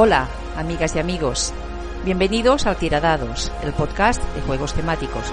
Hola, 0.00 0.28
amigas 0.56 0.94
y 0.94 1.00
amigos. 1.00 1.52
Bienvenidos 2.04 2.68
al 2.68 2.76
Tiradados, 2.76 3.50
el 3.64 3.72
podcast 3.72 4.22
de 4.36 4.42
juegos 4.42 4.72
temáticos. 4.72 5.24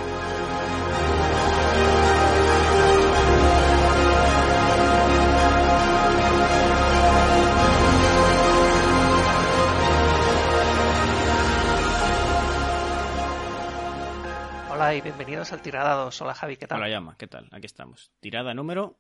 Hola 14.71 14.95
y 14.95 15.01
bienvenidos 15.01 15.53
al 15.53 15.61
Tiradados. 15.61 16.19
Hola 16.23 16.33
Javi, 16.33 16.57
¿qué 16.57 16.65
tal? 16.65 16.79
Hola 16.79 16.89
Llama, 16.89 17.15
¿qué 17.19 17.27
tal? 17.27 17.49
Aquí 17.51 17.67
estamos. 17.67 18.09
Tirada 18.19 18.55
número 18.55 18.97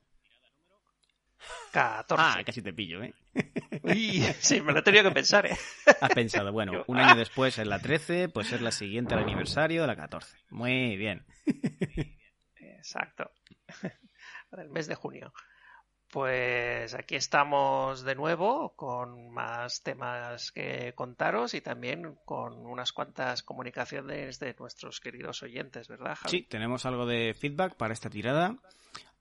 14. 1.75 2.23
Ah, 2.25 2.41
casi 2.45 2.61
te 2.61 2.71
pillo, 2.71 3.03
¿eh? 3.03 3.13
Uy, 3.83 4.21
sí, 4.39 4.61
me 4.61 4.71
lo 4.71 4.79
he 4.79 4.81
tenido 4.81 5.03
que 5.03 5.11
pensar, 5.11 5.45
¿eh? 5.45 5.57
Has 5.99 6.13
pensado, 6.13 6.53
bueno, 6.53 6.85
un 6.87 6.97
año 6.97 7.17
después 7.17 7.57
es 7.57 7.67
la 7.67 7.79
13, 7.79 8.29
pues 8.29 8.53
es 8.53 8.61
la 8.61 8.71
siguiente 8.71 9.13
al 9.13 9.23
aniversario 9.23 9.81
de 9.81 9.87
la 9.87 9.97
14. 9.97 10.37
Muy 10.51 10.95
bien. 10.95 11.25
Exacto. 12.55 13.29
Del 14.51 14.69
mes 14.69 14.87
de 14.87 14.95
junio. 14.95 15.33
Pues 16.09 16.93
aquí 16.93 17.15
estamos 17.15 18.05
de 18.05 18.15
nuevo 18.15 18.73
con 18.77 19.31
más 19.31 19.83
temas 19.83 20.53
que 20.53 20.93
contaros 20.95 21.55
y 21.55 21.59
también 21.61 22.15
con 22.23 22.65
unas 22.65 22.93
cuantas 22.93 23.43
comunicaciones 23.43 24.39
de 24.39 24.55
nuestros 24.57 25.01
queridos 25.01 25.43
oyentes, 25.43 25.89
¿verdad, 25.89 26.15
Javi? 26.15 26.29
Sí, 26.29 26.43
tenemos 26.43 26.85
algo 26.85 27.05
de 27.05 27.33
feedback 27.33 27.75
para 27.75 27.93
esta 27.93 28.09
tirada. 28.09 28.55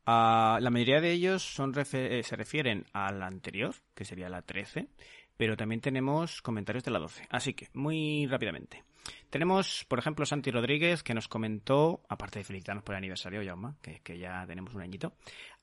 Uh, 0.07 0.61
la 0.61 0.71
mayoría 0.71 1.01
de 1.01 1.13
ellos 1.13 1.43
son 1.43 1.73
refer 1.73 2.23
se 2.25 2.37
refieren 2.37 2.85
a 2.93 3.13
la 3.13 3.27
anterior, 3.27 3.75
que 3.95 4.05
sería 4.05 4.29
la 4.29 4.43
13, 4.43 4.89
pero 5.37 5.57
también 5.57 5.81
tenemos 5.81 6.43
comentarios 6.43 6.85
de 6.85 6.91
la 6.91 6.99
12. 6.99 7.27
Así 7.31 7.55
que, 7.55 7.69
muy 7.73 8.27
rápidamente. 8.27 8.85
Tenemos, 9.31 9.85
por 9.89 9.99
ejemplo, 9.99 10.25
Santi 10.25 10.51
Rodríguez, 10.51 11.03
que 11.03 11.15
nos 11.15 11.29
comentó, 11.29 12.03
aparte 12.09 12.39
de 12.39 12.45
felicitarnos 12.45 12.85
por 12.85 12.95
el 12.95 12.99
aniversario, 12.99 13.43
Yauma, 13.43 13.77
que, 13.83 14.01
que 14.01 14.19
ya 14.19 14.47
tenemos 14.47 14.75
un 14.75 14.83
añito, 14.83 15.15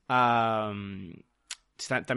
también 0.06 1.24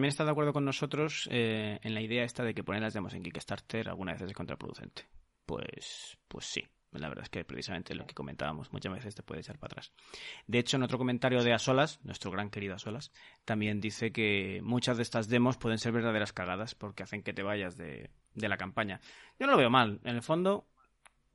está 0.09 0.25
de 0.25 0.31
acuerdo 0.31 0.53
con 0.53 0.65
nosotros 0.65 1.27
eh, 1.31 1.79
en 1.81 1.93
la 1.93 2.01
idea 2.01 2.23
esta 2.23 2.43
de 2.43 2.53
que 2.53 2.63
poner 2.63 2.81
las 2.81 2.93
demos 2.93 3.13
en 3.13 3.23
Kickstarter 3.23 3.89
alguna 3.89 4.13
vez 4.13 4.21
es 4.21 4.33
contraproducente. 4.33 5.07
Pues, 5.45 6.17
pues 6.27 6.45
sí. 6.45 6.63
La 6.99 7.09
verdad 7.09 7.23
es 7.23 7.29
que 7.29 7.43
precisamente 7.43 7.95
lo 7.95 8.05
que 8.05 8.13
comentábamos 8.13 8.71
muchas 8.71 8.93
veces 8.93 9.15
te 9.15 9.23
puede 9.23 9.41
echar 9.41 9.57
para 9.57 9.73
atrás. 9.73 9.93
De 10.47 10.59
hecho, 10.59 10.77
en 10.77 10.83
otro 10.83 10.97
comentario 10.97 11.43
de 11.43 11.53
Asolas, 11.53 11.99
nuestro 12.03 12.31
gran 12.31 12.49
querido 12.49 12.75
Asolas, 12.75 13.11
también 13.43 13.81
dice 13.81 14.11
que 14.11 14.59
muchas 14.63 14.97
de 14.97 15.03
estas 15.03 15.27
demos 15.27 15.57
pueden 15.57 15.77
ser 15.77 15.91
verdaderas 15.91 16.33
cagadas 16.33 16.75
porque 16.75 17.03
hacen 17.03 17.23
que 17.23 17.33
te 17.33 17.43
vayas 17.43 17.77
de, 17.77 18.09
de 18.33 18.49
la 18.49 18.57
campaña. 18.57 19.01
Yo 19.39 19.47
no 19.47 19.53
lo 19.53 19.57
veo 19.57 19.69
mal. 19.69 19.99
En 20.03 20.15
el 20.15 20.21
fondo, 20.21 20.67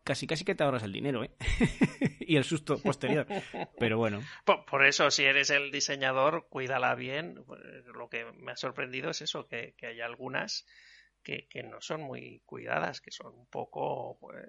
casi 0.05 0.27
casi 0.27 0.45
que 0.45 0.55
te 0.55 0.65
ahorras 0.65 0.83
el 0.83 0.93
dinero, 0.93 1.25
¿eh? 1.25 1.31
y 2.21 2.37
el 2.37 2.45
susto 2.45 2.79
posterior. 2.79 3.27
Pero 3.79 3.99
bueno. 3.99 4.21
Por, 4.45 4.65
por, 4.65 4.85
eso, 4.85 5.11
si 5.11 5.25
eres 5.25 5.51
el 5.51 5.71
diseñador, 5.71 6.47
cuídala 6.49 6.95
bien. 6.95 7.45
Lo 7.95 8.09
que 8.09 8.25
me 8.39 8.53
ha 8.53 8.57
sorprendido 8.57 9.11
es 9.11 9.23
eso, 9.23 9.47
que, 9.47 9.75
que 9.77 9.87
hay 9.87 10.01
algunas 10.01 10.67
que, 11.23 11.47
que, 11.49 11.63
no 11.63 11.81
son 11.81 12.03
muy 12.03 12.43
cuidadas, 12.47 13.01
que 13.01 13.11
son 13.11 13.35
un 13.35 13.47
poco, 13.47 14.19
pues, 14.21 14.45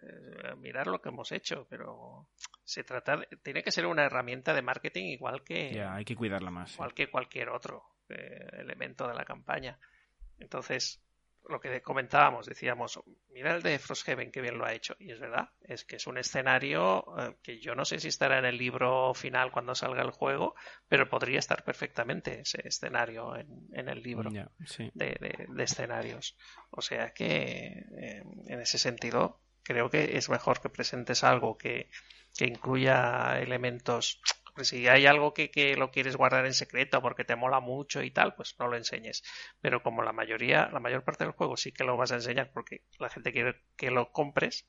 mirar 0.57 0.87
lo 0.87 1.01
que 1.01 1.09
hemos 1.09 1.31
hecho, 1.31 1.67
pero 1.69 2.27
se 2.63 2.83
trata, 2.83 3.17
de, 3.17 3.27
tiene 3.43 3.63
que 3.63 3.71
ser 3.71 3.85
una 3.85 4.05
herramienta 4.05 4.53
de 4.53 4.61
marketing 4.61 5.05
igual 5.05 5.43
que, 5.43 5.73
ya, 5.73 5.93
hay 5.93 6.05
que 6.05 6.15
cuidarla 6.15 6.51
más, 6.51 6.73
igual 6.73 6.93
que 6.93 7.09
cualquier 7.09 7.49
otro 7.49 7.83
eh, 8.09 8.47
elemento 8.53 9.07
de 9.07 9.13
la 9.13 9.25
campaña. 9.25 9.79
Entonces, 10.39 11.01
lo 11.50 11.59
que 11.59 11.81
comentábamos, 11.81 12.46
decíamos, 12.46 13.00
mira 13.31 13.56
el 13.56 13.62
de 13.62 13.79
Frosthaven, 13.79 14.31
que 14.31 14.41
bien 14.41 14.57
lo 14.57 14.66
ha 14.66 14.74
hecho. 14.74 14.96
Y 15.00 15.12
es 15.12 15.19
verdad, 15.19 15.50
es 15.62 15.85
que 15.85 15.97
es 15.97 16.07
un 16.07 16.18
escenario 16.18 17.06
eh, 17.18 17.35
que 17.41 17.59
yo 17.59 17.75
no 17.75 17.85
sé 17.85 18.00
si 18.00 18.07
estará 18.07 18.40
en 18.40 18.46
el 18.46 18.57
libro 18.57 19.13
final 19.13 19.51
cuando 19.51 19.75
salga 19.75 20.01
el 20.01 20.12
juego, 20.12 20.56
pero 20.88 21.09
podría 21.09 21.40
estar 21.40 21.63
perfectamente 21.63 22.41
ese 22.41 22.62
escenario 22.68 23.35
en, 23.35 23.68
en 23.74 23.90
el 23.90 24.01
libro 24.01 24.30
yeah, 24.31 24.50
sí. 24.66 24.91
de, 24.94 25.18
de, 25.19 25.46
de, 25.50 25.63
escenarios. 25.63 26.38
O 26.69 26.81
sea 26.81 27.13
que, 27.13 27.85
eh, 27.97 28.24
en 28.47 28.59
ese 28.59 28.78
sentido, 28.78 29.40
creo 29.63 29.90
que 29.90 30.18
es 30.18 30.30
mejor 30.30 30.62
que 30.62 30.69
presentes 30.69 31.24
algo 31.24 31.57
que, 31.57 31.90
que 32.38 32.46
incluya 32.46 33.40
elementos 33.40 34.22
pues 34.53 34.69
si 34.69 34.88
hay 34.88 35.06
algo 35.06 35.34
que, 35.34 35.51
que, 35.51 35.75
lo 35.75 35.91
quieres 35.91 36.16
guardar 36.16 36.45
en 36.45 36.53
secreto 36.53 37.01
porque 37.01 37.23
te 37.23 37.35
mola 37.35 37.59
mucho 37.59 38.03
y 38.03 38.12
tal, 38.12 38.35
pues 38.35 38.56
no 38.59 38.67
lo 38.67 38.78
enseñes. 38.78 39.23
Pero 39.62 39.84
como 39.84 40.03
la 40.03 40.13
mayoría, 40.13 40.69
la 40.72 40.79
mayor 40.79 41.03
parte 41.03 41.23
del 41.23 41.34
juego 41.34 41.57
sí 41.57 41.72
que 41.72 41.84
lo 41.84 41.97
vas 41.97 42.12
a 42.12 42.16
enseñar 42.16 42.51
porque 42.51 42.84
la 43.00 43.09
gente 43.09 43.31
quiere 43.31 43.56
que 43.75 43.91
lo 43.91 44.12
compres 44.12 44.67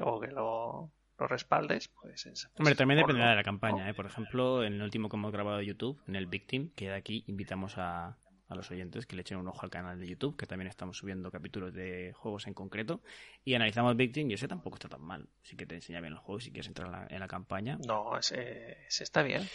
o 0.00 0.20
que 0.20 0.28
lo, 0.28 0.92
lo 1.18 1.26
respaldes, 1.26 1.88
pues 1.88 2.26
es, 2.26 2.48
Hombre, 2.56 2.74
también 2.74 3.00
dependerá 3.00 3.30
de 3.30 3.36
la 3.36 3.42
campaña, 3.42 3.88
¿eh? 3.88 3.94
Por 3.94 4.06
ejemplo, 4.06 4.62
en 4.62 4.74
el 4.74 4.82
último 4.82 5.08
que 5.08 5.16
hemos 5.16 5.32
grabado 5.32 5.58
de 5.58 5.66
YouTube, 5.66 6.00
en 6.06 6.16
el 6.16 6.26
Victim, 6.26 6.70
que 6.74 6.88
de 6.88 6.94
aquí 6.94 7.24
invitamos 7.26 7.74
a, 7.76 8.16
a 8.48 8.54
los 8.54 8.70
oyentes 8.70 9.06
que 9.06 9.14
le 9.14 9.22
echen 9.22 9.38
un 9.38 9.48
ojo 9.48 9.60
al 9.62 9.70
canal 9.70 10.00
de 10.00 10.08
YouTube, 10.08 10.36
que 10.36 10.46
también 10.46 10.68
estamos 10.68 10.96
subiendo 10.96 11.30
capítulos 11.30 11.72
de 11.74 12.12
juegos 12.14 12.46
en 12.46 12.54
concreto, 12.54 13.02
y 13.44 13.54
analizamos 13.54 13.96
Victim, 13.96 14.30
y 14.30 14.34
ese 14.34 14.48
tampoco 14.48 14.76
está 14.76 14.88
tan 14.88 15.02
mal. 15.02 15.28
Sí 15.42 15.56
que 15.56 15.66
te 15.66 15.74
enseña 15.74 16.00
bien 16.00 16.14
el 16.14 16.18
juego 16.18 16.40
si 16.40 16.50
quieres 16.50 16.68
entrar 16.68 16.88
en 16.88 16.92
la, 16.92 17.06
en 17.10 17.20
la 17.20 17.28
campaña. 17.28 17.78
No, 17.86 18.18
ese, 18.18 18.86
ese, 18.86 19.04
está 19.04 19.22
bien. 19.22 19.46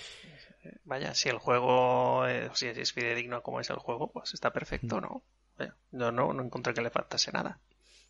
Vaya, 0.86 1.14
si 1.14 1.30
el 1.30 1.40
juego, 1.40 2.28
eh, 2.28 2.50
si 2.53 2.68
es 2.68 2.94
fidedigno 2.94 3.42
como 3.42 3.59
es 3.59 3.70
el 3.70 3.78
juego, 3.78 4.12
pues 4.12 4.34
está 4.34 4.53
perfecto, 4.53 5.02
¿no? 5.02 5.24
No, 5.92 6.12
no, 6.12 6.34
no 6.34 6.44
encontré 6.44 6.74
que 6.74 6.82
le 6.82 6.90
faltase 6.90 7.32
nada. 7.32 7.59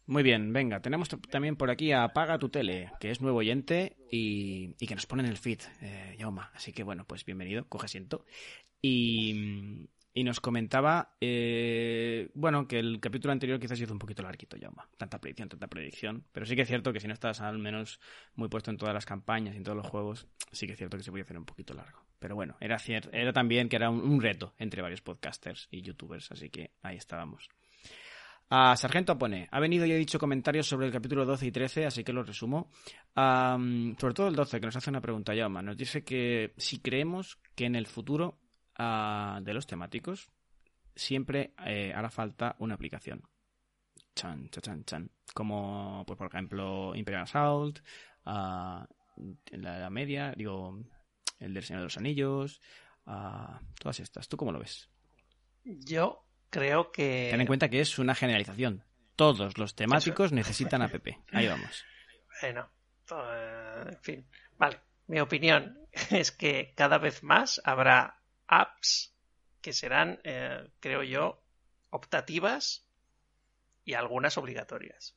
Muy 0.05 0.21
bien, 0.21 0.51
venga, 0.51 0.81
tenemos 0.81 1.07
también 1.29 1.55
por 1.55 1.69
aquí 1.71 1.93
a 1.93 2.03
Apaga 2.03 2.37
tu 2.37 2.49
tele, 2.49 2.91
que 2.99 3.09
es 3.09 3.21
nuevo 3.21 3.37
oyente 3.37 3.95
y, 4.11 4.75
y 4.77 4.87
que 4.87 4.95
nos 4.95 5.05
pone 5.05 5.23
en 5.23 5.29
el 5.29 5.37
feed, 5.37 5.61
eh, 5.81 6.15
Yauma. 6.19 6.51
Así 6.53 6.73
que 6.73 6.83
bueno, 6.83 7.05
pues 7.05 7.23
bienvenido, 7.23 7.65
coge 7.69 7.85
asiento. 7.85 8.25
Y, 8.81 9.87
y 10.13 10.23
nos 10.23 10.39
comentaba, 10.39 11.15
eh, 11.19 12.29
bueno, 12.35 12.67
que 12.67 12.77
el 12.77 12.99
capítulo 12.99 13.31
anterior 13.31 13.59
quizás 13.59 13.79
hizo 13.79 13.93
un 13.93 13.99
poquito 13.99 14.21
larguito, 14.21 14.57
ya, 14.57 14.69
tanta 14.95 15.19
predicción, 15.19 15.49
tanta 15.49 15.67
predicción, 15.67 16.23
pero 16.31 16.45
sí 16.45 16.55
que 16.55 16.61
es 16.61 16.67
cierto 16.67 16.93
que 16.93 16.99
si 16.99 17.07
no 17.07 17.13
estás 17.13 17.41
al 17.41 17.57
menos 17.57 17.99
muy 18.35 18.47
puesto 18.47 18.69
en 18.69 18.77
todas 18.77 18.93
las 18.93 19.05
campañas 19.05 19.55
y 19.55 19.57
en 19.57 19.63
todos 19.63 19.77
los 19.77 19.87
juegos, 19.87 20.27
sí 20.51 20.67
que 20.67 20.73
es 20.73 20.77
cierto 20.77 20.97
que 20.97 21.03
se 21.03 21.09
podía 21.09 21.23
hacer 21.23 21.37
un 21.37 21.45
poquito 21.45 21.73
largo. 21.73 22.03
Pero 22.19 22.35
bueno, 22.35 22.55
era, 22.59 22.77
era 23.11 23.33
también 23.33 23.67
que 23.67 23.75
era 23.75 23.89
un, 23.89 24.21
reto 24.21 24.53
entre 24.59 24.81
varios 24.81 25.01
podcasters 25.01 25.67
y 25.71 25.81
youtubers, 25.81 26.31
así 26.31 26.49
que 26.49 26.71
ahí 26.83 26.95
estábamos. 26.95 27.49
Uh, 28.51 28.75
Sargento 28.75 29.17
pone, 29.17 29.47
ha 29.51 29.59
venido 29.59 29.85
y 29.85 29.93
ha 29.93 29.95
dicho 29.95 30.19
comentarios 30.19 30.67
sobre 30.67 30.85
el 30.85 30.93
capítulo 30.93 31.25
12 31.25 31.47
y 31.47 31.51
13, 31.51 31.85
así 31.87 32.03
que 32.03 32.13
lo 32.13 32.21
resumo. 32.21 32.69
Um, 33.15 33.95
sobre 33.97 34.13
todo 34.13 34.27
el 34.27 34.35
12, 34.35 34.59
que 34.59 34.65
nos 34.67 34.75
hace 34.75 34.91
una 34.91 35.01
pregunta, 35.01 35.33
Yama. 35.33 35.63
Nos 35.63 35.75
dice 35.75 36.03
que 36.03 36.53
si 36.55 36.79
creemos 36.79 37.39
que 37.55 37.65
en 37.65 37.75
el 37.75 37.87
futuro 37.87 38.42
uh, 38.79 39.41
de 39.41 39.53
los 39.53 39.67
temáticos 39.67 40.31
siempre 40.95 41.53
eh, 41.65 41.91
hará 41.95 42.09
falta 42.09 42.55
una 42.59 42.75
aplicación. 42.75 43.23
Chan, 44.15 44.49
chan, 44.49 44.61
chan, 44.61 44.85
chan. 44.85 45.11
Como, 45.33 46.03
pues, 46.05 46.17
por 46.17 46.27
ejemplo, 46.27 46.95
Imperial 46.95 47.23
Assault, 47.23 47.79
uh, 48.25 48.85
la, 49.51 49.89
media, 49.89 50.33
digo, 50.35 50.79
el 51.39 51.53
del 51.53 51.63
Señor 51.63 51.81
de 51.81 51.85
los 51.85 51.97
Anillos, 51.97 52.61
uh, 53.07 53.57
todas 53.79 53.99
estas. 53.99 54.27
¿Tú 54.27 54.37
cómo 54.37 54.51
lo 54.51 54.59
ves? 54.59 54.89
Yo 55.63 56.25
creo 56.49 56.91
que... 56.91 57.29
Ten 57.31 57.41
en 57.41 57.47
cuenta 57.47 57.69
que 57.69 57.81
es 57.81 57.97
una 57.97 58.15
generalización. 58.15 58.83
Todos 59.15 59.57
los 59.57 59.75
temáticos 59.75 60.27
Eso. 60.27 60.35
necesitan 60.35 60.81
app. 60.81 60.95
Ahí 61.31 61.47
vamos. 61.47 61.83
Bueno, 62.41 62.69
uh, 63.11 63.89
en 63.89 63.99
fin. 64.01 64.27
Vale, 64.57 64.79
mi 65.07 65.19
opinión 65.19 65.79
es 66.11 66.31
que 66.31 66.73
cada 66.75 66.97
vez 66.97 67.23
más 67.23 67.61
habrá 67.63 68.22
apps 68.47 69.13
que 69.61 69.73
serán, 69.73 70.19
eh, 70.23 70.67
creo 70.79 71.03
yo, 71.03 71.41
optativas 71.89 72.85
y 73.85 73.93
algunas 73.93 74.37
obligatorias. 74.37 75.15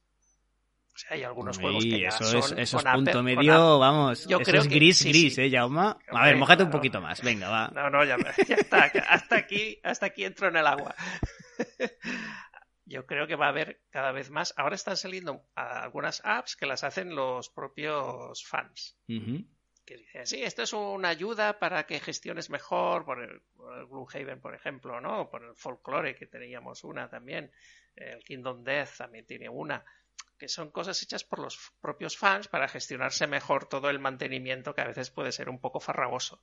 O 0.95 0.99
sea, 0.99 1.11
hay 1.13 1.25
algunos 1.25 1.59
juegos 1.59 1.85
que 1.85 2.01
ya 2.01 2.09
eso 2.09 2.25
son 2.25 2.39
es, 2.39 2.53
eso 2.53 2.79
es 2.79 2.85
punto 2.85 3.23
medio, 3.23 3.79
vamos. 3.79 4.27
Yo 4.27 4.39
eso 4.41 4.51
creo 4.51 4.63
es 4.63 4.69
que- 4.69 4.75
gris, 4.77 4.97
sí, 4.99 5.09
gris, 5.11 5.35
sí. 5.35 5.43
¿eh, 5.43 5.51
Jauma? 5.51 5.99
A 6.11 6.25
ver, 6.25 6.37
mojate 6.37 6.63
un 6.63 6.71
poquito 6.71 7.01
más, 7.03 7.21
venga, 7.21 7.51
va. 7.51 7.69
No, 7.69 7.91
no, 7.91 8.03
ya, 8.05 8.17
ya 8.49 8.55
está. 8.55 8.85
Hasta 9.11 9.37
aquí, 9.37 9.79
hasta 9.83 10.07
aquí 10.07 10.25
entro 10.25 10.49
en 10.49 10.57
el 10.57 10.67
agua. 10.67 10.95
Yo 12.89 13.05
creo 13.05 13.27
que 13.27 13.35
va 13.35 13.47
a 13.47 13.49
haber 13.51 13.83
cada 13.91 14.13
vez 14.13 14.31
más. 14.31 14.55
Ahora 14.57 14.77
están 14.77 14.97
saliendo 14.97 15.43
algunas 15.57 16.23
apps 16.25 16.55
que 16.57 16.67
las 16.67 16.85
hacen 16.85 17.15
los 17.17 17.51
propios 17.51 18.45
fans. 18.47 18.97
Que 19.87 19.97
dicen, 19.97 20.27
sí, 20.27 20.43
esto 20.43 20.63
es 20.63 20.73
una 20.73 21.09
ayuda 21.09 21.59
para 21.59 21.87
que 21.87 22.01
gestiones 22.01 22.51
mejor, 22.51 23.05
por 23.05 23.23
el, 23.23 23.41
por 23.57 23.79
el 23.79 23.87
Gloomhaven, 23.87 24.41
por 24.41 24.55
ejemplo, 24.55 25.01
¿no? 25.01 25.31
Por 25.31 25.45
el 25.45 25.55
Folklore, 25.55 26.17
que 26.17 26.27
teníamos 26.27 26.85
una 26.85 27.09
también, 27.09 27.53
el 27.95 28.23
Kingdom 28.25 28.65
Death 28.65 28.97
también 28.99 29.25
tiene 29.25 29.49
una, 29.49 29.85
que 30.39 30.49
son 30.49 30.71
cosas 30.71 31.01
hechas 31.03 31.25
por 31.25 31.39
los 31.39 31.73
propios 31.81 32.19
fans 32.19 32.49
para 32.49 32.69
gestionarse 32.69 33.27
mejor 33.27 33.69
todo 33.69 33.89
el 33.89 34.01
mantenimiento 34.01 34.75
que 34.75 34.83
a 34.83 34.89
veces 34.89 35.11
puede 35.11 35.33
ser 35.33 35.49
un 35.49 35.61
poco 35.61 35.81
farragoso. 35.81 36.43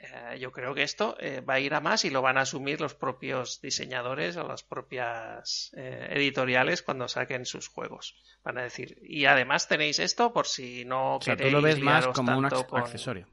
Eh, 0.00 0.38
yo 0.38 0.50
creo 0.50 0.74
que 0.74 0.82
esto 0.82 1.14
eh, 1.20 1.40
va 1.42 1.54
a 1.54 1.60
ir 1.60 1.74
a 1.74 1.80
más 1.80 2.04
y 2.04 2.10
lo 2.10 2.22
van 2.22 2.38
a 2.38 2.42
asumir 2.42 2.80
los 2.80 2.94
propios 2.94 3.60
diseñadores 3.60 4.36
o 4.36 4.48
las 4.48 4.62
propias 4.62 5.70
eh, 5.76 6.08
editoriales 6.12 6.82
cuando 6.82 7.06
saquen 7.08 7.44
sus 7.44 7.68
juegos. 7.68 8.16
Van 8.42 8.56
a 8.58 8.62
decir, 8.62 8.98
y 9.02 9.26
además 9.26 9.68
tenéis 9.68 9.98
esto 9.98 10.32
por 10.32 10.46
si 10.46 10.84
no 10.84 11.16
O 11.16 11.20
sea, 11.20 11.34
tú 11.34 11.38
queréis 11.38 11.52
lo 11.54 11.62
ves 11.62 11.80
más 11.80 12.06
como 12.08 12.38
un 12.38 12.48
con- 12.48 12.80
accesorio. 12.82 13.28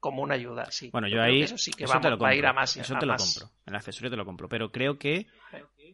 como 0.00 0.22
una 0.22 0.34
ayuda, 0.34 0.70
sí. 0.70 0.90
Bueno, 0.90 1.08
yo 1.08 1.20
ahí 1.20 1.42
eso 1.42 1.58
sí 1.58 1.72
que 1.72 1.84
eso 1.84 1.94
va, 1.94 2.00
te 2.00 2.10
lo 2.10 2.18
va 2.18 2.30
a 2.30 2.34
ir 2.34 2.46
a 2.46 2.52
más. 2.52 2.76
Eso 2.76 2.96
a 2.96 2.98
te 2.98 3.06
lo 3.06 3.16
compro. 3.16 3.50
El 3.66 3.74
accesorio 3.76 4.10
te 4.10 4.16
lo 4.16 4.24
compro. 4.24 4.48
Pero 4.48 4.72
creo 4.72 4.98
que 4.98 5.26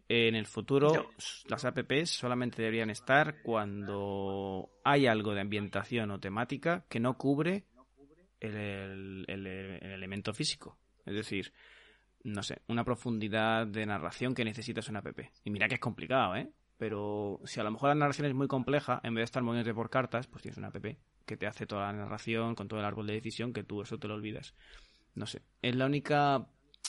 en 0.09 0.35
el 0.35 0.47
futuro 0.47 1.11
las 1.49 1.65
apps 1.65 2.11
solamente 2.11 2.63
deberían 2.63 2.91
estar 2.91 3.41
cuando 3.43 4.71
hay 4.85 5.07
algo 5.07 5.35
de 5.35 5.41
ambientación 5.41 6.11
o 6.11 6.21
temática 6.21 6.85
que 6.89 7.01
no 7.01 7.17
cubre 7.17 7.65
el, 8.45 9.25
el- 9.29 9.47
el- 9.47 9.47
el 9.83 9.91
elemento 9.93 10.33
físico. 10.35 10.79
Es 11.05 11.15
decir, 11.15 11.53
no 12.23 12.43
sé, 12.43 12.63
una 12.69 12.85
profundidad 12.85 13.67
de 13.67 13.85
narración 13.87 14.35
que 14.35 14.45
necesitas 14.45 14.89
una 14.89 15.01
app. 15.01 15.19
Y 15.45 15.51
mira 15.51 15.69
que 15.69 15.75
es 15.75 15.81
complicado, 15.81 16.37
¿eh? 16.37 16.51
Pero 16.79 17.41
si 17.45 17.61
a 17.61 17.63
lo 17.63 17.71
mejor 17.71 17.91
la 17.91 17.95
narración 17.95 18.27
es 18.27 18.35
muy 18.35 18.49
compleja, 18.49 19.01
en 19.05 19.15
vez 19.15 19.21
de 19.21 19.25
estar 19.27 19.43
moviéndote 19.43 19.75
por 19.75 19.91
cartas, 19.91 20.27
pues 20.27 20.43
tienes 20.43 20.59
una 20.59 20.69
app 20.69 20.85
que 21.27 21.37
te 21.37 21.47
hace 21.47 21.67
toda 21.67 21.87
la 21.87 21.93
narración 21.93 22.55
con 22.55 22.69
todo 22.69 22.81
el 22.81 22.87
árbol 22.87 23.07
de 23.07 23.15
decisión 23.15 23.53
que 23.53 23.63
tú 23.63 23.81
eso 23.83 23.99
te 23.99 24.09
lo 24.09 24.15
olvidas. 24.15 24.55
No 25.15 25.27
sé. 25.27 25.43
Es 25.63 25.77
la 25.77 25.87
única 25.87 26.47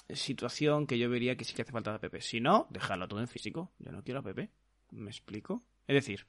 situación 0.09 0.87
que 0.87 0.97
yo 0.97 1.09
vería 1.09 1.35
que 1.37 1.45
sí 1.45 1.53
que 1.53 1.61
hace 1.61 1.71
falta 1.71 1.97
de 1.97 2.07
app. 2.07 2.15
Si 2.21 2.39
no, 2.41 2.67
déjalo 2.69 3.07
todo 3.07 3.19
en 3.19 3.27
físico. 3.27 3.71
Yo 3.79 3.91
no 3.91 4.03
quiero 4.03 4.21
app. 4.21 4.37
¿Me 4.91 5.09
explico? 5.09 5.63
Es 5.87 5.93
decir, 5.93 6.25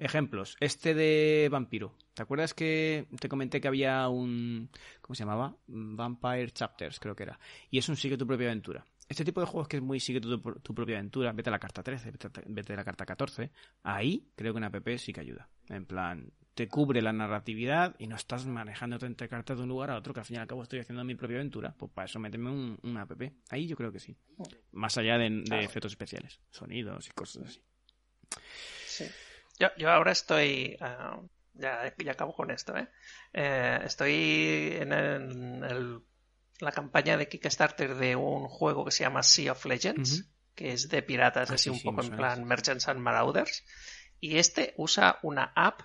ejemplos. 0.00 0.56
Este 0.60 0.94
de 0.94 1.48
Vampiro. 1.50 1.94
¿Te 2.14 2.22
acuerdas 2.22 2.52
que 2.52 3.06
te 3.20 3.28
comenté 3.28 3.60
que 3.60 3.68
había 3.68 4.08
un... 4.08 4.70
¿Cómo 5.00 5.14
se 5.14 5.22
llamaba? 5.22 5.56
Vampire 5.66 6.50
Chapters, 6.50 6.98
creo 6.98 7.14
que 7.14 7.22
era. 7.24 7.38
Y 7.70 7.78
es 7.78 7.88
un 7.88 7.96
sigue 7.96 8.16
tu 8.16 8.26
propia 8.26 8.48
aventura. 8.48 8.84
Este 9.08 9.24
tipo 9.24 9.40
de 9.40 9.46
juegos 9.46 9.68
que 9.68 9.76
es 9.76 9.82
muy 9.82 10.00
sigue 10.00 10.20
tu, 10.20 10.38
tu 10.38 10.74
propia 10.74 10.96
aventura, 10.96 11.32
vete 11.32 11.48
a 11.48 11.52
la 11.52 11.58
carta 11.58 11.82
13, 11.82 12.10
vete 12.10 12.26
a, 12.26 12.30
vete 12.46 12.72
a 12.74 12.76
la 12.76 12.84
carta 12.84 13.06
14, 13.06 13.50
ahí 13.82 14.28
creo 14.36 14.52
que 14.52 14.58
una 14.58 14.66
app 14.66 14.86
sí 14.98 15.14
que 15.14 15.20
ayuda. 15.20 15.48
En 15.70 15.86
plan, 15.86 16.30
te 16.52 16.68
cubre 16.68 17.00
la 17.00 17.12
narratividad 17.14 17.96
y 17.98 18.06
no 18.06 18.16
estás 18.16 18.44
manejándote 18.46 19.06
entre 19.06 19.28
cartas 19.28 19.56
de 19.56 19.62
un 19.62 19.70
lugar 19.70 19.90
a 19.90 19.96
otro, 19.96 20.12
que 20.12 20.20
al 20.20 20.26
fin 20.26 20.36
y 20.36 20.40
al 20.40 20.46
cabo 20.46 20.62
estoy 20.62 20.80
haciendo 20.80 21.04
mi 21.04 21.14
propia 21.14 21.36
aventura. 21.36 21.74
Pues 21.78 21.90
para 21.90 22.04
eso 22.04 22.18
méteme 22.18 22.50
un, 22.50 22.96
app. 22.98 23.12
Ahí 23.48 23.66
yo 23.66 23.76
creo 23.76 23.90
que 23.92 24.00
sí. 24.00 24.14
Más 24.72 24.98
allá 24.98 25.16
de, 25.16 25.30
de 25.30 25.64
efectos 25.64 25.92
especiales, 25.92 26.40
sonidos 26.50 27.08
y 27.08 27.10
cosas 27.12 27.44
así. 27.46 27.62
Sí. 28.98 29.10
Yo, 29.58 29.68
yo 29.76 29.90
ahora 29.90 30.12
estoy. 30.12 30.76
ah, 30.80 31.20
ya, 31.54 31.92
ya 31.98 32.12
acabo 32.12 32.34
con 32.34 32.50
esto, 32.50 32.76
¿eh? 32.76 32.88
Eh, 33.32 33.80
estoy 33.84 34.76
en, 34.80 34.92
el- 34.92 35.64
el- 35.64 35.98
la 36.60 36.72
campaña 36.72 37.16
de 37.16 37.28
Kickstarter 37.28 37.94
de 37.96 38.14
un 38.16 38.46
juego 38.48 38.84
que 38.84 38.90
se 38.92 39.04
llama 39.04 39.22
Sea 39.22 39.52
of 39.52 39.64
Legends, 39.64 40.28
que 40.54 40.72
es 40.72 40.88
de 40.88 41.02
piratas, 41.02 41.50
Ah, 41.50 41.54
así 41.54 41.64
sí, 41.64 41.70
un 41.70 41.82
poco 41.82 42.02
en 42.06 42.16
plan 42.16 42.44
Merchants 42.44 42.88
and 42.88 43.00
Marauders. 43.00 43.64
Y 44.20 44.38
este 44.38 44.74
usa 44.76 45.18
una 45.22 45.52
app 45.56 45.80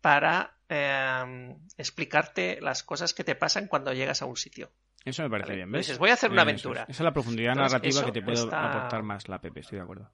para 0.00 0.58
eh, 0.68 1.56
explicarte 1.76 2.58
las 2.60 2.82
cosas 2.82 3.14
que 3.14 3.24
te 3.24 3.34
pasan 3.34 3.68
cuando 3.68 3.92
llegas 3.92 4.22
a 4.22 4.26
un 4.26 4.36
sitio. 4.36 4.70
Eso 5.04 5.22
me 5.22 5.30
parece 5.30 5.48
Vale, 5.50 5.56
bien, 5.56 5.72
¿ves? 5.72 5.86
dices, 5.86 5.98
voy 5.98 6.10
a 6.10 6.14
hacer 6.14 6.30
una 6.30 6.42
Eso 6.42 6.48
es. 6.50 6.52
aventura. 6.54 6.82
Esa 6.84 6.92
es 6.92 7.00
la 7.00 7.12
profundidad 7.12 7.52
Entonces, 7.52 7.72
narrativa 7.72 8.04
que 8.06 8.12
te 8.12 8.22
puede 8.22 8.38
está- 8.42 8.68
aportar 8.70 9.02
más 9.02 9.28
la 9.28 9.36
app, 9.36 9.44
estoy 9.56 9.76
de 9.78 9.82
acuerdo. 9.84 10.10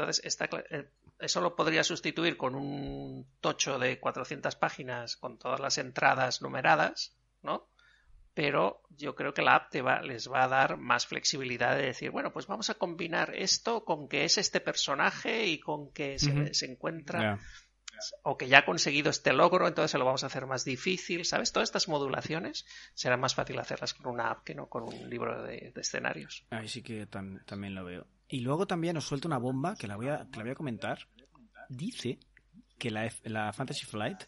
Entonces, 0.00 0.38
eh, 0.70 0.88
eso 1.18 1.40
lo 1.40 1.54
podría 1.54 1.84
sustituir 1.84 2.36
con 2.36 2.54
un 2.54 3.26
tocho 3.40 3.78
de 3.78 3.98
400 4.00 4.56
páginas 4.56 5.16
con 5.16 5.38
todas 5.38 5.60
las 5.60 5.78
entradas 5.78 6.40
numeradas, 6.42 7.14
¿no? 7.42 7.68
Pero 8.32 8.82
yo 8.90 9.14
creo 9.16 9.34
que 9.34 9.42
la 9.42 9.56
app 9.56 9.70
te 9.70 9.82
va, 9.82 10.00
les 10.02 10.30
va 10.30 10.44
a 10.44 10.48
dar 10.48 10.76
más 10.78 11.06
flexibilidad 11.06 11.76
de 11.76 11.82
decir, 11.86 12.10
bueno, 12.10 12.32
pues 12.32 12.46
vamos 12.46 12.70
a 12.70 12.74
combinar 12.74 13.34
esto 13.34 13.84
con 13.84 14.08
que 14.08 14.24
es 14.24 14.38
este 14.38 14.60
personaje 14.60 15.46
y 15.46 15.58
con 15.58 15.90
que 15.92 16.18
se, 16.18 16.66
encuentra 16.66 17.20
o 18.22 18.38
que 18.38 18.48
ya 18.48 18.58
ha 18.60 18.64
conseguido 18.64 19.10
este 19.10 19.32
logro, 19.34 19.66
entonces 19.68 19.90
se 19.90 19.98
lo 19.98 20.06
vamos 20.06 20.22
a 20.24 20.28
hacer 20.28 20.46
más 20.46 20.64
difícil, 20.64 21.24
¿sabes? 21.26 21.52
Todas 21.52 21.68
estas 21.68 21.88
modulaciones 21.88 22.64
será 22.94 23.16
más 23.18 23.34
fácil 23.34 23.58
hacerlas 23.58 23.92
con 23.92 24.06
una 24.06 24.30
app 24.30 24.44
que 24.44 24.54
no 24.54 24.68
con 24.68 24.84
un 24.84 25.10
libro 25.10 25.42
de, 25.42 25.72
de 25.74 25.80
escenarios. 25.80 26.46
Ahí 26.50 26.68
sí 26.68 26.82
que 26.82 27.06
tam- 27.10 27.44
también 27.44 27.74
lo 27.74 27.84
veo. 27.84 28.06
Y 28.30 28.40
luego 28.40 28.66
también 28.66 28.96
os 28.96 29.04
suelto 29.04 29.28
una 29.28 29.38
bomba 29.38 29.74
que 29.76 29.86
la 29.86 29.96
voy 29.96 30.08
a, 30.08 30.26
que 30.30 30.38
la 30.38 30.44
voy 30.44 30.52
a 30.52 30.54
comentar. 30.54 31.08
Dice 31.68 32.18
que 32.78 32.90
la, 32.90 33.10
la 33.24 33.52
Fantasy 33.52 33.84
Flight 33.86 34.22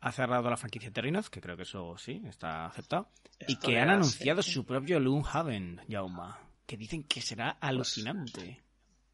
ha 0.00 0.12
cerrado 0.12 0.50
la 0.50 0.56
franquicia 0.56 0.92
Terrinoth, 0.92 1.28
que 1.28 1.40
creo 1.40 1.56
que 1.56 1.62
eso 1.62 1.96
sí, 1.96 2.22
está 2.26 2.66
aceptado. 2.66 3.10
y 3.48 3.56
que 3.56 3.78
han 3.78 3.90
anunciado 3.90 4.42
su 4.42 4.64
propio 4.66 4.98
Loonhaven, 5.00 5.80
Yauma. 5.88 6.38
Que 6.66 6.76
dicen 6.76 7.04
que 7.04 7.20
será 7.20 7.50
alucinante. 7.50 8.62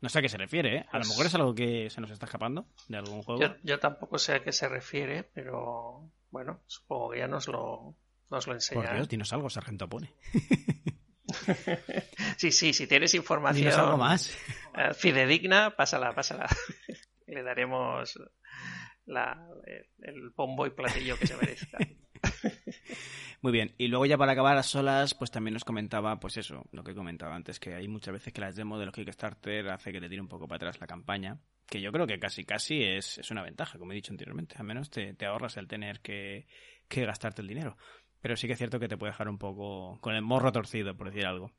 No 0.01 0.09
sé 0.09 0.19
a 0.19 0.23
qué 0.23 0.29
se 0.29 0.39
refiere, 0.39 0.79
¿eh? 0.79 0.87
A 0.91 0.97
lo 0.99 1.01
Pues- 1.03 1.09
mejor 1.11 1.27
es 1.27 1.35
algo 1.35 1.55
que 1.55 1.89
se 1.91 2.01
nos 2.01 2.11
está 2.11 2.27
escapando 2.27 2.67
de 2.89 2.97
algún 2.97 3.23
juego. 3.23 3.41
Yo, 3.41 3.55
yo 3.63 3.79
tampoco 3.79 4.19
sé 4.19 4.35
a 4.35 4.43
qué 4.43 4.51
se 4.53 4.69
refiere, 4.69 5.23
pero 5.25 6.11
bueno, 6.31 6.61
supongo 6.67 7.11
que 7.11 7.19
ya 7.21 7.29
nos 7.29 7.47
lo, 7.49 7.95
nos 8.31 8.47
lo 8.47 8.51
Por 8.51 8.55
enseñará. 8.55 8.95
Dios, 8.97 9.09
dinos 9.09 9.33
algo, 9.33 9.49
Sargento 9.51 9.89
Pone. 9.89 10.13
sí, 12.37 12.53
sí, 12.53 12.73
si 12.73 12.87
tienes 12.87 13.15
información 13.15 13.69
Dinos 13.71 13.79
algo 13.79 13.97
más. 13.97 14.37
eh, 14.77 14.95
fidedigna, 14.95 15.77
pásala, 15.77 16.15
pásala. 16.15 16.47
Le 17.27 17.43
daremos 17.43 18.19
la, 19.07 19.47
el, 19.67 19.87
el 20.03 20.31
bombo 20.31 20.67
y 20.67 20.71
platillo 20.71 21.19
que 21.19 21.27
se 21.27 21.37
merezca. 21.37 21.79
Muy 23.41 23.51
bien, 23.51 23.75
y 23.77 23.89
luego 23.89 24.07
ya 24.07 24.17
para 24.17 24.33
acabar 24.33 24.57
a 24.57 24.63
solas, 24.63 25.15
pues 25.15 25.33
también 25.33 25.55
nos 25.55 25.65
comentaba, 25.65 26.21
pues 26.21 26.37
eso, 26.37 26.65
lo 26.71 26.85
que 26.85 26.95
comentaba 26.95 27.35
antes, 27.35 27.59
que 27.59 27.75
hay 27.75 27.89
muchas 27.89 28.15
veces 28.15 28.33
que 28.33 28.41
las 28.41 28.55
demos 28.55 28.79
de 28.79 28.87
los 28.87 28.95
Kickstarter 28.95 29.69
hace 29.71 29.91
que 29.91 30.01
te 30.01 30.09
tire 30.09 30.21
un 30.21 30.29
poco 30.29 30.47
para 30.47 30.57
atrás 30.59 30.81
la 30.81 30.87
campaña, 30.87 31.41
que 31.67 31.81
yo 31.81 31.91
creo 31.91 32.07
que 32.07 32.21
casi 32.21 32.45
casi 32.45 32.85
es, 32.85 33.19
es 33.19 33.31
una 33.33 33.43
ventaja, 33.43 33.79
como 33.79 33.91
he 33.91 33.97
dicho 33.97 34.13
anteriormente, 34.13 34.55
al 34.59 34.65
menos 34.65 34.91
te, 34.91 35.15
te 35.15 35.27
ahorras 35.27 35.57
el 35.57 35.67
tener 35.67 36.01
que, 36.01 36.47
que 36.87 37.05
gastarte 37.05 37.43
el 37.43 37.49
dinero. 37.49 37.77
Pero 38.23 38.37
sí 38.37 38.47
que 38.47 38.55
es 38.55 38.59
cierto 38.59 38.81
que 38.81 38.89
te 38.89 38.97
puede 38.97 39.13
dejar 39.13 39.29
un 39.29 39.37
poco 39.37 39.99
con 40.01 40.15
el 40.15 40.23
morro 40.23 40.53
torcido, 40.53 40.97
por 40.97 41.11
decir 41.11 41.27
algo. 41.27 41.53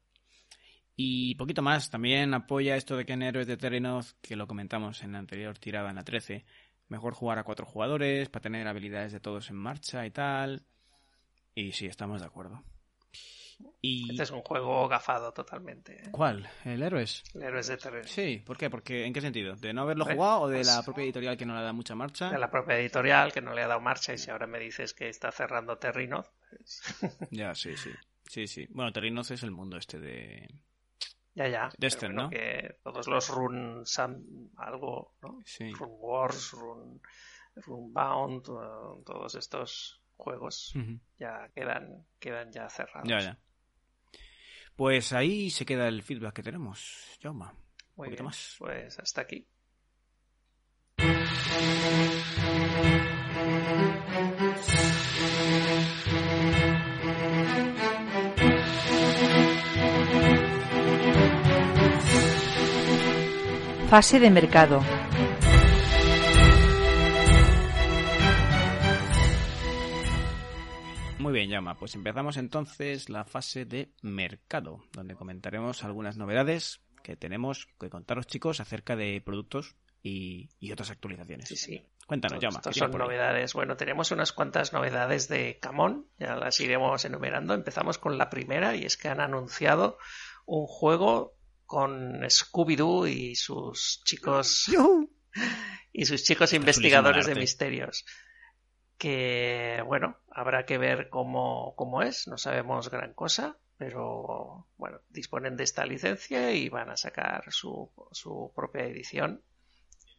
Y 0.95 1.35
poquito 1.35 1.61
más, 1.61 1.89
también 1.89 2.33
apoya 2.33 2.75
esto 2.75 2.97
de 2.97 3.05
que 3.05 3.13
en 3.13 3.21
Héroes 3.23 3.47
de 3.47 3.57
Terrinoth, 3.57 4.13
que 4.21 4.35
lo 4.35 4.47
comentamos 4.47 5.03
en 5.03 5.11
la 5.11 5.19
anterior 5.19 5.57
tirada, 5.59 5.89
en 5.89 5.97
la 5.97 6.03
13, 6.03 6.45
mejor 6.87 7.13
jugar 7.13 7.37
a 7.39 7.43
cuatro 7.43 7.65
jugadores 7.65 8.29
para 8.29 8.43
tener 8.43 8.67
habilidades 8.67 9.11
de 9.11 9.19
todos 9.19 9.49
en 9.49 9.57
marcha 9.57 10.05
y 10.05 10.11
tal. 10.11 10.65
Y 11.53 11.73
sí, 11.73 11.85
estamos 11.85 12.21
de 12.21 12.27
acuerdo. 12.27 12.63
Y... 13.81 14.11
Este 14.11 14.23
es 14.23 14.31
un 14.31 14.41
juego 14.41 14.87
gafado 14.87 15.33
totalmente. 15.33 16.01
¿eh? 16.03 16.09
¿Cuál? 16.11 16.49
¿El 16.65 16.81
Héroes? 16.83 17.23
El 17.33 17.43
Héroes 17.43 17.67
de 17.67 17.77
Terror. 17.77 18.07
Sí, 18.07 18.41
¿por 18.45 18.57
qué? 18.57 18.69
Porque, 18.69 19.05
¿En 19.05 19.13
qué 19.13 19.21
sentido? 19.21 19.55
¿De 19.55 19.73
no 19.73 19.81
haberlo 19.81 20.05
jugado 20.05 20.41
o 20.41 20.47
de 20.47 20.57
pues- 20.57 20.67
la 20.67 20.81
propia 20.83 21.03
editorial 21.03 21.35
que 21.37 21.45
no 21.45 21.55
le 21.55 21.61
da 21.63 21.73
mucha 21.73 21.95
marcha? 21.95 22.29
De 22.29 22.39
la 22.39 22.49
propia 22.49 22.77
editorial 22.79 23.31
que 23.33 23.41
no 23.41 23.53
le 23.53 23.61
ha 23.63 23.67
dado 23.67 23.81
marcha 23.81 24.13
y 24.13 24.17
si 24.17 24.29
ahora 24.31 24.47
me 24.47 24.59
dices 24.59 24.93
que 24.93 25.09
está 25.09 25.31
cerrando 25.31 25.77
Terrinoth, 25.77 26.27
pues, 26.49 26.81
Ya, 27.31 27.53
sí, 27.55 27.75
sí. 27.77 27.91
Sí, 28.25 28.47
sí. 28.47 28.67
Bueno, 28.69 28.91
Terrinos 28.93 29.29
es 29.31 29.43
el 29.43 29.51
mundo 29.51 29.77
este 29.77 29.99
de... 29.99 30.49
ya, 31.35 31.47
ya. 31.49 31.69
De 31.77 31.87
este, 31.87 32.05
bueno, 32.07 32.23
¿no? 32.23 32.29
Que 32.29 32.77
todos 32.83 33.07
los 33.07 33.29
Sun- 33.29 34.51
algo, 34.57 35.13
¿no? 35.21 35.39
Sí. 35.45 35.71
Rune 35.73 35.93
Wars, 35.99 36.51
Rune, 36.53 36.99
Rune 37.57 37.91
Bound, 37.93 38.45
eh, 38.47 39.03
todos 39.05 39.35
estos 39.35 40.01
juegos 40.15 40.73
Ujú. 40.75 40.99
ya 41.17 41.49
quedan, 41.53 42.05
quedan 42.19 42.51
ya 42.51 42.69
cerrados. 42.69 43.09
Ya, 43.09 43.19
ya. 43.19 43.37
Pues 44.75 45.13
ahí 45.13 45.49
se 45.49 45.65
queda 45.65 45.87
el 45.87 46.01
feedback 46.01 46.33
que 46.33 46.43
tenemos, 46.43 47.17
Jauma. 47.21 47.53
Muy 47.95 48.07
poquito 48.07 48.23
bien, 48.23 48.25
más. 48.25 48.55
Pues 48.57 48.99
hasta 48.99 49.21
aquí. 49.21 49.45
Fase 63.89 64.19
de 64.19 64.31
mercado. 64.31 64.81
Muy 71.33 71.39
bien, 71.39 71.49
Llama. 71.49 71.73
Pues 71.73 71.95
empezamos 71.95 72.37
entonces 72.37 73.09
la 73.09 73.25
fase 73.25 73.65
de 73.65 73.91
mercado, 74.03 74.83
donde 74.91 75.15
comentaremos 75.15 75.83
algunas 75.83 76.15
novedades 76.15 76.81
que 77.01 77.15
tenemos 77.15 77.67
que 77.79 77.89
contaros, 77.89 78.27
chicos, 78.27 78.59
acerca 78.59 78.95
de 78.95 79.19
productos 79.19 79.75
y, 80.03 80.51
y 80.59 80.71
otras 80.71 80.91
actualizaciones. 80.91 81.49
Sí, 81.49 81.55
sí. 81.55 81.83
Cuéntanos, 82.05 82.39
Llama. 82.39 82.57
esto 82.57 82.69
¿qué 82.69 82.73
tienes 82.75 82.91
son 82.91 82.99
novedades. 82.99 83.53
Bueno, 83.55 83.75
tenemos 83.75 84.11
unas 84.11 84.31
cuantas 84.31 84.73
novedades 84.73 85.27
de 85.27 85.57
Camón, 85.59 86.05
ya 86.19 86.35
las 86.35 86.59
iremos 86.59 87.03
enumerando. 87.03 87.55
Empezamos 87.55 87.97
con 87.97 88.19
la 88.19 88.29
primera 88.29 88.75
y 88.75 88.85
es 88.85 88.95
que 88.95 89.07
han 89.07 89.19
anunciado 89.19 89.97
un 90.45 90.67
juego 90.67 91.35
con 91.65 92.21
Scooby-Doo 92.21 93.09
y 93.09 93.33
sus 93.35 94.03
chicos 94.05 94.67
y 95.93 96.05
sus 96.05 96.23
chicos 96.23 96.53
Está 96.53 96.57
investigadores 96.57 97.25
de 97.25 97.33
misterios. 97.33 98.05
Que 98.97 99.81
bueno, 99.85 100.17
habrá 100.31 100.65
que 100.65 100.77
ver 100.77 101.09
cómo, 101.09 101.73
cómo 101.75 102.01
es, 102.01 102.27
no 102.27 102.37
sabemos 102.37 102.89
gran 102.89 103.13
cosa, 103.13 103.57
pero 103.77 104.67
bueno, 104.77 104.99
disponen 105.09 105.57
de 105.57 105.63
esta 105.63 105.85
licencia 105.85 106.51
y 106.51 106.69
van 106.69 106.89
a 106.89 106.97
sacar 106.97 107.43
su, 107.51 107.91
su 108.11 108.51
propia 108.55 108.85
edición. 108.85 109.43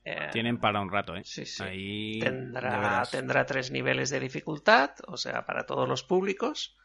Eh, 0.05 0.29
Tienen 0.33 0.59
para 0.59 0.81
un 0.81 0.91
rato, 0.91 1.17
¿eh? 1.17 1.23
Sí, 1.25 1.47
sí. 1.47 2.19
tendrá, 2.21 3.03
tendrá 3.11 3.47
tres 3.47 3.71
niveles 3.71 4.11
de 4.11 4.21
dificultad, 4.21 4.91
o 5.07 5.17
sea, 5.17 5.47
para 5.47 5.65
todos 5.65 5.89
los 5.89 6.03
públicos. 6.03 6.77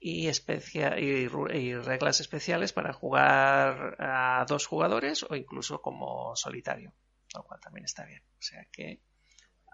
Y, 0.00 0.28
especia 0.28 0.98
y, 0.98 1.28
reglas 1.28 2.20
especiales 2.20 2.72
para 2.72 2.92
jugar 2.92 3.96
a 3.98 4.44
dos 4.46 4.66
jugadores 4.66 5.24
o 5.28 5.34
incluso 5.34 5.80
como 5.80 6.34
solitario, 6.36 6.92
lo 7.34 7.42
cual 7.44 7.60
también 7.60 7.84
está 7.84 8.04
bien. 8.04 8.22
O 8.38 8.42
sea 8.42 8.66
que 8.70 9.00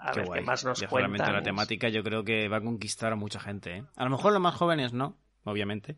a 0.01 0.13
ver 0.13 0.29
qué 0.33 0.41
más 0.41 0.65
nos 0.65 0.83
cuentan. 0.85 1.33
la 1.33 1.43
temática 1.43 1.89
yo 1.89 2.03
creo 2.03 2.25
que 2.25 2.49
va 2.49 2.59
a 2.59 2.63
conquistar 2.63 3.13
a 3.13 3.17
mucha 3.17 3.41
gente. 3.41 3.77
¿eh? 3.79 3.85
A 3.97 4.05
lo 4.05 4.11
mejor 4.11 4.33
los 4.33 4.41
más 4.41 4.55
jóvenes 4.55 4.93
no, 4.93 5.17
obviamente. 5.45 5.97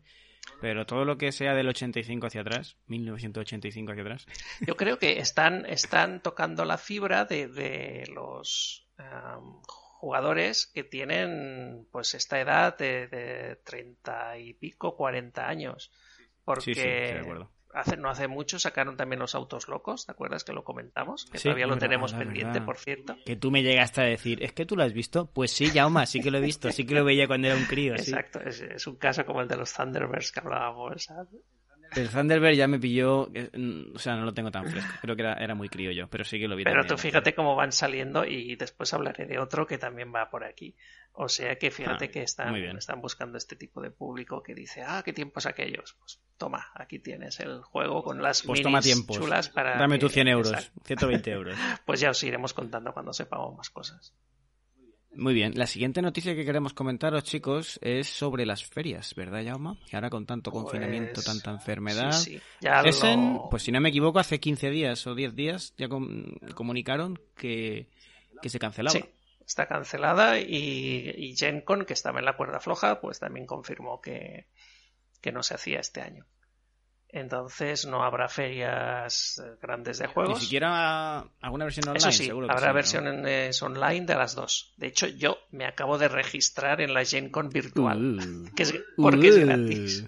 Pero 0.59 0.85
todo 0.85 1.05
lo 1.05 1.17
que 1.17 1.31
sea 1.31 1.53
del 1.53 1.69
85 1.69 2.27
hacia 2.27 2.41
atrás, 2.41 2.75
1985 2.87 3.91
hacia 3.91 4.03
atrás. 4.03 4.25
Yo 4.67 4.75
creo 4.75 4.99
que 4.99 5.19
están, 5.19 5.65
están 5.65 6.21
tocando 6.21 6.65
la 6.65 6.77
fibra 6.77 7.23
de, 7.25 8.03
los 8.13 8.87
jugadores 9.97 10.67
que 10.67 10.83
tienen 10.83 11.87
pues 11.91 12.13
esta 12.13 12.39
edad 12.39 12.77
de, 12.77 13.07
de 13.07 13.55
30 13.63 14.37
y 14.37 14.53
pico, 14.53 14.97
40 14.97 15.47
años. 15.47 15.91
Porque 16.43 16.61
sí, 16.61 16.75
sí, 16.75 16.81
de 16.81 17.19
acuerdo 17.19 17.49
hace, 17.73 17.97
no 17.97 18.09
hace 18.09 18.27
mucho 18.27 18.59
sacaron 18.59 18.95
también 18.95 19.19
los 19.19 19.35
autos 19.35 19.67
locos, 19.67 20.05
¿te 20.05 20.11
acuerdas 20.11 20.43
que 20.43 20.53
lo 20.53 20.63
comentamos? 20.63 21.25
Que 21.25 21.39
todavía 21.39 21.67
lo 21.67 21.77
tenemos 21.77 22.13
pendiente, 22.13 22.61
por 22.61 22.77
cierto. 22.77 23.15
Que 23.25 23.35
tú 23.35 23.51
me 23.51 23.63
llegaste 23.63 24.01
a 24.01 24.05
decir, 24.05 24.43
¿es 24.43 24.53
que 24.53 24.65
tú 24.65 24.75
lo 24.75 24.83
has 24.83 24.93
visto? 24.93 25.25
Pues 25.25 25.51
sí, 25.51 25.67
Jauma, 25.67 26.05
sí 26.05 26.21
que 26.21 26.31
lo 26.31 26.37
he 26.37 26.41
visto, 26.41 26.71
sí 26.71 26.85
que 26.85 26.95
lo 26.95 27.03
veía 27.03 27.27
cuando 27.27 27.47
era 27.47 27.57
un 27.57 27.65
crío. 27.65 27.93
Exacto, 27.93 28.39
es, 28.41 28.87
un 28.87 28.95
caso 28.95 29.25
como 29.25 29.41
el 29.41 29.47
de 29.47 29.57
los 29.57 29.73
Thunderbirds 29.73 30.31
que 30.31 30.39
hablábamos, 30.39 31.03
¿sabes? 31.03 31.29
El 31.95 32.09
Thunderbird 32.09 32.55
ya 32.55 32.67
me 32.67 32.79
pilló, 32.79 33.29
o 33.93 33.99
sea, 33.99 34.15
no 34.15 34.25
lo 34.25 34.33
tengo 34.33 34.49
tan 34.49 34.65
fresco, 34.65 34.91
creo 35.01 35.15
que 35.15 35.21
era, 35.21 35.33
era 35.33 35.53
muy 35.53 35.69
criollo, 35.69 36.05
yo, 36.05 36.09
pero 36.09 36.23
sí 36.23 36.39
que 36.39 36.47
lo 36.47 36.55
vi. 36.55 36.63
Pero 36.63 36.85
tú 36.85 36.97
fíjate 36.97 37.35
cómo 37.35 37.55
van 37.55 37.71
saliendo 37.71 38.25
y 38.25 38.55
después 38.55 38.93
hablaré 38.93 39.27
de 39.27 39.37
otro 39.37 39.67
que 39.67 39.77
también 39.77 40.11
va 40.13 40.29
por 40.29 40.43
aquí. 40.43 40.75
O 41.13 41.29
sea 41.29 41.55
que 41.59 41.69
fíjate 41.69 42.05
ah, 42.05 42.07
que 42.07 42.23
están, 42.23 42.55
están 42.55 42.99
buscando 42.99 43.37
este 43.37 43.55
tipo 43.55 43.81
de 43.81 43.91
público 43.91 44.41
que 44.41 44.55
dice, 44.55 44.81
ah, 44.81 45.03
qué 45.05 45.13
tiempos 45.13 45.45
aquellos. 45.45 45.93
Pues 45.99 46.19
toma, 46.37 46.71
aquí 46.75 46.99
tienes 46.99 47.39
el 47.39 47.61
juego 47.61 48.03
con 48.03 48.21
las 48.21 48.43
pues 48.43 48.63
minis 48.63 49.05
chulas 49.07 49.49
para... 49.49 49.77
Dame 49.77 49.97
tus 49.97 50.11
100 50.11 50.27
euros, 50.27 50.71
120 50.85 51.31
euros. 51.31 51.57
pues 51.85 51.99
ya 51.99 52.09
os 52.09 52.23
iremos 52.23 52.53
contando 52.53 52.93
cuando 52.93 53.13
sepamos 53.13 53.55
más 53.55 53.69
cosas. 53.69 54.13
Muy 55.15 55.35
bien, 55.35 55.53
la 55.55 55.67
siguiente 55.67 56.01
noticia 56.01 56.35
que 56.35 56.43
queremos 56.43 56.73
comentaros, 56.73 57.23
chicos, 57.23 57.79
es 57.83 58.07
sobre 58.07 58.47
las 58.47 58.65
ferias, 58.65 59.13
¿verdad, 59.13 59.43
Jauma? 59.45 59.77
Que 59.87 59.95
ahora 59.95 60.09
con 60.09 60.25
tanto 60.25 60.49
confinamiento, 60.51 61.13
pues, 61.15 61.25
tanta 61.25 61.51
enfermedad. 61.51 62.11
Sí, 62.13 62.41
pues 63.49 63.63
si 63.63 63.71
no 63.71 63.79
me 63.79 63.89
equivoco, 63.89 64.17
hace 64.17 64.39
15 64.39 64.71
días 64.71 65.05
o 65.05 65.13
10 65.13 65.35
días 65.35 65.75
ya 65.77 65.87
comunicaron 65.87 67.19
que, 67.35 67.89
se 68.43 68.57
cancelaba. 68.57 68.93
Sí, 68.93 69.05
está 69.45 69.67
cancelada 69.67 70.39
y, 70.39 71.13
y 71.15 71.35
GenCon, 71.35 71.85
que 71.85 71.93
estaba 71.93 72.17
en 72.17 72.25
la 72.25 72.35
cuerda 72.35 72.59
floja, 72.59 72.99
pues 72.99 73.19
también 73.19 73.45
confirmó 73.45 74.01
que, 74.01 74.47
que 75.23 75.31
no 75.31 75.41
se 75.41 75.55
hacía 75.55 75.79
este 75.79 76.01
año. 76.01 76.27
Entonces 77.07 77.85
no 77.85 78.03
habrá 78.03 78.27
ferias 78.27 79.41
eh, 79.43 79.55
grandes 79.61 79.99
de 79.99 80.07
juegos. 80.07 80.39
Ni 80.39 80.43
siquiera 80.43 81.19
alguna 81.41 81.65
versión 81.65 81.87
online, 81.87 82.09
Eso 82.09 82.11
sí, 82.11 82.29
habrá 82.29 82.73
versiones 82.73 83.61
online 83.61 84.05
de 84.05 84.15
las 84.15 84.35
dos. 84.35 84.73
De 84.77 84.87
hecho, 84.87 85.07
yo 85.07 85.37
me 85.51 85.65
acabo 85.65 85.97
de 85.97 86.09
registrar 86.09 86.81
en 86.81 86.93
la 86.93 87.05
GenCon 87.05 87.49
virtual, 87.49 88.19
uh. 88.19 88.55
que 88.55 88.63
es, 88.63 88.73
porque 88.97 89.27
es 89.29 89.37
uh. 89.37 89.45
gratis. 89.45 90.05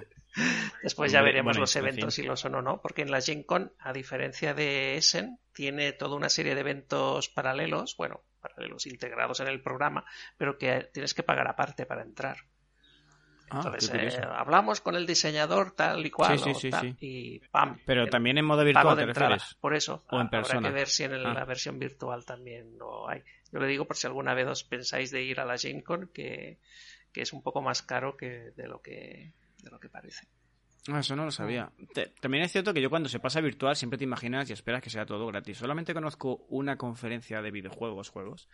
Después 0.83 1.11
ya 1.13 1.21
veremos 1.21 1.57
los 1.57 1.73
eventos 1.77 2.15
si 2.15 2.23
lo 2.23 2.35
son 2.35 2.55
o 2.55 2.61
no, 2.61 2.81
porque 2.81 3.03
en 3.03 3.11
la 3.11 3.21
GenCon, 3.21 3.71
a 3.79 3.93
diferencia 3.93 4.53
de 4.53 4.97
Essen, 4.97 5.39
tiene 5.53 5.93
toda 5.93 6.17
una 6.17 6.27
serie 6.27 6.55
de 6.55 6.61
eventos 6.61 7.29
paralelos, 7.29 7.95
bueno, 7.97 8.25
paralelos 8.41 8.85
integrados 8.87 9.39
en 9.39 9.47
el 9.47 9.61
programa, 9.61 10.03
pero 10.37 10.57
que 10.57 10.89
tienes 10.91 11.13
que 11.13 11.23
pagar 11.23 11.47
aparte 11.47 11.85
para 11.85 12.01
entrar. 12.01 12.37
Ah, 13.49 13.61
Entonces, 13.63 14.15
eh, 14.15 14.21
hablamos 14.23 14.81
con 14.81 14.95
el 14.95 15.05
diseñador 15.05 15.71
tal 15.71 16.05
y 16.05 16.09
cual. 16.09 16.39
y 16.99 17.39
¡pam! 17.51 17.77
Pero 17.85 18.07
también 18.07 18.37
en 18.37 18.45
modo 18.45 18.63
virtual. 18.63 19.39
Por 19.59 19.75
eso, 19.75 20.03
o 20.09 20.19
en 20.19 20.29
persona. 20.29 20.57
habrá 20.57 20.69
que 20.69 20.75
ver 20.75 20.87
si 20.87 21.03
en 21.03 21.13
ah. 21.13 21.33
la 21.33 21.45
versión 21.45 21.77
virtual 21.77 22.25
también 22.25 22.77
lo 22.77 23.07
hay. 23.07 23.21
Yo 23.51 23.59
le 23.59 23.67
digo 23.67 23.85
por 23.85 23.97
si 23.97 24.07
alguna 24.07 24.33
vez 24.33 24.47
os 24.47 24.63
pensáis 24.63 25.11
de 25.11 25.23
ir 25.23 25.39
a 25.39 25.45
la 25.45 25.55
GameCon, 25.57 26.09
que, 26.13 26.57
que 27.13 27.21
es 27.21 27.33
un 27.33 27.43
poco 27.43 27.61
más 27.61 27.81
caro 27.83 28.17
que 28.17 28.51
de 28.55 28.67
lo 28.67 28.81
que, 28.81 29.31
de 29.63 29.69
lo 29.69 29.79
que 29.79 29.89
parece. 29.89 30.27
Ah, 30.87 30.99
eso 30.99 31.15
no 31.15 31.25
lo 31.25 31.31
sabía. 31.31 31.71
también 32.19 32.43
es 32.43 32.51
cierto 32.51 32.73
que 32.73 32.81
yo 32.81 32.89
cuando 32.91 33.09
se 33.09 33.19
pasa 33.19 33.41
virtual 33.41 33.75
siempre 33.75 33.97
te 33.97 34.03
imaginas 34.03 34.49
y 34.49 34.53
esperas 34.53 34.81
que 34.83 34.91
sea 34.91 35.05
todo 35.05 35.25
gratis. 35.27 35.57
Solamente 35.57 35.93
conozco 35.93 36.45
una 36.49 36.77
conferencia 36.77 37.41
de 37.41 37.49
videojuegos, 37.49 38.09
juegos, 38.09 38.47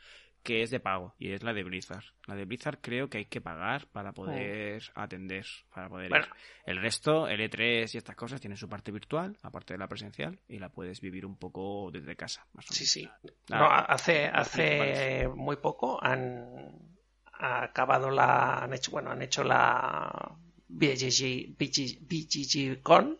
que 0.43 0.63
es 0.63 0.71
de 0.71 0.79
pago 0.79 1.13
y 1.19 1.31
es 1.31 1.43
la 1.43 1.53
de 1.53 1.63
Blizzard. 1.63 2.03
La 2.27 2.35
de 2.35 2.45
Blizzard 2.45 2.79
creo 2.81 3.09
que 3.09 3.19
hay 3.19 3.25
que 3.25 3.41
pagar 3.41 3.87
para 3.87 4.11
poder 4.13 4.83
atender, 4.95 5.45
para 5.73 5.89
poder 5.89 6.11
ir. 6.11 6.27
El 6.65 6.81
resto, 6.81 7.27
el 7.27 7.39
E3 7.39 7.93
y 7.93 7.97
estas 7.97 8.15
cosas 8.15 8.41
tienen 8.41 8.57
su 8.57 8.67
parte 8.67 8.91
virtual, 8.91 9.37
aparte 9.41 9.73
de 9.73 9.77
la 9.77 9.87
presencial, 9.87 10.39
y 10.47 10.59
la 10.59 10.69
puedes 10.69 11.01
vivir 11.01 11.25
un 11.25 11.37
poco 11.37 11.89
desde 11.91 12.15
casa. 12.15 12.45
sí, 12.69 12.85
sí. 12.85 13.09
no, 13.49 13.65
hace 13.69 14.27
hace 14.27 15.27
muy 15.27 15.57
poco 15.57 16.03
han 16.03 16.91
acabado 17.33 18.11
la 18.11 18.59
han 18.59 18.73
hecho 18.73 18.91
bueno 18.91 19.09
han 19.11 19.21
hecho 19.21 19.43
la 19.43 20.37
BGG, 20.71 21.57
BGG, 21.57 22.81
Con, 22.81 23.19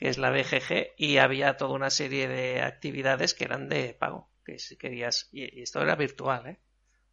que 0.00 0.08
es 0.08 0.16
la 0.16 0.30
BGG, 0.30 0.94
y 0.96 1.18
había 1.18 1.58
toda 1.58 1.74
una 1.74 1.90
serie 1.90 2.26
de 2.26 2.62
actividades 2.62 3.34
que 3.34 3.44
eran 3.44 3.68
de 3.68 3.92
pago, 3.92 4.30
que 4.46 4.58
si 4.58 4.78
querías, 4.78 5.28
y, 5.30 5.60
esto 5.60 5.82
era 5.82 5.94
virtual, 5.94 6.46
¿eh? 6.46 6.58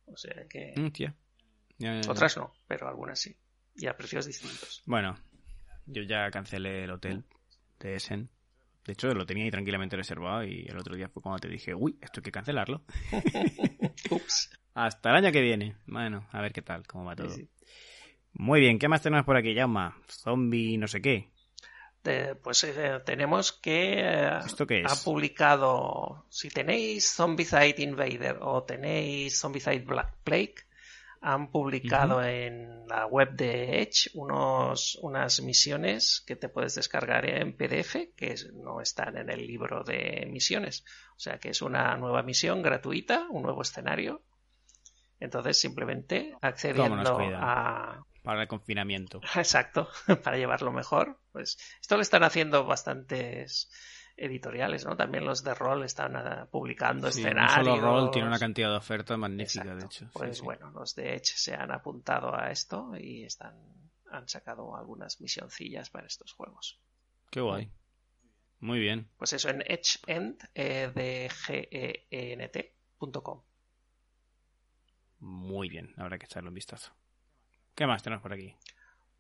O 0.06 0.16
sea 0.16 0.48
que... 0.50 0.74
Mm, 0.78 2.10
Otras 2.10 2.38
no, 2.38 2.54
pero 2.66 2.88
algunas 2.88 3.20
sí, 3.20 3.36
y 3.76 3.88
a 3.88 3.98
precios 3.98 4.26
distintos. 4.26 4.84
Bueno, 4.86 5.20
yo 5.86 6.04
ya 6.04 6.32
cancelé 6.32 6.86
el 6.86 6.92
hotel 6.92 7.26
de 7.82 7.96
Essen. 7.96 8.30
De 8.86 8.94
hecho, 8.94 9.10
lo 9.10 9.26
tenía 9.26 9.44
ahí 9.44 9.52
tranquilamente 9.52 9.98
reservado 9.98 10.46
y 10.46 10.66
el 10.66 10.78
otro 10.78 10.96
día 10.96 11.10
fue 11.10 11.22
cuando 11.22 11.40
te 11.40 11.50
dije, 11.50 11.76
uy, 11.76 12.00
esto 12.02 12.22
hay 12.22 12.24
que 12.24 12.32
cancelarlo. 12.32 12.86
Ups. 14.12 14.50
Hasta 14.76 15.10
el 15.10 15.26
año 15.26 15.34
que 15.34 15.42
viene. 15.42 15.76
Bueno, 15.88 16.26
a 16.32 16.42
ver 16.42 16.54
qué 16.54 16.62
tal, 16.62 16.88
cómo 16.88 17.04
va 17.04 17.18
todo. 17.18 17.36
Muy 18.32 18.62
bien, 18.62 18.80
¿qué 18.80 18.88
más 18.88 19.02
tenemos 19.02 19.26
por 19.26 19.36
aquí, 19.36 19.54
Llama? 19.54 20.02
Zombie 20.08 20.78
no 20.78 20.88
sé 20.88 21.02
qué. 21.02 21.34
Pues 22.42 22.64
eh, 22.64 23.02
tenemos 23.06 23.52
que 23.52 24.00
eh, 24.00 24.40
¿Esto 24.46 24.66
qué 24.66 24.82
es? 24.82 24.92
ha 24.92 25.04
publicado 25.04 26.26
si 26.30 26.50
tenéis 26.50 27.14
Zombicide 27.16 27.76
Invader 27.78 28.38
o 28.42 28.64
tenéis 28.64 29.40
Zombicide 29.40 29.80
Black 29.80 30.16
Plague 30.24 30.56
han 31.20 31.50
publicado 31.50 32.24
en 32.24 32.88
la 32.88 33.08
web 33.08 33.32
de 33.32 33.82
Edge 33.82 34.12
unos, 34.14 35.00
unas 35.02 35.42
misiones 35.42 36.24
que 36.28 36.36
te 36.36 36.48
puedes 36.48 36.76
descargar 36.76 37.26
en 37.26 37.58
PDF 37.58 38.14
que 38.16 38.36
no 38.54 38.82
están 38.82 39.18
en 39.18 39.30
el 39.30 39.46
libro 39.46 39.84
de 39.84 40.28
misiones 40.30 40.84
o 41.16 41.20
sea 41.20 41.40
que 41.40 41.50
es 41.50 41.62
una 41.62 41.98
nueva 41.98 42.22
misión 42.24 42.62
gratuita 42.62 43.28
un 43.32 43.42
nuevo 43.42 43.64
escenario 43.64 44.24
entonces, 45.20 45.60
simplemente 45.60 46.36
accediendo 46.42 47.18
a. 47.36 48.04
Para 48.24 48.42
el 48.42 48.48
confinamiento. 48.48 49.22
Exacto, 49.36 49.90
para 50.24 50.38
llevarlo 50.38 50.72
mejor. 50.72 51.18
Pues 51.38 51.60
esto 51.80 51.96
lo 51.98 52.02
están 52.02 52.24
haciendo 52.24 52.66
bastantes 52.66 53.70
editoriales, 54.16 54.86
¿no? 54.86 54.98
También 54.98 55.24
los 55.24 55.44
de 55.44 55.54
rol 55.54 55.84
están 55.84 56.16
ah, 56.16 56.48
publicando 56.50 57.12
sí, 57.12 57.22
escenarios. 57.22 57.68
No 57.68 57.76
solo 57.76 57.82
rol 57.82 58.12
tiene 58.12 58.28
una 58.28 58.40
cantidad 58.40 58.72
de 58.72 58.78
ofertas 58.78 59.20
magnífica, 59.20 59.76
de 59.76 59.86
hecho. 59.86 60.10
Pues 60.14 60.42
bueno, 60.42 60.72
los 60.72 60.96
de 60.96 61.14
Edge 61.14 61.34
se 61.36 61.54
han 61.54 61.72
apuntado 61.72 62.36
a 62.36 62.50
esto 62.50 62.94
y 63.00 63.24
están 63.24 63.56
han 64.10 64.28
sacado 64.28 64.76
algunas 64.76 65.22
misioncillas 65.22 65.92
para 65.92 66.08
estos 66.08 66.34
juegos. 66.34 66.80
Qué 67.30 67.42
guay. 67.42 67.70
Muy 68.60 68.80
bien. 68.80 69.08
Pues 69.18 69.34
eso 69.34 69.50
en 69.50 69.62
edgeend 69.62 70.42
eh, 70.56 70.92
de 70.96 71.30
g 71.30 72.08
n 72.10 72.50
muy 75.20 75.70
bien, 75.70 75.94
habrá 75.98 76.18
que 76.18 76.26
echarle 76.26 76.50
un 76.50 76.56
vistazo. 76.56 76.92
¿Qué 77.76 77.86
más 77.86 78.04
tenemos 78.04 78.22
por 78.22 78.34
aquí? 78.34 78.56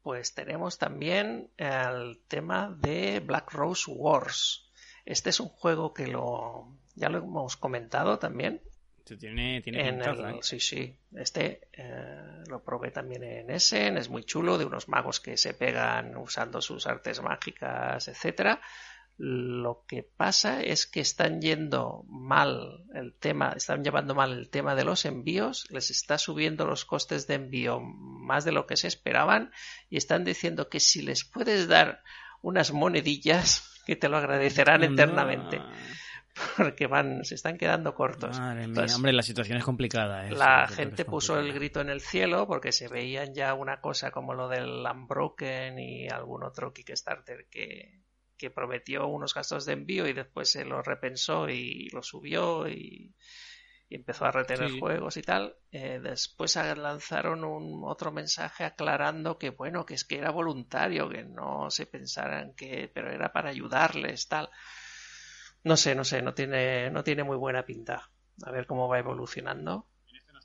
Pues 0.07 0.33
tenemos 0.33 0.77
también 0.77 1.49
el 1.57 2.21
tema 2.29 2.73
de 2.79 3.19
Black 3.19 3.51
Rose 3.51 3.91
Wars. 3.91 4.71
Este 5.03 5.31
es 5.31 5.41
un 5.41 5.49
juego 5.49 5.93
que 5.93 6.07
lo 6.07 6.69
ya 6.95 7.09
lo 7.09 7.17
hemos 7.17 7.57
comentado 7.57 8.17
también. 8.17 8.61
Tiene, 9.03 9.61
tiene 9.61 9.89
¿eh? 9.89 10.39
Sí, 10.39 10.61
sí. 10.61 10.95
Este 11.13 11.67
eh, 11.73 12.41
lo 12.47 12.63
probé 12.63 12.91
también 12.91 13.21
en 13.21 13.51
Essen. 13.51 13.97
Es 13.97 14.07
muy 14.07 14.23
chulo, 14.23 14.57
de 14.57 14.63
unos 14.63 14.87
magos 14.87 15.19
que 15.19 15.35
se 15.35 15.53
pegan 15.53 16.15
usando 16.15 16.61
sus 16.61 16.87
artes 16.87 17.21
mágicas, 17.21 18.07
etcétera. 18.07 18.61
Lo 19.19 19.83
que 19.87 20.03
pasa 20.03 20.61
es 20.61 20.85
que 20.85 20.99
están 20.99 21.41
yendo 21.41 22.05
mal 22.07 22.83
el 22.93 23.15
tema, 23.15 23.53
están 23.55 23.83
llevando 23.83 24.13
mal 24.13 24.31
el 24.31 24.49
tema 24.49 24.75
de 24.75 24.83
los 24.83 25.05
envíos, 25.05 25.65
les 25.71 25.89
está 25.89 26.19
subiendo 26.19 26.67
los 26.67 26.85
costes 26.85 27.25
de 27.25 27.33
envío 27.33 27.79
más 27.79 28.45
de 28.45 28.51
lo 28.51 28.67
que 28.67 28.77
se 28.77 28.87
esperaban 28.87 29.51
y 29.89 29.97
están 29.97 30.23
diciendo 30.23 30.69
que 30.69 30.79
si 30.79 31.01
les 31.01 31.23
puedes 31.23 31.67
dar 31.67 32.03
unas 32.43 32.71
monedillas 32.71 33.81
que 33.87 33.95
te 33.95 34.07
lo 34.07 34.17
agradecerán 34.17 34.83
eternamente. 34.83 35.61
Porque 36.55 36.85
van, 36.85 37.25
se 37.25 37.33
están 37.33 37.57
quedando 37.57 37.95
cortos. 37.95 38.37
hombre, 38.37 39.13
la 39.13 39.23
situación 39.23 39.57
es 39.57 39.63
complicada. 39.63 40.27
¿eh? 40.27 40.31
la 40.31 40.67
gente 40.67 41.03
puso 41.03 41.39
el 41.39 41.51
grito 41.51 41.81
en 41.81 41.89
el 41.89 42.01
cielo 42.01 42.45
porque 42.45 42.71
se 42.71 42.87
veían 42.87 43.33
ya 43.33 43.55
una 43.55 43.81
cosa 43.81 44.11
como 44.11 44.35
lo 44.35 44.47
del 44.47 44.85
Unbroken 44.85 45.79
y 45.79 46.07
algún 46.07 46.43
otro 46.43 46.71
Kickstarter 46.71 47.47
que, 47.49 48.03
que 48.37 48.49
prometió 48.49 49.07
unos 49.07 49.33
gastos 49.33 49.65
de 49.65 49.73
envío 49.73 50.07
y 50.07 50.13
después 50.13 50.51
se 50.51 50.65
lo 50.65 50.81
repensó 50.81 51.49
y 51.49 51.89
lo 51.89 52.03
subió 52.03 52.67
y, 52.67 53.15
empezó 53.89 54.25
a 54.25 54.31
retener 54.31 54.79
juegos 54.79 55.15
y 55.17 55.21
tal. 55.21 55.55
Eh, 55.71 55.99
después 56.01 56.55
lanzaron 56.55 57.45
un 57.45 57.83
otro 57.85 58.11
mensaje 58.11 58.65
aclarando 58.65 59.37
que 59.37 59.51
bueno, 59.51 59.85
que 59.85 59.93
es 59.93 60.03
que 60.03 60.17
era 60.17 60.29
voluntario, 60.29 61.09
que 61.09 61.23
no 61.23 61.69
se 61.69 61.85
pensaran 61.85 62.53
que, 62.53 62.91
pero 62.93 63.11
era 63.11 63.31
para 63.31 63.49
ayudarles, 63.49 64.27
tal. 64.27 64.49
No 65.63 65.77
sé, 65.77 65.95
no 65.95 66.03
sé, 66.03 66.21
no 66.21 66.33
tiene, 66.33 66.91
no 66.91 67.03
tiene 67.03 67.23
muy 67.23 67.37
buena 67.37 67.65
pinta. 67.65 68.09
A 68.43 68.51
ver 68.51 68.67
cómo 68.67 68.87
va 68.87 68.99
evolucionando. 68.99 69.87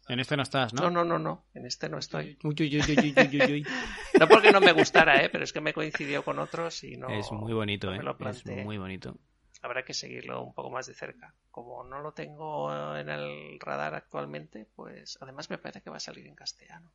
En 0.08 0.18
este 0.18 0.36
no 0.36 0.42
estás, 0.42 0.74
¿no? 0.74 0.82
No, 0.82 0.90
no, 0.90 1.04
no, 1.04 1.18
no. 1.18 1.44
En 1.54 1.64
este 1.64 1.88
no 1.88 1.98
estoy. 1.98 2.36
Uy, 2.44 2.54
uy, 2.58 2.80
uy, 2.80 3.42
uy, 3.52 3.66
no 4.20 4.28
porque 4.28 4.50
no 4.50 4.60
me 4.60 4.72
gustara, 4.72 5.22
¿eh? 5.22 5.28
Pero 5.30 5.44
es 5.44 5.52
que 5.52 5.60
me 5.60 5.72
coincidió 5.72 6.24
con 6.24 6.38
otros 6.38 6.82
y 6.84 6.96
no. 6.96 7.08
Es 7.08 7.30
muy 7.30 7.52
bonito, 7.52 7.92
¿eh? 7.92 8.00
Es 8.26 8.64
muy 8.64 8.78
bonito. 8.78 9.16
Habrá 9.62 9.84
que 9.84 9.94
seguirlo 9.94 10.42
un 10.42 10.54
poco 10.54 10.70
más 10.70 10.88
de 10.88 10.94
cerca. 10.94 11.34
Como 11.50 11.84
no 11.84 12.00
lo 12.00 12.12
tengo 12.12 12.96
en 12.96 13.08
el 13.08 13.60
radar 13.60 13.94
actualmente, 13.94 14.66
pues 14.74 15.18
además 15.20 15.48
me 15.50 15.58
parece 15.58 15.82
que 15.82 15.90
va 15.90 15.98
a 15.98 16.00
salir 16.00 16.26
en 16.26 16.34
castellano. 16.34 16.90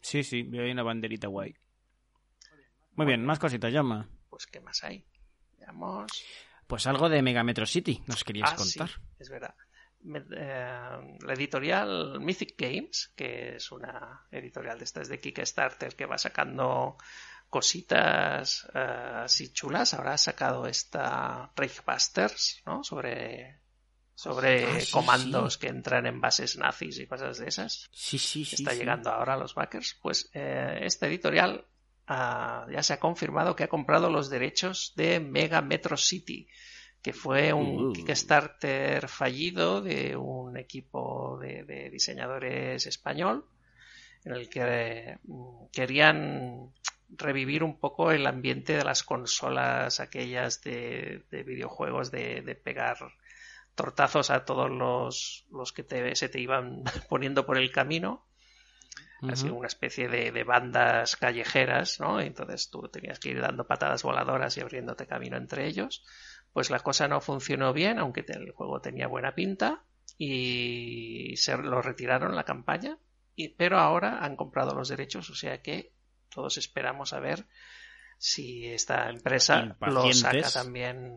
Sí, 0.00 0.22
sí, 0.22 0.44
veo 0.44 0.64
ahí 0.64 0.70
una 0.70 0.82
banderita 0.82 1.28
guay. 1.28 1.54
Muy 2.94 3.06
bien, 3.06 3.24
más 3.24 3.38
cositas, 3.38 3.70
llama. 3.70 4.08
Pues, 4.30 4.46
¿qué 4.46 4.60
más 4.60 4.82
hay? 4.82 5.04
Veamos. 5.58 6.10
Pues 6.66 6.86
algo 6.86 7.08
de 7.08 7.22
Mega 7.22 7.44
Metro 7.44 7.66
City, 7.66 8.02
nos 8.06 8.24
querías 8.24 8.52
ah, 8.52 8.56
contar. 8.56 8.88
Sí, 8.88 9.00
es 9.20 9.28
verdad. 9.28 9.54
Eh, 10.04 11.18
la 11.20 11.32
editorial 11.34 12.20
Mythic 12.20 12.54
Games, 12.56 13.12
que 13.16 13.56
es 13.56 13.72
una 13.72 14.26
editorial 14.30 14.78
de 14.78 14.84
estas 14.84 15.08
de 15.08 15.18
Kickstarter 15.18 15.96
que 15.96 16.06
va 16.06 16.18
sacando 16.18 16.96
cositas 17.50 18.68
eh, 18.74 19.22
así 19.24 19.52
chulas, 19.52 19.94
ahora 19.94 20.14
ha 20.14 20.18
sacado 20.18 20.66
esta 20.66 21.50
Reichbusters, 21.56 22.62
¿no? 22.66 22.84
Sobre 22.84 23.60
sobre 24.14 24.64
ah, 24.64 24.78
comandos 24.90 25.58
que 25.58 25.68
entran 25.68 26.04
en 26.06 26.20
bases 26.20 26.56
nazis 26.56 26.98
y 26.98 27.06
cosas 27.06 27.38
de 27.38 27.48
esas. 27.48 27.88
Sí, 27.92 28.18
sí, 28.18 28.44
sí. 28.44 28.56
Está 28.56 28.74
llegando 28.74 29.10
ahora 29.10 29.34
a 29.34 29.36
los 29.36 29.54
backers. 29.54 29.96
Pues 30.02 30.28
eh, 30.34 30.80
esta 30.82 31.06
editorial 31.06 31.64
ah, 32.08 32.66
ya 32.68 32.82
se 32.82 32.94
ha 32.94 32.98
confirmado 32.98 33.54
que 33.54 33.62
ha 33.62 33.68
comprado 33.68 34.10
los 34.10 34.28
derechos 34.28 34.92
de 34.96 35.20
Mega 35.20 35.62
Metro 35.62 35.96
City 35.96 36.48
que 37.02 37.12
fue 37.12 37.52
un 37.52 37.86
uh. 37.86 37.92
Kickstarter 37.92 39.08
fallido 39.08 39.80
de 39.80 40.16
un 40.16 40.56
equipo 40.56 41.38
de, 41.40 41.90
diseñadores 41.90 42.86
español, 42.86 43.44
en 44.24 44.32
el 44.32 44.48
que 44.48 45.18
mm, 45.22 45.66
querían 45.72 46.72
revivir 47.10 47.62
un 47.62 47.78
poco 47.78 48.10
el 48.10 48.26
ambiente 48.26 48.74
de 48.74 48.84
las 48.84 49.02
consolas 49.02 50.00
aquellas 50.00 50.60
de, 50.62 51.24
videojuegos 51.30 52.10
de, 52.10 52.60
pegar 52.62 52.98
tortazos 53.74 54.30
a 54.30 54.44
todos 54.44 54.70
los, 54.70 55.46
los 55.50 55.72
que 55.72 56.14
se 56.14 56.28
te 56.28 56.40
iban 56.40 56.82
poniendo 57.08 57.46
por 57.46 57.58
el 57.58 57.70
camino. 57.70 58.24
Así 59.20 59.48
una 59.48 59.66
especie 59.66 60.08
de, 60.08 60.30
de, 60.30 60.44
bandas 60.44 61.16
callejeras, 61.16 61.98
¿no? 61.98 62.20
Entonces 62.20 62.70
tú 62.70 62.88
tenías 62.88 63.18
que 63.18 63.30
ir 63.30 63.40
dando 63.40 63.66
patadas 63.66 64.04
voladoras 64.04 64.56
y 64.56 64.60
abriéndote 64.60 65.08
camino 65.08 65.36
entre 65.36 65.66
ellos 65.66 66.04
pues 66.58 66.70
la 66.70 66.80
cosa 66.80 67.06
no 67.06 67.20
funcionó 67.20 67.72
bien, 67.72 68.00
aunque 68.00 68.24
el 68.26 68.50
juego 68.50 68.80
tenía 68.80 69.06
buena 69.06 69.36
pinta 69.36 69.84
y 70.16 71.36
se 71.36 71.56
lo 71.56 71.80
retiraron 71.80 72.34
la 72.34 72.42
campaña, 72.42 72.98
y, 73.36 73.50
pero 73.50 73.78
ahora 73.78 74.24
han 74.24 74.34
comprado 74.34 74.74
los 74.74 74.88
derechos, 74.88 75.30
o 75.30 75.36
sea 75.36 75.62
que 75.62 75.92
todos 76.28 76.56
esperamos 76.56 77.12
a 77.12 77.20
ver 77.20 77.46
si 78.18 78.66
esta 78.66 79.08
empresa 79.08 79.76
lo 79.82 80.12
saca 80.12 80.50
también, 80.50 81.16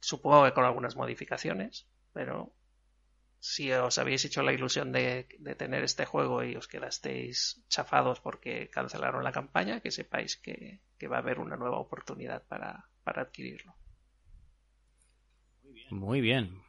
supongo 0.00 0.42
que 0.46 0.52
con 0.52 0.64
algunas 0.64 0.96
modificaciones, 0.96 1.86
pero 2.12 2.52
si 3.38 3.70
os 3.70 3.98
habéis 3.98 4.24
hecho 4.24 4.42
la 4.42 4.52
ilusión 4.52 4.90
de, 4.90 5.28
tener 5.56 5.84
este 5.84 6.06
juego 6.06 6.42
y 6.42 6.56
os 6.56 6.66
quedasteis 6.66 7.62
chafados 7.68 8.18
porque 8.18 8.68
cancelaron 8.68 9.22
la 9.22 9.30
campaña, 9.30 9.78
que 9.78 9.92
sepáis 9.92 10.36
que, 10.38 10.80
va 11.06 11.18
a 11.18 11.20
haber 11.20 11.38
una 11.38 11.54
nueva 11.54 11.78
oportunidad 11.78 12.42
para 12.48 12.88
adquirirlo. 13.04 13.76
Muy 15.90 16.20
bien. 16.20 16.62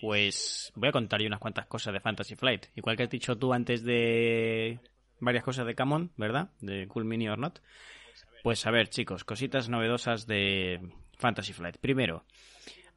Pues 0.00 0.72
voy 0.76 0.88
a 0.88 0.92
contar 0.92 1.20
unas 1.22 1.40
cuantas 1.40 1.66
cosas 1.66 1.92
de 1.92 2.00
Fantasy 2.00 2.36
Flight. 2.36 2.66
Igual 2.76 2.96
que 2.96 3.04
has 3.04 3.10
dicho 3.10 3.36
tú 3.36 3.52
antes 3.52 3.82
de 3.82 4.78
varias 5.18 5.42
cosas 5.42 5.66
de 5.66 5.74
Camon, 5.74 6.12
¿verdad? 6.16 6.50
De 6.60 6.86
Cool 6.86 7.04
Mini 7.04 7.28
or 7.28 7.38
Not. 7.38 7.58
Pues 8.42 8.64
a 8.66 8.70
ver, 8.70 8.88
chicos, 8.88 9.24
cositas 9.24 9.68
novedosas 9.68 10.26
de 10.26 10.80
Fantasy 11.18 11.52
Flight. 11.52 11.78
Primero, 11.78 12.24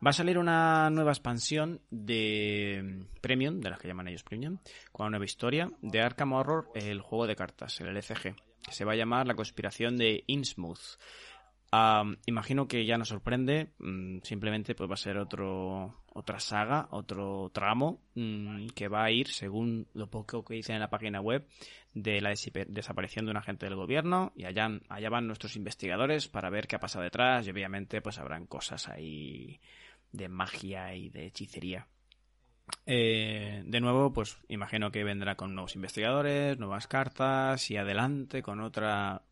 va 0.06 0.12
a 0.12 0.14
salir 0.14 0.38
una 0.38 0.90
nueva 0.92 1.12
expansión 1.12 1.82
de 1.90 3.08
Premium, 3.22 3.60
de 3.60 3.70
las 3.72 3.80
que 3.80 3.88
llaman 3.88 4.08
ellos 4.08 4.24
Premium, 4.24 4.60
con 4.92 5.06
una 5.06 5.12
nueva 5.12 5.26
historia 5.26 5.72
de 5.82 6.02
Arkham 6.02 6.34
Horror, 6.34 6.70
el 6.76 7.02
juego 7.02 7.26
de 7.26 7.36
cartas, 7.36 7.82
el 7.82 7.88
LCG, 7.88 8.36
que 8.64 8.72
se 8.72 8.86
va 8.86 8.94
a 8.94 8.96
llamar 8.96 9.26
La 9.26 9.34
conspiración 9.34 9.98
de 9.98 10.24
Innsmouth 10.28 11.00
imagino 12.26 12.68
que 12.68 12.86
ya 12.86 12.98
nos 12.98 13.10
sorprende, 13.10 13.72
mm, 13.80 14.20
simplemente 14.24 14.76
pues 14.76 14.90
va 14.90 14.96
a 14.96 14.98
ser 14.98 15.18
otro 15.18 16.04
otra 16.14 16.40
saga, 16.40 16.90
otro 16.92 17.50
tramo 17.54 18.02
mm, 18.16 18.68
que 18.76 18.90
va 18.90 19.06
a 19.06 19.12
ir, 19.12 19.30
según 19.30 19.88
lo 19.94 20.10
poco 20.10 20.44
que 20.44 20.56
dice 20.56 20.74
en 20.74 20.82
la 20.82 20.90
página 20.90 21.22
web, 21.22 21.48
de 21.94 22.20
la 22.20 22.34
desaparición 22.68 23.26
de 23.26 23.32
un 23.32 23.38
agente 23.38 23.66
del 23.66 23.76
gobierno 23.76 24.34
y 24.36 24.46
allá, 24.46 24.70
allá 24.90 25.10
van 25.10 25.28
nuestros 25.28 25.56
investigadores 25.56 26.28
para 26.28 26.50
ver 26.50 26.68
qué 26.68 26.76
ha 26.76 26.80
pasado 26.80 27.04
detrás 27.04 27.48
y 27.48 27.52
obviamente 27.52 28.02
pues 28.02 28.20
habrán 28.20 28.46
cosas 28.46 28.90
ahí 28.90 29.60
de 30.12 30.28
magia 30.28 30.94
y 30.96 31.10
de 31.10 31.28
hechicería. 31.28 31.88
Eh, 32.86 33.64
de 33.66 33.82
nuevo, 33.82 34.14
pues 34.14 34.38
imagino 34.48 34.92
que 34.92 35.04
vendrá 35.04 35.36
con 35.36 35.56
nuevos 35.56 35.76
investigadores, 35.76 36.58
nuevas 36.58 36.88
cartas 36.88 37.70
y 37.72 37.78
adelante 37.78 38.42
con 38.42 38.62
otra 38.62 39.24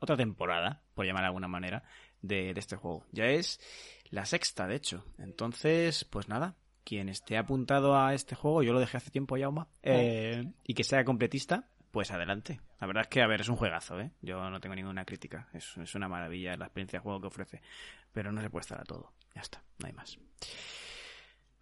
otra 0.00 0.16
temporada, 0.16 0.82
por 0.98 1.06
llamar 1.06 1.22
de 1.22 1.26
alguna 1.26 1.46
manera, 1.46 1.84
de, 2.22 2.50
este 2.56 2.74
juego. 2.74 3.06
Ya 3.12 3.26
es 3.26 3.60
la 4.10 4.26
sexta, 4.26 4.66
de 4.66 4.74
hecho. 4.74 5.04
Entonces, 5.18 6.04
pues 6.04 6.28
nada, 6.28 6.56
quien 6.82 7.08
esté 7.08 7.38
apuntado 7.38 7.96
a 7.96 8.14
este 8.14 8.34
juego, 8.34 8.64
yo 8.64 8.72
lo 8.72 8.80
dejé 8.80 8.96
hace 8.96 9.12
tiempo, 9.12 9.36
ya, 9.36 9.48
eh, 9.84 10.50
y 10.64 10.74
que 10.74 10.82
sea 10.82 11.04
completista, 11.04 11.68
pues 11.92 12.10
adelante. 12.10 12.60
La 12.80 12.88
verdad 12.88 13.04
es 13.04 13.08
que, 13.10 13.22
a 13.22 13.28
ver, 13.28 13.42
es 13.42 13.48
un 13.48 13.54
juegazo, 13.54 14.00
¿eh? 14.00 14.10
Yo 14.22 14.50
no 14.50 14.58
tengo 14.58 14.74
ninguna 14.74 15.04
crítica. 15.04 15.46
Es, 15.52 15.76
es 15.76 15.94
una 15.94 16.08
maravilla 16.08 16.56
la 16.56 16.64
experiencia 16.64 16.98
de 16.98 17.04
juego 17.04 17.20
que 17.20 17.28
ofrece. 17.28 17.62
Pero 18.12 18.32
no 18.32 18.40
se 18.40 18.50
puede 18.50 18.62
estar 18.62 18.80
a 18.80 18.84
todo. 18.84 19.12
Ya 19.36 19.42
está, 19.42 19.62
no 19.78 19.86
hay 19.86 19.92
más. 19.92 20.18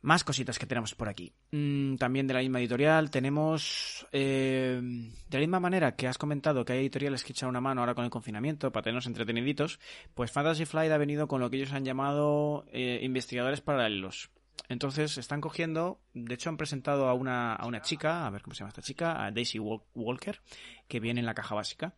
Más 0.07 0.23
cositas 0.23 0.57
que 0.57 0.67
tenemos 0.67 0.95
por 0.95 1.09
aquí. 1.09 1.33
Mm, 1.51 1.97
también 1.97 2.29
de 2.29 2.35
la 2.35 2.39
misma 2.39 2.61
editorial 2.61 3.11
tenemos, 3.11 4.07
eh, 4.13 4.81
de 4.81 5.37
la 5.37 5.41
misma 5.41 5.59
manera 5.59 5.97
que 5.97 6.07
has 6.07 6.17
comentado 6.17 6.65
que 6.65 6.75
hay 6.75 6.79
editoriales 6.79 7.25
que 7.25 7.33
echan 7.33 7.49
una 7.49 7.61
mano 7.61 7.81
ahora 7.81 7.97
con 7.97 8.05
el 8.05 8.11
confinamiento 8.11 8.71
para 8.71 8.85
tenernos 8.85 9.07
entreteniditos, 9.07 9.81
pues 10.15 10.31
Fantasy 10.31 10.65
Flight 10.65 10.93
ha 10.93 10.97
venido 10.97 11.27
con 11.27 11.41
lo 11.41 11.51
que 11.51 11.57
ellos 11.57 11.73
han 11.73 11.85
llamado 11.85 12.67
eh, 12.71 13.01
investigadores 13.03 13.63
paralelos. 13.63 14.31
Entonces 14.69 15.19
están 15.19 15.41
cogiendo, 15.41 15.99
de 16.15 16.35
hecho 16.35 16.51
han 16.51 16.57
presentado 16.57 17.09
a 17.09 17.15
una, 17.15 17.57
a 17.57 17.67
una 17.67 17.83
chica, 17.83 18.29
a 18.29 18.31
ver 18.31 18.43
cómo 18.43 18.55
se 18.55 18.61
llama 18.61 18.69
esta 18.69 18.83
chica, 18.83 19.25
a 19.25 19.33
Daisy 19.33 19.59
Walker, 19.59 20.41
que 20.87 21.01
viene 21.01 21.19
en 21.19 21.27
la 21.27 21.35
caja 21.35 21.57
básica. 21.57 21.95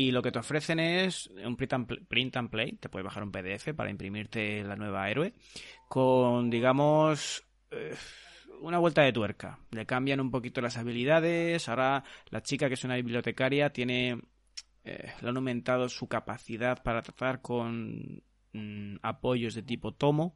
Y 0.00 0.12
lo 0.12 0.22
que 0.22 0.32
te 0.32 0.38
ofrecen 0.38 0.80
es 0.80 1.26
un 1.44 1.58
print 1.58 1.74
and, 2.36 2.48
play, 2.48 2.72
te 2.76 2.88
puedes 2.88 3.04
bajar 3.04 3.22
un 3.22 3.30
PDF 3.30 3.74
para 3.76 3.90
imprimirte 3.90 4.64
la 4.64 4.74
nueva 4.74 5.10
héroe, 5.10 5.34
con, 5.90 6.48
digamos, 6.48 7.44
eh, 7.70 7.94
una 8.62 8.78
vuelta 8.78 9.02
de 9.02 9.12
tuerca. 9.12 9.58
Le 9.72 9.84
cambian 9.84 10.20
un 10.20 10.30
poquito 10.30 10.62
las 10.62 10.78
habilidades, 10.78 11.68
ahora 11.68 12.02
la 12.30 12.42
chica 12.42 12.68
que 12.68 12.74
es 12.74 12.84
una 12.84 12.96
bibliotecaria 12.96 13.74
tiene, 13.74 14.22
eh, 14.84 15.12
le 15.20 15.28
han 15.28 15.36
aumentado 15.36 15.86
su 15.90 16.08
capacidad 16.08 16.82
para 16.82 17.02
tratar 17.02 17.42
con 17.42 18.22
mm, 18.54 18.96
apoyos 19.02 19.54
de 19.54 19.62
tipo 19.62 19.92
tomo, 19.92 20.34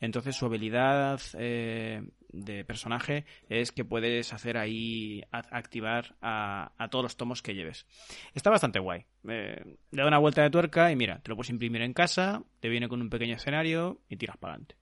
entonces 0.00 0.36
su 0.36 0.46
habilidad 0.46 1.20
eh, 1.38 2.02
de 2.28 2.64
personaje 2.64 3.24
es 3.48 3.72
que 3.72 3.84
puedes 3.84 4.32
hacer 4.32 4.56
ahí 4.56 5.22
activar 5.30 6.16
a, 6.20 6.70
todos 6.90 7.04
los 7.04 7.16
tomos 7.16 7.42
que 7.42 7.54
lleves. 7.54 7.86
Está 8.34 8.50
bastante 8.50 8.78
guay. 8.78 9.04
Eh, 9.28 9.76
le 9.90 10.02
da 10.02 10.08
una 10.08 10.18
vuelta 10.18 10.42
de 10.42 10.50
tuerca 10.50 10.90
y 10.90 10.96
mira, 10.96 11.20
te 11.20 11.30
lo 11.30 11.36
puedes 11.36 11.50
imprimir 11.50 11.82
en 11.82 11.92
casa, 11.92 12.42
te 12.60 12.68
viene 12.68 12.88
con 12.88 13.00
un 13.00 13.10
pequeño 13.10 13.36
escenario 13.36 14.00
y 14.08 14.16
tiras 14.16 14.36
para 14.36 14.54
adelante. 14.54 14.76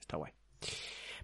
Está 0.00 0.16
guay. 0.16 0.32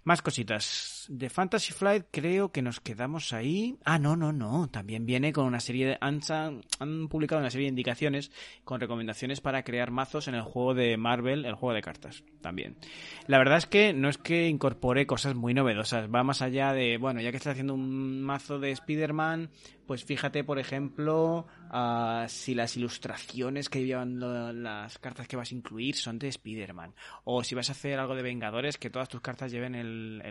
Más 0.09 0.23
cositas. 0.23 1.05
De 1.07 1.29
Fantasy 1.29 1.71
Flight 1.71 2.05
creo 2.09 2.51
que 2.51 2.63
nos 2.63 2.79
quedamos 2.79 3.31
ahí. 3.31 3.77
Ah, 3.85 3.99
no, 3.99 4.15
no, 4.15 4.33
no. 4.33 4.67
También 4.67 5.05
viene 5.05 5.31
con 5.31 5.45
una 5.45 5.59
serie 5.59 5.85
de... 5.85 5.97
Han, 6.01 6.19
publicado 7.09 7.39
una 7.39 7.51
serie 7.51 7.65
de 7.65 7.69
indicaciones 7.69 8.31
con 8.63 8.81
recomendaciones 8.81 9.39
para 9.39 9.61
crear 9.61 9.91
mazos 9.91 10.27
en 10.27 10.33
el 10.33 10.41
juego 10.41 10.73
de 10.73 10.97
Marvel, 10.97 11.45
el 11.45 11.53
juego 11.53 11.75
de 11.75 11.83
cartas. 11.83 12.23
También. 12.41 12.75
La 13.27 13.37
verdad 13.37 13.59
es 13.59 13.67
que 13.67 13.93
no 13.93 14.09
es 14.09 14.17
que 14.17 14.47
incorpore 14.47 15.05
cosas 15.05 15.35
muy 15.35 15.53
novedosas. 15.53 16.09
Va 16.09 16.23
más 16.23 16.41
allá 16.41 16.73
de, 16.73 16.97
bueno, 16.97 17.21
ya 17.21 17.29
que 17.29 17.37
estás 17.37 17.51
haciendo 17.51 17.75
un 17.75 18.23
mazo 18.23 18.57
de 18.57 18.71
Spider-Man, 18.71 19.51
pues 19.85 20.05
fíjate, 20.05 20.43
por 20.43 20.57
ejemplo, 20.57 21.45
uh, 21.69 22.27
si 22.27 22.55
las 22.55 22.75
ilustraciones 22.77 23.69
que 23.69 23.85
llevan 23.85 24.19
las 24.63 24.97
cartas 24.99 25.27
que 25.27 25.35
vas 25.35 25.51
a 25.51 25.55
incluir 25.55 25.95
son 25.95 26.19
de 26.19 26.27
Spider-Man. 26.27 26.93
O 27.23 27.43
si 27.43 27.55
vas 27.55 27.69
a 27.69 27.73
hacer 27.73 27.99
algo 27.99 28.15
de 28.15 28.21
Vengadores, 28.21 28.77
que 28.77 28.89
todas 28.89 29.09
tus 29.09 29.21
cartas 29.21 29.51
lleven 29.51 29.75
el, 29.75 30.21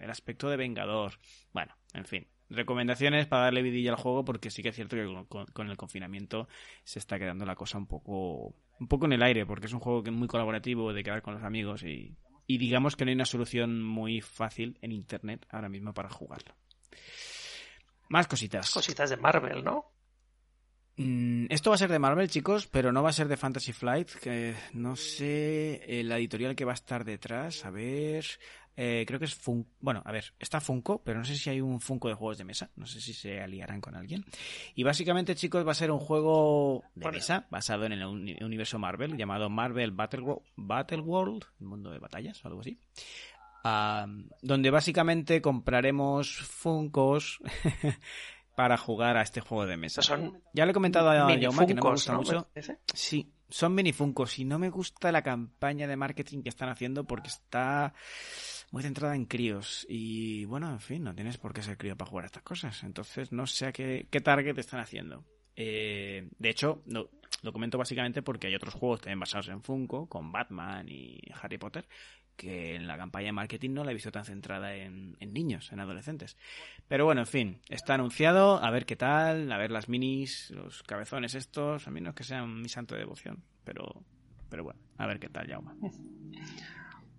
el, 0.00 0.10
aspecto 0.10 0.48
de 0.48 0.56
Vengador. 0.56 1.12
Bueno, 1.52 1.74
en 1.94 2.04
fin. 2.04 2.26
Recomendaciones 2.50 3.26
para 3.26 3.44
darle 3.44 3.60
vidilla 3.60 3.90
al 3.90 3.98
juego, 3.98 4.24
porque 4.24 4.50
sí 4.50 4.62
que 4.62 4.70
es 4.70 4.74
cierto 4.74 4.96
que 4.96 5.26
con, 5.52 5.68
el 5.68 5.76
confinamiento 5.76 6.48
se 6.82 6.98
está 6.98 7.18
quedando 7.18 7.44
la 7.44 7.54
cosa 7.54 7.76
un 7.76 7.86
poco, 7.86 8.54
un 8.80 8.88
poco 8.88 9.04
en 9.04 9.12
el 9.12 9.22
aire, 9.22 9.44
porque 9.44 9.66
es 9.66 9.72
un 9.74 9.80
juego 9.80 10.02
que 10.02 10.08
es 10.08 10.16
muy 10.16 10.28
colaborativo, 10.28 10.94
de 10.94 11.04
quedar 11.04 11.20
con 11.20 11.34
los 11.34 11.42
amigos 11.42 11.82
y, 11.82 12.16
y 12.46 12.56
digamos 12.56 12.96
que 12.96 13.04
no 13.04 13.10
hay 13.10 13.16
una 13.16 13.26
solución 13.26 13.82
muy 13.82 14.22
fácil 14.22 14.78
en 14.80 14.92
Internet 14.92 15.46
ahora 15.50 15.68
mismo 15.68 15.92
para 15.92 16.08
jugarlo. 16.08 16.54
Más 18.08 18.26
cositas. 18.26 18.70
Cositas 18.72 19.10
de 19.10 19.18
Marvel, 19.18 19.62
¿no? 19.62 19.92
Mm, 20.98 21.46
esto 21.48 21.70
va 21.70 21.76
a 21.76 21.78
ser 21.78 21.90
de 21.90 21.98
Marvel, 22.00 22.28
chicos, 22.28 22.66
pero 22.66 22.92
no 22.92 23.02
va 23.02 23.10
a 23.10 23.12
ser 23.12 23.28
de 23.28 23.36
Fantasy 23.36 23.72
Flight. 23.72 24.10
Que 24.20 24.54
no 24.74 24.96
sé 24.96 25.82
eh, 25.86 26.02
la 26.04 26.18
editorial 26.18 26.56
que 26.56 26.64
va 26.64 26.72
a 26.72 26.74
estar 26.74 27.04
detrás. 27.04 27.64
A 27.64 27.70
ver. 27.70 28.26
Eh, 28.80 29.04
creo 29.08 29.18
que 29.18 29.24
es 29.24 29.34
Funko. 29.34 29.68
Bueno, 29.80 30.02
a 30.04 30.12
ver, 30.12 30.32
está 30.38 30.60
Funko, 30.60 31.02
pero 31.02 31.18
no 31.18 31.24
sé 31.24 31.34
si 31.34 31.50
hay 31.50 31.60
un 31.60 31.80
Funko 31.80 32.08
de 32.08 32.14
juegos 32.14 32.38
de 32.38 32.44
mesa. 32.44 32.70
No 32.76 32.86
sé 32.86 33.00
si 33.00 33.12
se 33.12 33.40
aliarán 33.40 33.80
con 33.80 33.96
alguien. 33.96 34.24
Y 34.74 34.84
básicamente, 34.84 35.34
chicos, 35.34 35.66
va 35.66 35.72
a 35.72 35.74
ser 35.74 35.90
un 35.90 35.98
juego 35.98 36.84
de 36.94 37.10
mesa 37.10 37.46
basado 37.50 37.86
en 37.86 37.92
el 37.92 38.04
universo 38.44 38.78
Marvel 38.78 39.16
llamado 39.16 39.48
Marvel 39.50 39.90
Battle, 39.92 40.24
Battle 40.56 41.00
World, 41.00 41.44
el 41.60 41.66
mundo 41.66 41.90
de 41.90 41.98
batallas 41.98 42.44
o 42.44 42.48
algo 42.48 42.60
así 42.60 42.78
donde 44.42 44.70
básicamente 44.70 45.42
compraremos 45.42 46.38
Funcos 46.38 47.40
para 48.58 48.76
jugar 48.76 49.16
a 49.16 49.22
este 49.22 49.40
juego 49.40 49.66
de 49.66 49.76
mesa. 49.76 50.02
ya 50.52 50.64
le 50.66 50.72
he 50.72 50.74
comentado 50.74 51.08
a 51.10 51.14
Jaume 51.14 51.38
que 51.38 51.74
no 51.74 51.82
me 51.84 51.90
gusta 51.92 52.16
mucho. 52.16 52.48
Sí, 52.92 53.32
son 53.48 53.72
mini 53.72 53.92
Funcos 53.92 54.36
y 54.40 54.44
no 54.44 54.58
me 54.58 54.68
gusta 54.68 55.12
la 55.12 55.22
campaña 55.22 55.86
de 55.86 55.94
marketing 55.94 56.42
que 56.42 56.48
están 56.48 56.68
haciendo 56.68 57.04
porque 57.04 57.28
está 57.28 57.94
muy 58.72 58.82
centrada 58.82 59.14
en 59.14 59.26
críos. 59.26 59.86
Y 59.88 60.44
bueno, 60.46 60.72
en 60.72 60.80
fin, 60.80 61.04
no 61.04 61.14
tienes 61.14 61.38
por 61.38 61.52
qué 61.52 61.62
ser 61.62 61.78
crío 61.78 61.96
para 61.96 62.10
jugar 62.10 62.24
a 62.24 62.26
estas 62.26 62.42
cosas. 62.42 62.82
Entonces 62.82 63.30
no 63.30 63.46
sé 63.46 63.66
a 63.66 63.72
qué, 63.72 64.08
qué 64.10 64.20
target 64.20 64.58
están 64.58 64.80
haciendo. 64.80 65.24
Eh, 65.54 66.28
de 66.36 66.50
hecho, 66.50 66.82
no, 66.86 67.10
lo 67.42 67.52
comento 67.52 67.78
básicamente 67.78 68.22
porque 68.22 68.48
hay 68.48 68.56
otros 68.56 68.74
juegos 68.74 69.02
también 69.02 69.20
basados 69.20 69.50
en 69.50 69.62
Funko, 69.62 70.08
con 70.08 70.32
Batman 70.32 70.88
y 70.88 71.20
Harry 71.40 71.58
Potter, 71.58 71.86
que 72.38 72.76
en 72.76 72.86
la 72.86 72.96
campaña 72.96 73.26
de 73.26 73.32
marketing 73.32 73.70
no 73.72 73.84
la 73.84 73.90
he 73.90 73.94
visto 73.94 74.12
tan 74.12 74.24
centrada 74.24 74.74
en, 74.74 75.16
niños, 75.20 75.72
en 75.72 75.80
adolescentes. 75.80 76.38
Pero 76.86 77.04
bueno, 77.04 77.22
en 77.22 77.26
fin, 77.26 77.58
está 77.68 77.94
anunciado, 77.94 78.62
a 78.64 78.70
ver 78.70 78.86
qué 78.86 78.94
tal, 78.94 79.50
a 79.50 79.58
ver 79.58 79.72
las 79.72 79.88
minis, 79.88 80.50
los 80.52 80.84
cabezones 80.84 81.34
estos, 81.34 81.88
a 81.88 81.90
mí 81.90 82.00
no 82.00 82.10
es 82.10 82.16
que 82.16 82.24
sean 82.24 82.62
mi 82.62 82.68
santo 82.68 82.94
de 82.94 83.00
devoción, 83.00 83.42
pero, 83.64 84.02
pero 84.48 84.62
bueno, 84.62 84.78
a 84.96 85.06
ver 85.06 85.18
qué 85.18 85.28
tal, 85.28 85.48
Jauma. 85.48 85.74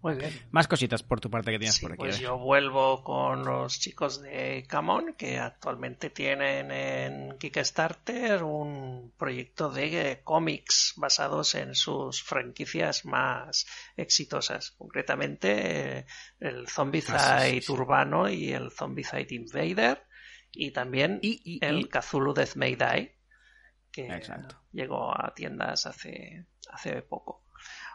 Muy 0.01 0.15
bien. 0.15 0.31
Más 0.51 0.67
cositas 0.67 1.03
por 1.03 1.19
tu 1.19 1.29
parte 1.29 1.51
que 1.51 1.59
tienes 1.59 1.79
por 1.79 1.91
aquí. 1.91 1.99
Pues 1.99 2.19
yo 2.19 2.37
vuelvo 2.37 3.03
con 3.03 3.43
los 3.43 3.79
chicos 3.79 4.21
de 4.21 4.65
Camon 4.67 5.13
que 5.17 5.39
actualmente 5.39 6.09
tienen 6.09 6.71
en 6.71 7.37
Kickstarter 7.37 8.43
un 8.43 9.11
proyecto 9.17 9.69
de 9.69 10.21
cómics 10.23 10.93
basados 10.95 11.55
en 11.55 11.75
sus 11.75 12.23
franquicias 12.23 13.05
más 13.05 13.67
exitosas. 13.97 14.71
Concretamente 14.71 16.05
el 16.39 16.67
Zombicide 16.69 17.17
ah, 17.17 17.71
Urbano 17.71 18.29
y 18.29 18.53
el 18.53 18.71
Zombicide 18.71 19.35
Invader 19.35 20.05
y 20.51 20.71
también 20.71 21.19
el 21.21 21.89
Cthulhu 21.89 22.33
Death 22.33 22.55
May 22.55 22.75
Die 22.75 23.15
que 23.91 24.21
llegó 24.71 25.11
a 25.11 25.33
tiendas 25.33 25.85
hace, 25.85 26.45
hace 26.71 27.01
poco. 27.01 27.43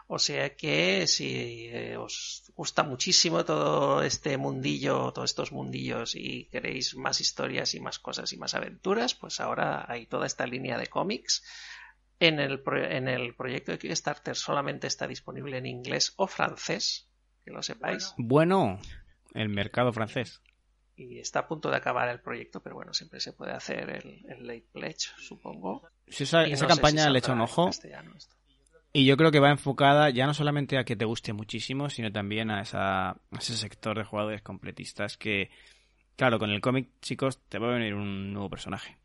O 0.07 0.19
sea 0.19 0.55
que 0.55 1.07
si 1.07 1.67
eh, 1.71 1.97
os 1.97 2.51
gusta 2.55 2.83
muchísimo 2.83 3.43
todo 3.43 4.03
este 4.03 4.37
mundillo, 4.37 5.11
todos 5.11 5.31
estos 5.31 5.51
mundillos 5.51 6.15
y 6.15 6.45
queréis 6.45 6.95
más 6.95 7.21
historias 7.21 7.73
y 7.73 7.79
más 7.79 7.97
cosas 7.97 8.31
y 8.31 8.37
más 8.37 8.53
aventuras, 8.53 9.15
pues 9.15 9.39
ahora 9.39 9.85
hay 9.87 10.05
toda 10.05 10.27
esta 10.27 10.45
línea 10.45 10.77
de 10.77 10.87
cómics. 10.87 11.43
En 12.19 12.39
el, 12.39 12.61
en 12.67 13.07
el 13.07 13.35
proyecto 13.35 13.71
de 13.71 13.79
Kickstarter 13.79 14.35
solamente 14.35 14.87
está 14.87 15.07
disponible 15.07 15.57
en 15.57 15.65
inglés 15.65 16.13
o 16.17 16.27
francés, 16.27 17.09
que 17.43 17.51
lo 17.51 17.63
sepáis. 17.63 18.13
Bueno, 18.17 18.79
el 19.33 19.49
mercado 19.49 19.91
francés. 19.91 20.41
Y 20.95 21.19
está 21.19 21.39
a 21.39 21.47
punto 21.47 21.69
de 21.69 21.77
acabar 21.77 22.07
el 22.07 22.21
proyecto, 22.21 22.61
pero 22.61 22.75
bueno, 22.75 22.93
siempre 22.93 23.19
se 23.19 23.33
puede 23.33 23.51
hacer 23.51 23.89
el, 23.89 24.47
late 24.47 24.67
pledge, 24.71 25.09
supongo. 25.17 25.89
Si 26.07 26.23
esa, 26.23 26.45
campaña 26.67 27.09
le 27.09 27.19
echa 27.19 27.33
un 27.33 27.41
ojo. 27.41 27.69
Y 28.97 29.03
yo 29.03 29.17
creo 29.17 29.29
que 29.29 29.41
va 29.41 29.49
enfocada 29.51 30.09
ya 30.09 30.25
no 30.25 30.33
solamente 30.33 30.77
a 30.77 30.85
que 30.85 30.95
te 30.95 31.03
guste 31.03 31.33
muchísimo, 31.33 31.89
sino 31.89 32.13
también 32.13 32.49
a, 32.49 32.61
esa, 32.61 33.17
ese 33.37 33.57
sector 33.57 33.97
de 33.97 34.05
jugadores 34.05 34.41
completistas 34.41 35.17
que, 35.17 35.49
claro, 36.15 36.39
con 36.39 36.49
el 36.49 36.61
cómic, 36.61 36.87
chicos, 37.01 37.41
te 37.49 37.59
va 37.59 37.67
a 37.67 37.73
venir 37.73 37.93
un 37.93 38.31
nuevo 38.31 38.49
personaje. 38.49 38.97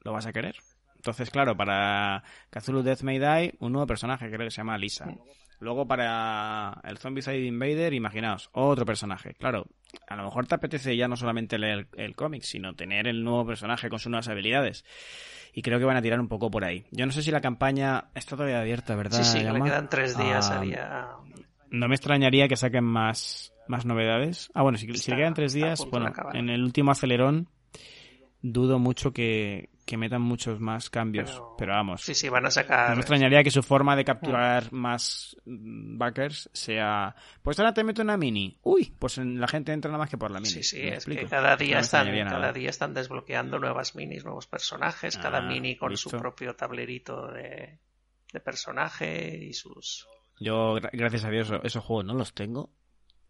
¿Lo 0.00 0.12
vas 0.12 0.26
a 0.26 0.32
querer? 0.32 0.56
Entonces, 0.96 1.30
claro, 1.30 1.56
para 1.56 2.24
Cthulhu 2.50 2.82
Death 2.82 3.02
May 3.02 3.20
Die, 3.20 3.54
un 3.60 3.70
nuevo 3.70 3.86
personaje, 3.86 4.26
creo 4.26 4.40
que 4.40 4.50
se 4.50 4.56
llama 4.56 4.76
Lisa. 4.76 5.06
Luego 5.60 5.86
para 5.86 6.80
el 6.84 6.98
Zombicide 6.98 7.44
Invader, 7.44 7.92
imaginaos, 7.92 8.48
otro 8.52 8.86
personaje. 8.86 9.34
Claro, 9.34 9.66
a 10.06 10.16
lo 10.16 10.24
mejor 10.24 10.46
te 10.46 10.54
apetece 10.54 10.96
ya 10.96 11.08
no 11.08 11.16
solamente 11.16 11.58
leer 11.58 11.88
el 11.96 12.14
cómic, 12.14 12.42
sino 12.42 12.74
tener 12.74 13.08
el 13.08 13.24
nuevo 13.24 13.46
personaje 13.46 13.88
con 13.88 13.98
sus 13.98 14.10
nuevas 14.10 14.28
habilidades 14.28 14.84
y 15.52 15.62
creo 15.62 15.78
que 15.78 15.84
van 15.84 15.96
a 15.96 16.02
tirar 16.02 16.20
un 16.20 16.28
poco 16.28 16.50
por 16.50 16.64
ahí. 16.64 16.84
Yo 16.92 17.06
no 17.06 17.12
sé 17.12 17.22
si 17.22 17.30
la 17.30 17.40
campaña 17.40 18.04
está 18.14 18.36
todavía 18.36 18.60
abierta, 18.60 18.94
¿verdad? 18.94 19.22
Sí, 19.22 19.38
sí, 19.38 19.44
le 19.44 19.60
quedan 19.60 19.88
tres 19.88 20.16
días 20.16 20.50
ah. 20.50 21.18
No 21.70 21.88
me 21.88 21.94
extrañaría 21.94 22.48
que 22.48 22.56
saquen 22.56 22.84
más, 22.84 23.52
más 23.66 23.84
novedades. 23.84 24.50
Ah, 24.54 24.62
bueno, 24.62 24.78
si, 24.78 24.86
si 24.94 25.10
le 25.10 25.16
quedan 25.16 25.34
tres 25.34 25.52
días, 25.52 25.84
bueno, 25.90 26.12
en 26.32 26.48
el 26.48 26.62
último 26.62 26.92
acelerón 26.92 27.48
dudo 28.40 28.78
mucho 28.78 29.12
que, 29.12 29.70
que 29.88 29.96
metan 29.96 30.20
muchos 30.20 30.60
más 30.60 30.90
cambios. 30.90 31.42
Pero, 31.56 31.72
vamos. 31.72 32.02
Sí, 32.02 32.14
sí, 32.14 32.28
van 32.28 32.44
a 32.44 32.50
sacar. 32.50 32.90
No 32.90 32.96
me 32.96 33.00
extrañaría 33.00 33.42
que 33.42 33.50
su 33.50 33.62
forma 33.62 33.96
de 33.96 34.04
capturar 34.04 34.70
más 34.70 35.34
backers 35.46 36.50
sea. 36.52 37.16
Pues 37.40 37.58
ahora 37.58 37.72
te 37.72 37.82
meto 37.82 38.02
una 38.02 38.18
mini. 38.18 38.58
Uy, 38.62 38.94
pues 38.98 39.16
la 39.16 39.48
gente 39.48 39.72
entra 39.72 39.90
nada 39.90 40.02
más 40.02 40.10
que 40.10 40.18
por 40.18 40.30
la 40.30 40.40
mini. 40.40 40.50
Sí, 40.50 40.62
sí, 40.62 40.82
es 40.82 41.06
que 41.06 41.24
cada 41.24 41.56
día, 41.56 41.78
están, 41.78 42.06
cada 42.28 42.52
día 42.52 42.68
están 42.68 42.92
desbloqueando 42.92 43.58
nuevas 43.58 43.96
minis, 43.96 44.26
nuevos 44.26 44.46
personajes. 44.46 45.16
cada 45.16 45.38
ah, 45.38 45.48
mini 45.48 45.74
con 45.76 45.96
su 45.96 46.10
propio 46.10 46.54
tablerito 46.54 47.28
de, 47.28 47.78
de 48.30 48.40
personaje 48.40 49.38
y 49.42 49.54
sus. 49.54 50.06
Yo, 50.38 50.74
gracias 50.92 51.24
a 51.24 51.30
Dios, 51.30 51.50
esos 51.62 51.82
juegos 51.82 52.04
no 52.04 52.12
los 52.12 52.34
tengo. 52.34 52.70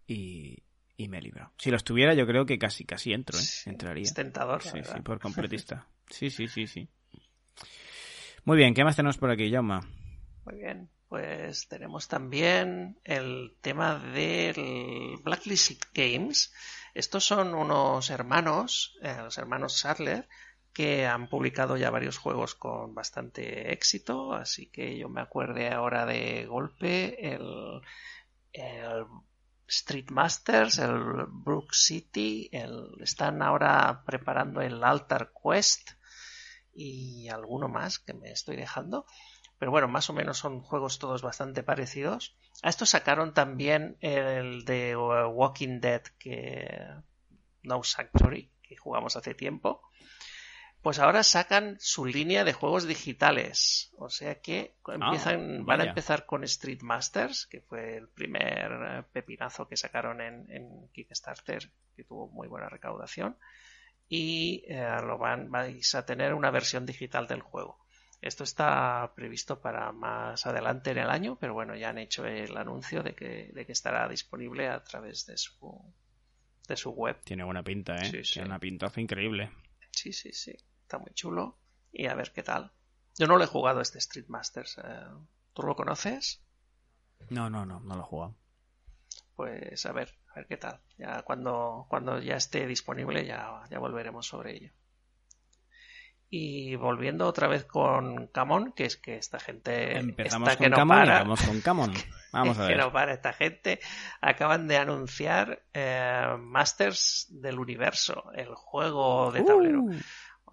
Y, 0.08 0.64
y 0.98 1.08
me 1.08 1.18
he 1.18 1.22
librado. 1.22 1.52
Si 1.56 1.70
los 1.70 1.84
tuviera, 1.84 2.12
yo 2.12 2.26
creo 2.26 2.44
que 2.44 2.58
casi 2.58 2.84
casi 2.84 3.12
entro, 3.12 3.38
¿eh? 3.38 3.42
Entraría. 3.66 4.02
Es 4.02 4.12
tentador. 4.12 4.62
Sí, 4.62 4.80
sí, 4.82 5.00
por 5.00 5.18
completista. 5.18 5.86
Sí, 6.10 6.30
sí, 6.30 6.48
sí, 6.48 6.66
sí. 6.66 6.88
Muy 8.44 8.56
bien, 8.56 8.72
¿qué 8.72 8.82
más 8.82 8.96
tenemos 8.96 9.18
por 9.18 9.30
aquí, 9.30 9.52
Jauma? 9.52 9.86
Muy 10.46 10.54
bien, 10.54 10.88
pues 11.06 11.68
tenemos 11.68 12.08
también 12.08 12.98
el 13.04 13.54
tema 13.60 13.98
del 13.98 15.18
Blacklist 15.22 15.84
Games. 15.92 16.54
Estos 16.94 17.26
son 17.26 17.52
unos 17.52 18.08
hermanos, 18.08 18.96
eh, 19.02 19.16
los 19.18 19.36
hermanos 19.36 19.78
Sadler, 19.78 20.30
que 20.72 21.06
han 21.06 21.28
publicado 21.28 21.76
ya 21.76 21.90
varios 21.90 22.16
juegos 22.16 22.54
con 22.54 22.94
bastante 22.94 23.70
éxito, 23.70 24.32
así 24.32 24.70
que 24.70 24.96
yo 24.96 25.10
me 25.10 25.20
acuerde 25.20 25.68
ahora 25.68 26.06
de 26.06 26.46
golpe 26.46 27.34
el, 27.34 27.82
el 28.54 29.04
Street 29.68 30.10
Masters, 30.10 30.78
el 30.78 31.26
Brook 31.28 31.74
City, 31.74 32.48
el, 32.52 32.94
están 33.00 33.42
ahora 33.42 34.02
preparando 34.04 34.60
el 34.60 34.82
Altar 34.82 35.32
Quest 35.32 35.90
y 36.74 37.28
alguno 37.28 37.68
más 37.68 37.98
que 37.98 38.14
me 38.14 38.30
estoy 38.30 38.56
dejando. 38.56 39.04
pero 39.58 39.70
bueno, 39.70 39.88
más 39.88 40.08
o 40.08 40.12
menos 40.12 40.38
son 40.38 40.60
juegos 40.60 40.98
todos 40.98 41.22
bastante 41.22 41.62
parecidos. 41.62 42.36
A 42.62 42.68
esto 42.68 42.86
sacaron 42.86 43.34
también 43.34 43.96
el 44.00 44.64
de 44.64 44.96
Walking 44.96 45.80
Dead, 45.80 46.02
que 46.18 46.86
No 47.62 47.82
Sanctuary, 47.82 48.52
que 48.62 48.76
jugamos 48.76 49.16
hace 49.16 49.34
tiempo. 49.34 49.82
Pues 50.88 51.00
ahora 51.00 51.22
sacan 51.22 51.76
su 51.78 52.06
línea 52.06 52.44
de 52.44 52.54
juegos 52.54 52.88
digitales. 52.88 53.92
O 53.98 54.08
sea 54.08 54.40
que 54.40 54.76
empiezan, 54.86 55.66
van 55.66 55.82
a 55.82 55.84
empezar 55.84 56.24
con 56.24 56.44
Street 56.44 56.80
Masters, 56.80 57.46
que 57.46 57.60
fue 57.60 57.98
el 57.98 58.08
primer 58.08 58.72
eh, 58.72 59.02
pepinazo 59.12 59.68
que 59.68 59.76
sacaron 59.76 60.22
en, 60.22 60.88
Kickstarter, 60.94 61.70
que 61.94 62.04
tuvo 62.04 62.28
muy 62.28 62.48
buena 62.48 62.70
recaudación. 62.70 63.36
Y 64.08 64.64
eh, 64.66 64.96
lo 65.02 65.18
van, 65.18 65.50
vais 65.50 65.94
a 65.94 66.06
tener 66.06 66.32
una 66.32 66.50
versión 66.50 66.86
digital 66.86 67.26
del 67.26 67.42
juego. 67.42 67.84
Esto 68.22 68.44
está 68.44 69.12
previsto 69.14 69.60
para 69.60 69.92
más 69.92 70.46
adelante 70.46 70.92
en 70.92 70.98
el 71.00 71.10
año, 71.10 71.36
pero 71.38 71.52
bueno, 71.52 71.76
ya 71.76 71.90
han 71.90 71.98
hecho 71.98 72.24
el 72.24 72.56
anuncio 72.56 73.02
de 73.02 73.14
que, 73.14 73.50
de 73.52 73.66
que 73.66 73.72
estará 73.72 74.08
disponible 74.08 74.68
a 74.68 74.82
través 74.82 75.26
de 75.26 75.36
su, 75.36 75.84
de 76.66 76.76
su 76.78 76.92
web. 76.92 77.20
Tiene 77.24 77.44
buena 77.44 77.62
pinta, 77.62 77.98
¿eh? 77.98 78.06
Sí, 78.06 78.32
Tiene 78.32 78.48
una 78.48 78.58
pintaza 78.58 79.02
increíble. 79.02 79.50
Sí, 79.90 80.14
sí, 80.14 80.32
sí. 80.32 80.56
Está 80.88 80.96
muy 80.96 81.12
chulo. 81.12 81.58
Y 81.92 82.06
a 82.06 82.14
ver 82.14 82.32
qué 82.32 82.42
tal. 82.42 82.72
Yo 83.18 83.26
no 83.26 83.36
lo 83.36 83.44
he 83.44 83.46
jugado 83.46 83.82
este 83.82 83.98
Street 83.98 84.24
Masters. 84.28 84.78
Eh, 84.82 85.06
¿Tú 85.52 85.62
lo 85.62 85.76
conoces? 85.76 86.42
No, 87.28 87.50
no, 87.50 87.66
no, 87.66 87.80
no 87.80 87.94
lo 87.94 88.00
he 88.00 88.06
jugado. 88.06 88.34
Pues 89.36 89.84
a 89.84 89.92
ver, 89.92 90.14
a 90.32 90.36
ver 90.36 90.46
qué 90.46 90.56
tal. 90.56 90.80
Ya 90.96 91.20
cuando, 91.24 91.84
cuando 91.90 92.20
ya 92.20 92.36
esté 92.36 92.66
disponible 92.66 93.26
ya, 93.26 93.64
ya 93.70 93.78
volveremos 93.78 94.26
sobre 94.26 94.56
ello. 94.56 94.72
Y 96.30 96.74
volviendo 96.76 97.26
otra 97.26 97.48
vez 97.48 97.66
con 97.66 98.28
Camon, 98.28 98.72
que 98.72 98.86
es 98.86 98.96
que 98.96 99.16
esta 99.16 99.38
gente 99.38 99.98
Empezamos 99.98 100.56
con 100.56 100.58
que 100.58 100.70
no 100.70 100.86
para, 100.86 101.18
vamos 101.18 101.42
con 101.42 101.60
Camon. 101.60 101.92
Vamos 102.32 102.58
a 102.58 102.66
ver. 102.66 102.76
que 102.76 102.82
no 102.82 102.92
para 102.92 103.14
esta 103.14 103.32
gente. 103.32 103.80
Acaban 104.20 104.68
de 104.68 104.76
anunciar 104.76 105.62
eh, 105.72 106.36
Masters 106.38 107.26
del 107.30 107.58
Universo, 107.58 108.30
el 108.34 108.54
juego 108.54 109.32
de 109.32 109.42
tablero. 109.42 109.80
Uh. 109.80 109.96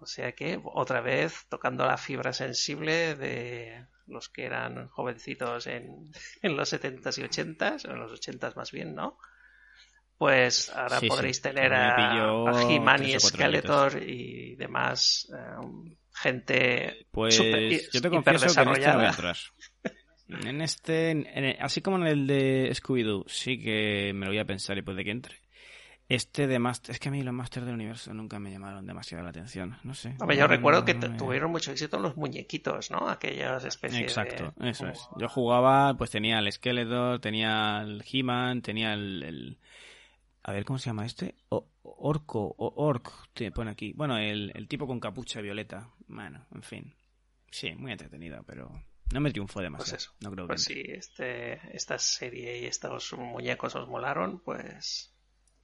O 0.00 0.06
sea 0.06 0.32
que 0.32 0.60
otra 0.64 1.00
vez 1.00 1.46
tocando 1.48 1.86
la 1.86 1.96
fibra 1.96 2.32
sensible 2.32 3.14
de 3.14 3.86
los 4.06 4.28
que 4.28 4.44
eran 4.44 4.88
jovencitos 4.88 5.66
en, 5.66 6.10
en 6.42 6.56
los 6.56 6.72
70s 6.72 7.18
y 7.18 7.22
80s, 7.22 7.90
en 7.90 7.98
los 7.98 8.12
80s 8.12 8.54
más 8.56 8.70
bien, 8.70 8.94
¿no? 8.94 9.18
pues 10.18 10.70
ahora 10.70 11.00
podréis 11.06 11.40
tener 11.42 11.72
a, 11.74 12.62
He-Man 12.68 13.04
y 13.04 13.20
Skeletor 13.20 14.02
y 14.02 14.56
demás 14.56 15.30
eh, 15.32 15.94
gente 16.14 17.06
pues 17.10 17.36
yo 17.36 18.00
te 18.00 18.10
confieso 18.10 18.54
que 18.54 18.62
en 18.62 18.68
este 18.70 18.92
no 18.92 19.00
atrás. 19.00 19.52
en 20.28 20.62
este 20.62 21.56
así 21.60 21.82
como 21.82 21.98
en 21.98 22.06
el 22.06 22.26
de 22.26 22.70
Scooby-Doo 22.72 23.24
sí 23.28 23.58
que 23.58 24.12
me 24.14 24.24
lo 24.24 24.32
voy 24.32 24.38
a 24.38 24.46
pensar 24.46 24.78
y 24.78 24.82
puede 24.82 25.04
que 25.04 25.10
entre 25.10 25.45
este 26.08 26.46
de 26.46 26.58
Master, 26.58 26.94
es 26.94 27.00
que 27.00 27.08
a 27.08 27.12
mí 27.12 27.22
los 27.22 27.34
Masters 27.34 27.66
del 27.66 27.74
Universo 27.74 28.14
nunca 28.14 28.38
me 28.38 28.50
llamaron 28.50 28.86
demasiado 28.86 29.24
la 29.24 29.30
atención, 29.30 29.76
no 29.82 29.94
sé. 29.94 30.16
yo 30.36 30.46
recuerdo 30.46 30.84
que 30.84 30.94
tuvieron 30.94 31.50
mucho 31.50 31.72
éxito 31.72 31.98
los 31.98 32.16
muñequitos, 32.16 32.90
¿no? 32.90 33.08
Aquellas 33.08 33.64
especies 33.64 34.02
Exacto, 34.02 34.54
eso 34.60 34.88
es. 34.88 35.08
Yo 35.18 35.28
jugaba, 35.28 35.94
pues 35.96 36.10
tenía 36.10 36.38
el 36.38 36.50
Skeletor, 36.52 37.20
tenía 37.20 37.82
el 37.82 38.04
He-Man, 38.10 38.62
tenía 38.62 38.94
el, 38.94 39.58
a 40.46 40.52
ver, 40.52 40.64
¿cómo 40.64 40.78
se 40.78 40.90
llama 40.90 41.04
este? 41.04 41.34
orco 41.82 42.54
o 42.56 42.84
Orc, 42.86 43.10
te 43.32 43.50
pone 43.50 43.72
aquí. 43.72 43.92
Bueno, 43.94 44.16
el, 44.18 44.66
tipo 44.68 44.86
con 44.86 45.00
capucha 45.00 45.40
violeta. 45.40 45.90
Bueno, 46.06 46.46
en 46.54 46.62
fin. 46.62 46.94
Sí, 47.50 47.74
muy 47.74 47.90
entretenido, 47.90 48.44
pero 48.44 48.70
no 49.12 49.20
me 49.20 49.32
triunfó 49.32 49.60
demasiado. 49.60 49.92
Pues 49.92 50.02
eso. 50.02 50.14
No 50.20 50.30
creo 50.30 50.46
pues 50.46 50.62
si 50.62 50.80
este, 50.80 51.76
esta 51.76 51.98
serie 51.98 52.60
y 52.60 52.66
estos 52.66 53.12
muñecos 53.14 53.74
os 53.74 53.88
molaron, 53.88 54.40
pues... 54.40 55.12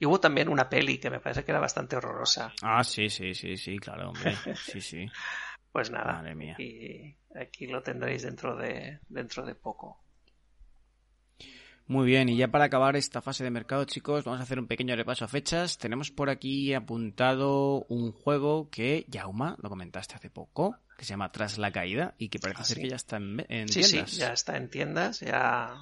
Y 0.03 0.05
hubo 0.05 0.19
también 0.19 0.49
una 0.49 0.69
peli 0.69 0.99
que 0.99 1.11
me 1.11 1.21
parece 1.21 1.45
que 1.45 1.53
era 1.53 1.61
bastante 1.61 1.95
horrorosa. 1.95 2.53
Ah, 2.61 2.83
sí, 2.83 3.09
sí, 3.09 3.35
sí, 3.35 3.57
sí, 3.57 3.79
claro, 3.79 4.09
hombre. 4.09 4.35
Sí, 4.57 4.81
sí. 4.81 5.07
pues 5.73 5.93
nada. 5.93 6.15
Madre 6.15 6.35
mía. 6.35 6.57
Y 6.59 7.17
aquí 7.41 7.69
lo 7.69 7.85
tendréis 7.85 8.25
dentro 8.25 8.57
de, 8.57 8.99
dentro 9.09 9.47
de 9.47 9.55
poco. 9.55 10.03
Muy 11.87 12.05
bien, 12.05 12.29
y 12.29 12.37
ya 12.37 12.49
para 12.49 12.65
acabar 12.65 12.97
esta 12.97 13.23
fase 13.23 13.45
de 13.45 13.53
mercado, 13.53 13.85
chicos, 13.85 14.25
vamos 14.25 14.41
a 14.41 14.43
hacer 14.43 14.59
un 14.59 14.67
pequeño 14.67 14.97
repaso 14.97 15.25
a 15.25 15.29
fechas. 15.29 15.79
Tenemos 15.79 16.11
por 16.11 16.31
aquí 16.31 16.75
apuntado 16.75 17.85
un 17.85 18.11
juego 18.11 18.71
que, 18.71 19.05
Yauma, 19.07 19.57
lo 19.63 19.69
comentaste 19.69 20.17
hace 20.17 20.31
poco, 20.31 20.79
que 20.99 21.05
se 21.05 21.11
llama 21.11 21.31
Tras 21.31 21.59
la 21.59 21.71
Caída 21.71 22.17
y 22.19 22.29
que 22.29 22.41
parece 22.41 22.63
ah, 22.63 22.65
ser 22.65 22.79
que 22.81 22.89
ya 22.89 22.97
está 22.97 23.19
en, 23.19 23.37
tiendas. 23.37 23.73
Sí, 23.73 23.85
sí, 23.85 24.17
ya 24.17 24.33
está 24.33 24.57
en 24.57 24.69
tiendas, 24.69 25.21
ya... 25.21 25.77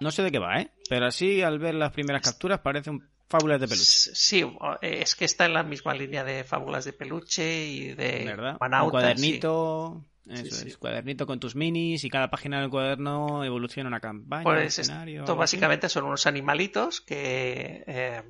No 0.00 0.10
sé 0.10 0.22
de 0.22 0.32
qué 0.32 0.38
va, 0.38 0.60
¿eh? 0.60 0.70
Pero 0.88 1.06
así, 1.06 1.42
al 1.42 1.58
ver 1.58 1.74
las 1.74 1.92
primeras 1.92 2.22
capturas, 2.22 2.60
parece 2.60 2.90
un 2.90 3.08
fábulas 3.30 3.60
de 3.60 3.68
peluche. 3.68 4.10
Sí, 4.14 4.44
es 4.82 5.14
que 5.14 5.24
está 5.24 5.46
en 5.46 5.54
la 5.54 5.62
misma 5.62 5.94
línea 5.94 6.24
de 6.24 6.42
fábulas 6.44 6.84
de 6.84 6.92
peluche 6.92 7.64
y 7.64 7.94
de 7.94 8.24
¿verdad? 8.24 8.58
un 8.82 8.90
cuadernito. 8.90 10.04
Eso 10.28 10.66
es, 10.66 10.76
cuadernito 10.76 11.26
con 11.26 11.40
tus 11.40 11.56
minis 11.56 12.04
y 12.04 12.10
cada 12.10 12.30
página 12.30 12.60
del 12.60 12.70
cuaderno 12.70 13.42
evoluciona 13.42 13.88
una 13.88 14.00
campaña. 14.00 14.44
Pues 14.44 14.78
esto 14.78 15.36
básicamente 15.36 15.88
son 15.88 16.04
unos 16.04 16.26
animalitos 16.26 17.00
que 17.00 17.82
eh, 17.86 18.22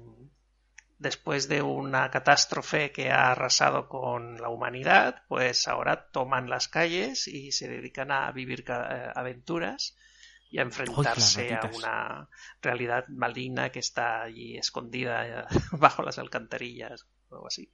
después 0.99 1.49
de 1.49 1.61
una 1.61 2.11
catástrofe 2.11 2.91
que 2.91 3.11
ha 3.11 3.33
arrasado 3.33 3.89
con 3.89 4.41
la 4.41 4.49
humanidad, 4.49 5.25
pues 5.29 5.67
ahora 5.69 6.09
toman 6.11 6.49
las 6.49 6.69
calles 6.69 7.27
y 7.29 7.53
se 7.53 7.69
dedican 7.69 8.13
a 8.13 8.31
vivir 8.33 8.65
eh, 8.69 9.11
aventuras 9.15 9.97
y 10.51 10.59
a 10.59 10.63
enfrentarse 10.63 11.55
a 11.55 11.71
una 11.75 12.29
realidad 12.61 13.07
maligna 13.09 13.71
que 13.71 13.79
está 13.79 14.23
allí 14.23 14.57
escondida 14.57 15.27
eh, 15.27 15.45
bajo 15.73 16.03
las 16.03 16.19
alcantarillas 16.19 17.07
o 17.29 17.37
algo 17.37 17.47
así. 17.47 17.71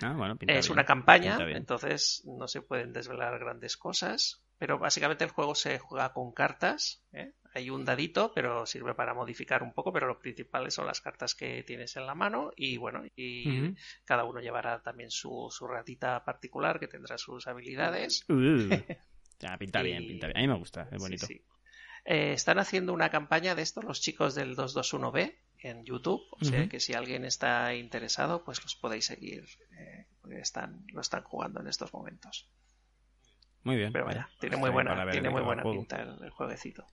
Ah, 0.00 0.36
es 0.48 0.70
una 0.70 0.84
campaña, 0.84 1.38
entonces 1.50 2.22
no 2.24 2.48
se 2.48 2.62
pueden 2.62 2.92
desvelar 2.92 3.38
grandes 3.38 3.76
cosas, 3.76 4.42
pero 4.58 4.78
básicamente 4.78 5.24
el 5.24 5.30
juego 5.30 5.54
se 5.54 5.78
juega 5.78 6.12
con 6.12 6.32
cartas. 6.32 7.04
¿eh? 7.12 7.32
Hay 7.54 7.70
un 7.70 7.84
dadito, 7.84 8.32
pero 8.34 8.66
sirve 8.66 8.94
para 8.94 9.14
modificar 9.14 9.62
un 9.62 9.72
poco, 9.72 9.92
pero 9.92 10.06
lo 10.06 10.18
principal 10.18 10.70
son 10.70 10.86
las 10.86 11.00
cartas 11.00 11.34
que 11.34 11.62
tienes 11.62 11.94
en 11.96 12.06
la 12.06 12.14
mano 12.14 12.52
y 12.56 12.78
bueno, 12.78 13.04
y 13.14 13.74
cada 14.04 14.24
uno 14.24 14.40
llevará 14.40 14.82
también 14.82 15.10
su, 15.10 15.48
su, 15.50 15.66
ratita 15.66 16.24
particular 16.24 16.80
que 16.80 16.88
tendrá 16.88 17.18
sus 17.18 17.46
habilidades. 17.46 18.24
Uh. 18.28 18.68
pinta 19.58 19.82
bien, 19.82 20.06
pinta 20.06 20.26
bien. 20.28 20.38
A 20.38 20.40
mí 20.40 20.48
me 20.48 20.58
gusta, 20.58 20.88
es 20.90 21.00
bonito. 21.00 21.26
Eh, 22.04 22.32
están 22.32 22.58
haciendo 22.58 22.92
una 22.92 23.10
campaña 23.10 23.54
de 23.54 23.62
esto 23.62 23.80
los 23.80 24.00
chicos 24.00 24.34
del 24.34 24.56
221B 24.56 25.36
en 25.58 25.84
YouTube, 25.84 26.22
o 26.32 26.44
sea 26.44 26.68
que 26.68 26.80
si 26.80 26.94
alguien 26.94 27.24
está 27.24 27.74
interesado, 27.74 28.42
pues 28.42 28.60
los 28.62 28.74
podéis 28.74 29.06
seguir, 29.06 29.44
eh, 29.78 30.06
porque 30.20 30.40
están, 30.40 30.84
lo 30.92 31.00
están 31.00 31.22
jugando 31.22 31.60
en 31.60 31.68
estos 31.68 31.92
momentos. 31.94 32.50
Muy 33.62 33.76
bien. 33.76 33.92
Pero 33.92 34.06
vaya, 34.06 34.28
tiene 34.40 34.56
muy 34.56 34.70
buena, 34.70 35.08
tiene 35.12 35.30
muy 35.30 35.42
buena 35.42 35.62
pinta 35.62 36.02
el, 36.02 36.30
jueguecito. 36.30 36.84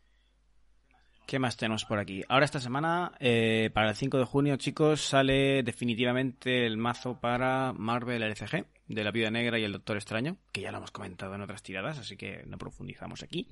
¿Qué 1.29 1.37
más 1.37 1.57
tenemos 1.57 1.85
por 1.85 1.99
aquí? 1.99 2.23
Ahora 2.27 2.45
esta 2.45 2.59
semana, 2.59 3.11
eh, 3.19 3.69
para 3.71 3.89
el 3.89 3.95
5 3.95 4.17
de 4.17 4.23
junio, 4.23 4.55
chicos, 4.55 5.01
sale 5.01 5.61
definitivamente 5.61 6.65
el 6.65 6.75
mazo 6.75 7.19
para 7.19 7.71
Marvel 7.71 8.23
LCG 8.23 8.65
de 8.87 9.03
la 9.03 9.11
Vida 9.11 9.29
Negra 9.29 9.59
y 9.59 9.63
el 9.63 9.73
Doctor 9.73 9.97
Extraño, 9.97 10.37
que 10.51 10.61
ya 10.61 10.71
lo 10.71 10.79
hemos 10.79 10.89
comentado 10.89 11.35
en 11.35 11.41
otras 11.41 11.61
tiradas, 11.61 11.99
así 11.99 12.17
que 12.17 12.41
no 12.47 12.57
profundizamos 12.57 13.21
aquí. 13.21 13.47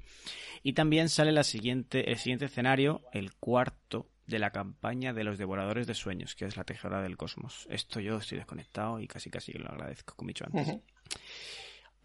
Y 0.64 0.74
también 0.74 1.08
sale 1.08 1.32
la 1.32 1.44
siguiente, 1.44 2.10
el 2.10 2.18
siguiente 2.18 2.46
escenario, 2.46 3.04
el 3.14 3.36
cuarto 3.36 4.08
de 4.26 4.40
la 4.40 4.50
campaña 4.50 5.14
de 5.14 5.24
los 5.24 5.38
Devoradores 5.38 5.86
de 5.86 5.94
Sueños, 5.94 6.34
que 6.34 6.46
es 6.46 6.58
la 6.58 6.64
tejedora 6.64 7.04
del 7.04 7.16
cosmos. 7.16 7.68
Esto 7.70 8.00
yo 8.00 8.18
estoy 8.18 8.40
desconectado 8.40 9.00
y 9.00 9.08
casi 9.08 9.30
casi 9.30 9.52
lo 9.54 9.70
agradezco, 9.70 10.16
como 10.16 10.30
he 10.30 10.34
dicho 10.34 10.46
antes. 10.48 10.80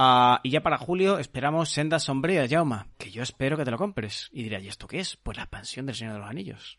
Ah, 0.04 0.40
y 0.42 0.50
ya 0.50 0.64
para 0.64 0.78
julio 0.78 1.20
esperamos 1.20 1.70
Sendas 1.70 2.02
Sombrías, 2.02 2.50
Jauma, 2.50 2.88
que 2.98 3.12
yo 3.12 3.22
espero 3.22 3.56
que 3.56 3.64
te 3.64 3.70
lo 3.70 3.78
compres. 3.78 4.28
Y 4.32 4.42
dirá, 4.42 4.58
¿y 4.58 4.66
esto 4.66 4.88
qué 4.88 4.98
es? 4.98 5.16
Pues 5.16 5.36
la 5.36 5.44
expansión 5.44 5.86
del 5.86 5.94
Señor 5.94 6.14
de 6.14 6.18
los 6.18 6.28
Anillos. 6.28 6.76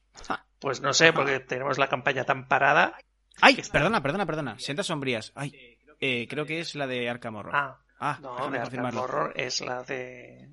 Pues 0.60 0.82
no 0.82 0.92
sé, 0.92 1.14
porque 1.14 1.40
tenemos 1.40 1.78
la 1.78 1.88
campaña 1.88 2.26
tan 2.26 2.50
parada. 2.50 2.98
¡Ay! 3.40 3.62
Perdona, 3.72 4.04
perdona, 4.04 4.26
perdona. 4.26 4.60
Sendas 4.60 4.88
Sombrías. 4.88 5.32
¡Ay! 5.36 5.78
Eh, 6.02 6.28
creo 6.30 6.46
que 6.46 6.60
es 6.60 6.76
la 6.76 6.86
de 6.86 7.10
Arkham 7.10 7.36
Horror. 7.38 7.56
Ah, 7.56 7.80
ah 7.98 8.20
no, 8.22 8.52
de 8.52 8.60
Arkham 8.60 8.98
Horror 8.98 9.32
es 9.38 9.62
la 9.62 9.84
de... 9.84 10.50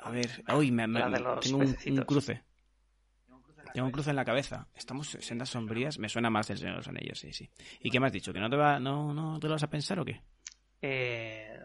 A 0.00 0.10
ver, 0.10 0.42
uy, 0.52 0.72
me, 0.72 0.86
tengo 1.40 1.58
un, 1.58 2.04
cruce. 2.04 2.42
Tengo 3.72 3.86
un 3.86 3.92
cruce 3.92 4.10
en 4.10 4.16
la 4.16 4.24
cabeza. 4.24 4.66
Estamos 4.74 5.16
sendas 5.20 5.48
sombrías. 5.48 6.00
Me 6.00 6.08
suena 6.08 6.28
más 6.28 6.48
del 6.48 6.58
Señor 6.58 6.72
de 6.72 6.78
los 6.78 6.88
Anillos, 6.88 7.20
sí, 7.20 7.32
sí. 7.32 7.48
¿Y 7.78 7.90
qué 7.90 8.00
me 8.00 8.08
has 8.08 8.12
dicho? 8.12 8.32
¿Que 8.32 8.40
no 8.40 8.50
te, 8.50 8.56
va, 8.56 8.80
no, 8.80 9.14
no 9.14 9.38
te 9.38 9.46
lo 9.46 9.54
vas 9.54 9.62
a 9.62 9.70
pensar 9.70 10.00
o 10.00 10.04
qué? 10.04 10.20
Eh, 10.82 11.58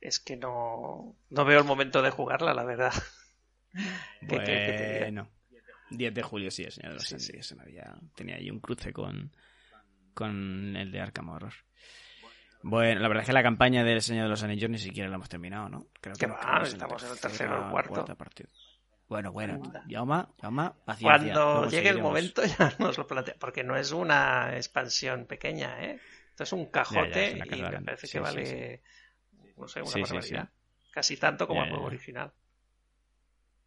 es 0.00 0.20
que 0.20 0.36
no, 0.36 1.16
no 1.28 1.44
veo 1.44 1.58
el 1.58 1.66
momento 1.66 2.02
de 2.02 2.10
jugarla, 2.10 2.54
la 2.54 2.64
verdad. 2.64 2.92
Bueno, 4.22 5.30
10 5.90 6.12
de 6.12 6.22
julio 6.22 6.50
sí, 6.50 6.64
el 6.64 6.72
Señor 6.72 6.92
de 6.92 6.98
los 6.98 7.12
Anillos. 7.12 7.56
Tenía 8.16 8.34
ahí 8.34 8.50
un 8.50 8.58
cruce 8.58 8.92
con, 8.92 9.30
con 10.12 10.76
el 10.76 10.90
de 10.90 11.00
Arkham 11.00 11.28
Horror. 11.28 11.54
Bueno, 12.62 13.00
la 13.00 13.08
verdad 13.08 13.22
es 13.22 13.26
que 13.28 13.32
la 13.32 13.42
campaña 13.42 13.84
del 13.84 14.02
Señor 14.02 14.24
de 14.24 14.30
los 14.30 14.42
Anillos 14.42 14.70
ni 14.70 14.78
siquiera 14.78 15.08
la 15.08 15.16
hemos 15.16 15.28
terminado, 15.28 15.68
¿no? 15.68 15.86
Creo 16.00 16.14
que 16.14 16.26
va, 16.26 16.62
estamos 16.64 17.02
en 17.04 17.10
el 17.10 17.20
tercero 17.20 17.68
o 17.68 17.70
cuarto. 17.70 18.04
Bueno, 19.08 19.32
bueno, 19.32 19.60
Yauma, 19.88 20.28
Yauma, 20.40 20.76
Cuando 21.00 21.68
llegue 21.68 21.88
el 21.88 22.00
momento 22.00 22.42
ya 22.58 22.72
nos 22.78 22.96
lo 22.96 23.08
plantea, 23.08 23.34
porque 23.40 23.64
no 23.64 23.76
es 23.76 23.90
una 23.90 24.56
expansión 24.56 25.26
pequeña, 25.26 25.82
¿eh? 25.82 26.00
Esto 26.40 26.56
es 26.56 26.58
un 26.58 26.70
cajote 26.70 27.32
y 27.32 27.34
me 27.34 27.82
parece 27.82 28.08
que 28.08 28.18
vale, 28.18 28.80
no 29.58 29.68
sé, 29.68 29.82
una 29.82 29.98
barbaridad. 30.00 30.48
Casi 30.90 31.18
tanto 31.18 31.46
como 31.46 31.62
el 31.64 31.68
juego 31.68 31.84
original. 31.84 32.32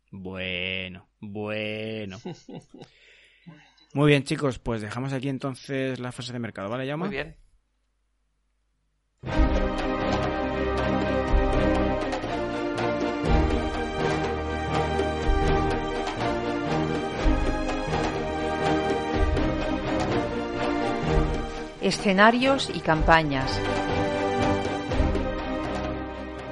Bueno, 0.09 1.07
bueno. 1.19 2.19
Muy 3.93 4.07
bien, 4.09 4.23
chicos, 4.23 4.57
pues 4.57 4.81
dejamos 4.81 5.13
aquí 5.13 5.29
entonces 5.29 5.99
la 5.99 6.11
fase 6.11 6.33
de 6.33 6.39
mercado, 6.39 6.67
¿vale, 6.67 6.87
Yauma? 6.87 7.05
Muy 7.05 7.13
bien. 7.15 7.37
Escenarios 21.83 22.71
y 22.73 22.79
campañas. 22.79 23.59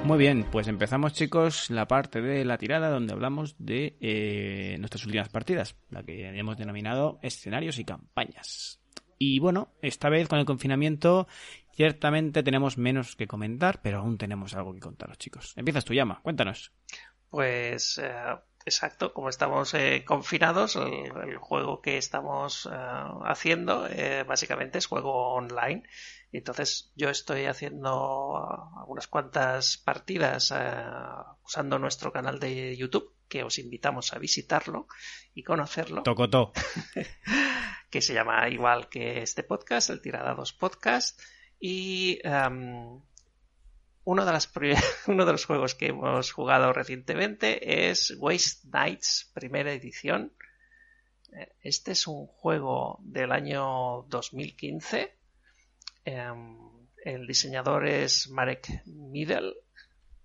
Muy 0.04 0.18
bien, 0.18 0.44
pues 0.50 0.68
empezamos 0.68 1.14
chicos 1.14 1.70
la 1.70 1.86
parte 1.86 2.20
de 2.20 2.44
la 2.44 2.58
tirada 2.58 2.90
donde 2.90 3.14
hablamos 3.14 3.54
de 3.58 3.96
eh, 4.00 4.76
nuestras 4.78 5.06
últimas 5.06 5.30
partidas, 5.30 5.76
la 5.90 6.02
que 6.02 6.28
hemos 6.36 6.58
denominado 6.58 7.18
escenarios 7.22 7.78
y 7.78 7.84
campañas. 7.84 8.80
Y 9.18 9.38
bueno, 9.38 9.72
esta 9.80 10.10
vez 10.10 10.28
con 10.28 10.38
el 10.38 10.44
confinamiento 10.44 11.28
ciertamente 11.72 12.42
tenemos 12.42 12.76
menos 12.76 13.16
que 13.16 13.26
comentar, 13.26 13.80
pero 13.80 14.00
aún 14.00 14.18
tenemos 14.18 14.54
algo 14.54 14.74
que 14.74 14.80
contaros 14.80 15.16
chicos. 15.16 15.54
Empiezas 15.56 15.84
tu 15.84 15.94
llama, 15.94 16.20
cuéntanos. 16.22 16.72
Pues 17.30 17.98
eh, 18.02 18.12
Exacto, 18.64 19.12
como 19.12 19.28
estamos 19.28 19.74
eh, 19.74 20.04
confinados, 20.06 20.76
el, 20.76 21.36
juego 21.38 21.80
que 21.80 21.98
estamos 21.98 22.68
eh, 22.70 22.76
haciendo 23.24 23.88
eh, 23.88 24.24
básicamente 24.24 24.78
es 24.78 24.86
juego 24.86 25.34
online. 25.34 25.82
Entonces 26.30 26.92
yo 26.94 27.10
estoy 27.10 27.46
haciendo 27.46 28.70
algunas 28.78 29.06
cuantas 29.06 29.76
partidas 29.76 30.54
usando 31.44 31.78
nuestro 31.78 32.10
canal 32.10 32.40
de 32.40 32.74
YouTube, 32.76 33.14
que 33.28 33.44
os 33.44 33.58
invitamos 33.58 34.14
a 34.14 34.18
visitarlo 34.18 34.86
y 35.34 35.42
conocerlo. 35.42 36.02
Tocotó. 36.02 36.52
que 37.90 38.00
se 38.00 38.14
llama 38.14 38.48
igual 38.48 38.88
que 38.88 39.22
este 39.22 39.42
podcast, 39.42 39.90
el 39.90 40.00
Tiradados 40.00 40.54
Podcast. 40.54 41.20
Y 41.60 42.18
em, 42.24 43.00
uno 44.04 44.24
de, 44.24 44.32
las, 44.32 44.50
uno 45.06 45.24
de 45.24 45.32
los 45.32 45.44
juegos 45.44 45.74
que 45.74 45.86
hemos 45.88 46.32
jugado 46.32 46.72
recientemente 46.72 47.90
es 47.90 48.14
Waste 48.18 48.68
Nights, 48.72 49.30
primera 49.34 49.72
edición. 49.72 50.32
Eh, 51.32 51.52
este 51.60 51.92
es 51.92 52.06
un 52.06 52.26
juego 52.26 52.98
del 53.02 53.32
año 53.32 54.02
2015. 54.08 55.16
Em, 56.04 56.58
el 57.04 57.26
diseñador 57.26 57.86
es 57.86 58.28
Marek 58.28 58.82
Midel. 58.86 59.54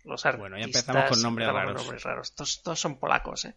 Los 0.03 0.25
artistas, 0.25 0.39
bueno, 0.39 0.57
ya 0.57 0.65
empezamos 0.65 1.09
con 1.09 1.21
nombres 1.21 1.47
raros. 1.49 2.03
raros. 2.03 2.35
Todos, 2.63 2.79
son 2.79 2.97
polacos. 2.97 3.45
¿eh? 3.45 3.55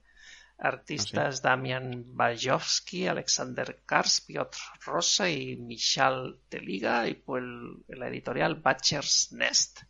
Artistas 0.59 1.39
¿Ah, 1.39 1.51
Damian 1.51 2.05
Bajowski, 2.15 3.07
Alexander 3.07 3.83
Kars, 3.87 4.21
Piotr 4.21 4.59
Rosa 4.85 5.31
y 5.31 5.57
Michal 5.57 6.41
Teliga. 6.49 7.07
Y 7.09 7.15
pues 7.15 7.43
la 7.89 8.09
editorial 8.09 8.57
Butcher's 8.57 9.33
Nest. 9.33 9.83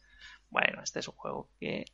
Bueno, 0.51 0.83
este 0.83 1.01
es 1.01 1.09
un 1.09 1.15
juego 1.15 1.51
que 1.59 1.85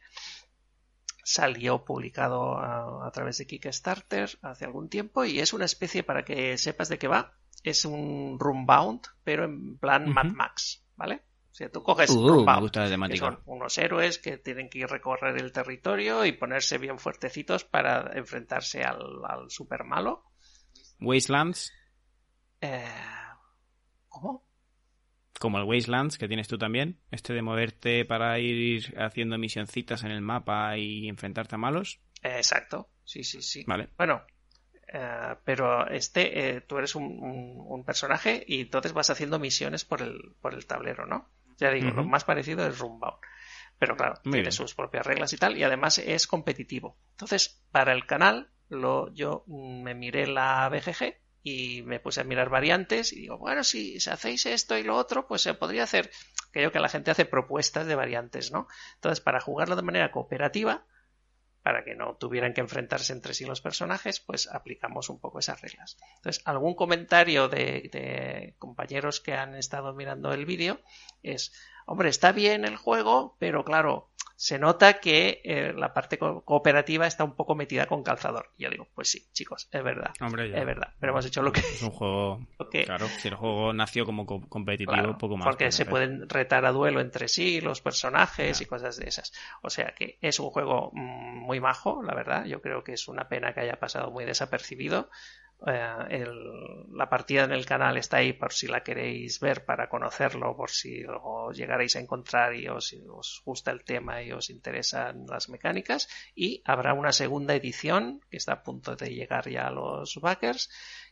salió 1.23 1.85
publicado 1.85 2.57
a, 2.59 3.11
través 3.12 3.38
de 3.38 3.47
Kickstarter 3.47 4.38
hace 4.42 4.64
algún 4.64 4.88
tiempo 4.88 5.25
y 5.25 5.40
es 5.40 5.53
una 5.53 5.64
especie, 5.64 6.03
para 6.03 6.25
que 6.25 6.57
sepas 6.57 6.88
de 6.88 6.99
qué 6.99 7.09
va, 7.09 7.33
es 7.62 7.85
un 7.85 8.38
Runbound, 8.38 9.03
pero 9.25 9.45
en 9.45 9.77
plan 9.77 10.09
Mad 10.09 10.27
Max, 10.27 10.85
¿vale? 10.95 11.23
O 11.51 11.55
sea, 11.57 11.69
tú 11.71 11.83
coges 11.83 12.11
uh, 12.11 12.45
unos 13.47 13.79
héroes 13.79 14.19
que 14.19 14.37
tienen 14.37 14.69
que 14.69 14.81
ir 14.81 14.87
recorrer 14.87 15.37
el 15.40 15.53
territorio 15.53 16.25
y 16.25 16.33
ponerse 16.33 16.79
bien 16.79 16.99
fuertecitos 16.99 17.64
para 17.64 18.12
enfrentarse 18.16 18.85
al, 18.85 19.25
al 19.27 19.51
super 19.51 19.83
malo. 19.85 20.23
Wastelands. 21.01 21.73
Eh, 22.61 22.85
¿Cómo? 24.09 24.45
Como 25.38 25.59
el 25.59 25.64
Wastelands 25.64 26.18
que 26.18 26.29
tienes 26.29 26.49
tú 26.49 26.59
también, 26.59 27.01
este 27.11 27.33
de 27.33 27.42
moverte 27.42 28.05
para 28.05 28.38
ir 28.38 28.94
haciendo 28.99 29.38
misioncitas 29.38 30.05
en 30.05 30.11
el 30.11 30.20
mapa 30.20 30.77
y 30.79 31.09
enfrentarte 31.09 31.55
a 31.55 31.59
malos. 31.59 32.01
Exacto, 32.22 32.88
sí, 33.05 33.25
sí, 33.25 33.42
sí. 33.42 33.64
Vale. 33.66 33.88
Bueno, 33.96 34.22
eh, 34.88 35.35
pero 35.44 35.88
este, 35.88 36.57
eh, 36.57 36.61
tú 36.62 36.79
eres 36.79 36.94
un, 36.94 37.85
personaje 37.85 38.44
y 38.46 38.62
entonces 38.62 38.92
vas 38.92 39.11
haciendo 39.11 39.38
misiones 39.38 39.85
por 39.85 40.03
el, 40.03 40.35
por 40.40 40.55
el 40.55 40.66
tablero, 40.66 41.07
¿no? 41.07 41.29
Ya 41.59 41.70
digo, 41.70 41.90
lo 41.90 42.05
más 42.05 42.25
parecido 42.25 42.66
es 42.66 42.79
Runbound. 42.79 43.18
Pero 43.79 43.96
claro, 43.96 44.20
tiene 44.22 44.51
sus 44.51 44.75
propias 44.75 45.07
reglas 45.07 45.33
y 45.33 45.37
tal, 45.37 45.57
y 45.57 45.62
además 45.62 45.99
es 45.99 46.27
competitivo. 46.27 46.99
Entonces, 47.12 47.62
para 47.70 47.92
el 47.92 48.07
canal, 48.07 48.51
lo, 48.68 49.12
yo 49.12 49.44
me 49.46 49.94
miré 49.94 50.27
la 50.27 50.68
BGG 50.68 51.14
y 51.48 51.82
me 51.82 52.00
puse 52.00 52.20
a 52.20 52.24
mirar 52.24 52.48
variantes 52.48 53.12
y 53.12 53.20
digo, 53.20 53.38
bueno, 53.38 53.62
si, 53.62 53.98
hacéis 53.98 54.46
esto 54.46 54.76
y 54.76 54.82
lo 54.82 54.96
otro, 54.96 55.28
pues 55.28 55.42
se 55.42 55.54
podría 55.54 55.85
hacer, 55.85 56.11
creo 56.50 56.72
que 56.72 56.80
la 56.80 56.88
gente 56.88 57.12
hace 57.12 57.24
propuestas 57.24 57.87
de 57.87 57.94
variantes, 57.94 58.50
¿no? 58.50 58.66
Entonces, 58.96 59.20
para 59.20 59.38
jugarlo 59.38 59.76
de 59.76 59.82
manera 59.82 60.11
cooperativa, 60.11 60.85
para 61.62 61.85
que 61.85 61.94
no 61.94 62.16
tuvieran 62.16 62.52
que 62.52 62.62
enfrentarse 62.62 63.12
entre 63.12 63.32
sí 63.32 63.44
los 63.44 63.61
personajes, 63.61 64.18
pues 64.18 64.48
aplicamos 64.48 65.09
un 65.09 65.20
poco 65.20 65.38
esas 65.38 65.61
reglas. 65.61 65.96
Entonces, 66.16 66.42
algún 66.46 66.74
comentario 66.74 67.46
de, 67.46 67.90
de 67.92 68.56
compañeros 68.59 69.20
que 69.20 69.35
han 69.35 69.54
estado 69.54 69.94
mirando 69.94 70.32
el 70.32 70.46
vídeo 70.46 70.80
es, 71.22 71.52
hombre, 71.87 72.09
está 72.09 72.32
bien 72.32 72.64
el 72.64 72.76
juego, 72.76 73.37
pero 73.38 73.64
claro, 73.64 74.11
se 74.37 74.59
nota 74.59 75.01
que 75.01 75.40
eh, 75.44 75.72
la 75.75 75.94
parte 75.94 76.18
cooperativa 76.18 77.07
está 77.07 77.25
un 77.25 77.35
poco 77.35 77.55
metida 77.55 77.87
con 77.87 78.03
calzador. 78.03 78.51
Y 78.59 78.64
yo 78.64 78.70
digo, 78.70 78.87
pues 78.94 79.09
sí, 79.09 79.27
chicos, 79.33 79.66
es 79.72 79.83
verdad. 79.83 80.12
Es 80.20 80.66
verdad. 80.66 80.92
Pero 81.01 81.12
hemos 81.12 81.25
hecho 81.25 81.42
lo 81.42 81.53
que. 81.53 81.61
Es 81.61 81.83
un 81.83 81.90
juego. 81.90 82.46
Claro, 82.85 83.07
si 83.09 83.29
el 83.29 83.35
juego 83.35 83.72
nació 83.72 84.05
como 84.05 84.27
competitivo, 84.27 85.09
un 85.09 85.18
poco 85.18 85.38
más. 85.38 85.46
Porque 85.46 85.72
se 85.72 85.87
pueden 85.87 86.29
retar 86.29 86.66
a 86.66 86.72
duelo 86.72 87.01
entre 87.01 87.27
sí, 87.27 87.62
los 87.62 87.81
personajes 87.81 88.61
y 88.61 88.66
cosas 88.66 88.99
de 88.99 89.09
esas. 89.09 89.33
O 89.62 89.70
sea 89.70 89.94
que 89.96 90.18
es 90.20 90.38
un 90.40 90.51
juego 90.51 90.90
mm, 90.92 91.38
muy 91.38 91.59
majo, 91.59 92.03
la 92.03 92.14
verdad. 92.14 92.44
Yo 92.44 92.61
creo 92.61 92.85
que 92.85 92.92
es 92.92 93.09
una 93.09 93.29
pena 93.29 93.55
que 93.55 93.61
haya 93.61 93.79
pasado 93.79 94.11
muy 94.11 94.27
desapercibido. 94.27 95.09
Eh, 95.64 96.27
la 96.92 97.09
partida 97.09 97.45
en 97.45 97.53
el 97.53 97.64
canal 97.64 97.97
está 97.97 98.19
ahí 98.19 98.35
por 98.35 98.53
si 98.53 98.66
la 98.66 98.83
queréis 98.83 99.40
ver 99.40 99.64
para 99.64 99.88
conocerlo, 99.88 100.55
por 100.55 100.71
si 100.71 101.03
os 101.05 101.57
llegaréis 101.57 101.97
a 101.97 102.01
encontrar 102.01 102.55
y 102.55 102.69
os, 102.69 102.95
os, 103.09 103.42
gusta 103.45 103.71
el 103.71 103.83
tema 103.83 104.23
y 104.23 104.33
os 104.33 104.51
interesan 104.51 105.27
las 105.27 105.49
mecánicas. 105.49 106.09
Y 106.35 106.62
habrá 106.66 106.92
una 106.92 107.12
segunda 107.12 107.55
edición 107.55 108.21
que 108.31 108.37
está 108.37 108.53
a 108.53 108.62
punto 108.62 108.97
de 108.97 109.14
llegar 109.14 109.49
ya 109.49 109.69
a 109.69 109.71
los 109.71 110.16
backers, 110.21 110.69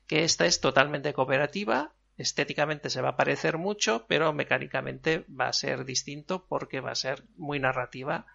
que 0.06 0.24
esta 0.24 0.44
es 0.44 0.60
totalmente 0.60 1.14
cooperativa. 1.14 1.92
Estéticamente 2.16 2.90
se 2.90 3.00
va 3.00 3.10
a 3.10 3.16
parecer 3.16 3.58
mucho, 3.58 4.06
pero 4.06 4.32
mecánicamente 4.32 5.24
va 5.28 5.48
a 5.48 5.52
ser 5.52 5.84
distinto 5.84 6.46
porque 6.46 6.80
va 6.80 6.92
a 6.92 6.96
ser 6.96 7.24
muy 7.36 7.58
narrativa 7.58 8.26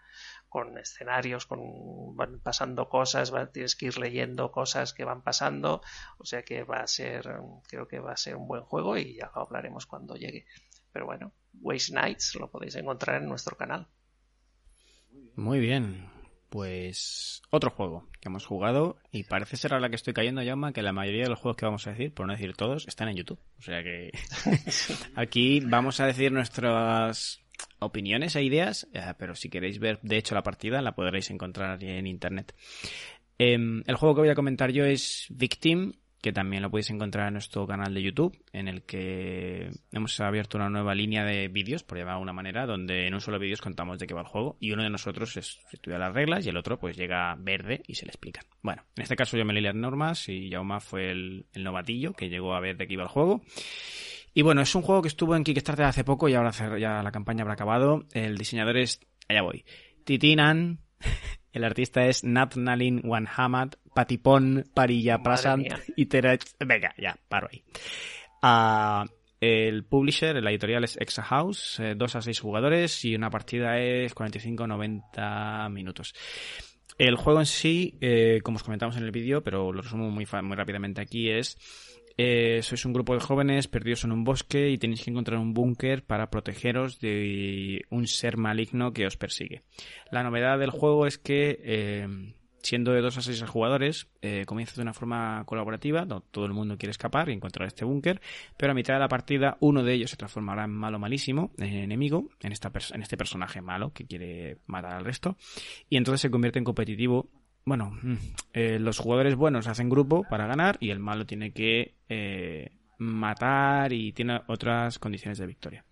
con 0.50 0.78
escenarios, 0.78 1.46
con 1.46 2.16
van 2.16 2.40
pasando 2.40 2.90
cosas, 2.90 3.32
tienes 3.54 3.76
que 3.76 3.86
ir 3.86 3.98
leyendo 3.98 4.52
cosas 4.52 4.94
que 4.94 5.06
van 5.06 5.22
pasando, 5.22 5.82
o 6.18 6.26
sea 6.26 6.44
que 6.44 6.64
va 6.64 6.78
a 6.78 6.88
ser, 6.88 7.30
creo 7.68 7.88
que 7.88 8.00
va 8.00 8.14
a 8.14 8.18
ser 8.18 8.36
un 8.36 8.48
buen 8.48 8.64
juego 8.64 8.98
y 8.98 9.16
ya 9.16 9.32
lo 9.34 9.42
hablaremos 9.44 9.86
cuando 9.86 10.16
llegue. 10.16 10.46
Pero 10.92 11.06
bueno, 11.06 11.34
Waste 11.62 11.94
Nights 11.94 12.36
lo 12.36 12.50
podéis 12.50 12.76
encontrar 12.76 13.22
en 13.22 13.30
nuestro 13.30 13.56
canal. 13.56 13.88
Muy 15.36 15.60
bien, 15.60 16.10
pues 16.50 17.42
otro 17.52 17.70
juego 17.70 18.08
que 18.20 18.28
hemos 18.28 18.46
jugado 18.46 18.98
y 19.12 19.24
parece 19.24 19.56
ser 19.56 19.74
a 19.74 19.80
la 19.80 19.90
que 19.90 19.96
estoy 19.96 20.14
cayendo, 20.14 20.42
Yama, 20.42 20.74
que 20.74 20.82
la 20.82 20.94
mayoría 20.94 21.24
de 21.24 21.30
los 21.30 21.40
juegos 21.40 21.58
que 21.58 21.66
vamos 21.66 21.86
a 21.88 21.92
decir, 21.92 22.14
por 22.14 22.26
no 22.26 22.34
decir 22.34 22.56
todos, 22.56 22.88
están 22.88 23.08
en 23.10 23.18
YouTube. 23.18 23.40
O 23.60 23.62
sea 23.62 23.84
que 23.84 24.12
aquí 25.16 25.60
vamos 25.62 26.00
a 26.00 26.06
decir 26.06 26.32
nuestras 26.32 27.42
opiniones 27.80 28.36
e 28.36 28.44
ideas, 28.44 28.88
eh, 28.94 29.14
pero 29.18 29.36
si 29.36 29.50
queréis 29.50 29.80
ver 29.80 30.00
de 30.02 30.18
hecho 30.18 30.36
la 30.36 30.44
partida 30.44 30.82
la 30.82 30.96
podréis 30.96 31.30
encontrar 31.32 31.84
en 31.84 32.08
internet. 32.08 32.54
Em, 33.38 33.84
el 33.88 33.96
juego 33.96 34.16
que 34.16 34.22
voy 34.22 34.30
a 34.30 34.36
comentar 34.36 34.72
yo 34.72 34.86
es 34.86 35.28
Victim, 35.30 35.94
que 36.22 36.34
también 36.34 36.62
lo 36.62 36.70
podéis 36.70 36.90
encontrar 36.90 37.28
en 37.28 37.34
nuestro 37.34 37.66
canal 37.66 37.94
de 37.94 38.04
YouTube, 38.04 38.38
en 38.52 38.68
el 38.68 38.84
que 38.84 39.70
hemos 39.92 40.20
abierto 40.20 40.58
una 40.58 40.70
nueva 40.70 40.94
línea 40.94 41.24
de 41.24 41.48
vídeos, 41.48 41.84
por 41.84 41.98
llamar 41.98 42.12
de 42.12 42.16
alguna 42.16 42.34
manera, 42.34 42.66
donde 42.66 43.08
en 43.08 43.14
un 43.14 43.22
solo 43.22 43.40
vídeo 43.40 43.54
os 43.54 43.62
contamos 43.62 44.00
de 44.00 44.08
qué 44.08 44.14
va 44.14 44.22
el 44.22 44.28
juego, 44.28 44.58
y 44.60 44.72
uno 44.72 44.84
de 44.84 44.90
nosotros 44.90 45.38
estudia 45.38 45.98
las 45.98 46.14
reglas 46.14 46.46
y 46.46 46.50
el 46.50 46.58
otro 46.58 46.78
pues 46.78 46.98
llega 46.98 47.34
verde 47.40 47.82
y 47.88 47.96
se 47.96 48.06
le 48.06 48.10
explican. 48.10 48.44
Bueno, 48.62 48.84
en 48.98 49.04
este 49.04 49.16
caso 49.16 49.38
yo 49.38 49.46
me 49.46 49.54
leí 49.54 49.64
las 49.64 49.76
normas 49.76 50.28
y 50.28 50.50
Jauma 50.52 50.82
fue 50.82 51.12
el, 51.12 51.46
el 51.54 51.64
novatillo 51.64 52.14
que 52.14 52.28
llegó 52.28 52.54
a 52.54 52.60
ver 52.60 52.76
de 52.76 52.88
qué 52.88 52.94
iba 52.94 53.04
el 53.04 53.10
juego. 53.10 53.42
Y 54.40 54.42
bueno, 54.42 54.62
es 54.62 54.74
un 54.74 54.84
juego 54.84 55.02
que 55.02 55.10
estuvo 55.10 55.36
en 55.36 55.44
Kickstarter 55.44 55.84
hace 55.84 56.06
poco 56.06 56.30
y 56.30 56.34
ahora 56.34 56.52
ya 56.78 57.04
la 57.04 57.12
campaña 57.12 57.42
habrá 57.42 57.56
acabado. 57.56 58.06
El 58.14 58.38
diseñador 58.38 58.78
es, 58.78 59.02
allá 59.28 59.42
voy, 59.42 59.66
Titinan. 60.06 60.80
El 61.52 61.66
artista 61.66 62.06
es 62.06 62.24
Natnalin 62.24 63.02
Wanhamad, 63.04 63.72
Patipon, 63.94 64.64
Parilla 64.74 65.18
Prasant 65.22 65.68
y 65.98 66.06
Terech. 66.06 66.56
Venga, 66.58 66.94
ya, 66.98 67.18
paro 67.28 67.50
ahí. 67.52 67.66
Ah, 68.42 69.06
el 69.42 69.84
publisher, 69.84 70.42
la 70.42 70.52
editorial 70.52 70.86
es 70.86 70.96
Exa 70.96 71.24
House, 71.24 71.82
2 71.98 72.16
eh, 72.16 72.18
a 72.18 72.22
6 72.22 72.40
jugadores 72.40 73.04
y 73.04 73.16
una 73.16 73.30
partida 73.30 73.78
es 73.78 74.16
45-90 74.16 75.70
minutos. 75.70 76.14
El 76.98 77.16
juego 77.16 77.40
en 77.40 77.46
sí, 77.46 77.98
eh, 78.00 78.40
como 78.42 78.56
os 78.56 78.64
comentamos 78.64 78.96
en 78.96 79.04
el 79.04 79.12
vídeo, 79.12 79.44
pero 79.44 79.74
lo 79.74 79.82
resumo 79.82 80.10
muy, 80.10 80.26
muy 80.44 80.56
rápidamente 80.56 81.02
aquí, 81.02 81.30
es 81.30 81.58
eh, 82.22 82.60
sois 82.64 82.84
un 82.84 82.92
grupo 82.92 83.14
de 83.14 83.22
jóvenes 83.22 83.70
perdidos 83.70 84.04
en 84.04 84.12
un 84.12 84.26
bosque 84.26 84.70
y 84.70 84.78
tenéis 84.78 85.06
que 85.06 85.10
encontrar 85.10 85.40
un 85.40 85.54
búnker 85.54 86.04
para 86.04 86.30
protegeros 86.30 87.00
de 87.00 87.86
un 87.92 88.08
ser 88.08 88.36
maligno 88.36 88.92
que 88.92 89.08
os 89.08 89.16
persigue. 89.16 89.62
La 90.12 90.22
novedad 90.22 90.60
del 90.60 90.70
juego 90.70 91.08
es 91.08 91.18
que, 91.18 91.62
eh, 91.64 92.34
siendo 92.62 92.92
de 92.92 93.00
dos 93.00 93.18
a 93.18 93.22
seis 93.22 93.42
jugadores, 93.44 94.10
eh, 94.22 94.44
comienza 94.46 94.76
de 94.76 94.82
una 94.82 94.94
forma 94.94 95.46
colaborativa, 95.46 96.06
todo 96.06 96.46
el 96.46 96.52
mundo 96.52 96.78
quiere 96.78 96.92
escapar 96.92 97.30
y 97.30 97.34
encontrar 97.36 97.70
este 97.70 97.86
búnker, 97.86 98.20
pero 98.58 98.74
a 98.74 98.76
mitad 98.76 98.96
de 98.96 99.00
la 99.00 99.08
partida 99.08 99.56
uno 99.62 99.82
de 99.82 99.94
ellos 99.94 100.12
se 100.12 100.18
transformará 100.18 100.66
en 100.66 100.72
malo 100.72 101.00
malísimo, 101.00 101.52
en 101.58 101.74
enemigo, 101.74 102.28
en, 102.42 102.52
esta 102.52 102.70
en 102.94 103.02
este 103.02 103.16
personaje 103.16 103.62
malo 103.62 103.94
que 103.94 104.06
quiere 104.06 104.58
matar 104.68 104.92
al 104.92 105.06
resto, 105.06 105.38
y 105.88 105.96
entonces 105.96 106.20
se 106.20 106.30
convierte 106.30 106.60
en 106.60 106.66
competitivo 106.66 107.30
bueno, 107.70 107.92
mm, 108.02 108.16
eh, 108.54 108.80
los 108.80 108.98
jugadores 108.98 109.36
buenos 109.36 109.68
hacen 109.68 109.90
grupo 109.90 110.26
para 110.30 110.48
ganar 110.48 110.78
y 110.82 110.90
el 110.90 111.00
malo 111.00 111.26
tiene 111.26 111.54
que 111.54 111.94
eh, 112.10 112.72
matar 112.98 113.94
y 113.94 114.12
tiene 114.12 114.42
otras 114.48 115.00
condiciones 115.00 115.38
de 115.38 115.46
victoria. 115.46 115.86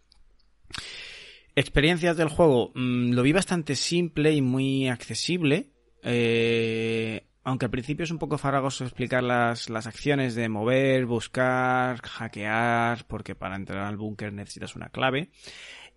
Experiencias 1.55 2.17
del 2.17 2.29
juego. 2.29 2.71
Mm, 2.75 3.13
lo 3.13 3.23
vi 3.23 3.31
bastante 3.31 3.75
simple 3.75 4.33
y 4.33 4.41
muy 4.41 4.89
accesible. 4.89 5.71
Eh, 6.03 7.27
aunque 7.43 7.65
al 7.65 7.71
principio 7.71 8.03
es 8.03 8.11
un 8.11 8.19
poco 8.19 8.37
farragoso 8.37 8.83
explicar 8.83 9.23
las, 9.23 9.69
las 9.69 9.87
acciones 9.87 10.35
de 10.35 10.49
mover, 10.49 11.05
buscar, 11.05 12.01
hackear, 12.01 13.05
porque 13.05 13.35
para 13.35 13.55
entrar 13.55 13.85
al 13.85 13.97
búnker 13.97 14.33
necesitas 14.33 14.75
una 14.75 14.89
clave. 14.89 15.29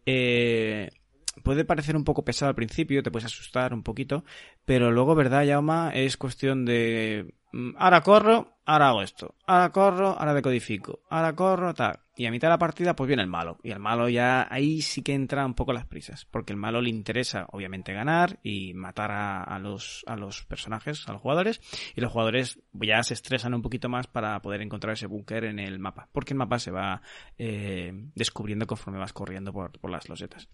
Eh, 0.07 0.91
puede 1.41 1.65
parecer 1.65 1.97
un 1.97 2.05
poco 2.05 2.25
pesado 2.25 2.49
al 2.51 2.55
principio, 2.55 3.03
te 3.03 3.11
puedes 3.11 3.27
asustar 3.27 3.75
un 3.75 3.83
poquito, 3.83 4.25
pero 4.65 4.91
luego, 4.93 5.15
¿verdad, 5.15 5.45
Yauma? 5.45 5.91
Es 5.95 6.17
cuestión 6.17 6.65
de... 6.65 7.35
Mm, 7.53 7.71
ahora 7.79 8.01
corro, 8.03 8.59
ahora 8.65 8.89
hago 8.89 9.03
esto. 9.03 9.35
Ahora 9.47 9.71
corro, 9.71 10.09
ahora 10.19 10.35
decodifico. 10.35 11.01
Ahora 11.11 11.35
corro, 11.35 11.75
tal. 11.75 12.01
Y 12.17 12.27
a 12.27 12.31
mitad 12.31 12.49
de 12.49 12.53
la 12.53 12.59
partida, 12.59 12.95
pues 12.95 13.09
viene 13.09 13.23
el 13.23 13.29
malo. 13.29 13.59
Y 13.63 13.71
el 13.71 13.79
malo 13.79 14.09
ya 14.09 14.47
ahí 14.51 14.83
sí 14.83 15.03
que 15.03 15.15
entra 15.15 15.47
un 15.47 15.55
poco 15.55 15.73
las 15.73 15.87
prisas. 15.87 16.27
Porque 16.27 16.53
el 16.53 16.59
malo 16.59 16.81
le 16.81 16.91
interesa, 16.91 17.47
obviamente, 17.51 17.93
ganar 17.93 18.39
y 18.43 18.75
matar 18.75 19.11
a, 19.11 19.59
los, 19.59 20.05
a 20.07 20.17
los 20.17 20.45
personajes, 20.45 21.09
a 21.09 21.13
los 21.13 21.23
jugadores. 21.23 21.61
Y 21.97 22.01
los 22.01 22.13
jugadores 22.13 22.61
ya 22.73 23.03
se 23.03 23.15
estresan 23.15 23.55
un 23.55 23.63
poquito 23.63 23.89
más 23.89 24.07
para 24.07 24.41
poder 24.43 24.61
encontrar 24.63 24.93
ese 24.93 25.07
búnker 25.07 25.45
en 25.45 25.59
el 25.59 25.79
mapa. 25.79 26.09
Porque 26.13 26.35
el 26.35 26.39
mapa 26.39 26.59
se 26.59 26.71
va 26.71 27.01
eh, 27.39 27.93
descubriendo 28.15 28.67
conforme 28.67 28.99
vas 28.99 29.13
corriendo 29.13 29.53
por, 29.53 29.79
por 29.81 29.91
las 29.91 30.09
losetas. 30.09 30.49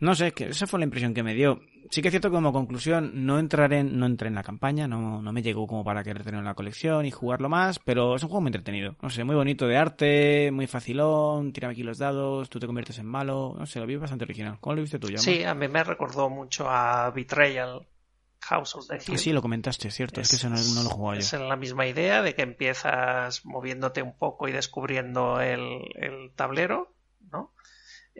No 0.00 0.14
sé, 0.14 0.32
que 0.32 0.44
esa 0.44 0.66
fue 0.68 0.78
la 0.78 0.84
impresión 0.84 1.12
que 1.12 1.24
me 1.24 1.34
dio. 1.34 1.60
Sí 1.90 2.02
que 2.02 2.08
es 2.08 2.12
cierto 2.12 2.28
que 2.28 2.36
como 2.36 2.52
conclusión 2.52 3.26
no 3.26 3.38
entraré, 3.38 3.82
no 3.82 4.06
entré 4.06 4.28
en 4.28 4.36
la 4.36 4.44
campaña, 4.44 4.86
no, 4.86 5.20
no 5.20 5.32
me 5.32 5.42
llegó 5.42 5.66
como 5.66 5.84
para 5.84 6.04
querer 6.08 6.24
tenerlo 6.24 6.40
en 6.40 6.46
la 6.46 6.54
colección 6.54 7.06
y 7.06 7.10
jugarlo 7.10 7.48
más, 7.48 7.78
pero 7.78 8.16
es 8.16 8.22
un 8.22 8.28
juego 8.28 8.40
muy 8.40 8.48
entretenido. 8.48 8.96
No 9.02 9.10
sé, 9.10 9.24
muy 9.24 9.36
bonito 9.36 9.66
de 9.66 9.76
arte, 9.76 10.50
muy 10.50 10.66
facilón, 10.66 11.52
tírame 11.52 11.72
aquí 11.72 11.82
los 11.82 11.98
dados, 11.98 12.48
tú 12.48 12.58
te 12.58 12.66
conviertes 12.66 12.98
en 12.98 13.06
malo, 13.06 13.54
no 13.58 13.66
sé, 13.66 13.80
lo 13.80 13.86
vi 13.86 13.96
bastante 13.96 14.24
original. 14.24 14.58
¿Cómo 14.60 14.76
lo 14.76 14.82
viste 14.82 14.98
tú, 14.98 15.08
Sí, 15.16 15.44
a 15.44 15.54
mí 15.54 15.68
me 15.68 15.84
recordó 15.84 16.28
mucho 16.30 16.68
a 16.68 17.10
Betrayal, 17.10 17.86
House 18.40 18.74
of 18.74 18.86
the 18.88 18.96
Hill. 18.96 19.14
Ah, 19.14 19.18
sí, 19.18 19.32
lo 19.32 19.42
comentaste, 19.42 19.90
cierto, 19.90 20.20
es, 20.20 20.30
que 20.30 20.36
eso 20.36 20.48
no, 20.48 20.56
lo 20.56 20.90
jugaba 20.90 21.14
yo. 21.14 21.20
Es 21.20 21.32
la 21.32 21.56
misma 21.56 21.86
idea 21.86 22.22
de 22.22 22.34
que 22.34 22.42
empiezas 22.42 23.44
moviéndote 23.44 24.02
un 24.02 24.16
poco 24.16 24.48
y 24.48 24.52
descubriendo 24.52 25.40
el, 25.40 25.82
el 25.96 26.32
tablero, 26.34 26.92
¿no? 27.30 27.52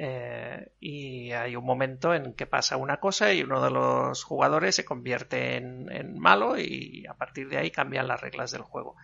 Eh, 0.00 0.70
y 0.78 1.32
hay 1.32 1.56
un 1.56 1.64
momento 1.64 2.14
en 2.14 2.32
que 2.34 2.46
pasa 2.46 2.76
una 2.76 3.00
cosa 3.00 3.32
y 3.32 3.42
uno 3.42 3.60
de 3.60 3.72
los 3.72 4.22
jugadores 4.22 4.76
se 4.76 4.84
convierte 4.84 5.56
en, 5.56 6.16
malo 6.20 6.56
y 6.56 7.04
a 7.08 7.14
partir 7.14 7.48
de 7.48 7.56
ahí 7.58 7.72
cambian 7.72 8.06
las 8.06 8.20
reglas 8.20 8.52
del 8.52 8.62
juego. 8.62 8.94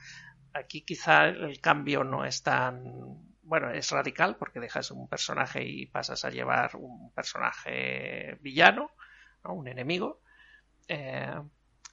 Aquí 0.53 0.83
quizá 0.83 1.27
el 1.27 1.61
cambio 1.61 2.05
no 2.05 2.25
es 2.25 2.45
tan 2.45 3.35
bueno, 3.43 3.71
es 3.71 3.91
radical 3.91 4.37
porque 4.37 4.61
dejas 4.61 4.93
un 4.93 5.09
personaje 5.09 5.65
y 5.65 5.87
pasas 5.87 6.25
a 6.25 6.31
llevar 6.31 6.77
un 6.77 7.11
personaje 7.13 8.39
villano, 8.41 8.93
un 9.43 9.67
enemigo. 9.67 10.21
Eh, 10.87 11.35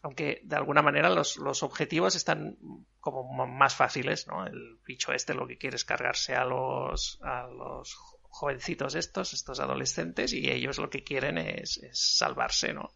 aunque 0.03 0.41
de 0.43 0.55
alguna 0.55 0.83
manera 0.83 1.09
los, 1.09 1.37
los, 1.37 1.63
objetivos 1.63 2.15
están 2.15 2.55
como 2.99 3.47
más 3.47 3.75
fáciles, 3.75 4.27
¿no? 4.27 4.45
El 4.45 4.79
bicho 4.85 5.11
este 5.11 5.33
lo 5.33 5.47
que 5.47 5.57
quiere 5.57 5.75
es 5.75 5.85
cargarse 5.85 6.35
a 6.35 6.45
los, 6.45 7.19
a 7.23 7.47
los 7.47 7.95
jovencitos 8.31 8.95
estos, 8.95 9.33
estos 9.33 9.59
adolescentes, 9.59 10.33
y 10.33 10.49
ellos 10.49 10.79
lo 10.79 10.89
que 10.89 11.03
quieren 11.03 11.37
es, 11.37 11.81
salvarse, 11.91 12.73
¿no? 12.73 12.93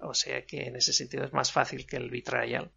O 0.00 0.14
sea 0.14 0.44
que 0.44 0.64
en 0.64 0.76
ese 0.76 0.92
sentido 0.92 1.24
es 1.24 1.32
más 1.32 1.52
fácil 1.52 1.86
que 1.86 1.96
el 1.96 2.10
Betrayal. 2.10 2.70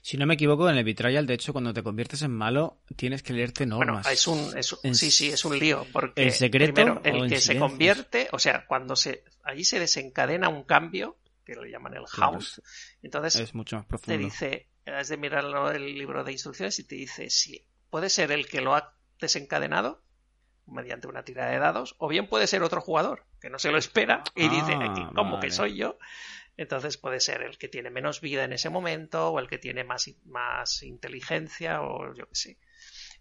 Si 0.00 0.16
no 0.16 0.26
me 0.26 0.34
equivoco, 0.34 0.70
en 0.70 0.76
el 0.76 0.84
Betrayal, 0.84 1.26
de 1.26 1.34
hecho, 1.34 1.52
cuando 1.52 1.74
te 1.74 1.82
conviertes 1.82 2.22
en 2.22 2.30
malo, 2.30 2.80
tienes 2.94 3.22
que 3.22 3.32
leerte 3.32 3.66
normas. 3.66 4.06
Bueno, 4.26 4.56
es 4.56 4.72
un, 4.72 4.94
sí, 4.94 5.10
sí, 5.10 5.28
es 5.28 5.44
un 5.44 5.58
lío, 5.58 5.86
porque 5.92 6.22
¿El 6.22 6.32
secreto 6.32 6.72
primero, 6.72 7.00
el 7.04 7.28
que 7.28 7.40
se 7.40 7.58
convierte, 7.58 8.28
o 8.32 8.38
sea, 8.38 8.64
cuando 8.66 8.94
se, 8.94 9.24
allí 9.42 9.64
se 9.64 9.80
desencadena 9.80 10.48
un 10.48 10.62
cambio, 10.62 11.18
que 11.44 11.54
lo 11.54 11.64
llaman 11.64 11.94
el 11.94 12.06
house, 12.06 12.62
entonces 13.02 13.36
es 13.36 13.54
mucho 13.54 13.76
más 13.76 13.86
profundo. 13.86 14.16
te 14.16 14.24
dice, 14.24 14.68
has 14.86 15.08
de 15.08 15.16
mirar 15.16 15.44
el 15.74 15.94
libro 15.98 16.24
de 16.24 16.32
instrucciones 16.32 16.78
y 16.78 16.84
te 16.84 16.94
dice 16.94 17.30
si 17.30 17.64
puede 17.90 18.08
ser 18.08 18.32
el 18.32 18.46
que 18.48 18.60
lo 18.60 18.74
ha 18.74 18.96
desencadenado 19.20 20.02
mediante 20.66 21.06
una 21.08 21.24
tirada 21.24 21.50
de 21.50 21.58
dados, 21.58 21.94
o 21.98 22.08
bien 22.08 22.28
puede 22.28 22.46
ser 22.46 22.62
otro 22.62 22.80
jugador 22.80 23.24
que 23.40 23.50
no 23.50 23.58
se 23.58 23.70
lo 23.70 23.78
espera 23.78 24.24
y 24.34 24.48
dice, 24.48 24.74
ah, 24.74 25.12
¿cómo 25.14 25.40
que 25.40 25.50
soy 25.50 25.76
yo? 25.76 25.98
Entonces 26.56 26.96
puede 26.96 27.20
ser 27.20 27.42
el 27.42 27.58
que 27.58 27.68
tiene 27.68 27.90
menos 27.90 28.20
vida 28.20 28.44
en 28.44 28.52
ese 28.52 28.70
momento 28.70 29.30
o 29.30 29.38
el 29.38 29.48
que 29.48 29.58
tiene 29.58 29.84
más, 29.84 30.10
más 30.24 30.82
inteligencia 30.82 31.82
o 31.82 32.14
yo 32.14 32.26
qué 32.28 32.34
sé. 32.34 32.58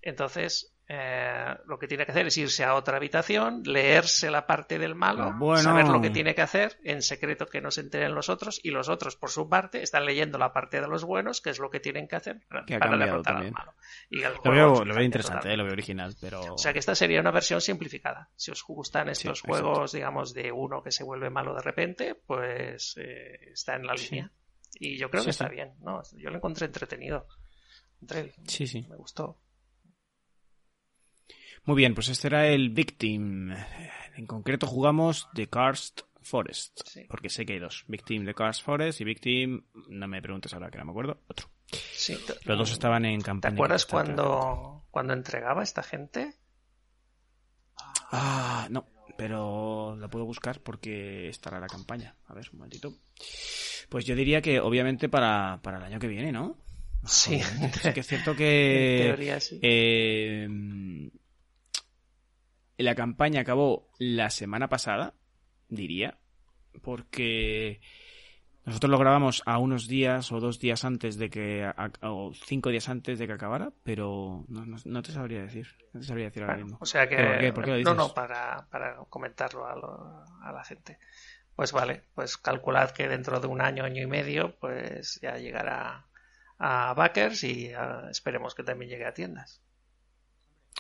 Entonces, 0.02 0.75
eh, 0.88 1.56
lo 1.66 1.80
que 1.80 1.88
tiene 1.88 2.06
que 2.06 2.12
hacer 2.12 2.28
es 2.28 2.38
irse 2.38 2.64
a 2.64 2.76
otra 2.76 2.98
habitación, 2.98 3.64
leerse 3.64 4.30
la 4.30 4.46
parte 4.46 4.78
del 4.78 4.94
malo, 4.94 5.34
saber 5.58 5.88
lo 5.88 6.00
que 6.00 6.12
tiene 6.12 6.36
que 6.36 6.44
hacer, 6.44 6.78
en 6.84 7.02
secreto 7.02 7.48
que 7.48 7.60
no 7.60 7.72
se 7.72 7.82
enteren 7.82 8.14
los 8.14 8.30
otros, 8.30 8.60
y 8.64 8.70
los 8.70 8.88
otros, 8.88 9.16
por 9.16 9.32
su 9.32 9.50
parte, 9.50 9.82
están 9.82 10.06
leyendo 10.06 10.38
la 10.38 10.54
parte 10.54 10.80
de 10.80 10.88
los 10.88 11.04
buenos, 11.04 11.42
que 11.42 11.50
es 11.50 11.58
lo 11.58 11.72
que 11.72 11.80
tienen 11.80 12.08
que 12.08 12.18
hacer 12.18 12.42
para, 12.48 12.98
derrotar 12.98 13.38
al 13.38 13.52
malo. 13.52 13.74
lo, 14.12 14.52
veo, 14.52 15.02
interesante, 15.02 15.52
eh, 15.52 15.58
lo 15.58 15.64
veo 15.64 15.74
original, 15.74 16.16
pero... 16.22 16.54
O 16.54 16.58
sea 16.58 16.72
que 16.72 16.80
esta 16.80 16.94
sería 16.94 17.20
una 17.20 17.32
versión 17.32 17.62
simplificada. 17.62 18.30
Si 18.36 18.52
os 18.52 18.64
gustan 18.64 19.10
estos 19.10 19.42
juegos, 19.42 19.92
digamos, 19.92 20.36
de 20.36 20.52
uno 20.52 20.84
que 20.84 20.92
se 20.92 21.04
vuelve 21.04 21.32
malo 21.32 21.56
de 21.56 21.64
repente, 21.64 22.14
pues 22.14 22.96
eh, 22.98 23.52
está 23.54 23.76
en 23.76 23.88
la 23.88 23.94
línea. 23.94 24.32
Y 24.78 24.98
yo 24.98 25.10
creo 25.10 25.24
que 25.24 25.32
está 25.32 25.48
bien, 25.48 25.74
¿no? 25.82 26.04
Yo 26.18 26.30
lo 26.30 26.36
encontré 26.36 26.68
entretenido. 26.68 27.26
sí, 28.46 28.68
sí. 28.68 28.86
Me 28.88 28.98
gustó. 28.98 29.40
Muy 31.66 31.78
bien, 31.78 31.96
pues 31.96 32.10
este 32.10 32.28
era 32.28 32.48
el 32.48 32.70
Victim. 32.70 33.52
En 34.16 34.28
concreto 34.28 34.68
jugamos 34.68 35.28
The 35.34 35.48
Karst 35.48 36.02
Forest. 36.22 36.82
Porque 37.10 37.30
sé 37.30 37.46
que 37.46 37.54
hay 37.54 37.60
dos. 37.60 37.86
Victim 37.88 38.26
The 38.26 38.36
Karst 38.36 38.64
Forest 38.64 39.02
y 39.02 39.04
Victim, 39.04 39.64
no 39.90 40.08
me 40.08 40.22
preguntes 40.22 40.54
ahora 40.54 40.70
que 40.70 40.78
no 40.78 40.86
me 40.86 40.92
acuerdo, 40.92 41.22
otro. 41.28 41.48
Sí, 41.72 42.16
Los 42.44 42.58
dos 42.58 42.72
estaban 42.72 43.06
en 43.06 43.20
campaña. 43.22 43.54
¿Te 43.54 43.56
acuerdas 43.56 43.86
cuando, 43.88 44.86
cuando 44.92 45.14
entregaba 45.14 45.64
esta 45.64 45.82
gente? 45.82 46.36
Ah, 48.12 48.68
no, 48.70 48.86
pero 49.18 49.96
la 50.00 50.08
puedo 50.08 50.26
buscar 50.26 50.62
porque 50.62 51.30
estará 51.30 51.60
la 51.60 51.68
campaña. 51.68 52.16
A 52.28 52.36
ver, 52.36 52.48
un 52.52 52.60
momentito. 52.60 52.94
Pues 53.90 54.06
yo 54.06 54.16
diría 54.16 54.42
que 54.42 54.60
obviamente 54.60 55.10
para, 55.10 55.60
para 55.64 55.78
el 55.78 55.84
año 55.84 56.00
que 56.00 56.08
viene, 56.08 56.32
¿no? 56.32 56.58
Sí. 57.06 57.42
sí 57.42 57.94
que 57.94 58.00
es 58.00 58.08
cierto 58.08 58.36
que... 58.36 58.98
En 59.02 59.08
teoría, 59.08 59.40
sí. 59.40 59.60
Eh, 59.62 60.48
la 62.78 62.96
campaña 62.96 63.42
acabó 63.42 63.90
la 64.00 64.30
semana 64.30 64.70
pasada, 64.70 65.14
diría, 65.70 66.18
porque 66.82 67.80
nosotros 68.66 68.90
lo 68.90 68.98
grabamos 68.98 69.44
a 69.46 69.60
unos 69.60 69.88
días 69.88 70.32
o 70.32 70.40
dos 70.40 70.60
días 70.60 70.86
antes 70.86 71.18
de 71.18 71.30
que, 71.30 71.72
o 72.02 72.32
cinco 72.34 72.70
días 72.70 72.90
antes 72.90 73.20
de 73.20 73.28
que 73.28 73.34
acabara, 73.34 73.72
pero 73.84 74.44
no, 74.48 75.02
te 75.04 75.12
sabría 75.12 75.44
decir. 75.44 75.68
No 75.94 76.00
te 76.00 76.08
sabría 76.08 76.26
decir 76.26 76.44
ahora 76.44 76.58
mismo. 76.58 76.78
O 76.82 76.86
sea 76.86 77.08
que. 77.08 77.54
No, 77.84 77.94
no, 77.94 78.14
para, 78.14 78.68
para 78.72 78.98
comentarlo 79.10 79.66
a, 79.68 80.26
a, 80.42 80.52
la 80.52 80.64
gente. 80.64 80.98
Pues 81.56 81.72
vale, 81.72 82.04
pues 82.16 82.38
calculad 82.38 82.90
que 82.90 83.08
dentro 83.08 83.40
de 83.40 83.48
un 83.48 83.62
año, 83.62 83.84
año 83.84 84.02
y 84.02 84.08
medio, 84.08 84.58
pues 84.60 85.20
ya 85.22 85.38
llegará 85.38 86.08
a 86.58 86.94
backers 86.96 87.44
y 87.44 87.72
esperemos 88.10 88.56
que 88.56 88.64
también 88.64 88.90
llegue 88.90 89.06
a 89.06 89.14
tiendas. 89.14 89.62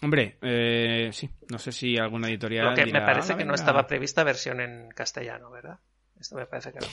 Hombre, 0.02 0.38
eh, 0.41 1.10
sí, 1.14 1.30
no 1.50 1.58
sé 1.58 1.72
si 1.72 1.98
alguna 1.98 2.28
editorial. 2.28 2.70
Lo 2.70 2.76
que 2.76 2.86
dirá, 2.86 3.00
me 3.00 3.06
parece 3.06 3.34
"Ah, 3.34 3.38
que 3.38 3.43
no 3.46 3.52
venga". 3.54 3.56
estaba 3.56 3.88
prevista 3.88 4.24
versión 4.24 4.60
en 4.62 4.89
castellano, 4.89 5.50
¿verdad? 5.52 5.80
Esto 6.20 6.36
me 6.36 6.46
parece 6.46 6.72
que 6.74 6.80
no. 6.80 6.88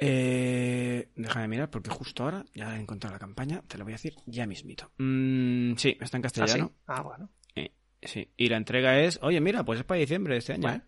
Eh, 0.00 1.08
déjame 1.16 1.48
mirar 1.48 1.70
porque 1.70 1.90
justo 1.90 2.22
ahora 2.22 2.44
ya 2.54 2.76
he 2.76 2.80
encontrado 2.80 3.14
la 3.14 3.18
campaña, 3.18 3.62
te 3.66 3.78
lo 3.78 3.84
voy 3.84 3.94
a 3.94 3.96
decir 3.96 4.14
ya 4.26 4.46
mismito. 4.46 4.92
Mm, 4.98 5.74
sí, 5.76 5.96
está 6.00 6.16
en 6.18 6.24
¿Ah, 6.24 6.28
sí? 6.28 6.34
castellano. 6.34 6.72
Ah, 6.86 7.02
bueno. 7.02 7.30
Eh, 7.56 7.72
sí, 8.02 8.30
y 8.36 8.48
la 8.48 8.58
entrega 8.58 9.00
es, 9.00 9.18
oye, 9.22 9.40
mira, 9.40 9.64
pues 9.64 9.80
es 9.80 9.84
para 9.84 9.98
diciembre 10.00 10.34
de 10.34 10.38
este 10.38 10.52
año. 10.52 10.62
Bueno. 10.68 10.84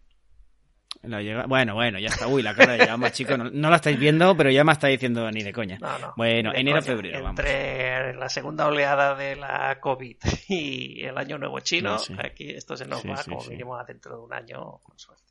La 1.02 1.22
llega... 1.22 1.46
Bueno, 1.46 1.74
bueno, 1.74 1.98
ya 1.98 2.08
está. 2.08 2.26
Uy, 2.26 2.42
la 2.42 2.54
cara 2.54 2.74
de 2.74 2.84
Llama, 2.84 3.10
chico, 3.10 3.36
no, 3.36 3.48
no 3.50 3.70
la 3.70 3.76
estáis 3.76 3.98
viendo, 3.98 4.36
pero 4.36 4.50
ya 4.50 4.64
me 4.64 4.72
está 4.72 4.88
diciendo 4.88 5.30
ni 5.30 5.42
de 5.42 5.52
coña. 5.52 5.78
No, 5.80 5.98
no. 5.98 6.12
Bueno, 6.16 6.52
enero, 6.54 6.78
coña. 6.80 6.82
febrero, 6.82 7.22
vamos. 7.22 7.40
Entre 7.40 8.14
la 8.14 8.28
segunda 8.28 8.66
oleada 8.66 9.14
de 9.14 9.36
la 9.36 9.78
COVID 9.80 10.16
y 10.48 11.02
el 11.02 11.16
año 11.16 11.38
nuevo 11.38 11.60
chino, 11.60 11.98
sí. 11.98 12.14
aquí 12.18 12.50
esto 12.50 12.76
se 12.76 12.86
nos 12.86 13.00
Sí, 13.00 13.08
va 13.08 13.16
sí, 13.16 13.30
como 13.30 13.44
mínimo 13.44 13.82
dentro 13.84 14.16
de 14.16 14.22
un 14.22 14.32
año 14.32 14.78
con 14.82 14.98
suerte. 14.98 15.24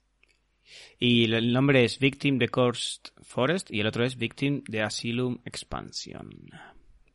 Y 0.97 1.32
el 1.34 1.51
nombre 1.53 1.84
es 1.84 1.99
Victim 1.99 2.38
de 2.39 2.49
Cursed 2.49 3.12
Forest 3.22 3.72
y 3.72 3.80
el 3.80 3.88
otro 3.88 4.03
es 4.05 4.18
Victim 4.18 4.64
de 4.68 4.82
Asylum 4.82 5.39
Expansion. 5.45 6.30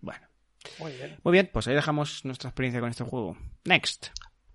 Bueno, 0.00 0.26
Muy 0.78 0.92
bien. 0.92 1.16
muy 1.22 1.32
bien, 1.32 1.50
pues 1.52 1.66
ahí 1.68 1.74
dejamos 1.74 2.24
nuestra 2.24 2.50
experiencia 2.50 2.80
con 2.80 2.90
este 2.90 3.04
juego. 3.04 3.36
Next. 3.64 4.08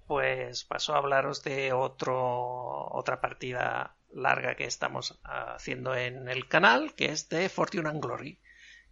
Pues 0.09 0.63
paso 0.63 0.95
a 0.95 0.97
hablaros 0.97 1.43
de 1.43 1.71
otro, 1.71 2.17
otra 2.89 3.21
partida 3.21 3.95
larga 4.11 4.55
que 4.55 4.63
estamos 4.63 5.19
haciendo 5.23 5.93
en 5.93 6.27
el 6.27 6.47
canal, 6.47 6.95
que 6.95 7.11
es 7.11 7.29
de 7.29 7.47
Fortune 7.47 7.87
and 7.87 8.01
Glory, 8.03 8.39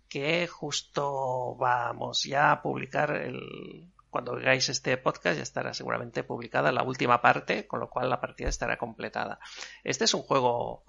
que 0.07 0.45
justo 0.45 1.55
vamos 1.55 2.23
ya 2.23 2.51
a 2.51 2.61
publicar 2.61 3.15
el... 3.15 3.89
Cuando 4.11 4.33
oigáis 4.33 4.69
este 4.69 4.95
podcast 4.97 5.37
ya 5.37 5.41
estará 5.41 5.73
seguramente 5.73 6.23
publicada 6.23 6.71
la 6.71 6.83
última 6.83 7.19
parte, 7.19 7.65
con 7.65 7.79
lo 7.79 7.89
cual 7.89 8.11
la 8.11 8.21
partida 8.21 8.49
estará 8.49 8.77
completada. 8.77 9.39
Este 9.83 10.03
es 10.03 10.13
un 10.13 10.21
juego 10.21 10.83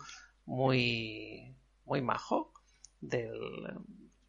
muy, 0.45 1.57
muy 1.87 2.03
majo 2.03 2.53
del, 3.01 3.79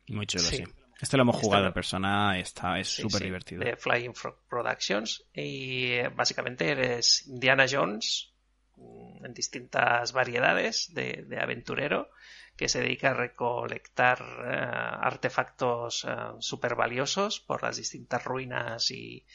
Muy 0.07 0.25
chulo, 0.27 0.45
sí. 0.45 0.63
Sí. 0.65 0.78
Este 1.01 1.15
lo 1.17 1.23
hemos 1.23 1.35
Este 1.35 1.47
jugado 1.47 1.67
en 1.67 1.73
persona, 1.73 2.37
está, 2.39 2.77
es 2.79 2.89
súper 2.89 3.19
sí, 3.19 3.23
divertido. 3.25 3.63
De 3.63 3.75
Flying 3.77 4.13
Frog 4.15 4.37
Productions. 4.49 5.25
Y 5.33 5.91
eh, 5.93 6.09
básicamente 6.09 6.69
eres 6.69 7.25
Indiana 7.27 7.65
Jones 7.69 8.33
mm, 8.75 9.25
en 9.25 9.33
distintas 9.33 10.11
variedades 10.11 10.93
de, 10.93 11.23
de 11.27 11.39
aventurero 11.39 12.09
que 12.57 12.67
se 12.67 12.81
dedica 12.81 13.11
a 13.11 13.13
recolectar 13.13 14.19
eh, 14.19 14.49
artefactos 14.51 16.05
súper 16.39 16.75
valiosos 16.75 17.39
por 17.39 17.63
las 17.63 17.77
distintas 17.77 18.25
ruinas 18.25 18.91
y, 18.91 19.25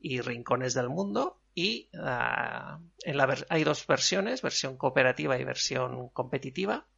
y 0.00 0.20
rincones 0.20 0.74
del 0.74 0.88
mundo. 0.88 1.40
Y 1.54 1.88
en 1.92 3.16
la 3.16 3.26
ver- 3.26 3.46
hay 3.48 3.62
dos 3.62 3.86
versiones, 3.86 4.42
versión 4.42 4.76
cooperativa 4.76 5.38
y 5.38 5.44
versión 5.44 6.08
competitiva. 6.08 6.88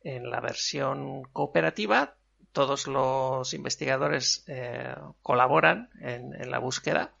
En 0.00 0.30
la 0.30 0.40
versión 0.40 1.24
cooperativa 1.24 2.16
todos 2.52 2.86
los 2.86 3.54
investigadores 3.54 4.44
eh, 4.48 4.94
colaboran 5.22 5.90
en, 6.00 6.34
en 6.34 6.50
la 6.50 6.58
búsqueda 6.58 7.14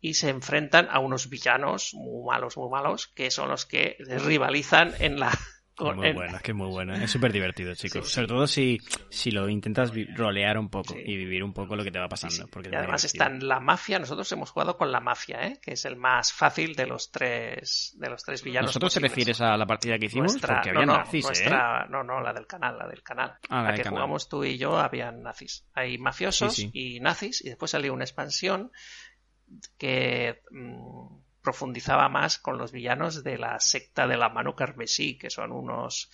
y 0.00 0.14
se 0.14 0.28
enfrentan 0.28 0.88
a 0.90 1.00
unos 1.00 1.28
villanos 1.28 1.92
muy 1.94 2.24
malos, 2.24 2.56
muy 2.56 2.70
malos, 2.70 3.08
que 3.08 3.30
son 3.30 3.48
los 3.48 3.66
que 3.66 3.96
rivalizan 3.98 4.94
en 5.00 5.18
la... 5.18 5.36
muy 5.78 6.08
en- 6.08 6.14
buena, 6.16 6.36
es 6.36 6.42
que 6.42 6.50
es 6.52 6.56
muy 6.56 6.68
buena. 6.68 7.02
Es 7.04 7.10
súper 7.10 7.32
divertido, 7.32 7.74
chicos. 7.74 8.04
Sí, 8.04 8.08
sí. 8.08 8.14
Sobre 8.14 8.26
todo 8.28 8.46
si, 8.46 8.78
si 9.10 9.30
lo 9.30 9.48
intentas 9.48 9.92
rolear 10.16 10.58
un 10.58 10.68
poco 10.68 10.94
Sí. 10.94 11.00
y 11.04 11.16
vivir 11.16 11.42
un 11.44 11.52
poco 11.52 11.76
lo 11.76 11.84
que 11.84 11.90
te 11.90 11.98
va 11.98 12.08
pasando. 12.08 12.46
Porque 12.48 12.68
Y 12.70 12.74
además 12.74 13.02
divertido. 13.02 13.24
está 13.24 13.26
en 13.36 13.48
la 13.48 13.60
mafia. 13.60 13.98
Nosotros 13.98 14.30
hemos 14.32 14.50
jugado 14.50 14.76
con 14.76 14.90
la 14.92 15.00
mafia, 15.00 15.46
¿eh? 15.46 15.58
que 15.62 15.72
es 15.72 15.84
el 15.84 15.96
más 15.96 16.32
fácil 16.32 16.74
de 16.74 16.86
los 16.86 17.10
tres 17.10 17.94
de 17.98 18.10
los 18.10 18.22
tres 18.22 18.42
villanos. 18.42 18.68
¿Nosotros 18.70 18.92
te 18.94 19.00
posibles. 19.00 19.10
refieres 19.12 19.40
a 19.40 19.56
la 19.56 19.66
partida 19.66 19.98
que 19.98 20.06
hicimos? 20.06 20.32
Nuestra- 20.32 20.56
Porque 20.56 20.70
había 20.70 20.86
no, 20.86 20.96
nazis, 20.98 21.24
¿eh? 21.24 21.28
nuestra- 21.28 21.86
no, 21.88 22.02
no, 22.02 22.20
la 22.20 22.32
del 22.32 22.46
canal, 22.46 22.78
la 22.78 22.86
del 22.88 23.02
canal. 23.02 23.34
Ah, 23.48 23.62
la 23.62 23.74
que 23.74 23.82
canal. 23.82 23.98
jugamos 24.00 24.28
tú 24.28 24.44
y 24.44 24.58
yo 24.58 24.76
habían 24.78 25.22
nazis. 25.22 25.64
Hay 25.74 25.98
mafiosos 25.98 26.58
y 26.72 27.00
nazis 27.00 27.44
y 27.44 27.48
después 27.50 27.70
salió 27.70 27.92
una 27.94 28.04
expansión 28.04 28.70
que 29.78 30.40
mm, 30.50 31.06
profundizaba 31.48 32.10
más 32.10 32.38
con 32.38 32.58
los 32.58 32.72
villanos 32.72 33.24
de 33.24 33.38
la 33.38 33.58
secta 33.58 34.06
de 34.06 34.18
la 34.18 34.28
mano 34.28 34.54
carmesí, 34.54 35.16
que 35.16 35.30
son 35.30 35.50
unos 35.50 36.10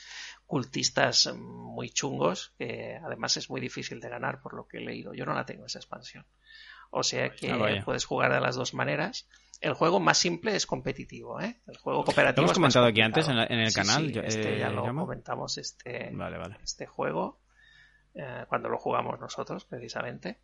cultistas 0.46 1.34
muy 1.34 1.90
chungos, 1.90 2.54
que 2.56 3.00
además 3.04 3.36
es 3.36 3.50
muy 3.50 3.60
difícil 3.60 3.98
de 3.98 4.08
ganar 4.08 4.40
por 4.40 4.54
lo 4.54 4.68
que 4.68 4.76
he 4.78 4.80
leído. 4.80 5.12
Yo 5.12 5.26
no 5.26 5.34
la 5.34 5.44
tengo 5.44 5.66
esa 5.66 5.80
expansión. 5.80 6.24
O 6.90 7.02
sea 7.02 7.30
que 7.30 7.50
Ah, 7.50 7.82
puedes 7.84 8.04
jugar 8.04 8.32
de 8.32 8.40
las 8.40 8.54
dos 8.54 8.74
maneras. 8.74 9.26
El 9.60 9.72
juego 9.74 9.98
más 9.98 10.18
simple 10.18 10.54
es 10.54 10.66
competitivo, 10.66 11.40
¿eh? 11.40 11.60
El 11.66 11.78
juego 11.78 12.04
cooperativo 12.04 12.42
Lo 12.42 12.46
hemos 12.50 12.58
comentado 12.58 12.86
aquí 12.86 13.00
antes 13.00 13.26
en, 13.26 13.36
la- 13.36 13.46
en 13.46 13.58
el 13.58 13.70
Sí, 13.70 13.74
canal. 13.74 14.12
sí, 14.12 14.20
este 14.22 14.54
eh, 14.54 14.58
ya 14.60 14.70
lo 14.70 14.84
comentamos 14.94 15.58
este, 15.58 16.10
Vale, 16.12 16.38
vale. 16.38 16.58
este 16.62 16.86
juego 16.86 17.40
eh, 18.14 18.44
cuando 18.48 18.68
lo 18.68 18.78
jugamos 18.78 19.18
nosotros, 19.18 19.64
precisamente. 19.64 20.38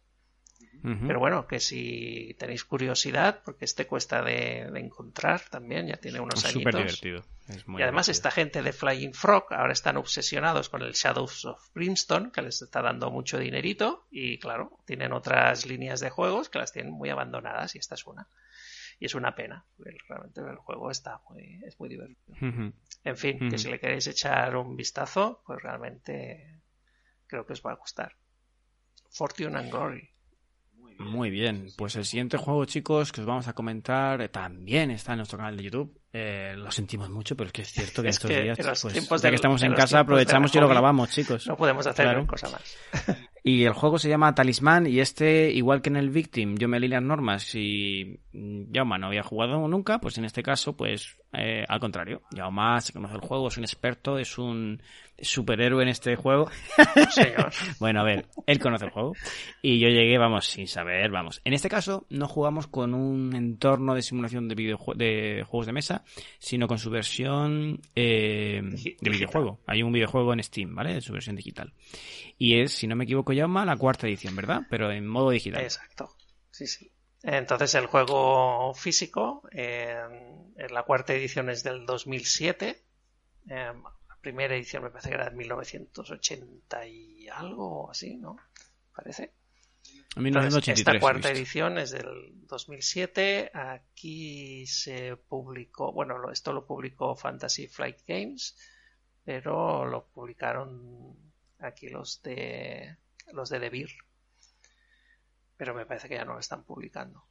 Pero 0.82 1.18
bueno, 1.18 1.46
que 1.46 1.61
si 1.61 2.34
tenéis 2.38 2.64
curiosidad, 2.64 3.42
porque 3.44 3.66
este 3.66 3.86
cuesta 3.86 4.22
de, 4.22 4.70
de 4.72 4.80
encontrar 4.80 5.42
también, 5.50 5.86
ya 5.86 5.98
tiene 5.98 6.20
unos 6.20 6.42
es 6.42 6.46
añitos. 6.46 6.72
súper 6.72 6.76
divertido. 6.86 7.24
Es 7.48 7.68
muy 7.68 7.80
y 7.80 7.82
además 7.82 8.06
divertido. 8.06 8.28
esta 8.28 8.30
gente 8.30 8.62
de 8.62 8.72
Flying 8.72 9.12
Frog 9.12 9.52
ahora 9.52 9.74
están 9.74 9.98
obsesionados 9.98 10.70
con 10.70 10.80
el 10.80 10.92
Shadows 10.92 11.44
of 11.44 11.68
Brimstone, 11.74 12.30
que 12.32 12.40
les 12.40 12.62
está 12.62 12.80
dando 12.80 13.11
mucho 13.11 13.38
dinerito 13.38 14.06
y 14.11 14.38
claro, 14.38 14.78
tienen 14.86 15.12
otras 15.12 15.66
líneas 15.66 16.00
de 16.00 16.08
juegos 16.08 16.48
que 16.48 16.58
las 16.58 16.72
tienen 16.72 16.92
muy 16.92 17.11
abandonadas 17.11 17.74
y 17.74 17.78
esta 17.78 17.94
es 17.94 18.06
una. 18.06 18.26
Y 18.98 19.06
es 19.06 19.14
una 19.14 19.34
pena, 19.34 19.64
realmente 20.08 20.40
el 20.40 20.56
juego 20.56 20.90
está 20.90 21.20
muy, 21.28 21.61
es 21.66 21.78
muy 21.78 21.88
divertido. 21.90 22.36
En 23.04 23.16
fin, 23.16 23.50
que 23.50 23.58
si 23.58 23.70
le 23.70 23.80
queréis 23.80 24.06
echar 24.06 24.56
un 24.56 24.76
vistazo, 24.76 25.42
pues 25.46 25.62
realmente 25.62 26.61
creo 27.26 27.44
que 27.44 27.52
os 27.52 27.62
va 27.62 27.72
a 27.72 27.76
gustar. 27.76 28.14
Fortune 29.11 29.56
and 29.58 29.70
Glory. 29.70 30.08
Muy 31.01 31.30
bien, 31.30 31.68
pues 31.76 31.96
el 31.96 32.05
siguiente 32.05 32.36
juego, 32.36 32.64
chicos, 32.66 33.11
que 33.11 33.22
os 33.22 33.26
vamos 33.26 33.48
a 33.48 33.55
comentar, 33.55 34.20
eh, 34.20 34.28
también 34.28 34.90
está 34.90 35.12
en 35.12 35.18
nuestro 35.18 35.38
canal 35.38 35.57
de 35.57 35.62
YouTube. 35.64 35.98
Eh, 36.12 36.55
lo 36.57 36.70
sentimos 36.70 37.09
mucho, 37.09 37.36
pero 37.36 37.46
es 37.48 37.53
que 37.53 37.62
es 37.62 37.68
cierto 37.72 38.03
que 38.03 38.09
Es 38.09 38.16
estos 38.16 38.30
que 38.30 38.42
días, 38.42 38.59
los 38.59 38.82
pues, 38.82 38.94
ya 39.22 39.28
del- 39.28 39.30
que 39.30 39.34
estamos 39.36 39.62
en 39.62 39.72
casa, 39.74 40.01
aprovechamos 40.01 40.55
y 40.55 40.59
lo 40.61 40.68
grabamos, 40.68 41.09
chicos. 41.11 41.46
No 41.46 41.57
podemos 41.57 41.86
hacer 41.86 42.05
Claro. 42.05 42.26
cosa 42.26 42.51
más. 42.51 42.76
Y 43.42 43.64
el 43.64 43.72
juego 43.72 43.98
se 43.98 44.11
llama 44.11 44.34
Talismán 44.34 44.86
y 44.86 45.01
este, 45.01 45.51
igual 45.51 45.80
que 45.80 45.88
en 45.88 45.96
el 45.96 46.11
Victim, 46.11 46.59
yo 46.59 46.68
me 46.68 46.78
leí 46.78 46.90
las 46.90 47.03
normas 47.03 47.55
y 47.55 48.20
Jaume 48.70 48.98
no 48.98 49.07
había 49.07 49.22
jugado 49.22 49.66
nunca, 49.66 49.98
pues 49.98 50.18
en 50.18 50.26
este 50.26 50.42
caso, 50.42 50.76
pues 50.76 51.16
eh, 51.33 51.64
al 51.68 51.81
contrario. 51.81 52.22
Jaume 52.35 52.81
se 52.81 52.93
conoce 52.93 53.14
el 53.14 53.20
juego, 53.20 53.49
es 53.49 53.57
un 53.57 53.64
experto, 53.64 54.18
es 54.18 54.37
un 54.39 54.83
superhéroe 55.18 55.83
en 55.83 55.89
este 55.89 56.16
juego. 56.16 56.51
Bueno, 57.78 58.01
a 58.01 58.05
ver, 58.05 58.26
él 58.47 58.59
conoce 58.59 58.87
el 58.87 58.91
juego 58.91 59.14
y 59.62 59.78
yo 59.78 59.89
llegué, 59.89 60.18
vamos, 60.18 60.47
sin 60.47 60.66
saber, 60.66 61.11
vamos. 61.11 61.41
En 61.45 61.53
este 61.53 61.68
caso 61.68 62.07
no 62.09 62.28
jugamos 62.28 62.66
con 62.66 62.95
un 62.95 63.35
entorno 63.35 63.95
de 63.95 64.03
simulación 64.03 64.49
de, 64.49 64.55
de 64.55 65.45
juegos 65.47 65.66
de 65.66 65.72
mesa, 65.72 66.05
sino 66.39 66.66
con 66.66 66.78
su 66.78 66.91
versión 66.91 67.81
eh, 67.95 68.61
de 69.01 69.11
videojuego. 69.11 69.61
Hay 69.66 69.83
un 69.83 69.93
videojuego 69.93 70.33
en 70.33 70.43
Steam, 70.43 70.74
¿vale? 70.74 70.95
De 70.95 71.01
su 71.01 71.12
versión 71.12 71.37
digital. 71.37 71.72
Y 72.39 72.61
es, 72.61 72.72
si 72.72 72.87
no 72.87 72.97
me 72.97 73.05
equivoco, 73.05 73.33
llama 73.33 73.64
la 73.64 73.76
cuarta 73.76 74.07
edición, 74.07 74.37
¿verdad? 74.37 74.62
Pero 74.70 74.91
en 74.91 75.07
modo 75.07 75.31
digital. 75.31 75.62
Exacto. 75.62 76.11
Sí, 76.51 76.66
sí. 76.66 76.91
Entonces 77.22 77.74
el 77.74 77.86
juego 77.86 78.72
físico, 78.74 79.42
eh, 79.52 79.94
en 80.56 80.74
la 80.74 80.82
cuarta 80.84 81.12
edición 81.12 81.50
es 81.50 81.62
del 81.62 81.84
2007. 81.86 82.82
eh, 83.48 83.72
la 84.08 84.16
primera 84.20 84.54
edición 84.54 84.82
me 84.82 84.90
parece 84.90 85.08
que 85.10 85.14
era 85.14 85.30
de 85.30 85.36
1980 85.36 86.86
y 86.86 87.28
algo 87.28 87.90
así, 87.90 88.16
¿no? 88.16 88.36
Parece. 88.94 89.32
En 90.16 90.26
Entonces, 90.26 90.52
1983. 90.66 90.78
esta 90.78 91.00
cuarta 91.00 91.30
edición 91.30 91.78
es 91.78 91.90
del 91.90 92.46
2007. 92.46 93.50
Aquí 93.54 94.66
se 94.66 95.16
publicó, 95.16 95.92
bueno, 95.92 96.30
esto 96.30 96.52
lo 96.52 96.66
publicó 96.66 97.14
Fantasy 97.14 97.68
Flight 97.68 97.98
Games, 98.06 98.56
pero 99.24 99.86
lo 99.86 100.06
publicaron 100.06 101.16
aquí 101.58 101.88
los 101.88 102.22
de 102.22 102.96
los 103.32 103.48
de 103.50 103.58
Devir. 103.60 103.90
Pero 105.61 105.74
me 105.74 105.84
parece 105.84 106.08
que 106.08 106.14
ya 106.14 106.24
no 106.24 106.32
lo 106.32 106.38
están 106.38 106.64
publicando. 106.64 107.26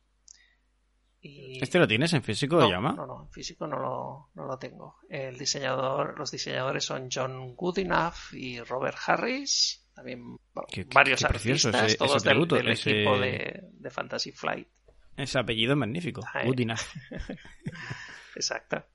Y... 1.20 1.58
¿Este 1.64 1.80
lo 1.80 1.88
tienes 1.88 2.14
en 2.14 2.22
físico, 2.22 2.58
no, 2.60 2.70
llama? 2.70 2.94
no, 2.94 3.08
no, 3.08 3.24
en 3.24 3.32
físico 3.32 3.66
no 3.66 3.80
lo, 3.80 4.30
no 4.36 4.46
lo 4.46 4.60
tengo. 4.60 4.98
El 5.10 5.36
diseñador, 5.36 6.16
los 6.20 6.30
diseñadores 6.30 6.86
son 6.86 7.10
John 7.12 7.56
Goodenough 7.56 8.34
y 8.34 8.60
Robert 8.62 8.98
Harris. 9.08 9.84
También 9.96 10.38
Qué- 10.68 10.86
qué- 10.86 10.94
varios 10.94 11.22
qué 11.22 11.28
precioso 11.28 11.70
artistas, 11.70 11.88
ese- 11.90 11.98
todos 11.98 12.18
ese 12.18 12.26
del, 12.30 12.34
tributo, 12.36 12.56
del 12.56 12.68
ese- 12.70 12.92
equipo 12.92 13.18
de, 13.18 13.62
de 13.74 13.90
Fantasy 13.90 14.32
Flight. 14.32 14.68
Ese 15.18 15.40
apellido 15.40 15.72
es 15.74 15.78
magnífico. 15.80 16.22
Ay. 16.32 16.46
Good 16.50 16.60
enough. 16.60 16.80
Exacto. 18.36 18.86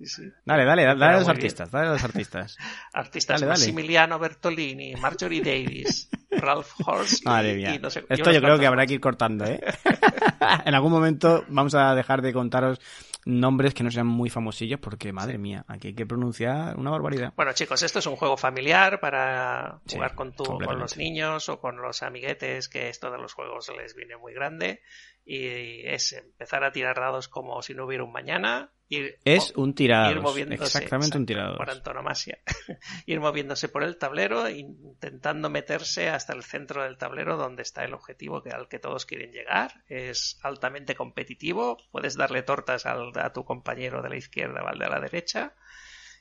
Sí, 0.00 0.06
sí. 0.06 0.32
Dale, 0.46 0.64
dale, 0.64 0.84
dale, 0.84 1.04
a 1.04 1.18
los 1.18 1.28
artistas, 1.28 1.70
dale 1.70 1.88
a 1.88 1.92
los 1.92 2.04
artistas. 2.04 2.56
Artistas 2.94 3.40
Dale, 3.42 4.18
Bertolini, 4.18 4.94
Marjorie 4.96 5.42
Davis, 5.42 6.08
Ralph 6.30 6.72
Horst 6.86 7.26
Madre 7.26 7.54
mía. 7.54 7.74
y 7.74 7.78
no 7.78 7.90
sé- 7.90 8.06
Esto 8.08 8.32
yo 8.32 8.40
creo 8.40 8.58
que 8.58 8.66
habrá 8.66 8.86
que 8.86 8.94
ir 8.94 9.00
cortando, 9.00 9.44
¿eh? 9.44 9.60
en 10.64 10.74
algún 10.74 10.90
momento 10.90 11.44
vamos 11.48 11.74
a 11.74 11.94
dejar 11.94 12.22
de 12.22 12.32
contaros 12.32 12.80
nombres 13.26 13.74
que 13.74 13.82
no 13.82 13.90
sean 13.90 14.06
muy 14.06 14.30
famosillos 14.30 14.80
porque, 14.80 15.12
madre 15.12 15.36
mía, 15.36 15.66
aquí 15.68 15.88
hay 15.88 15.94
que 15.94 16.06
pronunciar 16.06 16.78
una 16.78 16.90
barbaridad. 16.90 17.34
Bueno, 17.36 17.52
chicos, 17.52 17.82
esto 17.82 17.98
es 17.98 18.06
un 18.06 18.16
juego 18.16 18.38
familiar 18.38 18.98
para 19.00 19.80
jugar 19.92 20.14
con, 20.14 20.34
tu, 20.34 20.44
con 20.44 20.78
los 20.78 20.96
niños 20.96 21.50
o 21.50 21.60
con 21.60 21.76
los 21.82 22.02
amiguetes, 22.02 22.70
que 22.70 22.88
esto 22.88 23.10
de 23.10 23.18
los 23.18 23.34
juegos 23.34 23.70
les 23.76 23.94
viene 23.94 24.16
muy 24.16 24.32
grande. 24.32 24.80
Y 25.32 25.86
es 25.86 26.12
empezar 26.12 26.64
a 26.64 26.72
tirar 26.72 26.96
dados 26.96 27.28
como 27.28 27.62
si 27.62 27.72
no 27.72 27.84
hubiera 27.84 28.02
un 28.02 28.10
mañana. 28.10 28.72
es 28.88 29.52
un 29.54 29.76
tirador. 29.76 30.36
Exactamente 30.50 31.18
un 31.18 31.24
tirador. 31.24 31.56
Por 31.56 31.70
antonomasia. 31.70 32.40
ir 33.06 33.20
moviéndose 33.20 33.68
por 33.68 33.84
el 33.84 33.96
tablero, 33.96 34.48
intentando 34.48 35.48
meterse 35.48 36.08
hasta 36.08 36.32
el 36.32 36.42
centro 36.42 36.82
del 36.82 36.98
tablero 36.98 37.36
donde 37.36 37.62
está 37.62 37.84
el 37.84 37.94
objetivo 37.94 38.42
que, 38.42 38.50
al 38.50 38.66
que 38.66 38.80
todos 38.80 39.06
quieren 39.06 39.30
llegar. 39.30 39.84
Es 39.86 40.40
altamente 40.42 40.96
competitivo. 40.96 41.78
Puedes 41.92 42.16
darle 42.16 42.42
tortas 42.42 42.84
al, 42.84 43.12
a 43.16 43.32
tu 43.32 43.44
compañero 43.44 44.02
de 44.02 44.08
la 44.08 44.16
izquierda 44.16 44.64
o 44.64 44.66
al 44.66 44.80
de 44.80 44.88
la 44.88 44.98
derecha. 44.98 45.54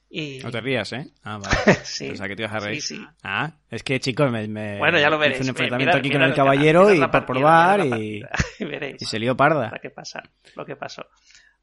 Y... 0.10 0.40
No 0.40 0.50
te 0.50 0.60
rías, 0.60 0.92
¿eh? 0.94 1.08
Ah, 1.24 1.38
vale. 1.38 1.76
sí. 1.84 2.10
O 2.10 2.16
sea, 2.16 2.28
que 2.28 2.36
te 2.36 2.42
ibas 2.44 2.56
a 2.56 2.60
reír. 2.60 2.82
Sí, 2.82 2.96
sí. 2.96 3.08
Ah, 3.24 3.52
es 3.70 3.84
que, 3.84 4.00
chicos, 4.00 4.32
me, 4.32 4.48
me... 4.48 4.78
Bueno, 4.80 5.00
ya 5.00 5.10
lo 5.10 5.20
veréis. 5.20 5.38
Hice 5.40 5.44
un 5.44 5.50
enfrentamiento 5.50 5.98
aquí 5.98 6.10
con 6.10 6.24
el 6.24 6.34
caballero 6.34 6.94
y 6.94 7.00
para 7.00 7.26
probar 7.26 7.86
y... 7.86 8.24
y 8.60 8.66
veréis. 8.66 9.02
Y 9.02 9.06
se 9.06 9.20
lió 9.20 9.38
parda. 9.38 9.70
Lo 9.72 9.80
que 9.80 9.92
pasa, 9.92 10.24
lo 10.56 10.66
que 10.66 10.76
pasó. 10.76 11.06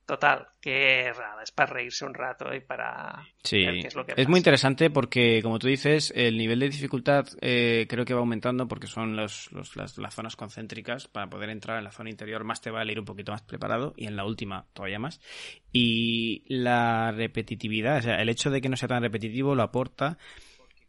Total, 0.07 0.47
que 0.61 1.13
rara, 1.13 1.43
es 1.43 1.51
para 1.51 1.73
reírse 1.73 2.05
un 2.05 2.15
rato 2.15 2.55
y 2.55 2.61
para 2.61 3.27
sí. 3.43 3.65
ver 3.67 3.81
qué 3.81 3.89
es 3.89 3.95
lo 3.97 4.07
que 4.07 4.13
Es 4.13 4.17
pasa. 4.19 4.29
muy 4.29 4.39
interesante 4.39 4.89
porque, 4.89 5.41
como 5.43 5.59
tú 5.59 5.67
dices, 5.67 6.13
el 6.15 6.39
nivel 6.39 6.61
de 6.61 6.69
dificultad 6.69 7.27
eh, 7.41 7.87
creo 7.89 8.05
que 8.05 8.15
va 8.15 8.21
aumentando 8.21 8.69
porque 8.69 8.87
son 8.87 9.17
los, 9.17 9.51
los, 9.51 9.75
las, 9.75 9.99
las, 9.99 10.15
zonas 10.15 10.37
concéntricas. 10.37 11.09
Para 11.09 11.29
poder 11.29 11.51
entrar 11.51 11.79
en 11.79 11.85
la 11.85 11.91
zona 11.91 12.11
interior 12.11 12.45
más 12.45 12.61
te 12.61 12.71
vale 12.71 12.93
ir 12.93 13.01
un 13.01 13.05
poquito 13.05 13.33
más 13.33 13.43
preparado 13.43 13.95
y 13.97 14.07
en 14.07 14.15
la 14.15 14.25
última 14.25 14.67
todavía 14.75 15.01
más. 15.01 15.21
Y 15.73 16.45
la 16.47 17.11
repetitividad, 17.11 17.99
o 17.99 18.03
sea, 18.03 18.23
el 18.23 18.29
hecho 18.29 18.51
de 18.51 18.61
que 18.61 18.69
no 18.69 18.77
sea 18.77 18.89
tan 18.89 19.03
repetitivo 19.03 19.57
lo 19.57 19.65
aporta 19.65 20.19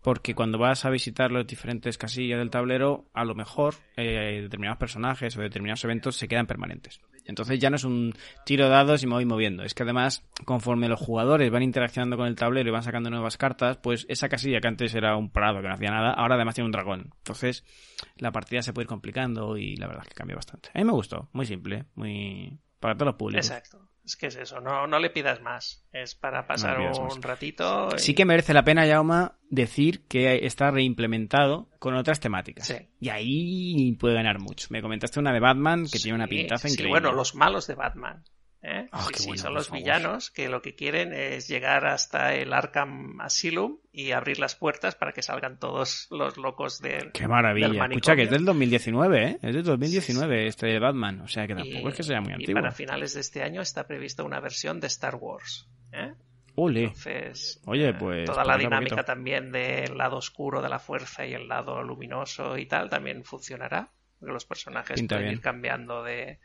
porque 0.04 0.36
cuando 0.36 0.60
vas 0.60 0.86
a 0.86 0.90
visitar 0.92 1.32
los 1.32 1.48
diferentes 1.48 1.98
casillas 1.98 2.38
del 2.38 2.52
tablero, 2.52 3.10
a 3.14 3.26
lo 3.26 3.34
mejor 3.34 3.74
eh, 3.98 4.42
determinados 4.44 4.78
personajes 4.78 5.36
o 5.36 5.42
determinados 5.42 5.84
eventos 5.84 6.16
se 6.16 6.28
quedan 6.28 6.46
permanentes. 6.48 7.02
Entonces 7.28 7.60
ya 7.60 7.70
no 7.70 7.76
es 7.76 7.84
un 7.84 8.14
tiro 8.46 8.70
dados 8.70 9.04
y 9.04 9.08
me 9.08 9.14
voy 9.14 9.26
moviendo. 9.26 9.64
Es 9.64 9.74
que 9.74 9.84
además, 9.84 10.24
conforme 10.46 10.88
los 10.88 11.00
jugadores 11.00 11.52
van 11.52 11.64
interaccionando 11.64 12.18
con 12.18 12.28
el 12.28 12.36
tablero 12.36 12.70
y 12.70 12.72
van 12.72 12.84
sacando 12.84 13.10
nuevas 13.10 13.38
cartas, 13.38 13.78
pues 13.78 14.06
esa 14.10 14.30
casilla 14.30 14.60
que 14.60 14.68
antes 14.68 14.96
era 14.96 15.16
un 15.18 15.30
parado 15.30 15.62
que 15.62 15.68
no 15.68 15.74
hacía 15.74 15.92
nada, 15.92 16.14
ahora 16.14 16.36
además 16.36 16.56
tiene 16.56 16.66
un 16.66 16.72
dragón. 16.72 17.12
Entonces 17.18 17.64
la 18.18 18.32
partida 18.32 18.62
se 18.62 18.74
puede 18.74 18.86
ir 18.86 18.90
complicando 18.90 19.58
y 19.58 19.76
la 19.76 19.88
verdad 19.88 20.04
es 20.04 20.10
que 20.10 20.16
cambia 20.16 20.36
bastante. 20.36 20.70
A 20.74 20.80
mí 20.80 20.86
me 20.86 20.94
gustó, 20.94 21.30
muy 21.34 21.46
simple, 21.46 21.86
muy 21.96 22.58
para 22.80 22.96
todos 22.96 23.08
los 23.08 23.16
públicos. 23.16 23.46
Exacto. 23.46 23.90
Es 24.08 24.16
que 24.16 24.28
es 24.28 24.38
eso, 24.38 24.62
no, 24.62 24.88
no 24.88 25.00
le 25.00 25.10
pidas 25.10 25.42
más. 25.42 25.86
Es 25.92 26.16
para 26.16 26.48
pasar 26.48 26.80
no 26.80 27.14
un 27.14 27.22
ratito. 27.22 27.90
Y... 27.94 28.00
Sí 28.00 28.14
que 28.16 28.24
merece 28.24 28.54
la 28.54 28.64
pena, 28.64 28.86
Yauma, 28.86 29.36
decir 29.50 30.06
que 30.08 30.46
está 30.46 30.72
reimplementado 30.72 31.68
con 31.78 31.94
otras 31.94 32.22
temáticas. 32.22 32.68
Sí. 32.68 32.76
Y 33.02 33.10
ahí 33.10 33.98
puede 34.00 34.16
ganar 34.16 34.40
mucho. 34.40 34.68
Me 34.70 34.82
comentaste 34.82 35.20
una 35.20 35.34
de 35.34 35.42
Batman 35.42 35.84
que 35.84 35.98
sí, 35.98 36.04
tiene 36.04 36.16
una 36.16 36.28
pintaza 36.28 36.70
sí, 36.70 36.76
increíble. 36.76 37.02
Bueno, 37.02 37.12
los 37.12 37.36
malos 37.36 37.68
de 37.68 37.76
Batman. 37.76 38.24
¿Eh? 38.68 38.90
Oh, 38.92 39.08
sí, 39.14 39.38
son 39.38 39.54
los 39.54 39.72
villanos 39.72 40.30
que 40.30 40.50
lo 40.50 40.62
que 40.62 40.76
quieren 40.76 41.14
es 41.14 41.48
llegar 41.48 41.86
hasta 41.86 42.36
el 42.36 42.54
Arkham 42.54 43.20
Asylum 43.22 43.78
y 43.92 44.12
abrir 44.12 44.40
las 44.40 44.56
puertas 44.56 44.96
para 44.96 45.14
que 45.14 45.22
salgan 45.22 45.58
todos 45.58 46.08
los 46.12 46.38
locos 46.38 46.80
del. 46.82 47.12
Qué 47.14 47.28
maravilla. 47.28 47.70
del 47.70 47.82
Escucha, 47.92 48.16
que 48.16 48.24
es 48.24 48.30
del 48.30 48.46
2019, 48.46 49.24
¿eh? 49.24 49.40
Es 49.42 49.56
del 49.56 49.64
2019 49.64 50.48
este 50.48 50.68
de 50.68 50.80
Batman. 50.80 51.22
O 51.22 51.28
sea 51.28 51.48
que 51.48 51.56
tampoco 51.56 51.90
es 51.90 51.96
que 51.96 52.04
sea 52.04 52.22
muy 52.22 52.32
y 52.32 52.34
antiguo. 52.34 52.62
para 52.62 52.72
finales 52.72 53.14
de 53.14 53.22
este 53.22 53.42
año 53.42 53.62
está 53.62 53.88
prevista 53.88 54.24
una 54.24 54.40
versión 54.40 54.80
de 54.80 54.88
Star 54.88 55.16
Wars. 55.16 55.68
¿eh? 55.94 56.14
Ole. 56.56 56.86
Entonces, 56.86 57.62
Oye, 57.66 57.90
eh, 57.90 57.94
pues, 57.94 58.26
toda 58.26 58.44
la 58.44 58.58
dinámica 58.58 59.04
también 59.04 59.52
del 59.52 59.98
lado 59.98 60.18
oscuro 60.18 60.62
de 60.62 60.70
la 60.70 60.80
fuerza 60.80 61.26
y 61.26 61.34
el 61.34 61.48
lado 61.48 61.84
luminoso 61.84 62.58
y 62.58 62.66
tal 62.66 62.90
también 62.90 63.24
funcionará. 63.24 63.92
Porque 64.20 64.34
los 64.34 64.46
personajes 64.46 65.00
Pinta 65.00 65.16
pueden 65.16 65.28
bien. 65.28 65.38
ir 65.38 65.42
cambiando 65.42 66.04
de, 66.04 66.40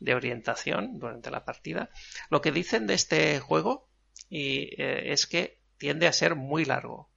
de 0.00 0.14
orientación 0.14 0.98
durante 0.98 1.30
la 1.30 1.44
partida. 1.44 1.90
Lo 2.30 2.40
que 2.40 2.52
dicen 2.52 2.86
de 2.86 2.94
este 2.94 3.40
juego 3.40 3.88
y, 4.28 4.80
eh, 4.80 5.12
es 5.12 5.26
que 5.26 5.58
tiende 5.78 6.06
a 6.06 6.12
ser 6.12 6.34
muy 6.34 6.64
largo. 6.64 7.10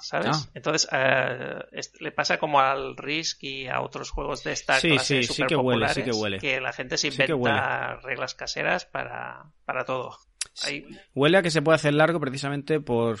¿Sabes? 0.00 0.30
Ah. 0.46 0.50
Entonces, 0.54 0.88
eh, 0.92 1.58
le 1.98 2.12
pasa 2.12 2.38
como 2.38 2.60
al 2.60 2.96
Risk 2.96 3.42
y 3.42 3.66
a 3.66 3.80
otros 3.80 4.10
juegos 4.10 4.44
de 4.44 4.52
esta 4.52 4.78
Sí, 4.78 4.90
clase 4.90 5.22
sí, 5.24 5.34
sí 5.34 5.42
que 5.48 5.56
huele, 5.56 5.88
sí 5.88 6.04
que 6.04 6.12
huele. 6.12 6.60
la 6.60 6.72
gente 6.72 6.96
se 6.96 7.10
Sí 7.10 7.16
que 7.18 7.32
inventa 7.32 7.96
reglas 7.96 8.34
caseras 8.34 8.84
para, 8.84 9.50
para 9.64 9.84
todo. 9.84 10.16
Huele 11.14 11.38
a 11.38 11.42
que 11.42 11.50
se 11.50 11.62
puede 11.62 11.76
hacer 11.76 11.94
largo 11.94 12.20
precisamente 12.20 12.80
por... 12.80 13.18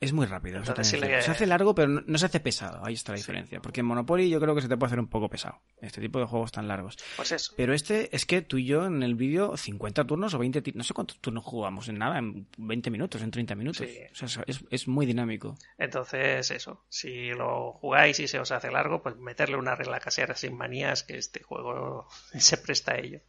Es 0.00 0.14
muy 0.14 0.24
rápido. 0.24 0.56
Entonces, 0.56 0.88
sí 0.88 0.96
le- 0.98 1.20
Se 1.20 1.30
hace 1.30 1.44
largo, 1.46 1.74
pero 1.74 1.88
no, 1.88 2.00
no 2.06 2.16
se 2.16 2.24
hace 2.24 2.40
pesado. 2.40 2.82
Ahí 2.84 2.94
está 2.94 3.12
la 3.12 3.18
Sí. 3.18 3.22
diferencia. 3.22 3.60
Porque 3.60 3.80
en 3.80 3.86
Monopoly 3.86 4.30
yo 4.30 4.40
creo 4.40 4.54
que 4.54 4.62
se 4.62 4.68
te 4.68 4.78
puede 4.78 4.88
hacer 4.88 4.98
un 4.98 5.08
poco 5.08 5.28
pesado. 5.28 5.60
Este 5.82 6.00
tipo 6.00 6.18
de 6.18 6.24
juegos 6.24 6.52
tan 6.52 6.66
largos. 6.68 6.96
pues 7.16 7.32
eso. 7.32 7.52
Pero 7.54 7.74
este 7.74 8.08
es 8.16 8.24
que 8.24 8.40
tú 8.40 8.56
y 8.56 8.64
yo 8.64 8.86
en 8.86 9.02
el 9.02 9.14
vídeo 9.14 9.58
50 9.58 10.06
turnos 10.06 10.32
o 10.32 10.38
20... 10.38 10.62
ti- 10.62 10.72
No 10.74 10.84
sé 10.84 10.94
cuántos 10.94 11.20
turnos 11.20 11.44
jugamos 11.44 11.86
en 11.90 11.98
nada, 11.98 12.18
en 12.18 12.48
20 12.56 12.90
minutos, 12.90 13.20
en 13.20 13.30
30 13.30 13.54
minutos. 13.54 13.86
Sí. 13.86 14.24
O 14.24 14.26
sea, 14.28 14.42
es, 14.46 14.64
es 14.70 14.88
muy 14.88 15.04
dinámico. 15.04 15.54
Entonces, 15.76 16.50
eso, 16.50 16.86
si 16.88 17.28
lo 17.32 17.72
jugáis 17.74 18.18
y 18.20 18.26
se 18.26 18.38
os 18.40 18.50
hace 18.52 18.70
largo, 18.70 19.02
pues 19.02 19.16
meterle 19.18 19.56
una 19.58 19.74
regla 19.74 20.00
casera 20.00 20.34
sin 20.34 20.56
manías, 20.56 21.02
que 21.02 21.18
este 21.18 21.42
juego 21.42 22.08
se 22.38 22.56
presta 22.56 22.92
a 22.92 22.96
ello. 22.98 23.20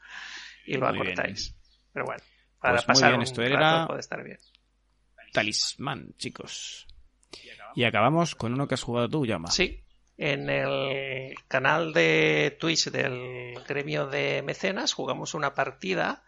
Y 0.66 0.76
lo 0.78 0.88
Muy 0.88 1.00
bien. 1.02 1.12
acortáis. 1.20 1.54
Pero 1.92 2.06
bueno, 2.06 2.24
para 2.62 2.76
Pues 2.76 2.88
muy 2.88 2.94
pasar 2.94 3.10
bien, 3.10 3.20
un 3.20 3.24
esto 3.24 3.42
era- 3.42 3.88
puede 3.88 4.00
estar 4.00 4.24
bien. 4.24 4.40
Talismán, 5.32 6.14
chicos. 6.18 6.88
Y 7.76 7.84
acabamos 7.86 8.36
con 8.36 8.54
uno 8.54 8.68
que 8.68 8.74
has 8.76 8.84
jugado 8.84 9.10
tú, 9.10 9.26
Llama. 9.26 9.50
Sí, 9.50 9.82
en 10.18 10.50
el 10.50 11.36
canal 11.48 11.94
de 11.94 12.58
Twitch 12.60 12.90
del 12.92 13.56
gremio 13.68 14.08
de 14.08 14.42
mecenas 14.42 14.94
jugamos 14.94 15.34
una 15.34 15.54
partida 15.54 16.24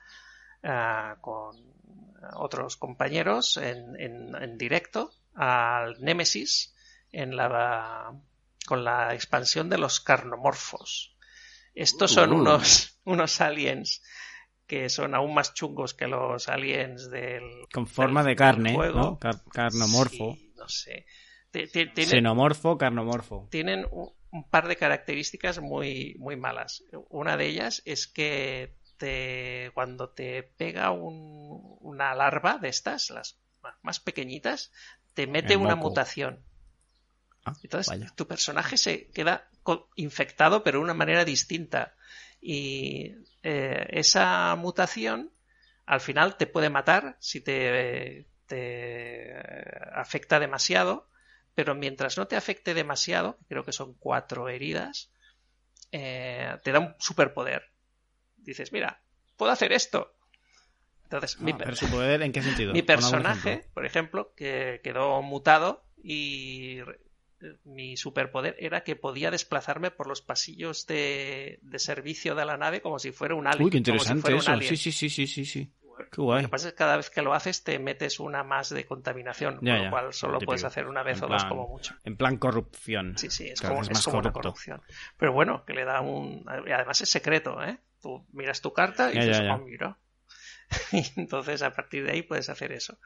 ah, 0.63 1.17
con 1.21 1.73
otros 2.35 2.77
compañeros 2.77 3.57
en, 3.57 3.99
en- 3.99 4.35
en 4.41 4.57
directo 4.57 5.11
al 5.35 5.99
Nemesis 6.01 6.73
en 7.11 7.35
la, 7.35 8.13
con 8.65 8.83
la 8.85 9.13
expansión 9.13 9.69
de 9.69 9.77
los 9.77 9.99
carnomorfos. 9.99 11.15
Estos 11.75 12.11
son 12.11 12.31
Uh. 12.31 12.35
unos, 12.37 12.97
unos 13.03 13.41
aliens 13.41 14.01
que 14.67 14.89
son 14.89 15.13
aún 15.15 15.33
más 15.33 15.53
chungos 15.53 15.93
que 15.93 16.07
los 16.07 16.47
aliens 16.49 17.09
del, 17.09 17.43
Con 17.73 17.85
forma 17.87 18.23
del- 18.23 18.31
de 18.31 18.35
carne, 18.35 18.73
juego. 18.73 18.99
¿no? 18.99 19.19
Car- 19.19 19.41
carnomorfo. 19.51 20.35
Sí, 20.35 20.53
no 20.55 20.69
sé. 20.69 21.05
Ti- 21.51 21.67
ti- 21.67 21.87
tiene- 21.87 22.09
Xenomorfo, 22.11 22.77
carnomorfo. 22.77 23.47
tienen 23.51 23.85
un, 23.91 24.11
par 24.49 24.67
de 24.67 24.75
características 24.77 25.59
muy, 25.59 26.15
muy 26.17 26.35
malas. 26.35 26.83
Una 27.09 27.37
de 27.37 27.45
ellas 27.47 27.83
es 27.85 28.07
que 28.07 28.75
te, 28.97 29.69
cuando 29.75 30.09
te 30.09 30.41
pega 30.43 30.89
un- 30.91 31.77
una 31.81 32.15
larva 32.15 32.57
de 32.57 32.69
estas, 32.69 33.09
las 33.11 33.37
más 33.83 33.99
pequeñitas, 33.99 34.71
te 35.13 35.27
mete 35.27 35.55
una 35.57 35.75
mutación. 35.75 36.43
Ah, 37.45 37.53
Entonces, 37.61 37.89
vaya. 37.89 38.11
tu 38.15 38.25
personaje 38.27 38.77
se 38.77 39.09
queda 39.11 39.49
infectado, 39.95 40.63
pero 40.63 40.79
de 40.79 40.83
una 40.85 40.93
manera 40.93 41.25
distinta. 41.25 41.95
Y 42.45 43.15
eh, 43.41 43.87
esa 43.91 44.53
mutación 44.57 45.31
al 45.85 46.01
final 46.01 46.35
te 46.35 46.45
puede 46.45 46.69
matar 46.69 47.15
si 47.19 47.39
te, 47.39 48.27
te 48.47 49.33
afecta 49.93 50.39
demasiado, 50.39 51.07
pero 51.55 51.73
mientras 51.73 52.17
no 52.17 52.27
te 52.27 52.35
afecte 52.35 52.73
demasiado, 52.73 53.37
creo 53.47 53.63
que 53.63 53.71
son 53.71 53.93
cuatro 53.93 54.49
heridas, 54.49 55.09
eh, 55.91 56.57
te 56.63 56.71
da 56.73 56.79
un 56.79 56.95
superpoder. 56.99 57.71
Dices, 58.37 58.73
mira, 58.73 59.01
puedo 59.37 59.51
hacer 59.53 59.71
esto. 59.71 60.13
Entonces, 61.05 61.39
mi, 61.39 61.51
Ah, 61.53 61.57
per- 61.57 61.65
pero 61.67 61.77
su 61.77 61.87
poder, 61.87 62.21
¿en 62.23 62.31
qué 62.33 62.41
sentido? 62.41 62.73
mi 62.73 62.81
personaje, 62.81 63.49
ejemplo. 63.51 63.71
por 63.73 63.85
ejemplo, 63.85 64.33
que 64.35 64.81
quedó 64.83 65.21
mutado 65.21 65.85
y 66.03 66.79
mi 67.63 67.97
superpoder 67.97 68.55
era 68.59 68.83
que 68.83 68.95
podía 68.95 69.31
desplazarme 69.31 69.91
por 69.91 70.07
los 70.07 70.21
pasillos 70.21 70.85
de, 70.87 71.59
de 71.61 71.79
servicio 71.79 72.35
de 72.35 72.45
la 72.45 72.57
nave 72.57 72.81
como 72.81 72.99
si 72.99 73.11
fuera 73.11 73.35
un 73.35 73.47
alien. 73.47 73.63
Uy, 73.65 73.71
qué 73.71 73.75
si 73.75 73.79
interesante 73.79 74.33
un 74.33 74.39
eso. 74.39 74.59
Sí, 74.61 74.77
sí, 74.77 74.91
sí, 74.91 75.09
sí, 75.09 75.27
sí, 75.27 75.45
sí. 75.45 75.71
Qué 76.11 76.17
Lo 76.17 76.23
guay. 76.23 76.41
que 76.43 76.49
pasa 76.49 76.67
es 76.69 76.73
que 76.73 76.77
cada 76.77 76.97
vez 76.97 77.09
que 77.11 77.21
lo 77.21 77.33
haces 77.33 77.63
te 77.63 77.77
metes 77.79 78.19
una 78.19 78.43
más 78.43 78.69
de 78.69 78.85
contaminación, 78.85 79.59
Ya, 79.61 79.73
con 79.73 79.77
ya, 79.79 79.83
lo 79.85 79.89
cual 79.91 80.13
solo 80.13 80.33
lo 80.33 80.39
típico. 80.39 80.49
puedes 80.49 80.63
hacer 80.63 80.87
una 80.87 81.03
vez 81.03 81.19
En 81.19 81.23
o 81.25 81.27
dos 81.27 81.45
como 81.45 81.67
mucho. 81.67 81.95
En 82.03 82.17
plan 82.17 82.37
corrupción. 82.37 83.15
Sí, 83.17 83.29
sí, 83.29 83.47
es 83.49 83.61
Cada 83.61 83.73
como, 83.75 83.83
es 83.83 83.91
más 83.91 84.03
como 84.05 84.17
una 84.19 84.31
corrupción. 84.31 84.81
Pero 85.17 85.33
bueno, 85.33 85.63
que 85.65 85.73
le 85.73 85.85
da 85.85 86.01
un... 86.01 86.45
y 86.67 86.71
Además 86.71 86.99
es 87.01 87.09
secreto, 87.09 87.63
¿eh? 87.63 87.77
Tú 88.01 88.25
miras 88.33 88.61
tu 88.61 88.73
carta 88.73 89.11
y 89.11 89.15
Ya, 89.15 89.25
dices, 89.25 89.43
oh, 89.51 89.57
mira. 89.59 89.97
y 90.91 91.03
entonces 91.19 91.61
a 91.61 91.71
partir 91.73 92.03
de 92.05 92.11
ahí 92.13 92.21
puedes 92.23 92.49
hacer 92.49 92.71
eso. 92.71 92.97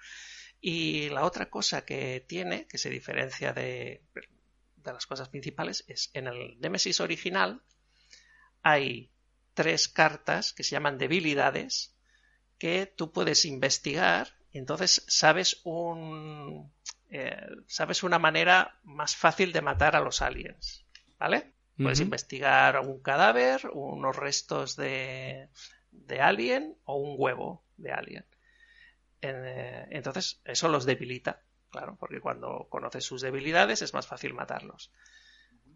Y 0.59 1.09
la 1.09 1.23
otra 1.23 1.49
cosa 1.49 1.85
que 1.85 2.23
tiene, 2.27 2.65
que 2.67 2.77
se 2.77 2.89
diferencia 2.89 3.53
de, 3.53 4.01
de 4.83 4.93
las 4.93 5.05
cosas 5.05 5.29
principales, 5.29 5.83
es 5.87 6.09
en 6.13 6.27
el 6.27 6.59
Nemesis 6.59 6.99
original 6.99 7.61
hay 8.63 9.09
tres 9.53 9.87
cartas 9.87 10.53
que 10.53 10.63
se 10.63 10.71
llaman 10.71 10.97
debilidades 10.97 11.95
que 12.57 12.85
tú 12.85 13.11
puedes 13.11 13.45
investigar 13.45 14.35
y 14.51 14.57
entonces 14.57 15.03
sabes 15.07 15.61
un 15.63 16.71
eh, 17.09 17.47
sabes 17.67 18.03
una 18.03 18.19
manera 18.19 18.79
más 18.83 19.15
fácil 19.15 19.53
de 19.53 19.61
matar 19.61 19.95
a 19.95 20.01
los 20.01 20.21
aliens, 20.21 20.85
¿vale? 21.17 21.53
Puedes 21.77 21.99
investigar 21.99 22.79
un 22.79 22.99
cadáver, 23.01 23.69
unos 23.71 24.15
restos 24.15 24.75
de, 24.75 25.49
de 25.91 26.21
alien 26.21 26.75
o 26.85 26.95
un 26.95 27.15
huevo 27.19 27.63
de 27.77 27.91
alien. 27.91 28.25
Eh, 29.21 29.87
entonces, 29.91 30.41
eso 30.45 30.67
los 30.67 30.85
debilita, 30.85 31.43
claro, 31.69 31.97
porque 31.99 32.19
cuando 32.19 32.67
conoces 32.69 33.03
sus 33.03 33.21
debilidades 33.21 33.81
es 33.81 33.93
más 33.93 34.07
fácil 34.07 34.33
matarlos. 34.33 34.91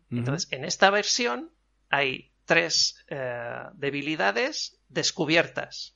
Entonces, 0.10 0.52
en 0.52 0.66
esta 0.66 0.89
versión 0.89 1.54
hay 1.89 2.34
tres 2.46 3.06
eh, 3.08 3.64
debilidades 3.76 4.80
descubiertas. 4.89 5.96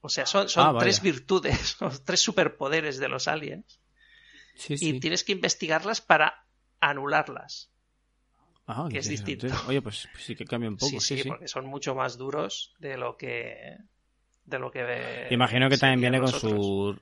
O 0.00 0.08
sea, 0.08 0.26
son, 0.26 0.48
son 0.48 0.76
ah, 0.76 0.78
tres 0.80 1.00
virtudes, 1.00 1.76
tres 2.04 2.20
superpoderes 2.20 2.98
de 2.98 3.08
los 3.08 3.28
aliens. 3.28 3.80
Y 4.68 5.00
tienes 5.00 5.24
que 5.24 5.32
investigarlas 5.32 6.00
para 6.00 6.44
anularlas. 6.80 7.70
Ah, 8.66 8.88
que 8.90 8.98
es 8.98 9.08
distinto. 9.08 9.46
Oye, 9.66 9.82
pues, 9.82 10.08
pues, 10.12 10.24
sí 10.24 10.36
que 10.36 10.44
cambia 10.44 10.68
un 10.68 10.76
poco. 10.76 11.00
Sí, 11.00 11.00
sí, 11.00 11.28
porque 11.28 11.48
son 11.48 11.66
mucho 11.66 11.94
más 11.94 12.16
duros 12.16 12.74
de 12.78 12.96
lo 12.96 13.16
que. 13.16 13.78
De 14.44 14.58
lo 14.58 14.70
que. 14.70 15.28
Imagino 15.30 15.68
que 15.68 15.78
también 15.78 16.00
viene 16.00 16.20
con 16.20 16.28
su 16.32 16.96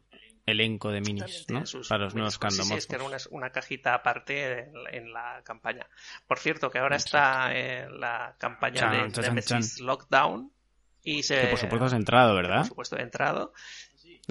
elenco 0.47 0.91
de 0.91 1.01
minis, 1.01 1.47
¿no? 1.49 1.63
Para 1.89 2.05
los 2.05 2.15
nuevos 2.15 2.39
candomorfos. 2.39 2.69
Sí, 2.69 2.79
es 2.79 2.87
que 2.87 2.97
era 2.97 3.05
una, 3.31 3.51
cajita 3.51 3.95
aparte 3.95 4.71
en, 4.91 5.13
la 5.13 5.43
campaña. 5.45 5.87
Por 6.27 6.39
cierto, 6.39 6.71
que 6.71 6.79
ahora 6.79 6.97
está 6.97 7.55
en 7.55 8.01
la 8.01 8.35
campaña 8.39 8.91
de 8.91 9.81
Lockdown. 9.81 10.53
Y 11.03 11.23
se... 11.23 11.41
Que 11.41 11.47
por 11.47 11.59
supuesto 11.59 11.87
has 11.87 11.93
entrado, 11.95 12.35
¿verdad? 12.35 12.59
Por 12.59 12.67
supuesto 12.67 12.97
he 12.99 13.03
entrado. 13.03 13.55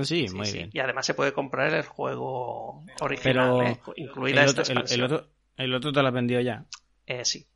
Sí, 0.04 0.28
muy 0.34 0.52
bien. 0.52 0.70
Y 0.72 0.80
además 0.80 1.06
se 1.06 1.14
puede 1.14 1.34
comprar 1.34 1.74
el 1.74 1.84
juego 1.84 2.86
original, 3.02 3.34
Pero 3.34 3.64
¿eh? 3.64 3.80
incluida 3.96 4.44
el 4.44 4.50
otro, 4.50 4.64
el, 4.68 5.04
otro, 5.04 5.28
el 5.58 5.74
otro 5.74 5.92
te 5.92 6.02
lo 6.02 6.08
has 6.08 6.14
vendido 6.14 6.42
ya. 6.42 6.66
Eh, 7.06 7.26
sí. 7.26 7.48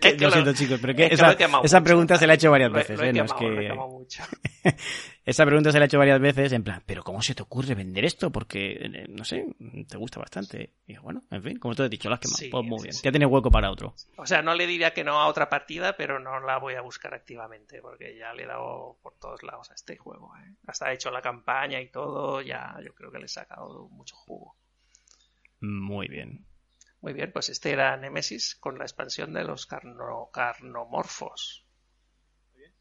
es 0.00 0.14
que, 0.14 0.24
lo, 0.24 0.30
siento, 0.30 0.52
chicos, 0.52 0.78
pero 0.80 0.94
que 0.94 1.06
esa, 1.06 1.36
esa 1.62 1.80
pregunta 1.82 2.16
se 2.16 2.26
la 2.26 2.34
he 2.34 2.36
hecho 2.36 2.50
varias 2.50 2.72
veces. 2.72 3.00
¿eh? 3.00 3.12
no 3.12 3.24
es 3.24 3.32
que... 3.32 4.74
esa 5.24 5.44
pregunta 5.44 5.72
se 5.72 5.78
la 5.78 5.84
he 5.84 5.86
hecho 5.86 5.98
varias 5.98 6.20
veces 6.20 6.52
en 6.52 6.62
plan, 6.62 6.82
¿pero 6.86 7.02
cómo 7.02 7.20
se 7.22 7.34
te 7.34 7.42
ocurre 7.42 7.74
vender 7.74 8.04
esto? 8.04 8.30
Porque, 8.30 8.72
eh, 8.72 9.06
no 9.08 9.24
sé, 9.24 9.44
te 9.88 9.96
gusta 9.96 10.20
bastante. 10.20 10.74
Y 10.86 10.96
bueno, 10.98 11.24
en 11.30 11.42
fin, 11.42 11.58
como 11.58 11.74
te 11.74 11.84
he 11.84 11.88
dicho, 11.88 12.08
lo 12.08 12.14
has 12.14 12.20
quemado. 12.20 12.50
pues 12.50 12.66
muy 12.66 12.82
bien. 12.82 12.94
Ya 13.02 13.10
tiene 13.10 13.26
hueco 13.26 13.50
para 13.50 13.70
otro. 13.70 13.94
O 14.16 14.26
sea, 14.26 14.42
no 14.42 14.54
le 14.54 14.66
diría 14.66 14.92
que 14.92 15.04
no 15.04 15.20
a 15.20 15.26
otra 15.26 15.48
partida, 15.48 15.96
pero 15.96 16.18
no 16.18 16.40
la 16.40 16.58
voy 16.58 16.74
a 16.74 16.80
buscar 16.80 17.14
activamente 17.14 17.80
porque 17.80 18.16
ya 18.16 18.32
le 18.34 18.44
he 18.44 18.46
dado 18.46 18.98
por 19.02 19.18
todos 19.18 19.42
lados 19.42 19.70
a 19.70 19.74
este 19.74 19.96
juego. 19.96 20.32
¿eh? 20.36 20.54
Hasta 20.66 20.90
he 20.90 20.94
hecho 20.94 21.10
la 21.10 21.22
campaña 21.22 21.80
y 21.80 21.90
todo, 21.90 22.40
ya 22.40 22.76
yo 22.84 22.94
creo 22.94 23.10
que 23.10 23.18
le 23.18 23.26
he 23.26 23.28
sacado 23.28 23.88
mucho 23.88 24.16
jugo. 24.16 24.56
Muy 25.60 26.08
bien. 26.08 26.47
Muy 27.00 27.12
bien, 27.12 27.30
pues 27.32 27.48
este 27.48 27.70
era 27.70 27.96
Nemesis 27.96 28.56
con 28.56 28.78
la 28.78 28.84
expansión 28.84 29.32
de 29.32 29.44
los 29.44 29.66
carnomorfos. 29.66 31.64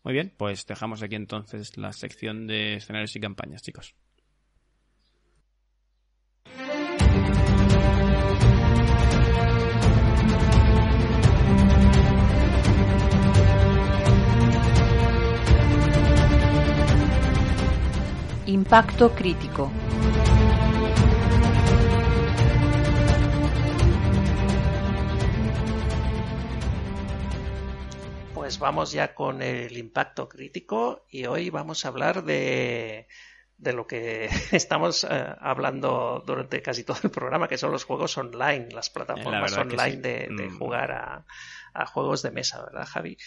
Muy 0.03 0.13
bien, 0.13 0.33
pues 0.37 0.65
dejamos 0.65 1.03
aquí 1.03 1.15
entonces 1.15 1.77
la 1.77 1.93
sección 1.93 2.47
de 2.47 2.75
escenarios 2.75 3.15
y 3.15 3.19
campañas, 3.19 3.61
chicos. 3.61 3.95
Impacto 18.47 19.13
crítico. 19.13 19.69
Pues 28.47 28.59
vamos 28.59 28.93
ya 28.93 29.13
con 29.13 29.41
el 29.41 29.77
impacto 29.77 30.29
crítico 30.29 31.05
y 31.11 31.25
hoy 31.25 31.49
vamos 31.49 31.83
a 31.83 31.89
hablar 31.89 32.23
de, 32.23 33.09
de 33.57 33.73
lo 33.73 33.85
que 33.85 34.29
estamos 34.53 35.03
eh, 35.03 35.25
hablando 35.41 36.23
durante 36.25 36.61
casi 36.61 36.85
todo 36.85 36.97
el 37.03 37.09
programa, 37.09 37.49
que 37.49 37.57
son 37.57 37.73
los 37.73 37.83
juegos 37.83 38.17
online, 38.17 38.69
las 38.71 38.89
plataformas 38.89 39.51
online 39.57 39.97
de, 39.97 40.29
mm. 40.29 40.57
jugar 40.59 41.25
a, 41.73 41.85
juegos 41.87 42.21
de 42.21 42.31
mesa, 42.31 42.63
¿verdad, 42.63 42.85
Javi? 42.85 43.17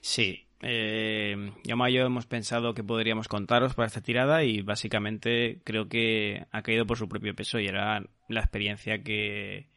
Sí. 0.00 0.48
Eh, 0.60 1.52
yo 1.62 1.86
y 1.86 1.92
yo 1.92 2.04
hemos 2.04 2.26
pensado 2.26 2.74
que 2.74 2.82
podríamos 2.82 3.28
contaros 3.28 3.74
para 3.74 3.86
esta 3.86 4.00
tirada 4.00 4.42
y 4.42 4.62
básicamente 4.62 5.60
creo 5.62 5.88
que 5.88 6.46
ha 6.50 6.62
caído 6.62 6.84
por 6.84 6.98
su 6.98 7.08
propio 7.08 7.36
peso 7.36 7.60
y 7.60 7.68
era 7.68 8.02
la 8.28 8.40
experiencia 8.40 9.04
que, 9.04 9.68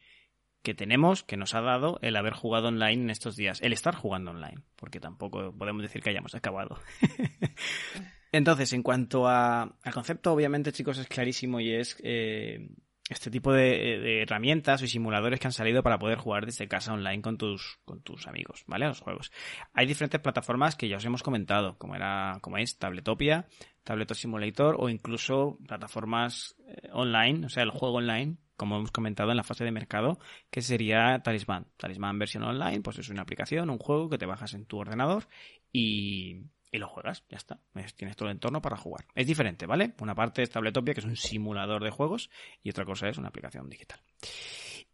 que 0.68 0.74
tenemos, 0.74 1.22
que 1.22 1.38
nos 1.38 1.54
ha 1.54 1.62
dado 1.62 1.98
el 2.02 2.14
haber 2.14 2.34
jugado 2.34 2.68
online 2.68 3.04
en 3.04 3.08
estos 3.08 3.36
días, 3.36 3.58
el 3.62 3.72
estar 3.72 3.94
jugando 3.94 4.32
online, 4.32 4.60
porque 4.76 5.00
tampoco 5.00 5.50
podemos 5.56 5.80
decir 5.80 6.02
que 6.02 6.10
hayamos 6.10 6.34
acabado. 6.34 6.78
Entonces, 8.32 8.74
en 8.74 8.82
cuanto 8.82 9.26
a, 9.26 9.62
al 9.62 9.94
concepto, 9.94 10.30
obviamente, 10.30 10.70
chicos, 10.70 10.98
es 10.98 11.06
clarísimo 11.06 11.58
y 11.58 11.72
es 11.72 11.96
eh, 12.02 12.68
este 13.08 13.30
tipo 13.30 13.50
de, 13.50 14.20
herramientas 14.20 14.82
o 14.82 14.86
simuladores 14.86 15.40
que 15.40 15.46
han 15.46 15.54
salido 15.54 15.82
para 15.82 15.98
poder 15.98 16.18
jugar 16.18 16.44
desde 16.44 16.68
casa 16.68 16.92
online 16.92 17.22
con 17.22 17.38
tus, 17.38 17.78
con 17.86 18.02
tus 18.02 18.26
amigos, 18.26 18.64
¿vale? 18.66 18.84
A 18.84 18.88
los 18.88 19.00
juegos. 19.00 19.32
Hay 19.72 19.86
diferentes 19.86 20.20
plataformas 20.20 20.76
que 20.76 20.90
ya 20.90 20.98
os 20.98 21.04
hemos 21.06 21.22
comentado, 21.22 21.78
como 21.78 21.94
era, 21.94 22.40
como 22.42 22.58
es 22.58 22.76
Tabletopia, 22.76 23.46
Tableto 23.84 24.12
Simulator 24.12 24.76
o 24.78 24.90
incluso 24.90 25.56
plataformas 25.66 26.56
eh, 26.68 26.90
online, 26.92 27.46
o 27.46 27.48
sea, 27.48 27.62
el 27.62 27.70
juego 27.70 27.96
online 27.96 28.36
como 28.58 28.76
hemos 28.76 28.90
comentado 28.90 29.30
en 29.30 29.36
la 29.38 29.44
fase 29.44 29.64
de 29.64 29.70
mercado, 29.70 30.18
que 30.50 30.60
sería 30.60 31.20
Talisman. 31.22 31.68
Talisman 31.78 32.18
versión 32.18 32.42
online, 32.42 32.82
pues 32.82 32.98
es 32.98 33.08
una 33.08 33.22
aplicación, 33.22 33.70
un 33.70 33.78
juego 33.78 34.10
que 34.10 34.18
te 34.18 34.26
bajas 34.26 34.52
en 34.52 34.66
tu 34.66 34.78
ordenador 34.78 35.28
y, 35.72 36.42
lo 36.72 36.88
juegas, 36.88 37.24
ya 37.30 37.38
está. 37.38 37.60
Tienes 37.96 38.16
todo 38.16 38.28
el 38.28 38.34
entorno 38.34 38.60
para 38.60 38.76
jugar. 38.76 39.06
Es 39.14 39.26
diferente, 39.26 39.64
¿vale? 39.64 39.94
Una 40.00 40.14
parte 40.14 40.42
es 40.42 40.50
Tabletopia, 40.50 40.92
que 40.92 41.00
es 41.00 41.06
un 41.06 41.16
simulador 41.16 41.82
de 41.82 41.90
juegos, 41.90 42.30
y 42.62 42.70
otra 42.70 42.84
cosa 42.84 43.08
es 43.08 43.16
una 43.16 43.28
aplicación 43.28 43.70
digital. 43.70 44.00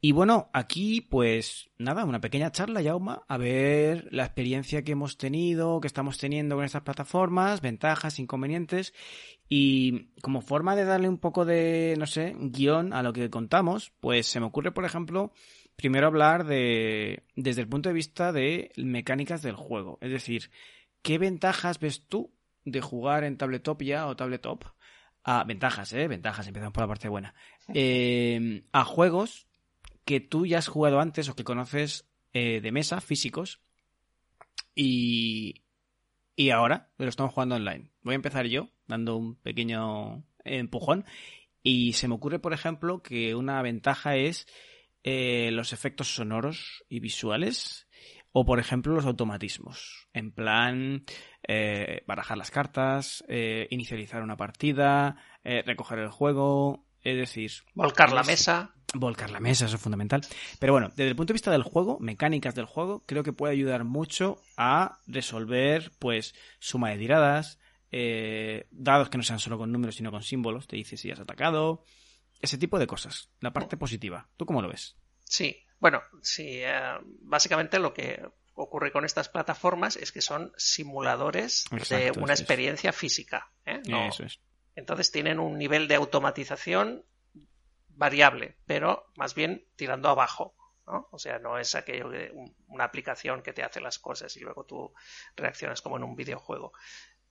Y 0.04 0.12
bueno, 0.12 0.50
aquí 0.52 1.00
pues 1.00 1.70
nada, 1.78 2.04
una 2.04 2.20
pequeña 2.20 2.52
charla, 2.52 2.82
Yauma, 2.82 3.22
a 3.26 3.38
ver 3.38 4.06
la 4.10 4.26
experiencia 4.26 4.84
que 4.84 4.92
hemos 4.92 5.16
tenido, 5.16 5.80
que 5.80 5.86
estamos 5.86 6.18
teniendo 6.18 6.56
con 6.56 6.66
estas 6.66 6.82
plataformas, 6.82 7.62
ventajas, 7.62 8.18
inconvenientes, 8.18 8.92
y 9.57 10.09
como 10.20 10.40
forma 10.40 10.74
de 10.74 10.84
darle 10.84 11.09
un 11.09 11.18
poco 11.18 11.44
de, 11.44 11.94
no 11.96 12.09
sé, 12.09 12.34
guion 12.36 12.92
a 12.92 13.05
lo 13.05 13.12
que 13.12 13.30
contamos, 13.30 13.92
pues 14.00 14.26
se 14.26 14.40
me 14.40 14.46
ocurre, 14.46 14.72
por 14.72 14.84
ejemplo, 14.84 15.32
primero 15.76 16.09
hablar 16.09 16.44
de, 16.44 17.22
desde 17.36 17.61
el 17.61 17.68
punto 17.68 17.88
de 17.88 17.94
vista 17.94 18.32
de 18.32 18.72
mecánicas 18.76 19.42
del 19.42 19.55
juego. 19.55 19.96
Es 20.00 20.11
decir, 20.11 20.50
¿qué 21.02 21.18
ventajas 21.18 21.78
ves 21.78 22.05
tú 22.09 22.34
de 22.64 22.80
jugar 22.80 23.22
en 23.22 23.36
Tabletopia 23.36 24.09
o 24.09 24.16
Tabletop? 24.16 24.64
A 25.22 25.44
ventajas, 25.44 25.92
¿eh? 25.92 26.09
Ventajas, 26.09 26.48
empezamos 26.48 26.72
por 26.72 26.82
la 26.82 26.88
parte 26.88 27.09
buena. 27.09 27.36
Eh, 27.72 28.64
a 28.72 28.82
juegos 28.82 29.46
que 30.05 30.18
tú 30.18 30.46
ya 30.46 30.59
has 30.59 30.66
jugado 30.66 30.98
antes 30.98 31.28
o 31.28 31.36
que 31.36 31.44
conoces 31.44 32.09
eh, 32.32 32.61
de 32.61 32.72
mesa, 32.72 33.00
físicos, 33.00 33.61
y, 34.74 35.62
y 36.34 36.50
ahora 36.50 36.90
lo 36.98 37.07
estamos 37.07 37.32
jugando 37.32 37.55
online. 37.55 37.92
Voy 38.02 38.14
a 38.14 38.16
empezar 38.16 38.46
yo, 38.46 38.74
dando 38.87 39.16
un 39.16 39.37
pequeño 39.37 40.24
empujón, 40.45 41.05
y 41.62 41.95
se 41.95 42.09
me 42.09 42.14
ocurre, 42.14 42.39
por 42.39 42.53
ejemplo, 42.53 43.03
que 43.03 43.35
una 43.35 43.62
ventaja 43.62 44.16
es 44.16 44.47
eh, 45.03 45.51
los 45.53 45.72
efectos 45.72 46.14
sonoros 46.14 46.85
y 46.89 47.01
visuales, 47.01 47.89
o 48.32 48.45
por 48.45 48.59
ejemplo 48.59 48.95
los 48.95 49.07
automatismos, 49.07 50.09
en 50.12 50.32
plan 50.32 51.05
eh, 51.47 52.03
barajar 52.07 52.37
las 52.37 52.51
cartas, 52.51 53.24
inicializar 53.70 54.22
una 54.22 54.37
partida, 54.37 55.16
recoger 55.43 56.01
el 56.01 56.11
juego, 56.11 56.85
es 57.05 57.16
decir... 57.16 57.53
Volcar 57.74 58.12
la 58.12 58.24
mesa. 58.24 58.74
Volcar 58.95 59.30
la 59.30 59.41
mesa, 59.41 59.66
eso 59.66 59.76
es 59.76 59.82
fundamental. 59.82 60.22
Pero 60.59 60.72
bueno, 60.72 60.89
desde 60.89 61.09
el 61.09 61.16
punto 61.16 61.32
de 61.32 61.35
vista 61.35 61.51
del 61.51 61.62
juego, 61.62 61.99
mecánicas 62.01 62.55
del 62.55 62.64
juego, 62.64 63.05
creo 63.07 63.22
que 63.22 63.32
puede 63.32 63.53
ayudar 63.53 63.85
mucho 63.85 64.41
a 64.57 65.01
resolver, 65.07 65.93
pues, 65.99 66.35
suma 66.59 66.91
de 66.91 66.99
tiradas, 66.99 67.59
eh, 67.91 68.66
dados 68.70 69.09
que 69.09 69.18
no 69.18 69.24
sean 69.24 69.39
solo 69.39 69.59
con 69.59 69.72
números, 69.72 69.97
sino 69.97 70.11
con 70.11 70.22
símbolos, 70.22 70.66
te 70.66 70.76
dice 70.76 70.97
si 70.97 71.11
has 71.11 71.20
atacado, 71.20 71.85
ese 72.41 72.59
tipo 72.59 72.78
de 72.78 72.87
cosas. 72.87 73.30
La 73.41 73.53
parte 73.53 73.76
positiva. 73.76 74.28
¿Tú 74.37 74.47
cómo 74.47 74.62
lo 74.62 74.68
ves? 74.68 74.97
Sí, 75.24 75.64
bueno, 75.78 76.03
sí, 76.22 76.61
eh, 76.62 76.99
básicamente 77.22 77.78
lo 77.78 77.93
que 77.93 78.22
ocurre 78.55 78.93
con 78.93 79.05
estas 79.05 79.28
plataformas 79.28 79.97
es 79.97 80.12
que 80.12 80.20
son 80.20 80.53
simuladores 80.57 81.64
de 81.91 82.12
una 82.16 82.32
experiencia 82.32 82.93
física. 82.93 83.53
¿eh? 83.66 83.82
Eso 84.09 84.24
es. 84.24 84.41
Entonces 84.76 85.11
tienen 85.11 85.39
un 85.39 85.59
nivel 85.59 85.89
de 85.89 85.97
automatización 85.97 87.05
variable, 87.89 88.57
pero 88.66 89.07
más 89.16 89.35
bien 89.35 89.66
tirando 89.76 90.09
abajo. 90.09 90.55
¿no? 90.87 91.09
O 91.11 91.18
sea, 91.18 91.39
no 91.39 91.59
es 91.59 91.74
aquello 91.74 92.11
que 92.11 92.32
una 92.68 92.85
aplicación 92.85 93.43
que 93.43 93.53
te 93.53 93.62
hace 93.62 93.80
las 93.80 93.99
cosas 93.99 94.37
y 94.37 94.41
luego 94.41 94.64
tú 94.64 94.93
reaccionas 95.37 95.80
como 95.80 95.97
en 95.97 96.05
un 96.05 96.14
videojuego. 96.14 96.72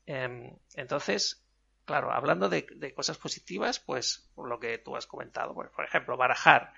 Em, 0.06 0.56
entonces, 0.76 1.44
claro, 1.86 2.12
hablando 2.12 2.50
de, 2.50 2.66
cosas 2.96 3.18
positivas, 3.18 3.80
pues 3.80 4.30
lo 4.38 4.60
que 4.60 4.78
tú 4.78 4.96
has 4.96 5.08
comentado, 5.08 5.54
pues, 5.54 5.70
por 5.70 5.86
ejemplo, 5.86 6.18
barajar. 6.18 6.74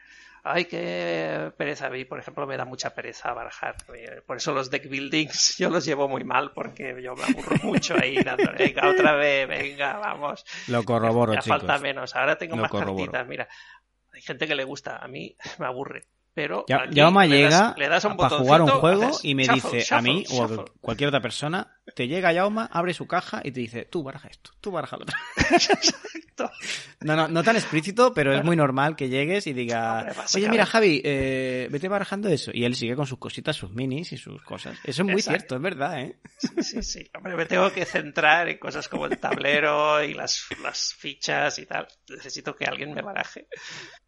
Ay, 0.47 0.65
qué 0.65 1.51
pereza. 1.57 1.87
A 1.87 1.89
mí, 1.89 2.05
por 2.05 2.19
ejemplo, 2.19 2.45
me 2.45 2.55
da 2.55 2.65
mucha 2.65 2.93
pereza 2.93 3.33
barajar. 3.33 3.77
Eh, 3.95 4.21
por 4.27 4.37
eso 4.37 4.53
los 4.53 4.69
deck 4.69 4.87
buildings 4.87 5.57
yo 5.57 5.71
los 5.71 5.85
llevo 5.85 6.07
muy 6.07 6.23
mal 6.23 6.51
porque 6.53 7.01
yo 7.01 7.15
me 7.15 7.23
aburro 7.23 7.55
mucho 7.63 7.95
ahí 7.99 8.21
dando, 8.23 8.51
venga, 8.55 8.87
otra 8.87 9.15
vez, 9.15 9.47
venga, 9.47 9.97
vamos. 9.97 10.45
Lo 10.67 10.83
corroboro, 10.83 11.33
ya 11.33 11.39
chicos. 11.39 11.59
falta 11.59 11.79
menos. 11.79 12.15
Ahora 12.15 12.37
tengo 12.37 12.55
más 12.57 12.71
cartitas. 12.71 13.27
Mira, 13.27 13.47
hay 14.13 14.21
gente 14.21 14.47
que 14.47 14.53
le 14.53 14.63
gusta. 14.63 14.97
A 14.97 15.07
mí 15.07 15.35
me 15.59 15.65
aburre. 15.65 16.03
Pero 16.35 16.65
ya, 16.67 16.85
llega 16.85 17.73
para 18.17 18.29
jugar 18.37 18.61
un 18.61 18.69
juego 18.69 19.09
y 19.23 19.35
me 19.35 19.47
dice 19.47 19.85
a 19.95 20.01
mí 20.01 20.25
o 20.31 20.43
a 20.43 20.65
cualquier 20.81 21.07
otra 21.07 21.21
persona, 21.21 21.74
te 21.93 22.07
llega 22.07 22.33
Yauma, 22.33 22.65
abre 22.71 22.93
su 22.93 23.07
caja 23.07 23.41
y 23.43 23.51
te 23.51 23.59
dice, 23.59 23.85
tú 23.85 24.03
baraja 24.03 24.27
esto, 24.27 24.51
tú 24.59 24.71
baraja 24.71 24.97
lo 24.97 25.03
otro. 25.03 25.15
Exacto. 25.51 26.51
No, 27.01 27.15
no, 27.15 27.27
no 27.27 27.43
tan 27.43 27.55
explícito, 27.55 28.13
pero 28.13 28.33
es 28.33 28.43
muy 28.43 28.55
normal 28.55 28.95
que 28.95 29.09
llegues 29.09 29.45
y 29.47 29.53
diga, 29.53 30.13
oye, 30.33 30.49
mira, 30.49 30.65
Javi, 30.65 31.01
eh, 31.03 31.67
vete 31.71 31.87
barajando 31.87 32.29
eso. 32.29 32.51
Y 32.53 32.65
él 32.65 32.75
sigue 32.75 32.95
con 32.95 33.05
sus 33.05 33.19
cositas, 33.19 33.55
sus 33.55 33.71
minis 33.71 34.11
y 34.11 34.17
sus 34.17 34.41
cosas. 34.41 34.77
Eso 34.83 35.03
es 35.03 35.07
muy 35.07 35.21
cierto, 35.21 35.55
es 35.55 35.61
verdad, 35.61 36.01
¿eh? 36.01 36.17
Sí, 36.39 36.63
sí, 36.63 36.83
sí. 36.83 37.11
Hombre, 37.15 37.35
me 37.35 37.45
tengo 37.45 37.71
que 37.71 37.85
centrar 37.85 38.49
en 38.49 38.57
cosas 38.57 38.89
como 38.89 39.05
el 39.05 39.19
tablero 39.19 40.03
y 40.03 40.13
las, 40.13 40.47
las 40.63 40.93
fichas 40.93 41.59
y 41.59 41.65
tal. 41.65 41.87
Necesito 42.09 42.55
que 42.55 42.65
alguien 42.65 42.93
me 42.93 43.01
baraje. 43.01 43.47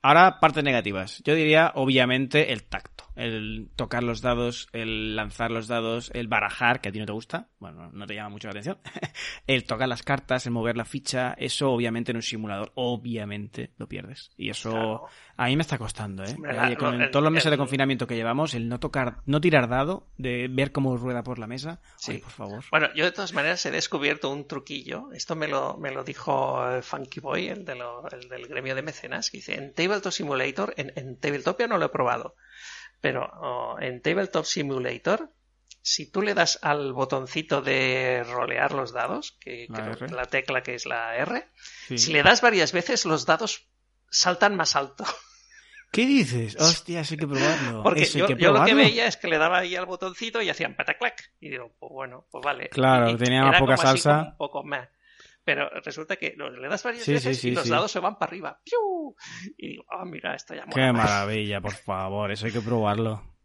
Ahora, 0.01 0.39
partes 0.39 0.63
negativas. 0.63 1.21
Yo 1.23 1.35
diría, 1.35 1.71
obviamente, 1.75 2.51
el 2.51 2.63
tacto. 2.63 3.05
El 3.15 3.69
tocar 3.75 4.03
los 4.03 4.21
dados, 4.21 4.67
el 4.73 5.15
lanzar 5.15 5.51
los 5.51 5.67
dados, 5.67 6.11
el 6.13 6.27
barajar, 6.27 6.81
que 6.81 6.89
a 6.89 6.91
ti 6.91 6.99
no 6.99 7.05
te 7.05 7.13
gusta. 7.13 7.49
Bueno, 7.59 7.66
no 7.71 8.07
te 8.07 8.15
llama 8.15 8.29
mucho 8.29 8.47
la 8.47 8.51
atención. 8.51 8.77
el 9.47 9.65
tocar 9.65 9.87
las 9.87 10.03
cartas, 10.03 10.45
el 10.45 10.51
mover 10.51 10.77
la 10.77 10.85
ficha. 10.85 11.33
Eso, 11.37 11.71
obviamente, 11.71 12.11
en 12.11 12.17
un 12.17 12.23
simulador, 12.23 12.71
obviamente, 12.75 13.71
lo 13.77 13.87
pierdes. 13.87 14.31
Y 14.37 14.49
eso 14.49 15.07
a 15.37 15.45
mí 15.45 15.55
me 15.55 15.61
está 15.61 15.77
costando, 15.77 16.23
¿eh? 16.23 16.35
con 16.77 17.11
todos 17.11 17.23
los 17.23 17.31
meses 17.31 17.51
de 17.51 17.57
confinamiento 17.57 18.07
que 18.07 18.15
llevamos, 18.15 18.53
el 18.55 18.67
no 18.67 18.79
tocar, 18.79 19.17
no 19.25 19.39
tirar 19.39 19.69
dado, 19.69 20.07
de 20.17 20.47
ver 20.49 20.71
cómo 20.71 20.97
rueda 20.97 21.23
por 21.23 21.37
la 21.37 21.47
mesa. 21.47 21.79
Sí. 21.97 22.17
por 22.17 22.31
favor. 22.31 22.63
Bueno, 22.71 22.89
yo 22.95 23.05
de 23.05 23.11
todas 23.11 23.33
maneras 23.33 23.65
he 23.65 23.71
descubierto 23.71 24.31
un 24.31 24.47
truquillo. 24.47 25.11
Esto 25.13 25.35
me 25.35 25.47
lo, 25.47 25.77
me 25.77 25.91
lo 25.91 26.03
dijo 26.03 26.81
Funky 26.81 27.19
Boy, 27.19 27.49
el, 27.49 27.65
de 27.65 27.77
el 28.11 28.29
del 28.29 28.47
gremio 28.47 28.73
de 28.73 28.81
mecenas, 28.81 29.29
que 29.29 29.37
dice, 29.37 29.55
en 29.55 29.73
Tabletop 29.73 30.11
Simulator, 30.11 30.73
en, 30.77 30.91
en 30.95 31.17
Tabletopia 31.17 31.67
no 31.67 31.77
lo 31.77 31.85
he 31.85 31.89
probado, 31.89 32.35
pero 33.01 33.29
oh, 33.39 33.77
en 33.79 34.01
Tabletop 34.01 34.45
Simulator, 34.45 35.31
si 35.87 36.11
tú 36.11 36.21
le 36.21 36.33
das 36.33 36.59
al 36.63 36.91
botoncito 36.91 37.61
de 37.61 38.21
rolear 38.25 38.73
los 38.73 38.91
dados, 38.91 39.37
que 39.39 39.67
la, 39.69 40.25
tecla 40.25 40.61
que 40.61 40.75
es 40.75 40.85
la 40.85 41.15
R, 41.15 41.47
si 41.95 42.11
le 42.11 42.23
das 42.23 42.41
varias 42.41 42.73
veces, 42.73 43.05
los 43.05 43.25
dados 43.25 43.69
saltan 44.09 44.57
más 44.57 44.75
alto. 44.75 45.05
¿Qué 45.89 46.05
dices? 46.05 46.57
Hostia, 46.59 47.03
hay 47.09 47.17
que 47.17 47.25
probarlo. 47.25 47.83
Porque 47.83 48.03
yo, 48.03 48.27
lo 48.27 48.65
que 48.65 48.73
veía 48.73 49.07
es 49.07 49.15
que 49.15 49.29
le 49.29 49.37
daba 49.37 49.59
ahí 49.59 49.77
al 49.77 49.85
botoncito 49.85 50.41
y 50.41 50.49
hacían 50.49 50.75
pataclac. 50.75 51.31
Y 51.39 51.51
digo, 51.51 51.73
pues 51.79 51.89
bueno, 51.89 52.27
pues 52.29 52.43
vale. 52.43 52.67
Claro, 52.67 53.15
tenía 53.15 53.43
más 53.43 53.57
poca 53.57 53.77
salsa. 53.77 54.23
un 54.31 54.37
poco 54.37 54.65
más. 54.65 54.89
Pero 55.45 55.69
resulta 55.85 56.17
que 56.17 56.35
le 56.35 56.67
das 56.67 56.83
varias 56.83 57.07
veces 57.07 57.45
y 57.45 57.51
los 57.51 57.69
dados 57.69 57.89
se 57.89 58.01
van 58.01 58.17
para 58.17 58.29
arriba. 58.29 58.61
Y 59.57 59.69
digo, 59.69 59.85
ah, 59.89 60.03
mira, 60.03 60.35
esto 60.35 60.53
ya 60.53 60.65
Qué 60.65 60.91
maravilla, 60.91 61.61
por 61.61 61.75
favor, 61.75 62.29
eso 62.29 62.45
hay 62.45 62.51
que 62.51 62.59
probarlo. 62.59 63.36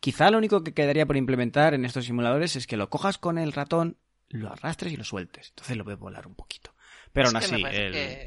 Quizá 0.00 0.30
lo 0.30 0.38
único 0.38 0.62
que 0.62 0.74
quedaría 0.74 1.06
por 1.06 1.16
implementar 1.16 1.74
en 1.74 1.84
estos 1.84 2.04
simuladores 2.04 2.56
es 2.56 2.66
que 2.66 2.76
lo 2.76 2.90
cojas 2.90 3.18
con 3.18 3.38
el 3.38 3.52
ratón, 3.52 3.98
lo 4.28 4.50
arrastres 4.52 4.92
y 4.92 4.96
lo 4.96 5.04
sueltes. 5.04 5.50
Entonces 5.50 5.76
lo 5.76 5.84
puedes 5.84 6.00
volar 6.00 6.26
un 6.26 6.34
poquito. 6.34 6.74
Pero 7.12 7.28
aún 7.28 7.36
así. 7.36 7.62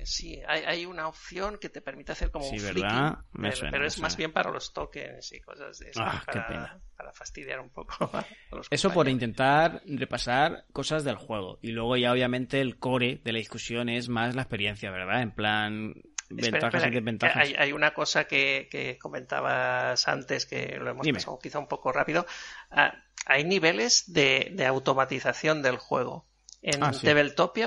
sí, 0.03 0.41
hay, 0.45 0.85
una 0.85 1.07
opción 1.07 1.57
que 1.59 1.69
te 1.69 1.81
permite 1.81 2.11
hacer 2.11 2.31
como 2.31 2.49
un 2.49 2.61
¿verdad? 2.61 3.19
pero, 3.31 3.85
es 3.85 3.99
más 3.99 4.17
bien 4.17 4.33
para 4.33 4.51
los 4.51 4.73
tokens 4.73 5.31
y 5.31 5.39
cosas 5.39 5.79
de 5.79 5.91
eso. 5.91 6.01
Ah, 6.03 6.21
para, 6.25 6.81
para, 6.97 7.13
fastidiar 7.13 7.61
un 7.61 7.69
poco. 7.69 8.11
eso 8.69 8.91
por 8.91 9.07
intentar 9.07 9.81
repasar 9.85 10.65
cosas 10.73 11.05
del 11.05 11.15
juego. 11.15 11.59
Y 11.61 11.71
luego 11.71 11.95
ya 11.95 12.11
obviamente 12.11 12.59
el 12.59 12.77
core 12.77 13.21
de 13.23 13.31
la 13.31 13.39
discusión 13.39 13.87
es 13.87 14.09
más 14.09 14.35
la 14.35 14.41
experiencia, 14.41 14.91
¿verdad? 14.91 15.21
En 15.21 15.31
plan, 15.31 15.93
ventajas 16.35 16.87
y 16.87 16.89
desventajas. 16.89 17.49
Hay, 17.57 17.71
una 17.71 17.93
cosa 17.93 18.25
que, 18.25 18.97
comentabas 19.01 20.07
antes 20.07 20.45
que 20.45 20.77
lo 20.79 20.91
hemos 20.91 21.07
pasado 21.07 21.39
quizá 21.39 21.59
un 21.59 21.67
poco 21.67 21.91
rápido. 21.91 22.25
Ah, 22.71 22.93
hay 23.25 23.43
niveles 23.43 24.11
de, 24.13 24.55
automatización 24.67 25.61
del 25.61 25.77
juego. 25.77 26.25
En 26.65 26.81
ah, 26.81 26.93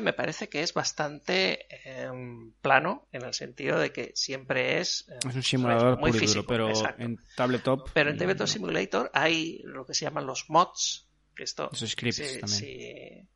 me 0.00 0.12
parece 0.14 0.48
que 0.48 0.62
es 0.62 0.72
bastante 0.72 1.66
em, 1.84 2.52
plano 2.62 3.06
en 3.12 3.26
el 3.26 3.34
sentido 3.34 3.78
de 3.78 3.92
que 3.92 4.12
siempre 4.14 4.80
es, 4.80 5.06
em, 5.10 5.28
es 5.28 5.36
un 5.36 5.42
simulador 5.42 5.98
muy 5.98 6.14
físico, 6.14 6.46
pero 6.46 6.70
en 6.96 7.18
Tabletop 7.36 7.90
pero 7.92 8.08
en 8.08 8.16
Tabletop 8.16 8.46
Simulator 8.46 9.10
hay 9.12 9.60
lo 9.64 9.84
que 9.84 9.92
se 9.92 10.06
llaman 10.06 10.24
los 10.24 10.48
mods 10.48 11.10
esto 11.36 11.68
los 11.70 11.90
scripts 11.90 12.40
también 12.40 12.48
si 12.48 13.28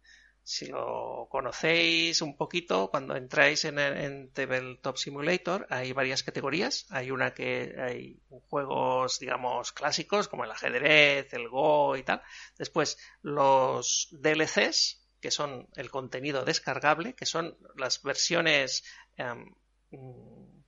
lo 0.68 1.28
conocéis 1.30 2.22
un 2.22 2.36
poquito, 2.36 2.90
cuando 2.90 3.14
entráis 3.14 3.64
en, 3.64 3.78
en 3.78 4.32
Tabletop 4.32 4.96
Simulator 4.96 5.66
hay 5.70 5.92
varias 5.92 6.22
categorías. 6.22 6.86
Hay 6.90 7.10
una 7.10 7.32
que 7.32 7.74
hay 7.78 8.20
juegos, 8.48 9.20
digamos, 9.20 9.72
clásicos 9.72 10.28
como 10.28 10.44
el 10.44 10.50
ajedrez, 10.50 11.32
el 11.32 11.48
Go 11.48 11.96
y 11.96 12.02
tal. 12.02 12.22
Después 12.58 12.98
los 13.22 14.08
DLCs, 14.10 15.06
que 15.20 15.30
son 15.30 15.68
el 15.76 15.90
contenido 15.90 16.44
descargable, 16.44 17.14
que 17.14 17.26
son 17.26 17.56
las 17.76 18.02
versiones 18.02 18.84
em, 19.16 19.54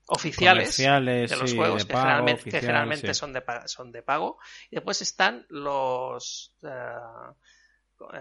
oficiales 0.06 0.76
de 0.76 1.36
los 1.36 1.54
juegos 1.54 1.84
que, 1.86 1.94
generalmente, 2.50 3.14
son, 3.14 3.32
de, 3.32 3.42
son 3.66 3.90
de 3.90 4.02
pago. 4.02 4.38
Y 4.70 4.76
después 4.76 5.02
están 5.02 5.44
los 5.48 6.54
uh, 6.62 7.34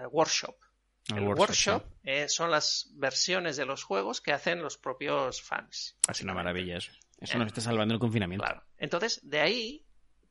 workshop 0.09 0.55
el, 1.15 1.23
workshop, 1.23 1.83
eh, 2.03 2.29
son 2.29 2.51
las 2.51 2.89
versiones 2.93 3.57
de 3.57 3.65
los 3.65 3.83
juegos 3.83 4.21
que 4.21 4.31
hacen 4.31 4.61
los 4.61 4.77
propios 4.77 5.41
fans. 5.41 5.97
Es 6.09 6.21
una 6.21 6.33
maravilla 6.33 6.77
eso. 6.77 6.91
Eso 7.19 7.37
nos 7.37 7.47
está 7.47 7.61
salvando 7.61 7.93
el 7.93 7.99
confinamiento. 7.99 8.43
Claro. 8.43 8.63
Entonces, 8.77 9.19
de 9.23 9.39
ahí 9.39 9.85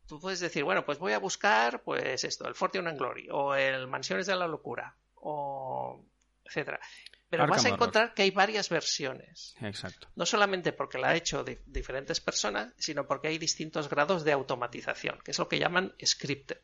tú 0.06 0.18
puedes 0.18 0.40
decir, 0.40 0.64
bueno, 0.64 0.84
pues 0.84 0.98
voy 0.98 1.12
a 1.12 1.18
buscar, 1.18 1.82
pues 1.82 2.24
esto, 2.24 2.48
el 2.48 2.56
Fortune 2.56 2.88
and 2.88 2.98
Glory, 2.98 3.28
o 3.30 3.54
el 3.54 3.86
Mansiones 3.86 4.26
de 4.26 4.34
la 4.34 4.48
Locura, 4.48 4.96
o 5.14 6.04
etcétera. 6.44 6.80
Pero 7.28 7.46
vas 7.46 7.64
a 7.64 7.68
encontrar 7.68 8.12
que 8.12 8.22
hay 8.22 8.32
varias 8.32 8.68
versiones. 8.68 9.54
Exacto. 9.60 10.08
No 10.16 10.26
solamente 10.26 10.72
porque 10.72 10.98
la 10.98 11.10
ha 11.10 11.14
hecho 11.14 11.44
diferentes 11.44 12.20
personas, 12.20 12.74
sino 12.76 13.06
porque 13.06 13.28
hay 13.28 13.38
distintos 13.38 13.88
grados 13.88 14.24
de 14.24 14.32
automatización, 14.32 15.20
que 15.24 15.30
es 15.30 15.38
lo 15.38 15.48
que 15.48 15.60
llaman 15.60 15.94
scripted. 16.04 16.58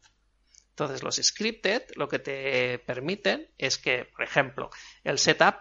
Entonces, 0.77 1.03
los 1.03 1.17
scripted 1.17 1.85
lo 1.95 2.07
que 2.07 2.19
te 2.19 2.79
permiten 2.81 3.49
es 3.57 3.79
que, 3.79 4.05
por 4.05 4.23
ejemplo, 4.23 4.69
el 5.05 5.19
setup 5.19 5.55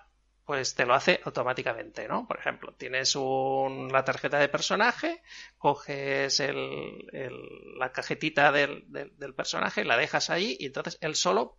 pues 0.46 0.76
te 0.76 0.86
lo 0.86 0.93
hace 0.93 1.20
automáticamente, 1.24 2.08
¿no? 2.08 2.28
Por 2.28 2.38
ejemplo, 2.38 2.74
tienes 2.78 3.16
un, 3.16 3.89
la 3.91 4.04
tarjeta 4.06 4.38
de 4.38 4.48
personaje, 4.48 5.22
coges 5.58 6.39
el, 6.39 7.08
la 7.80 7.91
cajetita 7.91 8.52
del, 8.52 8.86
del, 8.88 9.34
personaje, 9.34 9.84
la 9.84 9.98
dejas 9.98 10.30
ahí 10.30 10.56
y 10.60 10.68
entonces 10.68 11.00
él 11.02 11.16
solo 11.16 11.56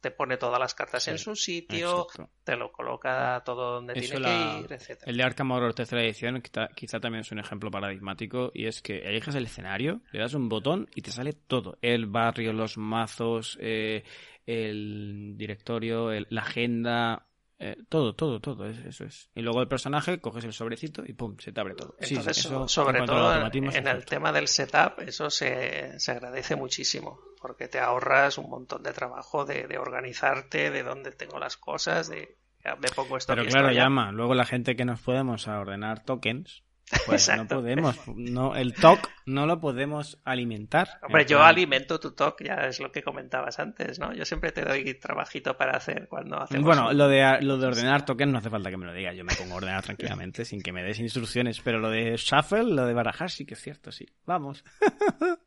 te 0.00 0.10
pone 0.10 0.36
todas 0.38 0.58
las 0.58 0.74
cartas 0.74 1.06
en 1.06 1.18
su 1.18 1.36
sitio, 1.36 2.08
te 2.42 2.56
lo 2.56 2.72
coloca 2.72 3.42
todo 3.44 3.74
donde 3.74 3.94
tiene 3.94 4.20
que 4.20 4.58
ir, 4.60 4.72
etc. 4.72 5.02
El 5.06 5.16
de 5.16 5.22
Arkham 5.22 5.52
Horror 5.52 5.74
tercera 5.74 6.02
edición 6.02 6.42
quizá, 6.42 6.98
también 6.98 7.20
es 7.20 7.30
un 7.30 7.38
ejemplo 7.38 7.70
paradigmático 7.70 8.50
y 8.52 8.66
es 8.66 8.82
que 8.82 8.98
eliges 8.98 9.36
el 9.36 9.44
escenario, 9.44 10.00
le 10.10 10.18
das 10.18 10.34
un 10.34 10.48
botón 10.48 10.88
y 10.96 11.02
te 11.02 11.12
sale 11.12 11.32
todo. 11.32 11.78
El 11.80 12.06
barrio, 12.06 12.52
los 12.52 12.76
mazos, 12.76 13.56
eh, 13.60 14.02
el 14.46 15.34
directorio, 15.36 16.10
la 16.28 16.42
agenda, 16.42 17.26
eh, 17.58 17.76
todo, 17.88 18.14
todo, 18.14 18.38
todo, 18.40 18.66
eso 18.66 19.04
es. 19.04 19.30
Y 19.34 19.40
luego 19.40 19.62
el 19.62 19.68
personaje, 19.68 20.20
coges 20.20 20.44
el 20.44 20.52
sobrecito 20.52 21.02
y 21.06 21.14
pum, 21.14 21.36
se 21.38 21.52
te 21.52 21.60
abre 21.60 21.74
todo. 21.74 21.96
Entonces, 21.98 22.36
sobre 22.66 23.02
todo 23.02 23.34
en, 23.34 23.86
el 23.86 24.04
tema 24.04 24.30
del 24.30 24.46
setup, 24.48 25.00
eso 25.00 25.30
se, 25.30 25.98
se, 25.98 26.12
agradece 26.12 26.54
muchísimo, 26.54 27.18
porque 27.40 27.68
te 27.68 27.78
ahorras 27.78 28.36
un 28.36 28.50
montón 28.50 28.82
de 28.82 28.92
trabajo 28.92 29.46
de, 29.46 29.66
de 29.66 29.78
organizarte, 29.78 30.70
de 30.70 30.82
dónde 30.82 31.12
tengo 31.12 31.38
las 31.38 31.56
cosas, 31.56 32.08
de, 32.10 32.36
de 32.62 32.88
pongo 32.94 33.16
esto 33.16 33.34
Pero 33.34 33.48
claro, 33.48 33.70
llama, 33.70 34.12
luego 34.12 34.34
la 34.34 34.44
gente 34.44 34.76
que 34.76 34.84
nos 34.84 35.00
podemos 35.00 35.48
a 35.48 35.58
ordenar 35.58 36.04
tokens, 36.04 36.62
Pues 37.06 37.28
no 37.36 37.46
podemos, 37.46 37.96
no, 38.14 38.54
el 38.54 38.72
TOC 38.72 39.08
no 39.26 39.46
lo 39.46 39.60
podemos 39.60 40.18
alimentar. 40.24 40.88
Hombre, 41.02 41.26
yo 41.26 41.42
alimento 41.42 41.98
tu 41.98 42.12
TOC, 42.12 42.44
ya 42.44 42.54
es 42.66 42.80
lo 42.80 42.92
que 42.92 43.02
comentabas 43.02 43.58
antes, 43.58 43.98
¿no? 43.98 44.12
Yo 44.14 44.24
siempre 44.24 44.52
te 44.52 44.62
doy 44.62 44.94
trabajito 44.94 45.56
para 45.56 45.76
hacer 45.76 46.06
cuando 46.08 46.40
hacemos... 46.40 46.64
Bueno, 46.64 46.92
lo 46.92 47.08
de, 47.08 47.40
lo 47.42 47.58
de 47.58 47.66
ordenar 47.66 48.04
tokens 48.04 48.32
no 48.32 48.38
hace 48.38 48.50
falta 48.50 48.70
que 48.70 48.76
me 48.76 48.86
lo 48.86 48.92
digas, 48.92 49.16
yo 49.16 49.24
me 49.24 49.34
pongo 49.34 49.54
a 49.54 49.56
ordenar 49.56 49.82
tranquilamente 49.82 50.44
sin 50.44 50.62
que 50.62 50.72
me 50.72 50.82
des 50.82 51.00
instrucciones, 51.00 51.60
pero 51.60 51.80
lo 51.80 51.90
de 51.90 52.16
shuffle, 52.16 52.62
lo 52.62 52.86
de 52.86 52.94
barajar 52.94 53.30
sí 53.30 53.44
que 53.44 53.54
es 53.54 53.60
cierto, 53.60 53.90
sí. 53.90 54.06
Vamos. 54.24 54.64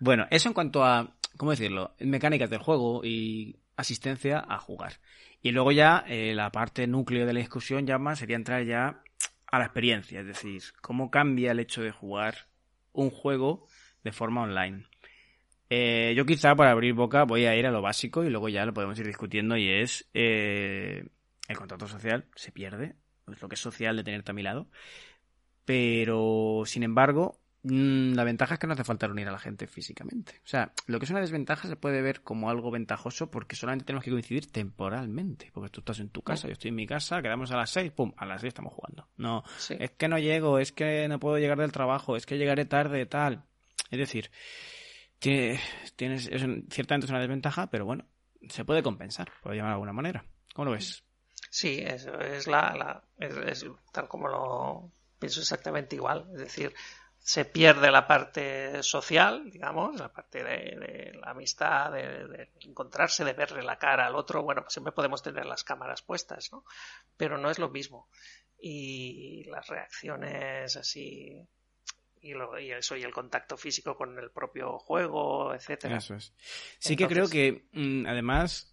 bueno, 0.00 0.26
eso 0.30 0.48
en 0.48 0.54
cuanto 0.54 0.84
a, 0.84 1.16
¿cómo 1.38 1.52
decirlo? 1.52 1.94
Mecánicas 2.00 2.50
del 2.50 2.60
juego 2.60 3.02
y 3.04 3.56
asistencia 3.76 4.44
a 4.46 4.58
jugar. 4.58 4.94
Y 5.40 5.52
luego 5.52 5.72
ya 5.72 6.04
eh, 6.08 6.34
la 6.34 6.50
parte 6.50 6.86
núcleo 6.86 7.26
de 7.26 7.32
la 7.32 7.40
discusión 7.40 7.86
ya 7.86 7.98
más 7.98 8.18
sería 8.18 8.36
entrar 8.36 8.64
ya 8.64 9.02
a 9.46 9.58
la 9.58 9.66
experiencia, 9.66 10.20
es 10.20 10.26
decir, 10.26 10.62
cómo 10.80 11.10
cambia 11.10 11.52
el 11.52 11.60
hecho 11.60 11.82
de 11.82 11.92
jugar 11.92 12.48
un 12.92 13.10
juego 13.10 13.66
de 14.02 14.12
forma 14.12 14.42
online. 14.42 14.86
Eh, 15.68 16.14
yo 16.16 16.24
quizá 16.26 16.54
para 16.54 16.70
abrir 16.70 16.94
boca 16.94 17.24
voy 17.24 17.44
a 17.46 17.56
ir 17.56 17.66
a 17.66 17.72
lo 17.72 17.82
básico 17.82 18.24
y 18.24 18.30
luego 18.30 18.48
ya 18.48 18.64
lo 18.64 18.72
podemos 18.72 18.98
ir 18.98 19.06
discutiendo 19.06 19.56
y 19.56 19.68
es 19.68 20.08
eh, 20.14 21.08
el 21.48 21.56
contacto 21.56 21.88
social 21.88 22.26
se 22.36 22.52
pierde, 22.52 22.94
es 23.30 23.42
lo 23.42 23.48
que 23.48 23.56
es 23.56 23.60
social 23.60 23.96
de 23.96 24.04
tenerte 24.04 24.30
a 24.30 24.34
mi 24.34 24.42
lado, 24.42 24.68
pero 25.64 26.62
sin 26.66 26.84
embargo 26.84 27.40
la 27.68 28.24
ventaja 28.24 28.54
es 28.54 28.60
que 28.60 28.66
no 28.66 28.74
hace 28.74 28.84
falta 28.84 29.06
reunir 29.06 29.28
a 29.28 29.32
la 29.32 29.38
gente 29.38 29.66
físicamente. 29.66 30.40
O 30.44 30.48
sea, 30.48 30.72
lo 30.86 30.98
que 30.98 31.04
es 31.04 31.10
una 31.10 31.20
desventaja 31.20 31.68
se 31.68 31.76
puede 31.76 32.02
ver 32.02 32.22
como 32.22 32.50
algo 32.50 32.70
ventajoso 32.70 33.30
porque 33.30 33.56
solamente 33.56 33.84
tenemos 33.84 34.04
que 34.04 34.10
coincidir 34.10 34.50
temporalmente. 34.50 35.50
Porque 35.52 35.70
tú 35.70 35.80
estás 35.80 35.98
en 36.00 36.10
tu 36.10 36.22
casa, 36.22 36.46
yo 36.46 36.52
estoy 36.52 36.68
en 36.68 36.76
mi 36.76 36.86
casa, 36.86 37.22
quedamos 37.22 37.50
a 37.50 37.56
las 37.56 37.70
seis, 37.70 37.90
pum, 37.92 38.12
a 38.16 38.26
las 38.26 38.40
seis 38.40 38.50
estamos 38.50 38.72
jugando. 38.72 39.08
No, 39.16 39.42
es 39.68 39.90
que 39.92 40.08
no 40.08 40.18
llego, 40.18 40.58
es 40.58 40.72
que 40.72 41.08
no 41.08 41.18
puedo 41.18 41.38
llegar 41.38 41.58
del 41.58 41.72
trabajo, 41.72 42.16
es 42.16 42.26
que 42.26 42.38
llegaré 42.38 42.64
tarde, 42.64 43.06
tal. 43.06 43.44
Es 43.90 43.98
decir, 43.98 44.30
tienes, 45.18 45.60
es, 45.98 46.42
ciertamente 46.70 47.06
es 47.06 47.10
una 47.10 47.20
desventaja, 47.20 47.68
pero 47.68 47.84
bueno, 47.84 48.04
se 48.48 48.64
puede 48.64 48.82
compensar, 48.82 49.30
por 49.42 49.54
llamar 49.54 49.70
de 49.70 49.74
alguna 49.74 49.92
manera. 49.92 50.24
¿Cómo 50.54 50.66
lo 50.66 50.72
ves? 50.72 51.02
Sí, 51.50 51.80
eso 51.80 52.18
es 52.20 52.46
la, 52.46 53.02
es 53.18 53.64
tal 53.92 54.08
como 54.08 54.28
lo 54.28 54.90
pienso 55.18 55.40
exactamente 55.40 55.96
igual. 55.96 56.26
Es 56.32 56.40
decir, 56.40 56.74
se 57.26 57.44
pierde 57.44 57.90
la 57.90 58.06
parte 58.06 58.84
social, 58.84 59.50
digamos, 59.50 59.98
la 59.98 60.12
parte 60.12 60.44
de, 60.44 61.12
la 61.20 61.32
amistad, 61.32 61.90
de, 61.90 62.50
encontrarse, 62.60 63.24
de 63.24 63.32
verle 63.32 63.64
la 63.64 63.80
cara 63.80 64.06
al 64.06 64.14
otro. 64.14 64.44
Bueno, 64.44 64.62
pues 64.62 64.74
siempre 64.74 64.92
podemos 64.92 65.24
tener 65.24 65.44
las 65.44 65.64
cámaras 65.64 66.02
puestas, 66.02 66.52
¿no? 66.52 66.64
Pero 67.16 67.36
no 67.36 67.50
es 67.50 67.58
lo 67.58 67.68
mismo. 67.68 68.08
Y 68.60 69.42
las 69.50 69.66
reacciones 69.66 70.76
así 70.76 71.44
y, 72.20 72.30
lo, 72.30 72.60
y, 72.60 72.70
eso 72.70 72.96
y 72.96 73.02
el 73.02 73.12
contacto 73.12 73.56
físico 73.56 73.96
con 73.96 74.16
el 74.20 74.30
propio 74.30 74.78
juego, 74.78 75.52
etcétera. 75.52 75.96
Eso 75.96 76.14
es. 76.14 76.32
Sí 76.78 76.94
que 76.94 77.08
creo 77.08 77.28
que 77.28 77.66
mm, 77.72 78.06
además 78.06 78.72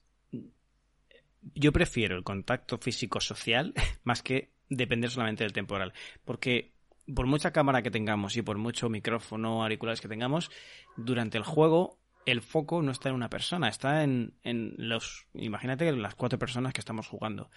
yo 1.55 1.71
prefiero 1.73 2.15
el 2.15 2.23
contacto 2.23 2.77
físico 2.77 3.19
social 3.19 3.73
más 4.03 4.21
que 4.21 4.51
depender 4.69 5.09
solamente 5.09 5.43
del 5.43 5.53
temporal, 5.53 5.91
porque 6.23 6.72
por 7.13 7.27
mucha 7.27 7.51
cámara 7.51 7.81
que 7.81 7.91
tengamos 7.91 8.37
y 8.37 8.41
por 8.41 8.57
mucho 8.57 8.89
micrófono, 8.89 9.63
auriculares 9.63 10.01
que 10.01 10.07
tengamos, 10.07 10.51
durante 10.95 11.37
el 11.37 11.43
juego 11.43 11.99
el 12.25 12.41
foco 12.41 12.81
no 12.81 12.91
está 12.91 13.09
en 13.09 13.15
una 13.15 13.29
persona, 13.29 13.67
está 13.67 14.03
en, 14.03 14.33
en 14.43 14.75
los... 14.77 15.27
Imagínate 15.33 15.91
las 15.91 16.15
cuatro 16.15 16.39
personas 16.39 16.73
que 16.73 16.79
estamos 16.79 17.07
jugando. 17.07 17.49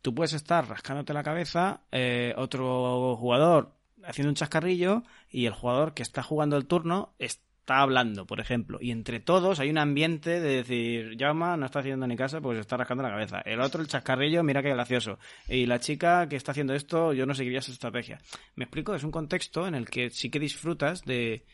Tú 0.00 0.14
puedes 0.14 0.32
estar 0.32 0.68
rascándote 0.68 1.14
la 1.14 1.22
cabeza, 1.22 1.82
eh, 1.92 2.34
otro 2.36 3.16
jugador 3.16 3.76
haciendo 4.04 4.30
un 4.30 4.34
chascarrillo 4.34 5.04
y 5.28 5.46
el 5.46 5.52
jugador 5.52 5.94
que 5.94 6.02
está 6.02 6.22
jugando 6.22 6.56
el 6.56 6.66
turno 6.66 7.14
está 7.62 7.78
hablando, 7.78 8.26
por 8.26 8.40
ejemplo, 8.40 8.78
y 8.80 8.90
entre 8.90 9.20
todos 9.20 9.60
hay 9.60 9.70
un 9.70 9.78
ambiente 9.78 10.40
de 10.40 10.56
decir, 10.56 11.16
llama, 11.16 11.56
no 11.56 11.66
está 11.66 11.78
haciendo 11.78 12.08
ni 12.08 12.16
casa, 12.16 12.40
pues 12.40 12.58
está 12.58 12.76
rascando 12.76 13.04
la 13.04 13.10
cabeza. 13.10 13.40
El 13.44 13.60
otro, 13.60 13.80
el 13.80 13.86
chascarrillo, 13.86 14.42
mira 14.42 14.62
qué 14.62 14.70
gracioso. 14.70 15.20
Y 15.48 15.66
la 15.66 15.78
chica 15.78 16.28
que 16.28 16.34
está 16.34 16.50
haciendo 16.50 16.74
esto, 16.74 17.12
yo 17.12 17.24
no 17.24 17.34
seguiría 17.34 17.62
su 17.62 17.70
estrategia. 17.70 18.18
Me 18.56 18.64
explico, 18.64 18.96
es 18.96 19.04
un 19.04 19.12
contexto 19.12 19.68
en 19.68 19.76
el 19.76 19.88
que 19.88 20.10
sí 20.10 20.28
que 20.28 20.40
disfrutas 20.40 21.04
de, 21.04 21.46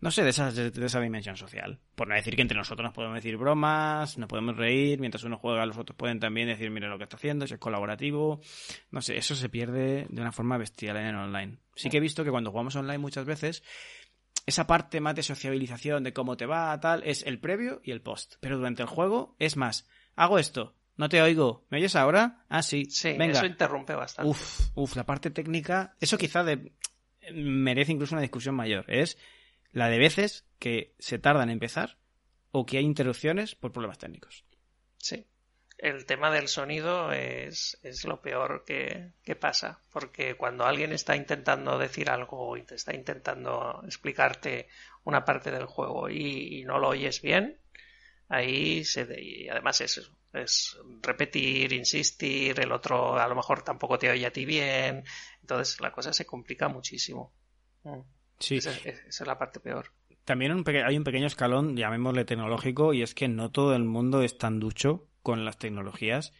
no 0.00 0.10
sé, 0.10 0.24
de 0.24 0.30
esa, 0.30 0.50
de, 0.50 0.72
esa 0.86 1.00
dimensión 1.02 1.36
social. 1.36 1.80
Por 1.94 2.08
no 2.08 2.14
decir 2.14 2.34
que 2.34 2.40
entre 2.40 2.56
nosotros 2.56 2.86
nos 2.86 2.94
podemos 2.94 3.16
decir 3.16 3.36
bromas, 3.36 4.16
nos 4.16 4.30
podemos 4.30 4.56
reír, 4.56 5.00
mientras 5.00 5.22
uno 5.24 5.36
juega, 5.36 5.66
los 5.66 5.76
otros 5.76 5.98
pueden 5.98 6.18
también 6.18 6.48
decir, 6.48 6.70
mira 6.70 6.88
lo 6.88 6.96
que 6.96 7.04
está 7.04 7.16
haciendo, 7.16 7.46
si 7.46 7.52
es 7.52 7.60
colaborativo. 7.60 8.40
No 8.90 9.02
sé, 9.02 9.18
eso 9.18 9.34
se 9.34 9.50
pierde 9.50 10.06
de 10.08 10.20
una 10.22 10.32
forma 10.32 10.56
bestial 10.56 10.96
en 10.96 11.08
el 11.08 11.16
online. 11.16 11.58
Sí 11.76 11.90
que 11.90 11.98
he 11.98 12.00
visto 12.00 12.24
que 12.24 12.30
cuando 12.30 12.50
jugamos 12.50 12.74
online 12.74 12.98
muchas 12.98 13.26
veces, 13.26 13.62
esa 14.46 14.66
parte 14.66 15.00
más 15.00 15.14
de 15.14 15.22
sociabilización, 15.22 16.04
de 16.04 16.12
cómo 16.12 16.36
te 16.36 16.46
va, 16.46 16.78
tal, 16.80 17.02
es 17.04 17.24
el 17.24 17.38
previo 17.38 17.80
y 17.84 17.90
el 17.90 18.02
post. 18.02 18.34
Pero 18.40 18.56
durante 18.56 18.82
el 18.82 18.88
juego 18.88 19.36
es 19.38 19.56
más, 19.56 19.88
hago 20.16 20.38
esto, 20.38 20.74
no 20.96 21.08
te 21.08 21.22
oigo, 21.22 21.66
¿me 21.70 21.78
oyes 21.78 21.96
ahora? 21.96 22.44
Ah, 22.48 22.62
sí. 22.62 22.86
Sí, 22.86 23.14
Venga. 23.18 23.38
eso 23.38 23.46
interrumpe 23.46 23.94
bastante. 23.94 24.30
Uf, 24.30 24.68
uf, 24.74 24.96
la 24.96 25.04
parte 25.04 25.30
técnica, 25.30 25.96
eso 26.00 26.18
quizá 26.18 26.44
de, 26.44 26.72
merece 27.32 27.92
incluso 27.92 28.14
una 28.14 28.22
discusión 28.22 28.54
mayor. 28.54 28.84
Es 28.88 29.18
la 29.70 29.88
de 29.88 29.98
veces 29.98 30.46
que 30.58 30.94
se 30.98 31.18
tarda 31.18 31.42
en 31.42 31.50
empezar 31.50 31.98
o 32.50 32.66
que 32.66 32.78
hay 32.78 32.84
interrupciones 32.84 33.54
por 33.54 33.72
problemas 33.72 33.98
técnicos. 33.98 34.44
Sí 34.98 35.26
el 35.82 36.06
tema 36.06 36.30
del 36.30 36.46
sonido 36.46 37.10
es, 37.10 37.76
lo 38.04 38.22
peor 38.22 38.64
que, 38.64 39.34
pasa, 39.34 39.80
porque 39.92 40.36
cuando 40.36 40.64
alguien 40.64 40.92
está 40.92 41.16
intentando 41.16 41.76
decir 41.76 42.08
algo 42.08 42.56
y 42.56 42.62
te 42.62 42.76
está 42.76 42.94
intentando 42.94 43.82
explicarte 43.84 44.68
una 45.02 45.24
parte 45.24 45.50
del 45.50 45.66
juego 45.66 46.08
y, 46.08 46.62
no 46.64 46.78
lo 46.78 46.90
oyes 46.90 47.20
bien, 47.20 47.58
ahí 48.28 48.84
se 48.84 49.08
y 49.20 49.48
además 49.48 49.80
es 49.80 50.08
es 50.32 50.78
repetir, 51.02 51.72
insistir, 51.72 52.58
el 52.60 52.70
otro 52.70 53.18
a 53.18 53.26
lo 53.26 53.34
mejor 53.34 53.62
tampoco 53.62 53.98
te 53.98 54.08
oye 54.08 54.24
a 54.24 54.32
ti 54.32 54.46
bien, 54.46 55.04
entonces 55.40 55.80
la 55.80 55.90
cosa 55.90 56.12
se 56.12 56.24
complica 56.24 56.68
muchísimo. 56.68 57.34
Mm. 57.82 58.00
Sí. 58.38 58.56
Esa, 58.56 58.70
es 58.70 59.20
la 59.26 59.36
parte 59.36 59.58
peor. 59.58 59.90
También 60.24 60.52
hay 60.52 60.96
un 60.96 61.04
pequeño 61.04 61.26
escalón, 61.26 61.76
llamémosle 61.76 62.24
tecnológico, 62.24 62.94
y 62.94 63.02
es 63.02 63.14
que 63.14 63.26
no 63.26 63.50
todo 63.50 63.74
el 63.74 63.84
mundo 63.84 64.22
es 64.22 64.38
tan 64.38 64.60
ducho 64.60 65.08
con 65.22 65.44
las 65.44 65.58
tecnologías 65.58 66.32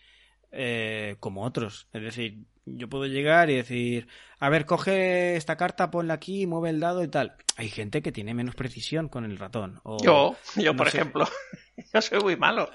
eh, 0.51 1.16
como 1.20 1.45
otros. 1.45 1.89
Es 1.93 2.03
decir, 2.03 2.45
yo 2.64 2.89
puedo 2.89 3.07
llegar 3.07 3.51
y 3.51 3.57
decir, 3.57 4.07
a 4.39 4.49
ver, 4.49 4.66
coge 4.66 5.37
esta 5.37 5.57
carta, 5.57 5.91
ponla 5.91 6.14
aquí, 6.14 6.47
mueve 6.47 6.70
el 6.70 6.80
dado 6.80 7.03
y 7.03 7.09
tal. 7.09 7.37
Hay 7.57 7.68
gente 7.68 8.03
que 8.03 8.12
tiene 8.12 8.35
menos 8.35 8.55
precisión 8.55 9.09
con 9.09 9.24
el 9.24 9.39
ratón. 9.39 9.80
yo, 10.03 10.37
yo 10.57 10.76
por 10.76 10.89
ejemplo, 10.89 11.26
yo 11.95 12.03
soy 12.03 12.20
muy 12.20 12.37
malo 12.37 12.68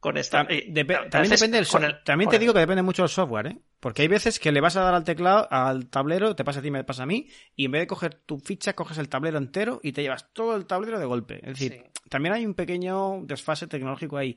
con 0.00 0.16
esta. 0.16 0.38
también 0.38 0.72
depende 0.72 1.58
del 1.58 1.66
software. 1.66 2.02
También 2.04 2.30
te 2.30 2.38
digo 2.38 2.54
que 2.54 2.60
depende 2.60 2.82
mucho 2.82 3.02
del 3.02 3.10
software, 3.10 3.46
¿eh? 3.48 3.58
Porque 3.78 4.02
hay 4.02 4.08
veces 4.08 4.40
que 4.40 4.50
le 4.50 4.60
vas 4.60 4.76
a 4.76 4.82
dar 4.82 4.94
al 4.94 5.04
teclado, 5.04 5.46
al 5.50 5.88
tablero, 5.88 6.34
te 6.34 6.44
pasa 6.44 6.60
a 6.60 6.62
ti, 6.62 6.70
me 6.70 6.84
pasa 6.84 7.04
a 7.04 7.06
mí, 7.06 7.28
y 7.54 7.66
en 7.66 7.72
vez 7.72 7.82
de 7.82 7.86
coger 7.86 8.14
tu 8.14 8.38
ficha, 8.38 8.74
coges 8.74 8.98
el 8.98 9.08
tablero 9.08 9.38
entero 9.38 9.80
y 9.82 9.92
te 9.92 10.02
llevas 10.02 10.32
todo 10.32 10.56
el 10.56 10.66
tablero 10.66 10.98
de 10.98 11.06
golpe. 11.06 11.36
Es 11.42 11.58
decir, 11.58 11.84
también 12.08 12.34
hay 12.34 12.46
un 12.46 12.54
pequeño 12.54 13.20
desfase 13.24 13.66
tecnológico 13.66 14.16
ahí. 14.16 14.36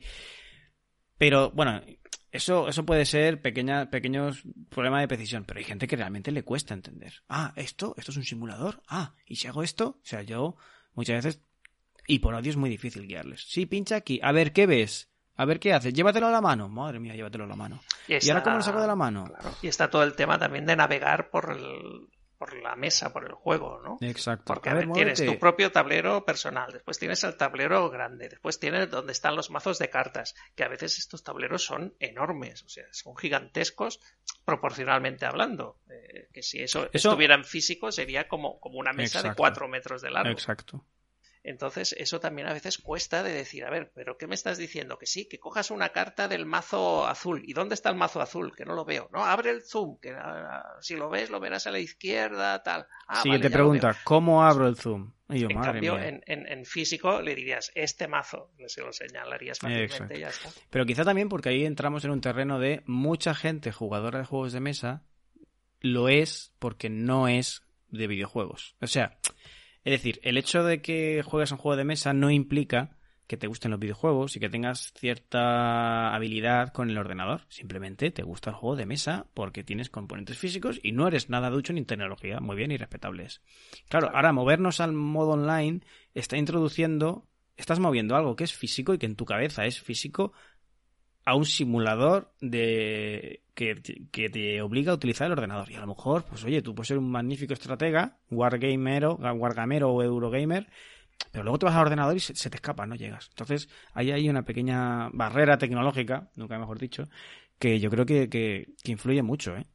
Pero 1.17 1.51
bueno, 1.51 1.81
eso, 2.31 2.67
eso 2.67 2.85
puede 2.85 3.05
ser 3.05 3.41
pequeña, 3.41 3.89
pequeños 3.89 4.43
problemas 4.69 5.01
de 5.01 5.07
precisión, 5.07 5.45
pero 5.45 5.59
hay 5.59 5.63
gente 5.63 5.87
que 5.87 5.95
realmente 5.95 6.31
le 6.31 6.43
cuesta 6.43 6.73
entender. 6.73 7.13
Ah, 7.29 7.53
esto, 7.55 7.93
esto 7.97 8.11
es 8.11 8.17
un 8.17 8.23
simulador. 8.23 8.81
Ah, 8.87 9.13
y 9.25 9.35
si 9.35 9.47
hago 9.47 9.61
esto, 9.61 9.99
o 10.01 10.05
sea, 10.05 10.23
yo 10.23 10.55
muchas 10.93 11.23
veces, 11.23 11.41
y 12.07 12.19
por 12.19 12.33
audio 12.33 12.49
es 12.49 12.57
muy 12.57 12.69
difícil 12.69 13.07
guiarles. 13.07 13.45
Sí, 13.47 13.65
pincha 13.65 13.95
aquí, 13.95 14.19
a 14.23 14.31
ver 14.31 14.51
qué 14.51 14.65
ves. 14.65 15.09
A 15.35 15.45
ver 15.45 15.59
qué 15.59 15.73
haces, 15.73 15.93
llévatelo 15.93 16.27
a 16.27 16.31
la 16.31 16.41
mano. 16.41 16.69
Madre 16.69 16.99
mía, 16.99 17.15
llévatelo 17.15 17.45
a 17.45 17.47
la 17.47 17.55
mano. 17.55 17.81
¿Y, 18.07 18.29
ahora 18.29 18.43
cómo 18.43 18.57
lo 18.57 18.61
saco 18.61 18.81
de 18.81 18.87
la 18.87 18.95
mano? 18.95 19.31
Y 19.63 19.67
está 19.67 19.89
todo 19.89 20.03
el 20.03 20.13
tema 20.13 20.37
también 20.37 20.67
de 20.67 20.75
navegar 20.75 21.31
por 21.31 21.57
el, 21.57 22.07
por 22.43 22.61
la 22.61 22.75
mesa, 22.75 23.13
por 23.13 23.23
el 23.23 23.31
juego, 23.31 23.79
¿no? 23.81 23.97
Exacto. 24.01 24.43
Porque 24.47 24.69
a 24.69 24.73
ver, 24.73 24.91
tienes 24.91 25.25
tu 25.25 25.39
propio 25.39 25.71
tablero 25.71 26.25
personal, 26.25 26.73
después 26.73 26.99
tienes 26.99 27.23
el 27.23 27.37
tablero 27.37 27.89
grande, 27.89 28.27
después 28.27 28.59
tienes 28.59 28.89
donde 28.89 29.13
están 29.13 29.37
los 29.37 29.49
mazos 29.49 29.79
de 29.79 29.89
cartas, 29.89 30.35
que 30.53 30.65
a 30.65 30.67
veces 30.67 30.99
estos 30.99 31.23
tableros 31.23 31.63
son 31.63 31.95
enormes, 32.01 32.63
o 32.63 32.67
sea, 32.67 32.83
son 32.91 33.15
gigantescos 33.15 34.01
proporcionalmente 34.43 35.25
hablando. 35.25 35.79
Eh, 35.89 36.27
que 36.33 36.43
si 36.43 36.61
eso, 36.61 36.89
estuviera 36.91 37.35
en 37.35 37.45
físico 37.45 37.93
sería 37.93 38.27
como, 38.27 38.59
como 38.59 38.77
una 38.77 38.91
mesa 38.91 39.23
de 39.23 39.33
cuatro 39.35 39.69
metros 39.69 40.01
de 40.01 40.11
largo. 40.11 40.29
Exacto. 40.29 40.83
Entonces, 41.43 41.93
eso 41.97 42.21
también 42.21 42.47
a 42.47 42.53
veces 42.53 42.77
cuesta 42.77 43.21
de 43.21 43.33
decir, 43.33 43.65
a 43.65 43.69
ver, 43.69 43.91
pero 43.93 44.17
¿qué 44.17 44.27
me 44.27 44.35
estás 44.35 44.57
diciendo? 44.57 44.97
Que 44.97 45.05
sí, 45.05 45.27
que 45.27 45.39
cojas 45.39 45.71
una 45.71 45.89
carta 45.89 46.29
del 46.29 46.45
mazo 46.45 47.05
azul. 47.05 47.43
¿Y 47.45 47.53
dónde 47.53 47.75
está 47.75 47.89
el 47.89 47.97
mazo 47.97 48.21
azul? 48.21 48.55
Que 48.55 48.63
no 48.63 48.73
lo 48.73 48.85
veo. 48.85 49.09
No, 49.11 49.25
abre 49.25 49.49
el 49.49 49.61
zoom, 49.61 49.99
que 49.99 50.11
ah, 50.11 50.63
si 50.79 50.95
lo 50.95 51.09
ves, 51.09 51.29
lo 51.29 51.41
verás 51.41 51.67
a 51.67 51.71
la 51.71 51.79
izquierda, 51.79 52.63
tal. 52.63 52.87
Ah, 53.07 53.21
Siguiente 53.21 53.49
pregunta, 53.49 53.97
¿cómo 54.05 54.43
abro 54.43 54.67
el 54.67 54.77
zoom? 54.77 55.11
en 55.29 55.61
cambio, 55.61 55.97
En, 55.99 56.65
físico 56.65 57.21
le 57.21 57.35
dirías, 57.35 57.71
este 57.75 58.07
mazo, 58.07 58.51
se 58.67 58.81
lo 58.81 58.93
señalarías 58.93 59.59
fácilmente 59.59 60.17
y 60.17 60.19
ya 60.21 60.29
está. 60.29 60.49
Pero 60.69 60.85
quizá 60.85 61.03
también 61.03 61.27
porque 61.27 61.49
ahí 61.49 61.65
entramos 61.65 62.05
en 62.05 62.11
un 62.11 62.21
terreno 62.21 62.59
de 62.59 62.83
mucha 62.85 63.33
gente 63.33 63.71
jugadora 63.71 64.19
de 64.19 64.25
juegos 64.25 64.53
de 64.53 64.59
mesa 64.59 65.03
lo 65.81 66.07
es 66.07 66.53
porque 66.59 66.89
no 66.89 67.27
es 67.27 67.63
de 67.89 68.07
videojuegos. 68.07 68.75
O 68.81 68.87
sea, 68.87 69.17
es 69.83 69.91
decir, 69.91 70.19
el 70.23 70.37
hecho 70.37 70.63
de 70.63 70.81
que 70.81 71.23
juegues 71.23 71.51
un 71.51 71.57
juego 71.57 71.75
de 71.75 71.83
mesa 71.83 72.13
no 72.13 72.29
implica 72.29 72.97
que 73.27 73.37
te 73.37 73.47
gusten 73.47 73.71
los 73.71 73.79
videojuegos 73.79 74.35
y 74.35 74.39
que 74.39 74.49
tengas 74.49 74.93
cierta 74.93 76.13
habilidad 76.13 76.73
con 76.73 76.89
el 76.89 76.97
ordenador. 76.97 77.41
Simplemente 77.49 78.11
te 78.11 78.23
gusta 78.23 78.49
el 78.49 78.55
juego 78.55 78.75
de 78.75 78.85
mesa 78.85 79.27
porque 79.33 79.63
tienes 79.63 79.89
componentes 79.89 80.37
físicos 80.37 80.79
y 80.83 80.91
no 80.91 81.07
eres 81.07 81.29
nada 81.29 81.49
ducho 81.49 81.73
ni 81.73 81.83
tecnología. 81.83 82.39
Muy 82.39 82.55
bien 82.55 82.71
y 82.71 82.77
respetables. 82.77 83.41
Claro, 83.89 84.11
ahora 84.13 84.33
movernos 84.33 84.81
al 84.81 84.93
modo 84.93 85.31
online 85.31 85.81
está 86.13 86.37
introduciendo, 86.37 87.27
estás 87.55 87.79
moviendo 87.79 88.15
algo 88.15 88.35
que 88.35 88.43
es 88.43 88.53
físico 88.53 88.93
y 88.93 88.97
que 88.97 89.05
en 89.05 89.15
tu 89.15 89.25
cabeza 89.25 89.65
es 89.65 89.81
físico 89.81 90.33
a 91.25 91.35
un 91.35 91.45
simulador 91.45 92.33
de 92.41 93.43
que, 93.53 93.81
que, 94.11 94.29
te 94.29 94.61
obliga 94.61 94.91
a 94.91 94.95
utilizar 94.95 95.27
el 95.27 95.33
ordenador. 95.33 95.69
Y 95.71 95.75
a 95.75 95.81
lo 95.81 95.87
mejor, 95.87 96.23
pues 96.23 96.43
oye, 96.43 96.61
tú 96.61 96.75
puedes 96.75 96.87
ser 96.87 96.97
un 96.97 97.09
magnífico 97.09 97.53
estratega, 97.53 98.17
wargamero, 98.29 99.15
wargamero 99.15 99.91
o 99.91 100.03
eurogamer, 100.03 100.67
pero 101.31 101.43
luego 101.43 101.59
te 101.59 101.65
vas 101.65 101.75
al 101.75 101.83
ordenador 101.83 102.15
y 102.15 102.19
se, 102.19 102.33
te 102.33 102.57
escapa, 102.57 102.85
no 102.85 102.95
llegas. 102.95 103.27
Entonces, 103.29 103.69
ahí 103.93 104.11
hay 104.11 104.29
una 104.29 104.43
pequeña 104.43 105.09
barrera 105.13 105.57
tecnológica, 105.57 106.29
nunca 106.35 106.57
mejor 106.57 106.79
dicho, 106.79 107.07
que 107.59 107.79
yo 107.79 107.89
creo 107.89 108.05
que, 108.05 108.29
que, 108.29 108.73
influye 108.85 109.21
mucho, 109.21 109.55
¿eh? 109.55 109.65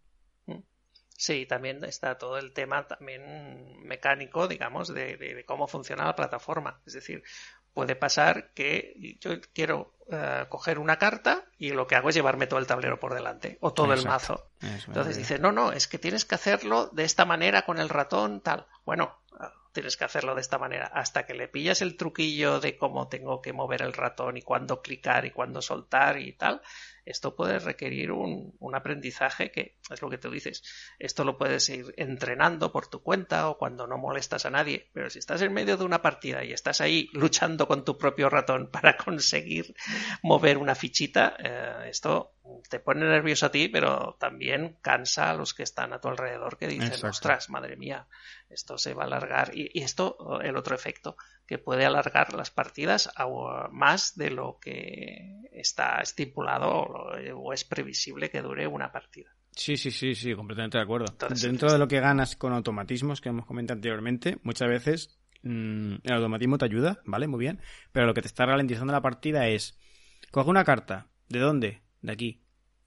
Sí, 1.20 1.46
también 1.46 1.82
está 1.82 2.16
todo 2.16 2.38
el 2.38 2.52
tema 2.52 2.86
también 2.86 3.82
mecánico, 3.82 4.46
digamos, 4.46 4.94
de, 4.94 5.16
de, 5.16 5.44
cómo 5.44 5.66
funciona 5.66 6.04
la 6.04 6.14
plataforma. 6.14 6.80
Es 6.86 6.92
decir, 6.92 7.24
puede 7.78 7.94
pasar 7.94 8.50
que 8.54 9.16
yo 9.20 9.40
quiero 9.54 9.92
eh, 10.10 10.46
coger 10.48 10.80
una 10.80 10.98
carta 10.98 11.44
y 11.58 11.70
lo 11.70 11.86
que 11.86 11.94
hago 11.94 12.08
es 12.08 12.16
llevarme 12.16 12.48
todo 12.48 12.58
el 12.58 12.66
tablero 12.66 12.98
por 12.98 13.14
delante 13.14 13.56
o 13.60 13.72
todo 13.72 13.92
el 13.92 14.04
mazo. 14.04 14.48
Entonces 14.88 15.16
dice, 15.16 15.38
no, 15.38 15.52
no, 15.52 15.70
es 15.70 15.86
que 15.86 15.96
tienes 15.96 16.24
que 16.24 16.34
hacerlo 16.34 16.88
de 16.88 17.04
esta 17.04 17.24
manera 17.24 17.62
con 17.62 17.78
el 17.78 17.88
ratón, 17.88 18.40
tal. 18.40 18.66
Bueno, 18.84 19.16
tienes 19.70 19.96
que 19.96 20.04
hacerlo 20.04 20.34
de 20.34 20.40
esta 20.40 20.58
manera. 20.58 20.90
Hasta 20.92 21.24
que 21.24 21.34
le 21.34 21.46
pillas 21.46 21.80
el 21.82 21.96
truquillo 21.96 22.58
de 22.58 22.76
cómo 22.76 23.06
tengo 23.06 23.40
que 23.40 23.52
mover 23.52 23.82
el 23.82 23.92
ratón 23.92 24.36
y 24.36 24.42
cuándo 24.42 24.82
clicar 24.82 25.24
y 25.24 25.30
cuándo 25.30 25.62
soltar 25.62 26.18
y 26.18 26.32
tal, 26.32 26.60
esto 27.08 27.34
puede 27.34 27.58
requerir 27.58 28.12
un, 28.12 28.54
un, 28.58 28.74
aprendizaje 28.74 29.50
que 29.50 29.78
es 29.90 30.02
lo 30.02 30.10
que 30.10 30.18
tú 30.18 30.30
dices. 30.30 30.62
Esto 30.98 31.24
lo 31.24 31.38
puedes 31.38 31.68
ir 31.70 31.94
entrenando 31.96 32.70
por 32.70 32.86
tu 32.86 33.02
cuenta 33.02 33.48
o 33.48 33.56
cuando 33.56 33.86
no 33.86 33.96
molestas 33.96 34.44
a 34.44 34.50
nadie. 34.50 34.90
Pero 34.92 35.08
si 35.08 35.18
estás 35.18 35.40
en 35.42 35.52
medio 35.52 35.76
de 35.76 35.84
una 35.84 36.02
partida 36.02 36.44
y 36.44 36.52
estás 36.52 36.80
ahí 36.80 37.08
luchando 37.12 37.66
con 37.66 37.84
tu 37.84 37.96
propio 37.96 38.28
ratón 38.28 38.68
para 38.72 38.96
conseguir 38.96 39.74
mover 40.22 40.58
una 40.58 40.74
fichita, 40.74 41.36
eh, 41.38 41.88
esto 41.88 42.34
te 42.68 42.80
pone 42.80 43.06
nervioso 43.06 43.46
a 43.46 43.50
ti, 43.50 43.68
pero 43.68 44.16
también 44.18 44.78
cansa 44.82 45.30
a 45.30 45.34
los 45.34 45.54
que 45.54 45.62
están 45.62 45.92
a 45.92 46.00
tu 46.00 46.08
alrededor 46.08 46.56
que 46.58 46.68
dicen, 46.68 47.04
ostras, 47.06 47.50
madre 47.50 47.76
mía, 47.76 48.06
esto 48.48 48.78
se 48.78 48.94
va 48.94 49.04
a 49.04 49.06
alargar. 49.06 49.54
Y, 49.54 49.70
y, 49.72 49.82
esto, 49.82 50.40
el 50.42 50.56
otro 50.56 50.74
efecto, 50.74 51.16
que 51.48 51.56
puede 51.56 51.86
alargar 51.86 52.34
las 52.34 52.50
partidas 52.50 53.10
a 53.16 53.26
más 53.72 54.16
de 54.16 54.30
lo 54.30 54.58
que 54.60 55.48
está 55.50 55.98
estipulado 56.02 56.68
o, 56.68 57.52
es 57.54 57.64
previsible 57.64 58.30
que 58.30 58.42
dure 58.42 58.66
una 58.66 58.92
partida. 58.92 59.30
Sí, 59.52 59.78
sí, 59.78 59.90
sí, 59.90 60.14
sí, 60.14 60.34
completamente 60.34 60.76
de 60.76 60.84
acuerdo. 60.84 61.06
Dentro 61.40 61.72
de 61.72 61.78
lo 61.78 61.88
que 61.88 62.00
ganas 62.00 62.36
con 62.36 62.52
automatismos 62.52 63.22
que 63.22 63.30
hemos 63.30 63.46
comentado 63.46 63.78
anteriormente, 63.78 64.36
muchas 64.42 64.68
veces 64.68 65.18
mmm, 65.42 65.94
el 66.04 66.12
automatismo 66.12 66.58
te 66.58 66.66
ayuda, 66.66 67.00
¿vale? 67.06 67.26
Muy 67.26 67.40
bien. 67.40 67.62
Pero 67.92 68.06
lo 68.06 68.12
que 68.12 68.20
te 68.20 68.28
está 68.28 68.44
ralentizando 68.44 68.92
la 68.92 69.00
partida 69.00 69.48
es, 69.48 69.78
coge 70.30 70.50
una 70.50 70.64
carta, 70.64 71.08
¿de 71.30 71.38
dónde? 71.38 71.82
De 72.02 72.12
aquí. 72.12 72.42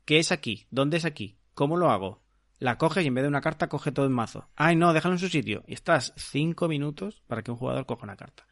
¿Qué 0.06 0.20
es 0.20 0.32
aquí? 0.32 0.68
¿Dónde 0.70 0.98
es 0.98 1.06
aquí? 1.06 1.40
¿Cómo 1.56 1.78
lo 1.78 1.90
hago? 1.90 2.22
La 2.60 2.78
coges 2.78 3.04
y 3.04 3.08
en 3.08 3.16
vez 3.16 3.24
de 3.24 3.28
una 3.28 3.42
carta 3.42 3.70
coge 3.70 3.92
todo 3.92 4.06
el 4.06 4.12
mazo. 4.12 4.48
Ay, 4.56 4.76
no, 4.76 4.94
déjalo 4.94 5.16
en 5.16 5.20
su 5.20 5.30
sitio. 5.30 5.64
Y 5.66 5.74
estás 5.74 6.14
cinco 6.16 6.68
minutos 6.68 7.24
para 7.26 7.42
que 7.42 7.50
un 7.50 7.58
jugador 7.58 7.88
coja 7.88 8.04
una 8.04 8.16
carta. 8.16 8.46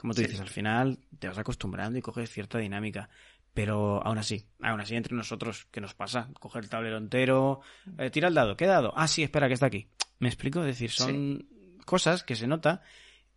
Como 0.00 0.14
tú 0.14 0.22
dices, 0.22 0.40
al 0.40 0.48
final 0.48 0.98
te 1.18 1.28
vas 1.28 1.36
acostumbrando 1.36 1.98
y 1.98 2.00
coges 2.00 2.30
cierta 2.30 2.58
dinámica. 2.58 3.10
Pero 3.52 4.02
aún 4.02 4.16
así, 4.16 4.46
aún 4.62 4.80
así 4.80 4.96
entre 4.96 5.14
nosotros, 5.14 5.66
¿qué 5.70 5.82
nos 5.82 5.92
pasa? 5.92 6.30
Coger 6.40 6.64
el 6.64 6.70
tablero 6.70 6.96
entero, 6.96 7.60
eh, 7.98 8.08
tira 8.08 8.28
el 8.28 8.34
dado, 8.34 8.56
¿qué 8.56 8.64
dado? 8.64 8.94
Ah, 8.96 9.06
sí, 9.06 9.22
espera, 9.22 9.46
que 9.46 9.54
está 9.54 9.66
aquí. 9.66 9.88
¿Me 10.20 10.28
explico? 10.28 10.60
Es 10.60 10.66
decir, 10.66 10.90
son 10.90 11.46
cosas 11.84 12.22
que 12.22 12.34
se 12.34 12.46
nota 12.46 12.80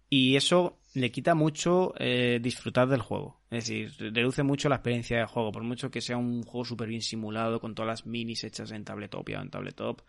y 0.09 0.38
eso 0.38 0.80
le 0.93 1.11
quita 1.11 1.36
mucho 1.36 1.95
eh, 1.97 2.39
disfrutar 2.41 2.88
del 2.88 3.01
juego. 3.01 3.41
Es 3.51 3.66
decir, 3.66 4.14
reduce 4.14 4.43
mucho 4.43 4.70
la 4.70 4.76
experiencia 4.76 5.18
de 5.18 5.26
juego, 5.26 5.51
por 5.51 5.64
mucho 5.64 5.91
que 5.91 5.99
sea 5.99 6.16
un 6.16 6.43
juego 6.43 6.64
súper 6.64 6.88
bien 6.88 7.01
simulado 7.01 7.59
con 7.59 7.76
todas 7.76 7.89
las 7.89 8.05
minis 8.05 8.45
hechas 8.45 8.72
en 8.72 8.86
tabletop 8.86 9.28
y 9.28 9.34
en 9.34 9.49
tabletop. 9.49 10.01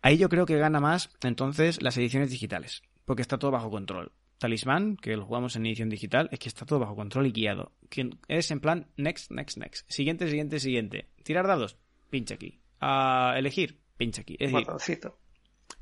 Ahí 0.00 0.16
yo 0.16 0.30
creo 0.30 0.46
que 0.46 0.56
gana 0.56 0.80
más 0.80 1.10
entonces 1.22 1.82
las 1.82 1.98
ediciones 1.98 2.30
digitales, 2.30 2.82
porque 3.04 3.20
está 3.20 3.36
todo 3.36 3.50
bajo 3.50 3.70
control. 3.70 4.12
Talismán, 4.40 4.96
que 4.96 5.16
lo 5.18 5.26
jugamos 5.26 5.54
en 5.54 5.66
edición 5.66 5.90
digital, 5.90 6.30
es 6.32 6.38
que 6.38 6.48
está 6.48 6.64
todo 6.64 6.78
bajo 6.78 6.96
control 6.96 7.26
y 7.26 7.32
guiado. 7.32 7.72
Es 8.26 8.50
en 8.50 8.60
plan 8.60 8.88
next, 8.96 9.30
next, 9.30 9.58
next. 9.58 9.90
Siguiente, 9.90 10.28
siguiente, 10.28 10.58
siguiente. 10.58 11.10
Tirar 11.22 11.46
dados, 11.46 11.76
pincha 12.08 12.36
aquí. 12.36 12.58
A 12.80 13.34
elegir, 13.36 13.78
pincha 13.98 14.22
aquí. 14.22 14.38
Es 14.40 14.50
decir, 14.50 14.66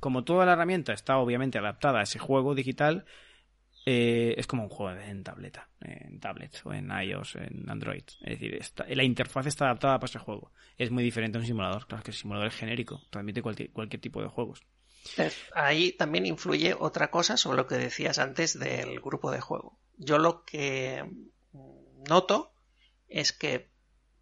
como 0.01 0.25
toda 0.25 0.45
la 0.45 0.55
herramienta 0.55 0.93
está 0.93 1.19
obviamente 1.19 1.59
adaptada 1.59 2.01
a 2.01 2.03
ese 2.03 2.19
juego 2.19 2.57
digital, 2.57 3.05
eh, 3.87 4.35
es 4.37 4.49
como 4.49 4.65
un 4.65 4.69
juego 4.69 5.01
en 5.01 5.23
tableta, 5.23 5.69
en 5.81 6.19
tablet 6.19 6.61
o 6.65 6.75
en 6.75 6.91
iOS, 6.91 7.37
en 7.37 7.71
Android. 7.71 8.03
Es 8.23 8.41
decir, 8.41 8.61
la 8.89 9.05
interfaz 9.05 9.47
está 9.47 9.67
adaptada 9.67 10.01
para 10.01 10.11
ese 10.11 10.19
juego. 10.19 10.51
Es 10.77 10.91
muy 10.91 11.05
diferente 11.05 11.39
a 11.39 11.41
un 11.41 11.47
simulador. 11.47 11.87
Claro 11.87 12.03
que 12.03 12.11
el 12.11 12.17
simulador 12.17 12.49
es 12.49 12.57
genérico, 12.57 13.03
transmite 13.11 13.41
cualquier, 13.41 13.71
cualquier 13.71 14.01
tipo 14.01 14.21
de 14.21 14.27
juegos. 14.27 14.65
Ahí 15.55 15.93
también 15.93 16.27
influye 16.27 16.75
otra 16.79 17.11
cosa 17.11 17.37
sobre 17.37 17.57
lo 17.57 17.67
que 17.67 17.77
decías 17.77 18.19
antes 18.19 18.59
del 18.59 19.01
grupo 19.01 19.31
de 19.31 19.41
juego. 19.41 19.79
Yo 19.97 20.19
lo 20.19 20.45
que 20.45 21.05
noto 22.09 22.53
es 23.09 23.33
que 23.33 23.71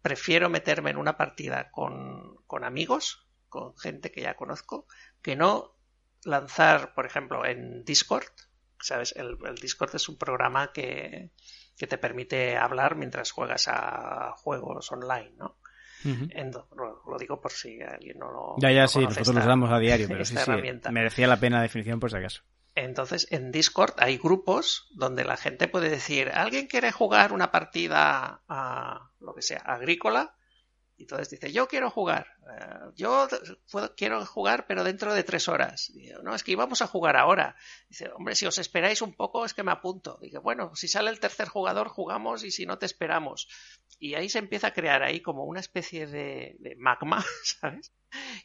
prefiero 0.01 0.49
meterme 0.49 0.91
en 0.91 0.97
una 0.97 1.17
partida 1.17 1.69
con, 1.71 2.37
con 2.47 2.63
amigos, 2.63 3.27
con 3.49 3.77
gente 3.77 4.11
que 4.11 4.21
ya 4.21 4.35
conozco, 4.35 4.87
que 5.21 5.35
no 5.35 5.75
lanzar, 6.23 6.93
por 6.93 7.05
ejemplo, 7.05 7.45
en 7.45 7.83
Discord. 7.83 8.25
¿Sabes? 8.79 9.13
El, 9.15 9.37
Discord 9.59 9.95
es 9.95 10.07
un 10.07 10.17
programa 10.17 10.71
que, 10.71 11.31
que, 11.75 11.87
te 11.87 11.97
permite 11.97 12.57
hablar 12.57 12.95
mientras 12.95 13.31
juegas 13.31 13.67
a 13.67 14.33
juegos 14.37 14.91
online, 14.91 15.33
¿no? 15.35 15.57
Lo, 16.75 17.17
digo 17.17 17.41
por 17.41 17.51
si 17.51 17.81
alguien 17.81 18.19
no 18.19 18.31
lo. 18.31 18.55
Ya, 18.57 18.71
ya, 18.71 18.87
sí, 18.87 18.99
nosotros 18.99 19.35
lo 19.35 19.41
usamos 19.41 19.71
a 19.71 19.79
diario, 19.79 20.07
pero 20.09 20.25
sí, 20.25 20.35
sí, 20.37 20.51
merecía 20.91 21.27
la 21.27 21.39
pena 21.39 21.57
la 21.57 21.63
definición 21.63 21.99
por 21.99 22.11
si 22.11 22.17
acaso. 22.17 22.43
Entonces, 22.75 23.27
en 23.31 23.51
Discord 23.51 23.95
hay 23.97 24.17
grupos 24.17 24.87
donde 24.91 25.25
la 25.25 25.35
gente 25.35 25.67
puede 25.67 25.89
decir, 25.89 26.29
¿alguien 26.29 26.67
quiere 26.67 26.91
jugar 26.91 27.33
una 27.33 27.51
partida 27.51 28.41
a 28.47 29.09
lo 29.19 29.33
que 29.33 29.41
sea, 29.41 29.59
agrícola? 29.65 30.36
Y 30.97 31.03
entonces 31.03 31.29
dice, 31.29 31.51
yo 31.51 31.67
quiero 31.67 31.91
jugar, 31.91 32.25
eh, 32.49 32.91
yo 32.95 33.27
quiero 33.95 34.25
jugar, 34.25 34.65
pero 34.67 34.83
dentro 34.83 35.13
de 35.13 35.23
tres 35.23 35.47
horas. 35.47 35.93
no, 36.23 36.33
es 36.33 36.43
que 36.43 36.53
íbamos 36.53 36.81
a 36.81 36.87
jugar 36.87 37.17
ahora. 37.17 37.55
Dice, 37.87 38.09
hombre, 38.15 38.33
si 38.33 38.47
os 38.47 38.57
esperáis 38.57 39.03
un 39.03 39.13
poco, 39.13 39.45
es 39.45 39.53
que 39.53 39.61
me 39.61 39.71
apunto. 39.71 40.17
Dice, 40.19 40.39
bueno, 40.39 40.75
si 40.75 40.87
sale 40.87 41.11
el 41.11 41.19
tercer 41.19 41.49
jugador, 41.49 41.87
jugamos 41.89 42.43
y 42.43 42.49
si 42.49 42.65
no, 42.65 42.79
te 42.79 42.87
esperamos. 42.87 43.47
Y 43.99 44.15
ahí 44.15 44.27
se 44.27 44.39
empieza 44.39 44.67
a 44.67 44.73
crear 44.73 45.03
ahí 45.03 45.21
como 45.21 45.43
una 45.45 45.59
especie 45.59 46.07
de, 46.07 46.55
de 46.59 46.75
magma, 46.77 47.23
¿sabes? 47.43 47.93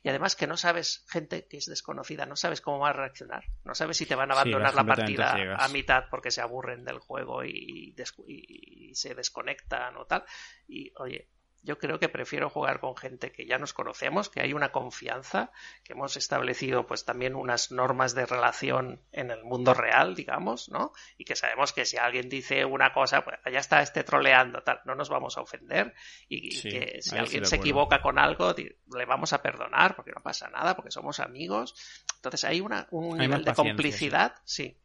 Y 0.02 0.10
además 0.10 0.36
que 0.36 0.46
no 0.46 0.58
sabes, 0.58 1.06
gente 1.08 1.46
que 1.48 1.56
es 1.56 1.66
desconocida, 1.66 2.26
no 2.26 2.36
sabes 2.36 2.60
cómo 2.60 2.80
va 2.80 2.90
a 2.90 2.92
reaccionar. 2.92 3.44
No 3.64 3.74
sabes 3.74 3.96
si 3.96 4.04
te 4.04 4.14
van 4.14 4.30
a 4.30 4.34
abandonar 4.34 4.74
la 4.74 4.84
partida 4.84 5.56
a 5.56 5.68
mitad 5.68 6.04
porque 6.10 6.30
se 6.30 6.42
aburren 6.42 6.84
del 6.84 6.98
juego 6.98 7.44
y, 7.44 7.94
y 8.26 8.94
se 8.94 9.14
desconectan 9.14 9.96
o 9.96 10.04
tal. 10.04 10.24
Y 10.66 10.92
oye, 10.98 11.30
yo 11.62 11.78
creo 11.78 12.00
que 12.00 12.08
prefiero 12.08 12.50
jugar 12.50 12.80
con 12.80 12.96
gente 12.96 13.30
que 13.30 13.46
ya 13.46 13.56
nos 13.56 13.72
conocemos, 13.72 14.28
que 14.28 14.40
hay 14.40 14.52
una 14.52 14.72
confianza, 14.72 15.52
que 15.84 15.92
hemos 15.92 16.16
establecido 16.16 16.86
pues 16.86 17.04
también 17.04 17.36
unas 17.36 17.70
normas 17.70 18.14
de 18.14 18.26
relación 18.26 19.00
en 19.12 19.30
el 19.30 19.44
mundo 19.44 19.72
real, 19.72 20.16
digamos, 20.16 20.68
¿no? 20.68 20.92
Y 21.16 21.24
que 21.24 21.36
sabemos 21.36 21.72
que 21.72 21.84
si 21.84 21.96
alguien 21.98 22.28
dice 22.28 22.64
una 22.64 22.92
cosa, 22.92 23.24
pues 23.24 23.38
ya 23.52 23.60
está 23.60 23.80
este 23.80 24.02
troleando, 24.02 24.62
tal, 24.62 24.80
no 24.84 24.96
nos 24.96 25.08
vamos 25.08 25.38
a 25.38 25.42
ofender 25.42 25.94
y, 26.28 26.60
que 26.62 27.00
si 27.00 27.16
alguien 27.16 27.46
se 27.46 27.56
equivoca 27.56 28.02
con 28.02 28.18
algo, 28.18 28.54
le 28.56 29.06
vamos 29.06 29.32
a 29.32 29.40
perdonar 29.40 29.94
porque 29.94 30.10
no 30.10 30.22
pasa 30.22 30.48
nada, 30.48 30.74
porque 30.74 30.90
somos 30.90 31.20
amigos. 31.20 31.74
Entonces 32.16 32.44
hay 32.44 32.60
una, 32.60 32.88
un 32.90 33.18
nivel 33.18 33.44
de 33.44 33.54
complicidad, 33.54 34.34
sí, 34.44 34.76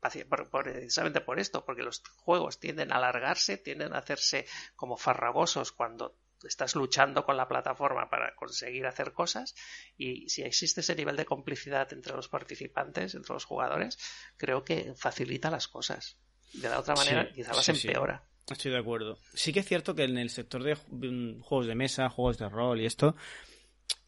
precisamente 0.00 1.20
por 1.20 1.38
esto, 1.38 1.64
porque 1.64 1.82
los 1.82 2.02
juegos 2.18 2.60
tienden 2.60 2.92
a 2.92 2.96
alargarse, 2.96 3.56
tienden 3.56 3.94
a 3.94 3.98
hacerse 3.98 4.46
como 4.74 4.96
farragosos 4.96 5.72
cuando 5.72 6.14
estás 6.44 6.74
luchando 6.74 7.24
con 7.24 7.36
la 7.36 7.48
plataforma 7.48 8.08
para 8.10 8.34
conseguir 8.34 8.86
hacer 8.86 9.12
cosas 9.12 9.54
y 9.96 10.28
si 10.28 10.42
existe 10.42 10.80
ese 10.80 10.94
nivel 10.94 11.16
de 11.16 11.24
complicidad 11.24 11.92
entre 11.92 12.14
los 12.14 12.28
participantes, 12.28 13.14
entre 13.14 13.34
los 13.34 13.44
jugadores, 13.44 13.98
creo 14.36 14.64
que 14.64 14.94
facilita 14.94 15.50
las 15.50 15.68
cosas. 15.68 16.18
De 16.52 16.68
la 16.68 16.78
otra 16.78 16.94
manera, 16.94 17.28
quizás 17.32 17.56
las 17.56 17.68
empeora. 17.68 18.24
Estoy 18.48 18.70
de 18.70 18.78
acuerdo. 18.78 19.18
Sí 19.34 19.52
que 19.52 19.60
es 19.60 19.66
cierto 19.66 19.94
que 19.94 20.04
en 20.04 20.18
el 20.18 20.30
sector 20.30 20.62
de 20.62 20.76
juegos 20.76 21.66
de 21.66 21.74
mesa, 21.74 22.08
juegos 22.08 22.38
de 22.38 22.48
rol 22.48 22.80
y 22.80 22.86
esto, 22.86 23.16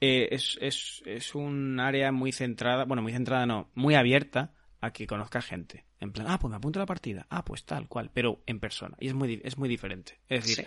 eh, 0.00 0.28
es, 0.30 0.56
es, 0.60 1.02
es 1.06 1.34
un 1.34 1.80
área 1.80 2.12
muy 2.12 2.30
centrada, 2.30 2.84
bueno, 2.84 3.02
muy 3.02 3.12
centrada 3.12 3.46
no, 3.46 3.70
muy 3.74 3.96
abierta 3.96 4.55
a 4.80 4.92
que 4.92 5.06
conozca 5.06 5.42
gente. 5.42 5.88
En 6.00 6.12
plan, 6.12 6.26
ah, 6.28 6.38
pues 6.38 6.50
me 6.50 6.56
apunto 6.56 6.78
a 6.78 6.82
la 6.82 6.86
partida. 6.86 7.26
Ah, 7.28 7.44
pues 7.44 7.64
tal 7.64 7.88
cual, 7.88 8.10
pero 8.12 8.40
en 8.46 8.60
persona. 8.60 8.96
Y 9.00 9.08
es 9.08 9.14
muy, 9.14 9.40
es 9.44 9.58
muy 9.58 9.68
diferente. 9.68 10.20
Es 10.28 10.46
decir, 10.46 10.66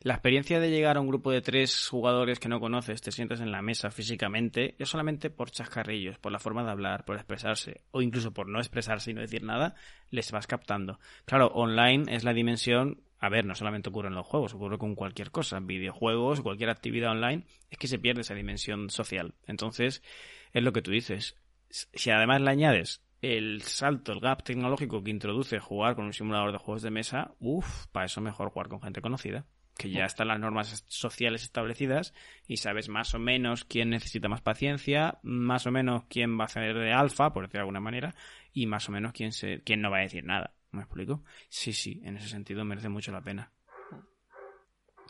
la 0.00 0.14
experiencia 0.14 0.60
de 0.60 0.70
llegar 0.70 0.96
a 0.96 1.00
un 1.00 1.08
grupo 1.08 1.32
de 1.32 1.40
tres 1.40 1.88
jugadores 1.88 2.38
que 2.38 2.48
no 2.48 2.60
conoces, 2.60 3.00
te 3.00 3.10
sientas 3.10 3.40
en 3.40 3.50
la 3.50 3.60
mesa 3.60 3.90
físicamente, 3.90 4.76
es 4.78 4.88
solamente 4.88 5.30
por 5.30 5.50
chascarrillos, 5.50 6.18
por 6.18 6.30
la 6.30 6.38
forma 6.38 6.62
de 6.62 6.70
hablar, 6.70 7.04
por 7.04 7.16
expresarse, 7.16 7.82
o 7.90 8.02
incluso 8.02 8.32
por 8.32 8.48
no 8.48 8.60
expresarse 8.60 9.10
y 9.10 9.14
no 9.14 9.20
decir 9.20 9.42
nada, 9.42 9.74
les 10.10 10.30
vas 10.30 10.46
captando. 10.46 11.00
Claro, 11.24 11.48
online 11.48 12.14
es 12.14 12.22
la 12.22 12.32
dimensión 12.32 13.02
a 13.20 13.28
ver, 13.28 13.44
no 13.44 13.56
solamente 13.56 13.88
ocurre 13.88 14.08
en 14.08 14.14
los 14.14 14.26
juegos, 14.26 14.54
ocurre 14.54 14.78
con 14.78 14.94
cualquier 14.94 15.32
cosa, 15.32 15.58
videojuegos, 15.58 16.40
cualquier 16.40 16.70
actividad 16.70 17.10
online, 17.10 17.46
es 17.68 17.76
que 17.76 17.88
se 17.88 17.98
pierde 17.98 18.20
esa 18.20 18.34
dimensión 18.34 18.90
social. 18.90 19.34
Entonces, 19.48 20.04
es 20.52 20.62
lo 20.62 20.72
que 20.72 20.82
tú 20.82 20.92
dices. 20.92 21.36
Si 21.68 22.10
además 22.10 22.40
le 22.40 22.50
añades 22.50 23.02
el 23.20 23.62
salto, 23.62 24.12
el 24.12 24.20
gap 24.20 24.42
tecnológico 24.42 25.02
que 25.02 25.10
introduce 25.10 25.58
jugar 25.58 25.96
con 25.96 26.06
un 26.06 26.12
simulador 26.12 26.52
de 26.52 26.58
juegos 26.58 26.82
de 26.82 26.90
mesa, 26.90 27.34
uff, 27.40 27.86
para 27.88 28.06
eso 28.06 28.20
mejor 28.20 28.50
jugar 28.50 28.68
con 28.68 28.80
gente 28.80 29.00
conocida, 29.00 29.46
que 29.76 29.90
ya 29.90 30.04
están 30.04 30.28
las 30.28 30.40
normas 30.40 30.84
sociales 30.88 31.42
establecidas 31.42 32.12
y 32.46 32.56
sabes 32.58 32.88
más 32.88 33.14
o 33.14 33.18
menos 33.18 33.64
quién 33.64 33.90
necesita 33.90 34.28
más 34.28 34.40
paciencia, 34.40 35.18
más 35.22 35.66
o 35.66 35.70
menos 35.70 36.04
quién 36.08 36.38
va 36.38 36.44
a 36.44 36.48
ser 36.48 36.76
de 36.76 36.92
alfa, 36.92 37.32
por 37.32 37.44
decir 37.44 37.54
de 37.54 37.60
alguna 37.60 37.80
manera, 37.80 38.14
y 38.52 38.66
más 38.66 38.88
o 38.88 38.92
menos 38.92 39.12
quién, 39.12 39.32
se, 39.32 39.62
quién 39.62 39.80
no 39.80 39.90
va 39.90 39.98
a 39.98 40.02
decir 40.02 40.24
nada. 40.24 40.54
¿Me 40.70 40.82
explico? 40.82 41.24
Sí, 41.48 41.72
sí, 41.72 42.00
en 42.04 42.16
ese 42.16 42.28
sentido 42.28 42.64
merece 42.64 42.88
mucho 42.88 43.12
la 43.12 43.22
pena. 43.22 43.52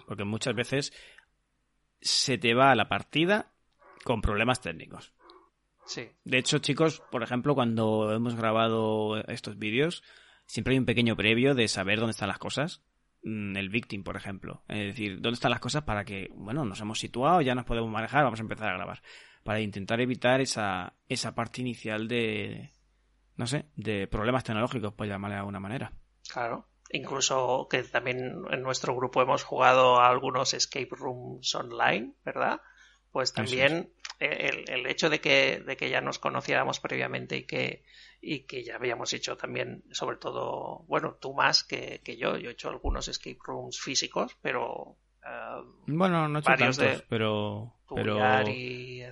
Porque 0.07 0.25
muchas 0.25 0.55
veces 0.55 0.93
se 2.01 2.39
te 2.39 2.55
va 2.55 2.71
a 2.71 2.77
la 2.77 2.89
partida 2.89 3.53
con 4.05 4.23
problemas 4.23 4.61
técnicos. 4.61 5.13
Sí. 5.89 6.09
De 6.25 6.39
hecho, 6.39 6.59
chicos, 6.59 7.03
por 7.11 7.23
ejemplo, 7.23 7.55
cuando 7.55 8.13
hemos 8.13 8.37
grabado 8.37 9.17
estos 9.27 9.59
vídeos, 9.59 10.05
siempre 10.47 10.75
hay 10.75 10.79
un 10.79 10.85
pequeño 10.85 11.17
previo 11.17 11.55
de 11.55 11.67
saber 11.67 11.99
dónde 11.99 12.13
están 12.13 12.29
las 12.29 12.39
cosas. 12.39 12.83
Mm, 13.25 13.57
el 13.57 13.69
victim, 13.69 14.05
por 14.05 14.17
ejemplo. 14.17 14.63
Es 14.69 14.87
decir, 14.87 15.21
dónde 15.21 15.35
están 15.35 15.51
las 15.51 15.61
cosas 15.61 15.83
para 15.85 16.05
que, 16.05 16.31
bueno, 16.35 16.65
nos 16.65 16.81
hemos 16.81 17.01
situado, 17.01 17.41
ya 17.41 17.55
nos 17.55 17.65
podemos 17.65 17.91
manejar, 17.91 18.25
vamos 18.25 18.39
a 18.39 18.43
empezar 18.43 18.69
a 18.69 18.77
grabar. 18.77 19.03
Para 19.43 19.61
intentar 19.61 20.01
evitar 20.01 20.41
esa, 20.41 20.95
esa 21.09 21.35
parte 21.35 21.63
inicial 21.63 22.07
de, 22.07 22.71
no 23.37 23.47
sé, 23.47 23.67
de 23.77 24.07
problemas 24.07 24.45
tecnológicos, 24.45 24.93
por 24.93 25.07
llamarle 25.07 25.37
de 25.37 25.41
alguna 25.41 25.61
manera. 25.61 25.93
Claro. 26.29 26.69
Incluso 26.91 27.67
que 27.69 27.83
también 27.83 28.45
en 28.51 28.63
nuestro 28.63 28.95
grupo 28.95 29.21
hemos 29.21 29.43
jugado 29.43 30.01
a 30.01 30.09
algunos 30.09 30.55
escape 30.55 30.89
rooms 30.91 31.55
online, 31.55 32.15
¿verdad? 32.25 32.61
Pues 33.13 33.33
también 33.33 33.93
el, 34.19 34.69
el, 34.69 34.87
hecho 34.87 35.11
de 35.11 35.21
que, 35.21 35.61
de 35.61 35.77
que 35.77 35.91
ya 35.91 36.01
nos 36.01 36.19
conociéramos 36.19 36.81
previamente 36.81 37.37
y 37.37 37.45
que, 37.45 37.85
y 38.21 38.41
que 38.41 38.65
ya 38.65 38.77
habíamos 38.77 39.13
hecho 39.13 39.37
también, 39.37 39.85
sobre 39.93 40.17
todo, 40.17 40.85
bueno, 40.89 41.17
tú 41.21 41.35
más 41.35 41.65
que, 41.65 42.01
que 42.05 42.17
yo, 42.17 42.37
yo 42.37 42.51
he 42.51 42.53
hecho 42.53 42.69
algunos 42.69 43.09
escape 43.09 43.39
rooms 43.45 43.81
físicos, 43.81 44.37
pero 44.43 44.99
bueno, 45.87 46.29
no 46.29 46.39
he 46.39 46.41
hecho 46.41 46.55
tantos, 46.57 47.05
pero... 47.09 47.75
pero... 47.95 48.49
Y, 48.49 49.03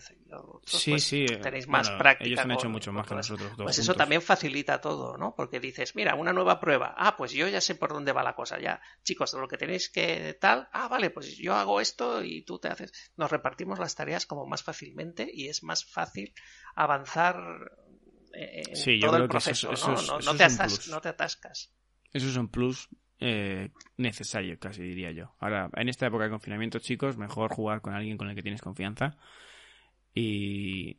sí, 0.64 0.90
pues, 0.90 1.05
sí. 1.05 1.26
Tenéis 1.43 1.66
más 1.66 1.90
práctica. 1.90 2.28
Ellos 2.28 2.40
han 2.40 2.51
hecho 2.51 2.68
mucho 2.68 2.93
más 2.93 3.06
que 3.06 3.14
nosotros. 3.14 3.56
Dos 3.56 3.64
pues 3.64 3.78
eso 3.78 3.94
también 3.94 4.20
facilita 4.20 4.80
todo, 4.80 5.16
¿no? 5.16 5.34
Porque 5.34 5.60
dices, 5.60 5.94
mira, 5.94 6.14
una 6.14 6.32
nueva 6.32 6.60
prueba. 6.60 6.94
Ah, 6.97 7.16
pues 7.16 7.32
yo 7.32 7.48
ya 7.48 7.60
sé 7.60 7.74
por 7.74 7.93
dónde 7.93 8.12
va 8.12 8.22
la 8.22 8.34
cosa. 8.34 8.60
Ya, 8.60 8.80
chicos, 9.02 9.32
lo 9.34 9.48
que 9.48 9.56
tenéis 9.56 9.88
que 9.88 10.36
tal. 10.40 10.68
Ah, 10.72 10.88
vale, 10.88 11.10
pues 11.10 11.36
yo 11.36 11.55
hago 11.55 11.80
esto 11.80 12.22
y 12.22 12.43
tú 12.43 12.59
te 12.59 12.68
haces. 12.68 12.93
Nos 13.16 13.30
repartimos 13.30 13.78
las 13.78 13.94
tareas 13.94 14.26
como 14.26 14.47
más 14.47 14.62
fácilmente 14.62 15.28
y 15.32 15.48
es 15.48 15.62
más 15.62 15.84
fácil 15.84 16.34
avanzar 16.74 17.36
en 18.32 19.01
todo 19.01 19.16
el 19.16 19.28
proceso. 19.28 19.70
¿no? 19.72 20.20
no, 20.20 20.34
te 20.36 20.47
no 20.90 21.01
te 21.01 21.09
atascas. 21.09 21.72
Eso 22.12 22.28
es 22.28 22.36
un 22.36 22.48
plus 22.48 22.88
eh, 23.18 23.70
necesario, 23.97 24.59
casi 24.59 24.82
diría 24.82 25.12
yo. 25.12 25.34
Ahora, 25.38 25.70
en 25.74 25.88
esta 25.88 26.06
época 26.06 26.24
de 26.24 26.30
confinamiento, 26.30 26.78
chicos, 26.78 27.16
mejor 27.16 27.52
jugar 27.52 27.80
con 27.80 27.94
alguien 27.94 28.16
con 28.16 28.28
el 28.28 28.34
que 28.34 28.43
tienes 28.43 28.62
confianza 28.62 29.16
y, 30.14 30.98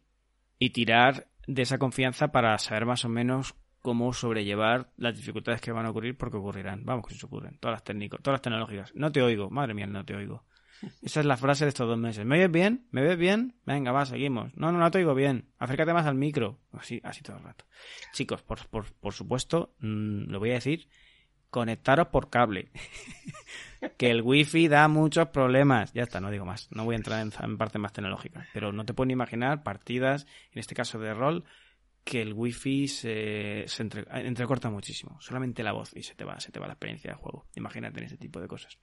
y 0.60 0.70
tirar 0.72 1.28
de 1.48 1.62
esa 1.62 1.78
confianza 1.78 2.30
para 2.30 2.58
saber 2.58 2.86
más 2.86 3.06
o 3.06 3.10
menos 3.10 3.56
cómo 3.82 4.12
sobrellevar 4.12 4.92
las 4.98 5.16
dificultades 5.16 5.62
que 5.62 5.72
van 5.72 5.86
a 5.86 5.92
ocurrir 5.92 6.18
porque 6.18 6.38
ocurrirán. 6.38 6.84
Vamos, 6.84 7.08
que 7.08 7.16
se 7.16 7.26
ocurren. 7.26 7.58
Todas 7.60 7.76
las 7.76 7.84
técnicas, 7.84 8.22
todas 8.22 8.36
las 8.36 8.42
tecnológicas. 8.42 8.94
No 8.96 9.12
te 9.12 9.22
oigo, 9.22 9.50
madre 9.50 9.74
mía, 9.74 9.88
no 9.88 10.04
te 10.04 10.16
oigo. 10.16 10.44
Esa 11.02 11.22
es 11.22 11.26
la 11.26 11.38
frase 11.38 11.66
de 11.66 11.70
estos 11.70 11.88
dos 11.88 11.98
meses. 11.98 12.26
¿Me 12.26 12.36
oyes 12.36 12.52
bien? 12.52 12.88
¿Me 12.92 13.02
ves 13.02 13.18
bien? 13.18 13.56
Venga, 13.66 13.92
va, 13.92 14.06
seguimos. 14.06 14.56
No, 14.56 14.72
no, 14.72 14.80
no 14.80 14.92
te 14.92 14.98
oigo 14.98 15.16
bien. 15.16 15.50
Acércate 15.58 15.94
más 15.94 16.06
al 16.06 16.16
micro. 16.16 16.60
Así, 16.74 17.00
así 17.04 17.22
todo 17.22 17.38
el 17.38 17.44
rato. 17.44 17.66
Chicos, 18.14 18.42
por, 18.44 18.68
por, 18.68 18.92
por 18.94 19.14
supuesto, 19.14 19.74
mm, 19.80 20.30
lo 20.30 20.40
voy 20.40 20.52
a 20.52 20.56
decir, 20.56 20.90
conectaros 21.50 22.08
por 22.08 22.30
cable. 22.30 22.70
que 23.98 24.12
el 24.12 24.22
wifi 24.22 24.68
da 24.68 24.88
muchos 24.88 25.30
problemas. 25.30 25.94
Ya 25.94 26.04
está, 26.04 26.20
no 26.20 26.32
digo 26.32 26.46
más. 26.46 26.70
No 26.72 26.86
voy 26.86 26.96
a 26.96 26.98
entrar 26.98 27.22
en, 27.22 27.58
parte 27.58 27.80
más 27.80 27.94
tecnológica. 27.94 28.48
Pero 28.54 28.72
no 28.72 28.86
te 28.86 28.94
puedo 28.94 29.08
ni 29.08 29.14
imaginar 29.14 29.64
partidas, 29.64 30.26
en 30.52 30.60
este 30.60 30.76
caso 30.76 31.00
de 31.00 31.14
rol, 31.14 31.44
que 32.04 32.22
el 32.22 32.34
wifi 32.34 32.88
se, 32.88 33.66
se 33.68 33.84
entrecorta 33.84 34.70
muchísimo. 34.70 35.20
Solamente 35.22 35.64
la 35.64 35.74
voz 35.74 35.96
y 35.96 36.04
se 36.04 36.16
te 36.16 36.24
va, 36.24 36.40
se 36.40 36.52
te 36.52 36.60
va 36.60 36.68
la 36.68 36.74
experiencia 36.74 37.12
de 37.12 37.18
juego. 37.18 37.46
Imagínate 37.56 38.00
en 38.00 38.06
ese 38.06 38.18
tipo 38.18 38.40
de 38.40 38.48
cosas. 38.48 38.78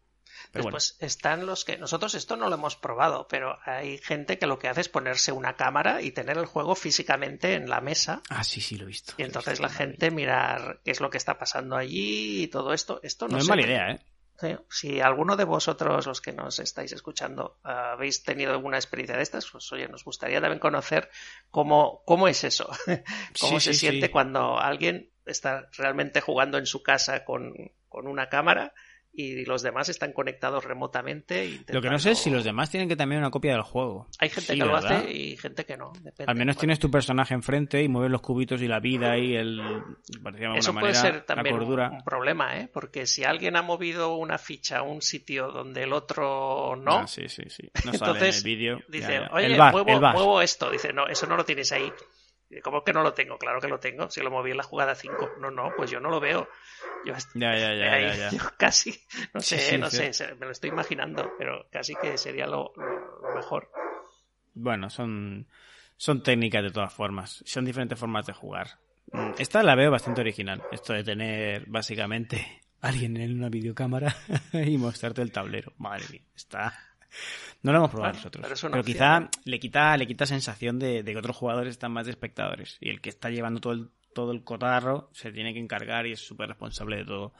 Después 0.52 0.97
están 1.01 1.47
los 1.47 1.65
que 1.65 1.78
nosotros 1.78 2.15
esto 2.15 2.36
no 2.36 2.48
lo 2.48 2.55
hemos 2.55 2.77
probado, 2.77 3.27
pero 3.28 3.59
hay 3.65 3.98
gente 3.98 4.39
que 4.39 4.47
lo 4.47 4.59
que 4.59 4.69
hace 4.69 4.82
es 4.82 4.89
ponerse 4.89 5.32
una 5.32 5.55
cámara 5.55 6.02
y 6.02 6.12
tener 6.12 6.39
el 6.39 6.47
juego 6.47 6.74
físicamente 6.74 7.55
en 7.55 7.69
la 7.69 7.81
mesa. 7.81 8.23
Ah, 8.31 8.44
sí, 8.44 8.61
sí, 8.61 8.77
lo 8.77 8.85
he 8.85 8.89
visto. 8.89 9.15
Y 9.16 9.23
entonces 9.23 9.61
la 9.61 9.69
gente 9.69 10.11
mirar 10.11 10.81
qué 10.85 10.90
es 10.90 11.01
lo 11.01 11.11
que 11.11 11.19
está 11.19 11.39
pasando 11.39 11.77
allí 11.77 12.44
y 12.44 12.48
todo 12.48 12.73
esto. 12.73 13.01
Esto 13.02 13.28
no, 13.28 13.39
es 13.39 13.48
mala 13.48 13.62
idea, 13.62 13.90
¿eh? 13.90 14.01
Si 14.69 15.01
alguno 15.01 15.36
de 15.36 15.44
vosotros, 15.44 16.06
los 16.06 16.20
que 16.20 16.32
nos 16.32 16.59
estáis 16.59 16.93
escuchando, 16.93 17.59
habéis 17.62 18.24
tenido 18.24 18.52
alguna 18.52 18.77
experiencia 18.77 19.16
de 19.16 19.23
estas, 19.23 19.48
pues 19.51 19.73
oye, 19.73 19.89
nos 19.89 20.05
gustaría 20.05 20.40
también 20.40 20.59
conocer 20.59 21.09
cómo, 21.51 22.02
cómo 22.05 22.28
es 22.28 22.44
eso, 22.44 22.69
cómo 23.40 23.61
se 23.61 23.74
siente 23.74 24.11
cuando 24.11 24.59
alguien 24.59 25.11
está 25.24 25.69
realmente 25.78 26.20
jugando 26.20 26.59
en 26.59 26.66
su 26.66 26.82
casa 26.82 27.24
con, 27.24 27.55
con 27.89 28.06
una 28.06 28.28
cámara 28.28 28.74
y 29.16 29.45
los 29.45 29.62
demás 29.62 29.89
están 29.89 30.12
conectados 30.12 30.65
remotamente. 30.65 31.61
Lo 31.69 31.81
que 31.81 31.89
no 31.89 31.99
sé 31.99 32.12
es 32.12 32.19
si 32.19 32.31
los 32.31 32.45
demás 32.45 32.70
tienen 32.70 32.89
que 32.89 32.97
también 32.97 33.20
una 33.20 33.31
copia 33.31 33.53
del 33.53 33.62
juego. 33.62 34.09
Hay 34.19 34.28
gente 34.28 34.55
que 34.55 34.65
lo 34.65 34.77
hace 34.77 35.11
y 35.12 35.36
gente 35.36 35.65
que 35.65 35.77
no. 35.77 35.93
Al 36.27 36.36
menos 36.36 36.57
tienes 36.57 36.78
tu 36.78 36.91
personaje 36.91 37.35
enfrente 37.35 37.82
y 37.82 37.89
mueves 37.89 38.11
los 38.11 38.20
cubitos 38.20 38.61
y 38.62 38.69
la 38.69 38.81
vida 38.81 39.16
y 39.19 39.36
el. 39.36 39.61
Eso 40.57 40.74
puede 40.74 40.95
ser 40.95 41.23
también 41.23 41.57
un, 41.57 42.05
problema, 42.05 42.59
¿eh? 42.59 42.69
Porque 42.73 43.07
si 43.07 43.24
alguien 43.24 43.57
ha 43.57 43.62
movido 43.62 44.16
una 44.16 44.39
ficha 44.39 44.78
a 44.78 44.82
un 44.82 45.01
sitio 45.01 45.51
donde 45.51 45.85
el 45.85 45.93
otro 45.93 46.77
no. 46.77 46.99
Ah, 46.99 47.07
sí, 47.07 47.28
sí, 47.28 47.45
sí. 47.49 47.70
No 47.85 47.93
entonces, 47.93 47.99
sale 47.99 48.28
en 48.28 48.35
el 48.35 48.43
vídeo. 48.43 48.78
Dice, 48.89 49.20
oye, 49.31 49.57
muevo, 49.57 50.01
muevo 50.01 50.43
esto. 50.43 50.70
Dice, 50.70 50.93
no, 50.93 51.07
eso 51.07 51.27
no 51.27 51.36
lo 51.36 51.45
tienes 51.45 51.70
ahí. 51.73 51.93
¿Cómo 52.62 52.85
que 52.85 52.93
no 52.93 53.02
lo 53.02 53.12
tengo? 53.12 53.39
Claro 53.39 53.60
que 53.60 53.68
lo 53.68 53.78
tengo. 53.78 54.10
Si 54.10 54.20
lo 54.20 54.31
moví 54.31 54.51
en 54.51 54.56
la 54.56 54.62
jugada 54.62 54.94
5. 54.94 55.32
No, 55.40 55.51
no, 55.51 55.72
pues 55.76 55.90
yo 55.90 56.01
no 56.01 56.10
lo 56.10 56.20
veo. 56.20 56.48
Yo, 57.05 57.14
ya, 57.35 57.56
ya, 57.56 57.74
ya, 57.74 58.31
yo 58.31 58.39
casi, 58.59 58.98
no 59.35 59.40
sé, 59.40 59.76
no 59.76 59.90
sé, 59.90 60.10
me 60.36 60.47
lo 60.47 60.52
estoy 60.52 60.70
imaginando, 60.70 61.31
pero 61.36 61.66
casi 61.70 61.94
que 61.97 62.16
sería 62.16 62.47
lo, 62.47 62.72
mejor. 63.35 63.70
Bueno, 64.55 64.89
son, 64.89 65.47
son 65.97 66.22
técnicas 66.22 66.62
de 66.62 66.70
todas 66.70 66.93
formas. 66.93 67.43
Son 67.44 67.64
diferentes 67.64 67.98
formas 67.98 68.24
de 68.26 68.32
jugar. 68.32 68.78
Mm, 69.12 69.32
esta 69.39 69.62
la 69.62 69.74
veo 69.74 69.90
bastante 69.90 70.22
original. 70.22 70.62
Esto 70.72 70.94
de 70.94 71.05
tener 71.05 71.66
básicamente 71.66 72.62
alguien 72.81 73.16
en 73.18 73.36
una 73.36 73.51
videocámara 73.51 74.16
y 74.52 74.78
mostrarte 74.78 75.20
el 75.20 75.32
tablero. 75.32 75.72
Madre 75.76 76.05
mía, 76.10 76.22
está 76.35 76.72
no 77.65 77.73
lo 77.73 77.78
hemos 77.78 77.91
probado 77.91 78.12
nosotros. 78.12 78.47
Pero, 78.61 78.85
quizá 78.85 79.31
le 79.45 79.59
quita, 79.59 79.97
le 79.97 80.07
quita 80.07 80.27
sensación 80.27 80.78
de, 80.78 81.03
que 81.03 81.16
otros 81.16 81.35
jugadores 81.35 81.70
están 81.70 81.93
más 81.93 82.05
de 82.05 82.12
espectadores. 82.12 82.77
Y 82.78 82.91
el 82.91 83.01
que 83.01 83.09
está 83.09 83.31
llevando 83.31 83.61
todo 83.61 83.73
el, 83.73 83.89
todo 84.12 84.32
el 84.32 84.45
cotarro 84.45 85.09
se 85.15 85.32
tiene 85.32 85.55
que 85.55 85.61
encargar 85.61 86.07
y 86.07 86.12
es 86.12 86.20
súper 86.20 86.49
responsable 86.49 86.99
de 86.99 87.05
todo. 87.07 87.32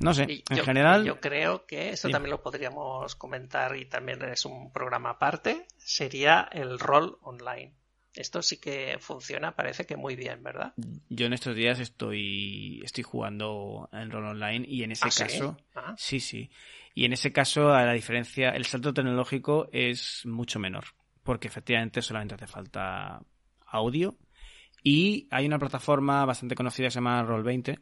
No 0.00 0.14
sé, 0.14 0.42
en 0.50 0.58
general. 0.64 1.04
Yo 1.04 1.20
creo 1.20 1.64
que 1.64 1.90
eso 1.90 2.08
también 2.08 2.32
lo 2.32 2.42
podríamos 2.42 3.14
comentar 3.14 3.76
y 3.76 3.84
también 3.84 4.20
es 4.22 4.44
un 4.46 4.72
programa 4.72 5.10
aparte. 5.10 5.68
Sería 5.78 6.48
el 6.50 6.80
rol 6.80 7.18
online. 7.22 7.72
Esto 8.14 8.42
sí 8.42 8.58
que 8.58 8.96
funciona, 8.98 9.54
parece 9.54 9.86
que 9.86 9.96
muy 9.96 10.16
bien, 10.16 10.42
¿verdad? 10.42 10.72
Yo 11.08 11.26
en 11.26 11.32
estos 11.32 11.54
días 11.54 11.78
estoy, 11.78 12.80
estoy 12.84 13.04
jugando 13.04 13.88
en 13.92 14.10
rol 14.10 14.24
online 14.26 14.66
y 14.68 14.82
en 14.82 14.90
ese 14.90 15.06
¿Ah, 15.06 15.10
caso, 15.16 15.56
ah. 15.76 15.94
sí, 15.96 16.18
sí. 16.18 16.50
Y 16.94 17.04
en 17.04 17.12
ese 17.12 17.32
caso, 17.32 17.72
a 17.72 17.84
la 17.84 17.92
diferencia, 17.92 18.50
el 18.50 18.66
salto 18.66 18.94
tecnológico 18.94 19.68
es 19.72 20.22
mucho 20.24 20.60
menor, 20.60 20.84
porque 21.22 21.48
efectivamente 21.48 22.00
solamente 22.00 22.36
hace 22.36 22.46
falta 22.46 23.20
audio. 23.66 24.16
Y 24.82 25.26
hay 25.30 25.46
una 25.46 25.58
plataforma 25.58 26.24
bastante 26.24 26.54
conocida 26.54 26.86
que 26.86 26.90
se 26.92 26.96
llama 26.96 27.24
Roll20, 27.24 27.80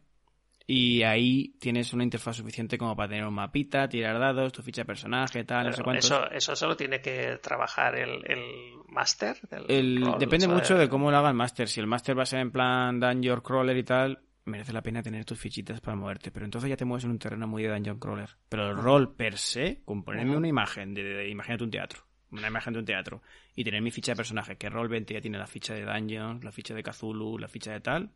y 0.67 1.03
ahí 1.03 1.55
tienes 1.59 1.93
una 1.93 2.05
interfaz 2.05 2.37
suficiente 2.37 2.79
como 2.79 2.95
para 2.95 3.09
tener 3.09 3.27
un 3.27 3.35
mapita, 3.35 3.89
tirar 3.89 4.19
dados, 4.19 4.53
tu 4.53 4.63
ficha 4.63 4.83
de 4.83 4.87
personaje, 4.87 5.45
tal, 5.45 5.67
no 5.67 5.73
sé 5.73 5.83
cuántos. 5.83 6.07
Eso, 6.07 6.31
eso 6.31 6.57
solo 6.57 6.77
tiene 6.77 7.01
que 7.01 7.39
trabajar 7.43 7.97
el, 7.97 8.23
el 8.27 8.41
máster. 8.89 9.37
Depende 9.51 10.49
mucho 10.49 10.77
de 10.77 10.89
cómo 10.89 11.11
lo 11.11 11.17
haga 11.19 11.29
el 11.29 11.35
máster. 11.35 11.69
Si 11.69 11.81
el 11.81 11.87
máster 11.87 12.17
va 12.17 12.23
a 12.23 12.27
ser 12.27 12.41
en 12.41 12.53
plan 12.53 13.01
Dungeon 13.01 13.41
Crawler 13.41 13.77
y 13.77 13.83
tal, 13.83 14.21
merece 14.45 14.73
la 14.73 14.83
pena 14.83 15.03
tener 15.03 15.25
tus 15.25 15.39
fichitas 15.39 15.81
para 15.81 15.97
moverte. 15.97 16.31
Pero 16.31 16.45
entonces 16.45 16.69
ya 16.71 16.77
te 16.77 16.85
mueves 16.85 17.05
en 17.05 17.11
un 17.11 17.19
terreno 17.19 17.47
muy 17.47 17.63
de 17.63 17.71
Dungeon 17.71 17.99
Crawler. 17.99 18.31
Pero 18.49 18.71
el 18.71 18.77
rol 18.77 19.15
per 19.15 19.39
se, 19.39 19.83
con 19.85 20.03
ponerme 20.03 20.37
una 20.37 20.49
imagen, 20.49 20.95
de, 20.95 21.29
imagínate 21.29 21.65
un 21.65 21.71
teatro, 21.71 22.03
una 22.31 22.49
imagen 22.49 22.73
de 22.73 22.79
un 22.81 22.85
teatro, 22.85 23.23
y 23.55 23.65
tener 23.65 23.83
mi 23.83 23.91
ficha 23.91 24.13
de 24.13 24.17
personaje, 24.17 24.57
que 24.57 24.71
Roll 24.71 24.89
20 24.89 25.15
ya 25.15 25.21
tiene 25.21 25.39
la 25.39 25.47
ficha 25.47 25.75
de 25.75 25.85
Dungeon, 25.85 26.41
la 26.43 26.53
ficha 26.53 26.75
de 26.75 26.83
Cthulhu, 26.83 27.39
la 27.39 27.49
ficha 27.49 27.73
de 27.73 27.81
tal, 27.81 28.11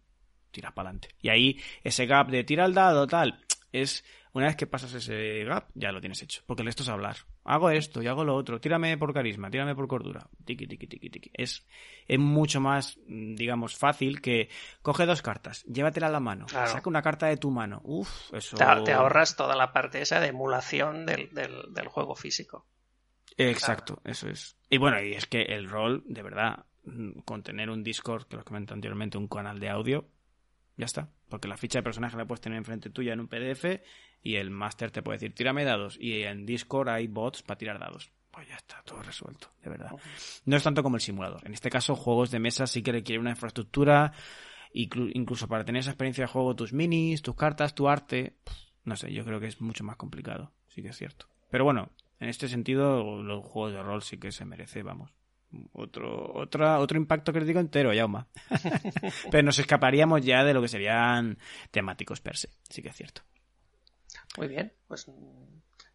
tiras 0.50 0.72
para 0.72 0.88
adelante. 0.88 1.14
Y 1.20 1.28
ahí 1.28 1.60
ese 1.82 2.06
gap 2.06 2.28
de 2.28 2.44
tira 2.44 2.64
el 2.64 2.74
dado, 2.74 3.06
tal, 3.06 3.38
es 3.72 4.04
una 4.32 4.46
vez 4.46 4.56
que 4.56 4.66
pasas 4.66 4.92
ese 4.94 5.44
gap, 5.44 5.68
ya 5.74 5.92
lo 5.92 6.00
tienes 6.00 6.22
hecho. 6.22 6.42
Porque 6.46 6.62
el 6.62 6.68
esto 6.68 6.82
es 6.82 6.88
hablar. 6.88 7.16
Hago 7.48 7.70
esto 7.70 8.02
y 8.02 8.08
hago 8.08 8.24
lo 8.24 8.34
otro. 8.34 8.60
Tírame 8.60 8.98
por 8.98 9.14
carisma, 9.14 9.50
tírame 9.50 9.76
por 9.76 9.86
cordura. 9.86 10.28
Tiki, 10.44 10.66
tiki, 10.66 10.88
tiki, 10.88 11.10
tiki. 11.10 11.30
Es, 11.32 11.64
es 12.08 12.18
mucho 12.18 12.60
más, 12.60 12.98
digamos, 13.06 13.76
fácil 13.76 14.20
que 14.20 14.48
coge 14.82 15.06
dos 15.06 15.22
cartas, 15.22 15.62
llévatela 15.64 16.08
a 16.08 16.10
la 16.10 16.20
mano, 16.20 16.48
saca 16.48 16.88
una 16.88 17.02
carta 17.02 17.26
de 17.26 17.36
tu 17.36 17.52
mano. 17.52 17.80
Uf, 17.84 18.34
eso. 18.34 18.56
Te, 18.56 18.92
ahorras 18.92 19.36
toda 19.36 19.54
la 19.54 19.72
parte 19.72 20.02
esa 20.02 20.18
de 20.18 20.28
emulación 20.28 21.06
del, 21.06 21.30
del, 21.32 21.88
juego 21.88 22.16
físico. 22.16 22.66
Exacto, 23.36 24.00
eso 24.04 24.28
es. 24.28 24.56
Y 24.68 24.78
bueno, 24.78 25.00
y 25.00 25.12
es 25.12 25.26
que 25.26 25.42
el 25.42 25.68
rol, 25.68 26.02
de 26.06 26.22
verdad, 26.22 26.64
con 27.24 27.42
tener 27.44 27.70
un 27.70 27.84
Discord, 27.84 28.26
que 28.26 28.36
lo 28.36 28.44
comenté 28.44 28.74
anteriormente, 28.74 29.18
un 29.18 29.28
canal 29.28 29.60
de 29.60 29.68
audio, 29.68 30.08
ya 30.76 30.86
está. 30.86 31.10
Porque 31.28 31.48
la 31.48 31.56
ficha 31.56 31.78
de 31.78 31.82
personaje 31.84 32.16
la 32.16 32.24
puedes 32.24 32.40
tener 32.40 32.58
enfrente 32.58 32.90
tuya 32.90 33.12
en 33.12 33.20
un 33.20 33.28
PDF 33.28 33.64
y 34.22 34.36
el 34.36 34.50
máster 34.50 34.90
te 34.90 35.02
puede 35.02 35.16
decir, 35.18 35.34
tírame 35.34 35.64
dados. 35.64 35.96
Y 36.00 36.22
en 36.22 36.46
Discord 36.46 36.88
hay 36.88 37.06
bots 37.06 37.42
para 37.42 37.58
tirar 37.58 37.78
dados. 37.78 38.10
Pues 38.30 38.48
ya 38.48 38.56
está, 38.56 38.82
todo 38.82 39.02
resuelto, 39.02 39.50
de 39.62 39.70
verdad. 39.70 39.92
No 40.44 40.56
es 40.56 40.62
tanto 40.62 40.82
como 40.82 40.96
el 40.96 41.02
simulador. 41.02 41.46
En 41.46 41.54
este 41.54 41.70
caso, 41.70 41.96
juegos 41.96 42.30
de 42.30 42.38
mesa 42.38 42.66
sí 42.66 42.82
que 42.82 42.92
requieren 42.92 43.22
una 43.22 43.30
infraestructura, 43.30 44.12
incluso 44.72 45.48
para 45.48 45.64
tener 45.64 45.80
esa 45.80 45.90
experiencia 45.90 46.24
de 46.24 46.28
juego, 46.28 46.54
tus 46.54 46.72
minis, 46.72 47.22
tus 47.22 47.34
cartas, 47.34 47.74
tu 47.74 47.88
arte. 47.88 48.36
No 48.84 48.94
sé, 48.96 49.12
yo 49.12 49.24
creo 49.24 49.40
que 49.40 49.46
es 49.46 49.60
mucho 49.60 49.84
más 49.84 49.96
complicado, 49.96 50.52
sí 50.68 50.82
que 50.82 50.88
es 50.88 50.96
cierto. 50.96 51.26
Pero 51.50 51.64
bueno, 51.64 51.90
en 52.20 52.28
este 52.28 52.48
sentido, 52.48 53.22
los 53.22 53.42
juegos 53.42 53.72
de 53.72 53.82
rol 53.82 54.02
sí 54.02 54.18
que 54.18 54.32
se 54.32 54.44
merece, 54.44 54.82
vamos 54.82 55.16
otro, 55.72 56.32
otra, 56.34 56.78
otro 56.78 56.96
impacto 56.96 57.32
crítico 57.32 57.60
entero, 57.60 57.92
Yauma. 57.92 58.26
Pero 59.30 59.42
nos 59.44 59.58
escaparíamos 59.58 60.24
ya 60.24 60.44
de 60.44 60.54
lo 60.54 60.62
que 60.62 60.68
serían 60.68 61.38
temáticos 61.70 62.20
per 62.20 62.36
se, 62.36 62.50
sí 62.68 62.82
que 62.82 62.88
es 62.88 62.96
cierto. 62.96 63.22
Muy 64.36 64.48
bien, 64.48 64.72
pues 64.88 65.06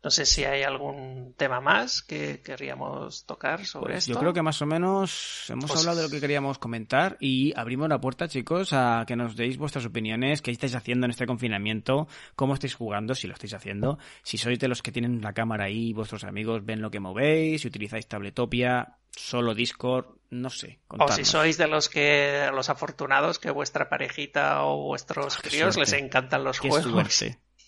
no 0.04 0.10
sé 0.10 0.26
si 0.26 0.44
hay 0.44 0.64
algún 0.64 1.36
tema 1.38 1.62
más 1.62 2.02
que 2.02 2.42
querríamos 2.42 3.24
tocar 3.28 3.66
sobre 3.68 3.94
pues 3.94 4.04
esto. 4.04 4.14
Yo 4.14 4.20
creo 4.20 4.34
que 4.34 4.42
más 4.42 4.60
o 4.62 4.66
menos 4.66 5.46
hemos 5.50 5.70
pues 5.70 5.80
hablado 5.80 5.98
de 5.98 6.04
lo 6.04 6.10
que 6.10 6.20
queríamos 6.20 6.58
comentar 6.58 7.18
y 7.20 7.54
abrimos 7.56 7.88
la 7.88 8.02
puerta, 8.02 8.28
chicos, 8.28 8.74
a 8.74 9.04
que 9.06 9.16
nos 9.16 9.36
deis 9.36 9.58
vuestras 9.58 9.86
opiniones, 9.86 10.42
qué 10.42 10.50
estáis 10.50 10.74
haciendo 10.74 11.06
en 11.06 11.12
este 11.12 11.28
confinamiento, 11.28 12.08
cómo 12.36 12.56
estáis 12.56 12.74
jugando, 12.74 13.14
si 13.14 13.28
lo 13.28 13.34
estáis 13.34 13.54
haciendo, 13.54 14.00
si 14.24 14.40
sois 14.40 14.58
de 14.58 14.68
los 14.68 14.82
que 14.82 14.92
tienen 14.92 15.22
la 15.22 15.34
cámara 15.34 15.66
ahí, 15.66 15.94
vuestros 15.94 16.24
amigos 16.24 16.66
ven 16.66 16.82
lo 16.82 16.90
que 16.90 17.00
movéis, 17.00 17.62
si 17.62 17.68
utilizáis 17.68 18.08
Tabletopia, 18.08 18.98
solo 19.12 19.54
Discord, 19.54 20.08
no 20.32 20.50
sé. 20.50 20.80
O 20.88 21.12
si 21.12 21.26
sois 21.26 21.60
de 21.60 21.68
los 21.68 21.90
que 21.90 22.50
los 22.52 22.70
afortunados 22.70 23.38
que 23.38 23.52
vuestra 23.52 23.88
parejita 23.88 24.64
o 24.64 24.88
vuestros 24.88 25.38
ah, 25.38 25.42
críos 25.44 25.78
les 25.78 25.94
encantan 25.94 26.44
los 26.44 26.58
juegos 26.58 26.88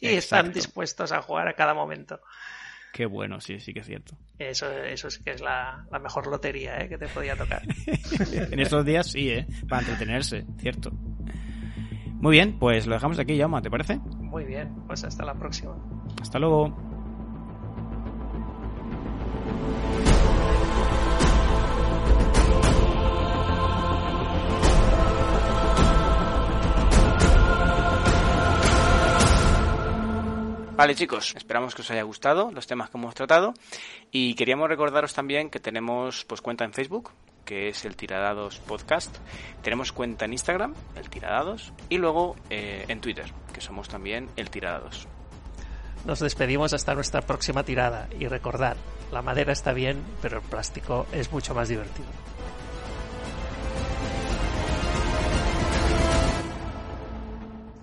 y 0.10 0.16
están 0.16 0.52
dispuestos 0.52 1.12
a 1.12 1.22
jugar 1.22 1.48
a 1.48 1.54
cada 1.54 1.74
momento. 1.74 2.20
Qué 2.92 3.08
bueno, 3.08 3.42
sí, 3.42 3.60
sí 3.60 3.74
que 3.74 3.80
es 3.80 3.88
cierto. 3.88 4.16
Eso, 4.38 4.72
eso 4.72 5.10
sí 5.10 5.24
que 5.24 5.32
es 5.32 5.42
la, 5.42 5.88
mejor 6.00 6.28
lotería 6.28 6.80
¿eh? 6.80 6.88
que 6.88 6.98
te 6.98 7.08
podía 7.08 7.36
tocar. 7.36 7.64
en 8.32 8.60
estos 8.60 8.86
días 8.86 9.08
sí, 9.08 9.30
¿eh? 9.30 9.48
para 9.68 9.82
entretenerse, 9.82 10.46
cierto. 10.60 10.92
Muy 10.92 12.34
bien, 12.34 12.60
pues 12.60 12.86
lo 12.86 12.94
dejamos 12.94 13.18
aquí, 13.18 13.36
Yama, 13.36 13.62
¿te 13.62 13.72
parece? 13.72 13.98
Muy 13.98 14.46
bien, 14.46 14.76
pues 14.86 15.04
hasta 15.04 15.26
la 15.26 15.34
próxima. 15.34 15.76
Hasta 16.22 16.38
luego. 16.38 16.93
Vale 30.76 30.96
chicos, 30.96 31.36
esperamos 31.38 31.76
que 31.76 31.84
os 31.84 31.92
haya 31.92 32.02
gustado 32.02 32.52
los 32.52 32.66
temas 32.66 32.90
que 32.90 32.98
hemos 32.98 33.14
tratado 33.14 33.54
y 34.12 34.34
queríamos 34.34 34.68
recordaros 34.68 35.14
también 35.14 35.52
que 35.52 35.60
tenemos 35.60 36.26
pues 36.26 36.42
cuenta 36.42 36.66
en 36.66 36.74
Facebook, 36.74 37.12
que 37.46 37.70
es 37.70 37.86
el 37.86 37.96
Tiradados 37.96 38.58
Podcast, 38.58 39.16
tenemos 39.62 39.92
cuenta 39.92 40.26
en 40.26 40.34
Instagram, 40.34 40.74
el 40.96 41.12
Tiradados, 41.12 41.74
y 41.90 42.00
luego 42.00 42.36
eh, 42.50 42.86
en 42.88 43.02
Twitter, 43.02 43.32
que 43.54 43.62
somos 43.62 43.88
también 43.88 44.30
el 44.36 44.50
Tiradados. 44.50 45.08
Nos 46.06 46.20
despedimos 46.20 46.74
hasta 46.74 46.96
nuestra 46.96 47.22
próxima 47.22 47.64
tirada 47.64 48.10
y 48.20 48.28
recordad, 48.28 48.76
la 49.12 49.22
madera 49.22 49.54
está 49.54 49.74
bien, 49.74 50.02
pero 50.24 50.40
el 50.40 50.44
plástico 50.44 51.06
es 51.12 51.32
mucho 51.32 51.54
más 51.54 51.70
divertido. 51.70 52.08